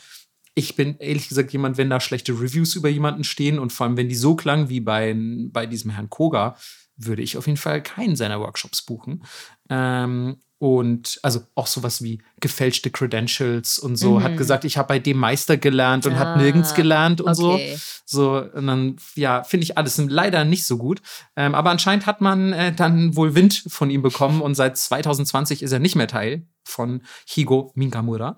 ich 0.54 0.74
bin 0.74 0.96
ehrlich 0.98 1.28
gesagt 1.28 1.52
jemand, 1.52 1.76
wenn 1.76 1.90
da 1.90 2.00
schlechte 2.00 2.32
Reviews 2.32 2.74
über 2.76 2.88
jemanden 2.88 3.24
stehen 3.24 3.58
und 3.58 3.72
vor 3.72 3.86
allem, 3.86 3.96
wenn 3.98 4.08
die 4.08 4.14
so 4.14 4.34
klangen 4.36 4.68
wie 4.70 4.80
bei, 4.80 5.14
bei 5.16 5.66
diesem 5.66 5.90
Herrn 5.90 6.08
Koga, 6.10 6.56
würde 6.96 7.22
ich 7.22 7.36
auf 7.36 7.46
jeden 7.46 7.56
Fall 7.58 7.82
keinen 7.82 8.16
seiner 8.16 8.40
Workshops 8.40 8.82
buchen. 8.82 9.24
Ähm, 9.68 10.36
und 10.62 11.18
also 11.24 11.40
auch 11.56 11.66
sowas 11.66 12.04
wie 12.04 12.22
gefälschte 12.38 12.92
Credentials 12.92 13.80
und 13.80 13.96
so. 13.96 14.20
Mhm. 14.20 14.22
Hat 14.22 14.36
gesagt, 14.36 14.64
ich 14.64 14.78
habe 14.78 14.86
bei 14.86 15.00
dem 15.00 15.16
Meister 15.16 15.56
gelernt 15.56 16.06
und 16.06 16.12
Ah, 16.12 16.18
hat 16.20 16.36
nirgends 16.36 16.74
gelernt 16.74 17.20
und 17.20 17.36
okay. 17.36 17.74
so. 17.74 17.80
So, 18.04 18.44
und 18.54 18.68
dann, 18.68 18.96
ja, 19.16 19.42
finde 19.42 19.64
ich 19.64 19.76
alles 19.76 19.98
leider 19.98 20.44
nicht 20.44 20.64
so 20.64 20.78
gut. 20.78 21.02
Ähm, 21.34 21.56
aber 21.56 21.70
anscheinend 21.70 22.06
hat 22.06 22.20
man 22.20 22.52
äh, 22.52 22.72
dann 22.72 23.16
wohl 23.16 23.34
Wind 23.34 23.64
von 23.66 23.90
ihm 23.90 24.02
bekommen 24.02 24.40
und 24.40 24.54
seit 24.54 24.76
2020 24.76 25.64
ist 25.64 25.72
er 25.72 25.80
nicht 25.80 25.96
mehr 25.96 26.06
Teil 26.06 26.46
von 26.62 27.02
Higo 27.26 27.72
Mingamura. 27.74 28.36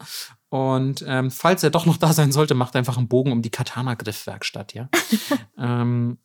Und 0.49 1.05
ähm, 1.07 1.31
falls 1.31 1.63
er 1.63 1.69
doch 1.69 1.85
noch 1.85 1.99
da 1.99 2.15
sein 2.15 2.33
sollte, 2.33 2.55
macht 2.55 2.75
einfach 2.75 2.97
einen 2.97 3.09
Bogen 3.09 3.33
um 3.33 3.43
die 3.43 3.51
Katana-Griffwerkstatt, 3.51 4.73
ja. 4.73 4.89
ähm, 5.59 6.17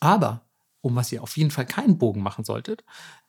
aber 0.00 0.45
um 0.80 0.94
was 0.94 1.10
ihr 1.12 1.22
auf 1.22 1.36
jeden 1.36 1.50
Fall 1.50 1.66
keinen 1.66 1.98
Bogen 1.98 2.22
machen 2.22 2.44
solltet, 2.44 2.84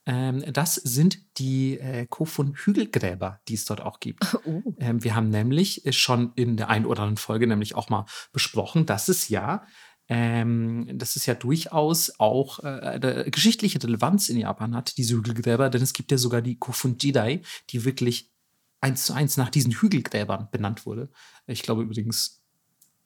ähm, 0.05 0.43
das 0.53 0.75
sind 0.75 1.19
die 1.37 1.79
äh, 1.79 2.05
Kofun-Hügelgräber, 2.07 3.41
die 3.47 3.55
es 3.55 3.65
dort 3.65 3.81
auch 3.81 3.99
gibt. 3.99 4.37
Oh. 4.47 4.61
Ähm, 4.79 5.03
wir 5.03 5.15
haben 5.15 5.29
nämlich 5.29 5.85
äh, 5.85 5.91
schon 5.91 6.31
in 6.35 6.55
der 6.55 6.69
einen 6.69 6.85
oder 6.85 7.01
anderen 7.01 7.17
Folge 7.17 7.47
nämlich 7.47 7.75
auch 7.75 7.89
mal 7.89 8.05
besprochen, 8.31 8.85
dass 8.85 9.09
es 9.09 9.27
ja, 9.27 9.65
ähm, 10.07 10.87
dass 10.93 11.17
es 11.17 11.25
ja 11.25 11.33
durchaus 11.33 12.17
auch 12.19 12.59
äh, 12.63 12.67
eine 12.67 13.29
geschichtliche 13.29 13.81
Relevanz 13.83 14.29
in 14.29 14.37
Japan 14.37 14.73
hat, 14.75 14.97
diese 14.97 15.15
Hügelgräber, 15.15 15.69
denn 15.69 15.81
es 15.81 15.91
gibt 15.91 16.11
ja 16.11 16.17
sogar 16.17 16.41
die 16.41 16.57
Kofun-Jidai, 16.57 17.41
die 17.71 17.83
wirklich 17.83 18.31
eins 18.79 19.05
zu 19.05 19.13
eins 19.13 19.35
nach 19.35 19.49
diesen 19.49 19.73
Hügelgräbern 19.73 20.49
benannt 20.51 20.85
wurde. 20.85 21.09
Ich 21.45 21.63
glaube 21.63 21.81
übrigens 21.81 22.43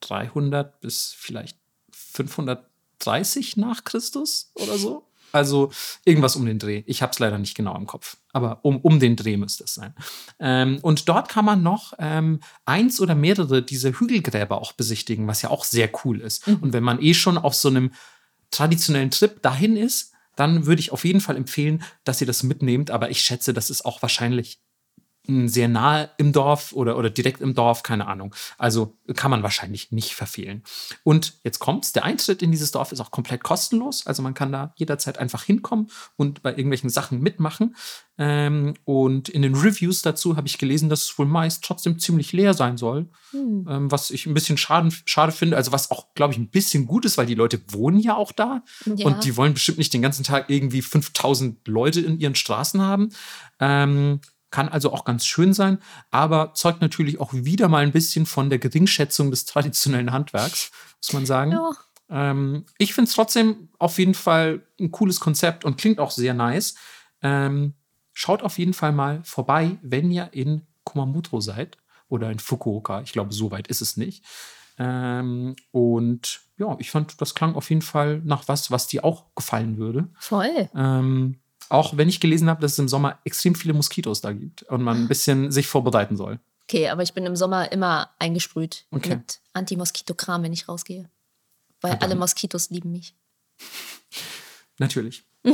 300 0.00 0.80
bis 0.80 1.14
vielleicht 1.16 1.58
530 3.02 3.56
nach 3.56 3.84
Christus 3.84 4.50
oder 4.54 4.78
so. 4.78 5.08
Also 5.32 5.72
irgendwas 6.04 6.36
um 6.36 6.44
den 6.44 6.58
Dreh. 6.58 6.82
Ich 6.86 7.00
habe 7.00 7.12
es 7.12 7.18
leider 7.18 7.38
nicht 7.38 7.56
genau 7.56 7.74
im 7.76 7.86
Kopf, 7.86 8.18
aber 8.32 8.60
um, 8.62 8.78
um 8.80 9.00
den 9.00 9.16
Dreh 9.16 9.38
müsste 9.38 9.64
es 9.64 9.74
sein. 9.74 9.94
Ähm, 10.38 10.78
und 10.82 11.08
dort 11.08 11.30
kann 11.30 11.46
man 11.46 11.62
noch 11.62 11.94
ähm, 11.98 12.40
eins 12.66 13.00
oder 13.00 13.14
mehrere 13.14 13.62
dieser 13.62 13.92
Hügelgräber 13.92 14.60
auch 14.60 14.72
besichtigen, 14.72 15.26
was 15.26 15.40
ja 15.40 15.48
auch 15.50 15.64
sehr 15.64 15.90
cool 16.04 16.20
ist. 16.20 16.46
Und 16.46 16.74
wenn 16.74 16.84
man 16.84 17.00
eh 17.00 17.14
schon 17.14 17.38
auf 17.38 17.54
so 17.54 17.68
einem 17.68 17.92
traditionellen 18.50 19.10
Trip 19.10 19.40
dahin 19.42 19.76
ist, 19.76 20.12
dann 20.36 20.66
würde 20.66 20.80
ich 20.80 20.92
auf 20.92 21.04
jeden 21.04 21.20
Fall 21.20 21.36
empfehlen, 21.36 21.82
dass 22.04 22.20
ihr 22.20 22.26
das 22.26 22.42
mitnehmt. 22.42 22.90
Aber 22.90 23.10
ich 23.10 23.22
schätze, 23.22 23.54
das 23.54 23.70
ist 23.70 23.84
auch 23.84 24.02
wahrscheinlich 24.02 24.60
sehr 25.26 25.68
nahe 25.68 26.10
im 26.18 26.32
Dorf 26.32 26.72
oder, 26.72 26.96
oder 26.98 27.08
direkt 27.08 27.40
im 27.40 27.54
Dorf, 27.54 27.84
keine 27.84 28.08
Ahnung. 28.08 28.34
Also 28.58 28.96
kann 29.14 29.30
man 29.30 29.44
wahrscheinlich 29.44 29.92
nicht 29.92 30.14
verfehlen. 30.14 30.64
Und 31.04 31.34
jetzt 31.44 31.60
kommt's, 31.60 31.92
der 31.92 32.04
Eintritt 32.04 32.42
in 32.42 32.50
dieses 32.50 32.72
Dorf 32.72 32.90
ist 32.90 33.00
auch 33.00 33.12
komplett 33.12 33.44
kostenlos. 33.44 34.06
Also 34.06 34.22
man 34.22 34.34
kann 34.34 34.50
da 34.50 34.72
jederzeit 34.76 35.18
einfach 35.18 35.44
hinkommen 35.44 35.90
und 36.16 36.42
bei 36.42 36.50
irgendwelchen 36.50 36.90
Sachen 36.90 37.20
mitmachen. 37.20 37.76
Ähm, 38.18 38.74
und 38.84 39.28
in 39.28 39.42
den 39.42 39.54
Reviews 39.54 40.02
dazu 40.02 40.36
habe 40.36 40.48
ich 40.48 40.58
gelesen, 40.58 40.88
dass 40.88 41.04
es 41.04 41.18
wohl 41.18 41.26
meist 41.26 41.64
trotzdem 41.64 41.98
ziemlich 41.98 42.32
leer 42.32 42.52
sein 42.52 42.76
soll. 42.76 43.08
Hm. 43.30 43.66
Ähm, 43.68 43.90
was 43.90 44.10
ich 44.10 44.26
ein 44.26 44.34
bisschen 44.34 44.58
schaden, 44.58 44.92
schade 45.06 45.32
finde. 45.32 45.56
Also 45.56 45.70
was 45.70 45.90
auch, 45.92 46.14
glaube 46.14 46.32
ich, 46.32 46.38
ein 46.38 46.50
bisschen 46.50 46.86
gut 46.86 47.04
ist, 47.04 47.16
weil 47.16 47.26
die 47.26 47.34
Leute 47.34 47.60
wohnen 47.68 48.00
ja 48.00 48.16
auch 48.16 48.32
da. 48.32 48.64
Ja. 48.96 49.06
Und 49.06 49.24
die 49.24 49.36
wollen 49.36 49.54
bestimmt 49.54 49.78
nicht 49.78 49.94
den 49.94 50.02
ganzen 50.02 50.24
Tag 50.24 50.50
irgendwie 50.50 50.82
5000 50.82 51.66
Leute 51.68 52.00
in 52.00 52.18
ihren 52.18 52.34
Straßen 52.34 52.80
haben. 52.80 53.10
Ähm, 53.60 54.20
kann 54.52 54.68
also 54.68 54.92
auch 54.92 55.04
ganz 55.04 55.26
schön 55.26 55.52
sein, 55.52 55.78
aber 56.12 56.54
zeugt 56.54 56.80
natürlich 56.80 57.18
auch 57.18 57.32
wieder 57.32 57.68
mal 57.68 57.82
ein 57.82 57.90
bisschen 57.90 58.26
von 58.26 58.50
der 58.50 58.60
Geringschätzung 58.60 59.30
des 59.30 59.44
traditionellen 59.46 60.12
Handwerks, 60.12 60.70
muss 60.98 61.12
man 61.12 61.26
sagen. 61.26 61.52
Ja. 61.52 61.72
Ähm, 62.08 62.66
ich 62.78 62.94
finde 62.94 63.08
es 63.08 63.14
trotzdem 63.14 63.70
auf 63.78 63.98
jeden 63.98 64.14
Fall 64.14 64.64
ein 64.78 64.92
cooles 64.92 65.18
Konzept 65.18 65.64
und 65.64 65.78
klingt 65.78 65.98
auch 65.98 66.12
sehr 66.12 66.34
nice. 66.34 66.76
Ähm, 67.22 67.74
schaut 68.12 68.42
auf 68.42 68.58
jeden 68.58 68.74
Fall 68.74 68.92
mal 68.92 69.22
vorbei, 69.24 69.78
wenn 69.82 70.10
ihr 70.10 70.28
in 70.32 70.66
Kumamoto 70.84 71.40
seid 71.40 71.78
oder 72.08 72.30
in 72.30 72.38
Fukuoka. 72.38 73.00
Ich 73.00 73.12
glaube, 73.12 73.32
so 73.32 73.50
weit 73.50 73.68
ist 73.68 73.80
es 73.80 73.96
nicht. 73.96 74.24
Ähm, 74.78 75.56
und 75.70 76.40
ja, 76.58 76.76
ich 76.78 76.90
fand, 76.90 77.20
das 77.20 77.34
klang 77.34 77.54
auf 77.54 77.70
jeden 77.70 77.82
Fall 77.82 78.20
nach 78.24 78.48
was, 78.48 78.70
was 78.70 78.86
dir 78.86 79.04
auch 79.04 79.34
gefallen 79.34 79.78
würde. 79.78 80.08
Voll. 80.18 80.68
Ähm, 80.74 81.41
auch 81.72 81.96
wenn 81.96 82.08
ich 82.08 82.20
gelesen 82.20 82.48
habe, 82.48 82.60
dass 82.60 82.72
es 82.72 82.78
im 82.78 82.88
Sommer 82.88 83.18
extrem 83.24 83.54
viele 83.54 83.72
Moskitos 83.74 84.20
da 84.20 84.32
gibt 84.32 84.62
und 84.64 84.82
man 84.82 84.96
ein 85.02 85.08
bisschen 85.08 85.50
sich 85.50 85.66
vorbereiten 85.66 86.16
soll. 86.16 86.38
Okay, 86.64 86.88
aber 86.88 87.02
ich 87.02 87.12
bin 87.14 87.26
im 87.26 87.36
Sommer 87.36 87.70
immer 87.72 88.10
eingesprüht 88.18 88.86
Okay. 88.90 89.16
mit 89.16 89.40
Anti-Moskito-Kram, 89.52 90.42
wenn 90.42 90.52
ich 90.52 90.68
rausgehe. 90.68 91.10
Weil 91.80 91.92
Ah, 91.92 91.96
dann- 91.96 92.10
alle 92.10 92.18
Moskitos 92.18 92.70
lieben 92.70 92.92
mich. 92.92 93.14
Natürlich. 94.78 95.24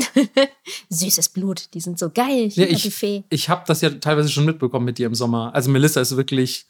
Süßes 0.91 1.31
Blut, 1.31 1.73
die 1.75 1.81
sind 1.81 1.99
so 1.99 2.11
geil. 2.11 2.49
Ja, 2.49 2.67
Hier 2.67 2.71
ich 2.71 3.25
ich 3.31 3.49
habe 3.49 3.65
das 3.67 3.81
ja 3.81 3.91
teilweise 3.91 4.29
schon 4.29 4.45
mitbekommen 4.45 4.85
mit 4.85 4.99
dir 4.99 5.07
im 5.07 5.15
Sommer. 5.15 5.55
Also 5.55 5.71
Melissa 5.71 6.01
ist 6.01 6.17
wirklich, 6.17 6.67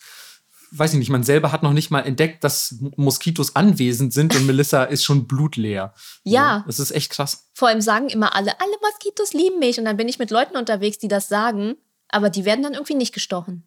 weiß 0.71 0.93
ich 0.93 0.99
nicht, 0.99 1.11
man 1.11 1.25
selber 1.25 1.53
hat 1.53 1.63
noch 1.63 1.73
nicht 1.73 1.91
mal 1.91 2.01
entdeckt, 2.01 2.45
dass 2.45 2.77
Moskitos 2.97 3.57
anwesend 3.57 4.13
sind 4.13 4.35
und 4.35 4.47
Melissa 4.47 4.85
ist 4.85 5.05
schon 5.05 5.27
blutleer. 5.27 5.95
Ja. 6.25 6.65
Das 6.67 6.79
ist 6.79 6.91
echt 6.91 7.11
krass. 7.11 7.49
Vor 7.55 7.69
allem 7.69 7.81
sagen 7.81 8.09
immer 8.09 8.35
alle, 8.35 8.61
alle 8.61 8.73
Moskitos 8.83 9.33
lieben 9.33 9.59
mich. 9.59 9.79
Und 9.79 9.85
dann 9.85 9.97
bin 9.97 10.09
ich 10.09 10.19
mit 10.19 10.31
Leuten 10.31 10.57
unterwegs, 10.57 10.99
die 10.99 11.09
das 11.09 11.29
sagen, 11.29 11.77
aber 12.09 12.31
die 12.31 12.45
werden 12.45 12.63
dann 12.63 12.75
irgendwie 12.75 12.95
nicht 12.95 13.15
gestochen. 13.15 13.65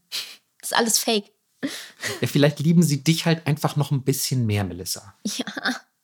Das 0.60 0.72
ist 0.72 0.78
alles 0.78 1.00
fake. 1.00 1.32
Ja, 2.22 2.28
vielleicht 2.28 2.60
lieben 2.60 2.84
sie 2.84 3.04
dich 3.04 3.26
halt 3.26 3.46
einfach 3.46 3.76
noch 3.76 3.92
ein 3.92 4.04
bisschen 4.04 4.46
mehr, 4.46 4.64
Melissa. 4.64 5.16
Ja. 5.24 5.46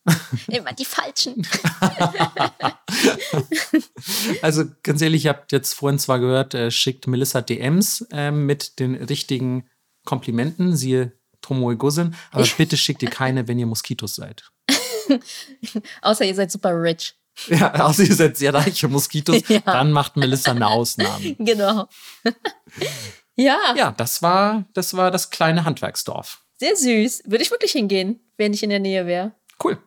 Immer 0.48 0.74
die 0.74 0.86
Falschen. 0.86 1.46
Also 4.42 4.66
ganz 4.84 5.02
ehrlich, 5.02 5.26
ihr 5.26 5.30
habt 5.30 5.52
jetzt 5.52 5.74
vorhin 5.74 6.00
zwar 6.00 6.20
gehört, 6.20 6.54
äh, 6.54 6.72
schickt 6.72 7.08
Melissa 7.08 7.42
DMs 7.42 8.06
ähm, 8.12 8.46
mit 8.46 8.80
den 8.80 8.96
richtigen 8.96 9.70
Komplimenten, 10.08 10.76
siehe 10.76 11.12
Tomoe 11.42 11.76
Gosen, 11.78 12.16
aber 12.32 12.48
bitte 12.58 12.78
schickt 12.78 13.04
ihr 13.04 13.10
keine, 13.12 13.48
wenn 13.48 13.60
ihr 13.60 13.68
Moskitos 13.68 14.16
seid. 14.16 14.50
Außer 16.02 16.26
ihr 16.26 16.34
seid 16.34 16.52
super 16.52 16.72
rich. 16.82 17.14
Ja, 17.50 17.86
außer 17.86 18.04
ihr 18.04 18.16
seid 18.16 18.36
sehr 18.36 18.52
reiche 18.52 18.88
Moskitos, 18.88 19.44
Ja. 19.48 19.60
dann 19.60 19.92
macht 19.92 20.18
Melissa 20.18 20.52
eine 20.52 20.66
Ausnahme. 20.68 21.36
Genau. 21.40 21.88
ja, 23.36 23.58
Ja, 23.76 23.92
das 23.92 24.24
war, 24.24 24.66
das 24.74 24.96
war 24.96 25.12
das 25.12 25.30
kleine 25.30 25.64
Handwerksdorf. 25.64 26.42
sehr 26.58 26.76
süß. 26.76 27.24
Würde 27.26 27.44
ich 27.44 27.52
wirklich 27.52 27.74
hingehen, 27.74 28.20
wenn 28.38 28.54
ich 28.54 28.64
in 28.64 28.72
der 28.72 28.80
Nähe 28.80 29.06
wäre. 29.06 29.34
Cool. 29.64 29.78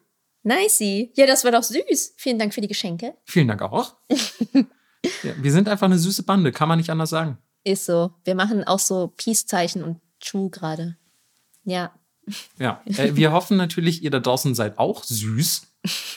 Nicey. 0.45 1.13
Ja, 1.17 1.27
das 1.27 1.43
war 1.45 1.51
doch 1.51 1.65
süß. 1.65 2.15
Vielen 2.17 2.39
Dank 2.39 2.55
für 2.55 2.61
die 2.61 2.69
Geschenke. 2.69 3.15
Vielen 3.25 3.49
Dank 3.49 3.63
auch. 3.63 3.97
ja, 4.09 5.33
wir 5.37 5.51
sind 5.53 5.69
einfach 5.69 5.87
eine 5.87 5.99
süße 5.99 6.23
Bande, 6.23 6.53
kann 6.53 6.69
man 6.69 6.79
nicht 6.79 6.91
anders 6.91 7.11
sagen. 7.11 7.37
Ist 7.65 7.85
so. 7.85 8.13
Wir 8.25 8.35
machen 8.37 8.63
auch 8.65 8.79
so 8.79 9.09
Peace-Zeichen 9.17 9.83
und 9.83 10.01
Chu 10.21 10.51
gerade. 10.51 10.97
Ja. 11.65 11.93
Ja, 12.59 12.83
äh, 12.85 13.17
wir 13.17 13.33
hoffen 13.33 13.57
natürlich, 13.57 14.03
ihr 14.03 14.11
da 14.11 14.21
draußen 14.21 14.55
seid 14.55 14.79
auch 14.79 15.03
süß. 15.03 15.67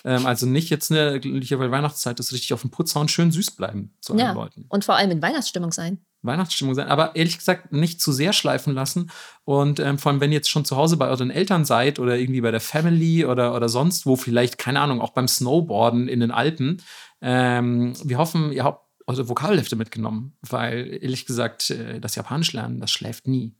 Ähm, 0.04 0.26
also 0.26 0.46
nicht 0.46 0.70
jetzt 0.70 0.92
eine 0.92 1.20
glückliche 1.20 1.58
Weihnachtszeit 1.60 2.20
ist 2.20 2.34
richtig 2.34 2.54
auf 2.54 2.62
dem 2.62 2.70
Putz 2.70 2.94
hauen, 2.96 3.08
schön 3.08 3.32
süß 3.32 3.52
bleiben 3.52 3.96
zu 4.02 4.16
Ja. 4.16 4.28
allen 4.28 4.36
Leuten. 4.36 4.66
Und 4.68 4.84
vor 4.84 4.96
allem 4.96 5.12
in 5.12 5.22
Weihnachtsstimmung 5.22 5.72
sein. 5.72 6.06
Weihnachtsstimmung 6.22 6.76
sein, 6.76 6.88
aber 6.88 7.16
ehrlich 7.16 7.38
gesagt 7.38 7.72
nicht 7.72 8.02
zu 8.02 8.12
sehr 8.12 8.34
schleifen 8.34 8.74
lassen. 8.74 9.10
Und 9.46 9.80
ähm, 9.80 9.98
vor 9.98 10.12
allem, 10.12 10.22
wenn 10.22 10.32
ihr 10.32 10.38
jetzt 10.38 10.50
schon 10.50 10.66
zu 10.66 10.76
Hause 10.76 10.98
bei 10.98 11.08
euren 11.08 11.32
Eltern 11.32 11.66
seid 11.66 12.00
oder 12.00 12.18
irgendwie 12.18 12.42
bei 12.42 12.52
der 12.52 12.62
Family 12.62 13.26
oder, 13.26 13.56
oder 13.56 13.70
sonst 13.70 14.06
wo, 14.06 14.16
vielleicht, 14.16 14.58
keine 14.58 14.82
Ahnung, 14.82 15.02
auch 15.02 15.12
beim 15.12 15.28
Snowboarden 15.28 16.08
in 16.08 16.20
den 16.20 16.32
Alpen, 16.32 16.82
ähm, 17.22 17.94
wir 18.04 18.18
hoffen, 18.18 18.52
ihr 18.52 18.64
habt 18.64 18.84
eure 19.08 19.28
Vokabelhefte 19.28 19.76
mitgenommen, 19.76 20.38
weil 20.42 20.98
ehrlich 21.02 21.26
gesagt, 21.26 21.70
äh, 21.70 22.00
das 22.00 22.16
Japanisch 22.16 22.54
lernen, 22.54 22.80
das 22.80 22.92
schläft 22.92 23.28
nie. 23.28 23.54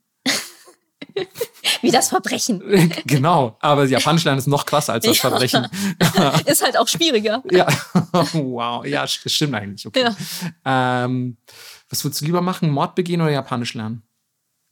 Wie 1.82 1.92
das 1.92 2.10
Verbrechen. 2.10 2.62
genau, 3.06 3.58
aber 3.60 3.86
Japanisch 3.86 4.24
lernen 4.24 4.40
ist 4.40 4.48
noch 4.48 4.66
krasser 4.66 4.94
als 4.94 5.06
das 5.06 5.18
Ja. 5.22 5.30
Verbrechen. 5.30 5.68
Ist 6.46 6.64
halt 6.64 6.78
auch 6.78 6.88
schwieriger. 6.88 7.44
Ja, 7.52 7.68
wow, 8.34 8.86
ja, 8.86 9.04
st- 9.04 9.30
stimmt 9.30 9.56
eigentlich. 9.56 9.86
Okay. 9.86 10.08
Ähm, 10.66 11.38
was 11.90 12.04
würdest 12.04 12.22
du 12.22 12.26
lieber 12.26 12.42
machen, 12.42 12.70
Mord 12.70 12.96
begehen 12.96 13.22
oder 13.22 13.32
Japanisch 13.32 13.74
lernen? 13.74 14.04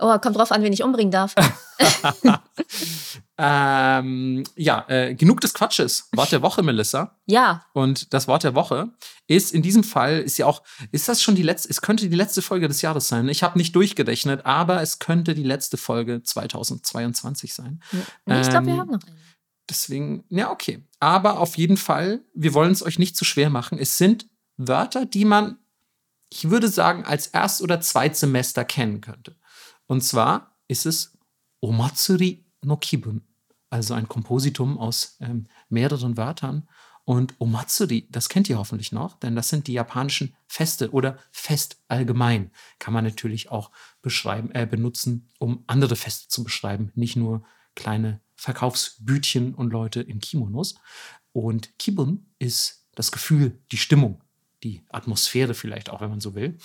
Oh, 0.01 0.17
kommt 0.19 0.35
drauf 0.35 0.51
an, 0.51 0.63
wen 0.63 0.73
ich 0.73 0.83
umbringen 0.83 1.11
darf. 1.11 1.35
Ähm, 3.43 4.43
ja, 4.55 4.85
äh, 4.87 5.15
genug 5.15 5.41
des 5.41 5.55
Quatsches. 5.55 6.09
Wort 6.15 6.31
der 6.31 6.43
Woche, 6.43 6.61
Melissa. 6.61 7.19
Ja, 7.25 7.65
Und 7.73 8.13
das 8.13 8.27
Wort 8.27 8.43
der 8.43 8.53
Woche 8.53 8.91
ist 9.25 9.51
in 9.51 9.63
diesem 9.63 9.83
Fall, 9.83 10.19
ist 10.19 10.37
ja 10.37 10.45
auch, 10.45 10.61
ist 10.91 11.09
das 11.09 11.23
schon 11.23 11.33
die 11.33 11.41
letzte, 11.41 11.69
es 11.71 11.81
könnte 11.81 12.07
die 12.07 12.15
letzte 12.15 12.43
Folge 12.43 12.67
des 12.67 12.83
Jahres 12.83 13.07
sein. 13.07 13.27
Ich 13.29 13.41
habe 13.41 13.57
nicht 13.57 13.75
durchgerechnet, 13.75 14.45
aber 14.45 14.81
es 14.83 14.99
könnte 14.99 15.33
die 15.33 15.41
letzte 15.43 15.77
Folge 15.77 16.21
2022 16.21 17.53
sein. 17.55 17.81
Ich 18.27 18.49
glaube, 18.49 18.67
wir 18.67 18.73
Ähm, 18.73 18.79
haben 18.79 18.91
noch 18.91 19.01
eine. 19.01 19.15
Deswegen, 19.67 20.23
ja, 20.29 20.51
okay. 20.51 20.83
Aber 20.99 21.39
auf 21.39 21.57
jeden 21.57 21.77
Fall, 21.77 22.21
wir 22.35 22.53
wollen 22.53 22.71
es 22.73 22.83
euch 22.83 22.99
nicht 22.99 23.15
zu 23.17 23.25
schwer 23.25 23.49
machen. 23.49 23.79
Es 23.79 23.97
sind 23.97 24.27
Wörter, 24.57 25.07
die 25.07 25.25
man, 25.25 25.57
ich 26.29 26.51
würde 26.51 26.67
sagen, 26.67 27.05
als 27.05 27.25
Erst- 27.27 27.63
oder 27.63 27.81
Zweitsemester 27.81 28.65
kennen 28.65 29.01
könnte. 29.01 29.35
Und 29.91 29.99
zwar 29.99 30.55
ist 30.69 30.85
es 30.85 31.17
Omatsuri 31.59 32.45
no 32.61 32.77
Kibun, 32.77 33.23
also 33.69 33.93
ein 33.93 34.07
Kompositum 34.07 34.77
aus 34.77 35.17
ähm, 35.19 35.47
mehreren 35.67 36.15
Wörtern. 36.15 36.65
Und 37.03 37.33
Omatsuri, 37.39 38.07
das 38.09 38.29
kennt 38.29 38.47
ihr 38.47 38.57
hoffentlich 38.57 38.93
noch, 38.93 39.19
denn 39.19 39.35
das 39.35 39.49
sind 39.49 39.67
die 39.67 39.73
japanischen 39.73 40.33
Feste 40.47 40.91
oder 40.91 41.19
Fest 41.33 41.81
allgemein. 41.89 42.51
Kann 42.79 42.93
man 42.93 43.03
natürlich 43.03 43.51
auch 43.51 43.69
beschreiben, 44.01 44.49
äh, 44.51 44.65
benutzen, 44.65 45.27
um 45.39 45.65
andere 45.67 45.97
Feste 45.97 46.29
zu 46.29 46.45
beschreiben, 46.45 46.93
nicht 46.95 47.17
nur 47.17 47.43
kleine 47.75 48.21
Verkaufsbütchen 48.37 49.53
und 49.53 49.73
Leute 49.73 49.99
in 49.99 50.21
Kimonos. 50.21 50.75
Und 51.33 51.77
Kibun 51.79 52.27
ist 52.39 52.87
das 52.95 53.11
Gefühl, 53.11 53.59
die 53.73 53.77
Stimmung, 53.77 54.23
die 54.63 54.85
Atmosphäre 54.87 55.53
vielleicht 55.53 55.89
auch, 55.89 55.99
wenn 55.99 56.11
man 56.11 56.21
so 56.21 56.33
will. 56.33 56.57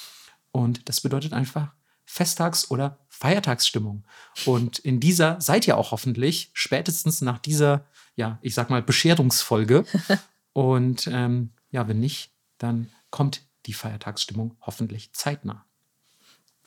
Und 0.52 0.88
das 0.88 1.00
bedeutet 1.00 1.32
einfach 1.32 1.75
Festtags- 2.06 2.70
oder 2.70 2.98
Feiertagsstimmung. 3.08 4.04
Und 4.46 4.78
in 4.78 5.00
dieser 5.00 5.40
seid 5.40 5.66
ihr 5.66 5.76
auch 5.76 5.90
hoffentlich, 5.90 6.50
spätestens 6.54 7.20
nach 7.20 7.38
dieser, 7.38 7.84
ja, 8.14 8.38
ich 8.42 8.54
sag 8.54 8.70
mal, 8.70 8.82
Bescherungsfolge. 8.82 9.84
Und 10.54 11.06
ähm, 11.08 11.50
ja, 11.70 11.86
wenn 11.88 12.00
nicht, 12.00 12.30
dann 12.58 12.90
kommt 13.10 13.42
die 13.66 13.74
Feiertagsstimmung 13.74 14.56
hoffentlich 14.62 15.12
zeitnah. 15.12 15.66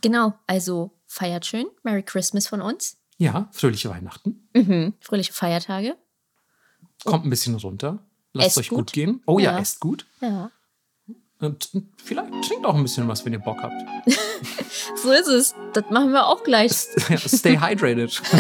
Genau, 0.02 0.34
also 0.48 0.92
feiert 1.08 1.46
schön. 1.46 1.66
Merry 1.84 2.04
Christmas 2.04 2.48
von 2.48 2.62
uns. 2.62 2.98
Ja, 3.18 3.50
fröhliche 3.52 3.90
Weihnachten. 3.90 4.48
Mhm. 4.54 4.94
Fröhliche 5.02 5.34
Feiertage. 5.34 5.98
Kommt 7.04 7.26
ein 7.26 7.30
bisschen 7.30 7.56
runter. 7.56 8.00
Lasst 8.34 8.50
Esst 8.50 8.58
euch 8.60 8.70
gut, 8.70 8.78
gut. 8.78 8.94
gehen. 8.94 9.22
Oh 9.26 9.40
ja, 9.40 9.54
Ja. 9.54 9.60
esst 9.60 9.80
gut. 9.80 10.06
Ja. 10.22 10.52
Und 11.42 11.70
vielleicht 12.04 12.30
trinkt 12.48 12.66
auch 12.66 12.76
ein 12.76 12.84
bisschen 12.84 13.08
was, 13.08 13.24
wenn 13.26 13.34
ihr 13.34 13.40
Bock 13.40 13.58
habt. 13.62 13.74
So 15.02 15.12
ist 15.12 15.28
es. 15.28 15.56
Das 15.74 15.86
machen 15.90 16.12
wir 16.12 16.28
auch 16.28 16.44
gleich. 16.44 16.72
Stay 17.28 17.58
hydrated. 17.58 18.22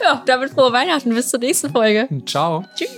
Ja, 0.00 0.22
damit 0.26 0.50
frohe 0.50 0.72
Weihnachten. 0.72 1.14
Bis 1.14 1.30
zur 1.30 1.40
nächsten 1.40 1.70
Folge. 1.70 2.08
Ciao. 2.26 2.64
Tschüss. 2.76 2.90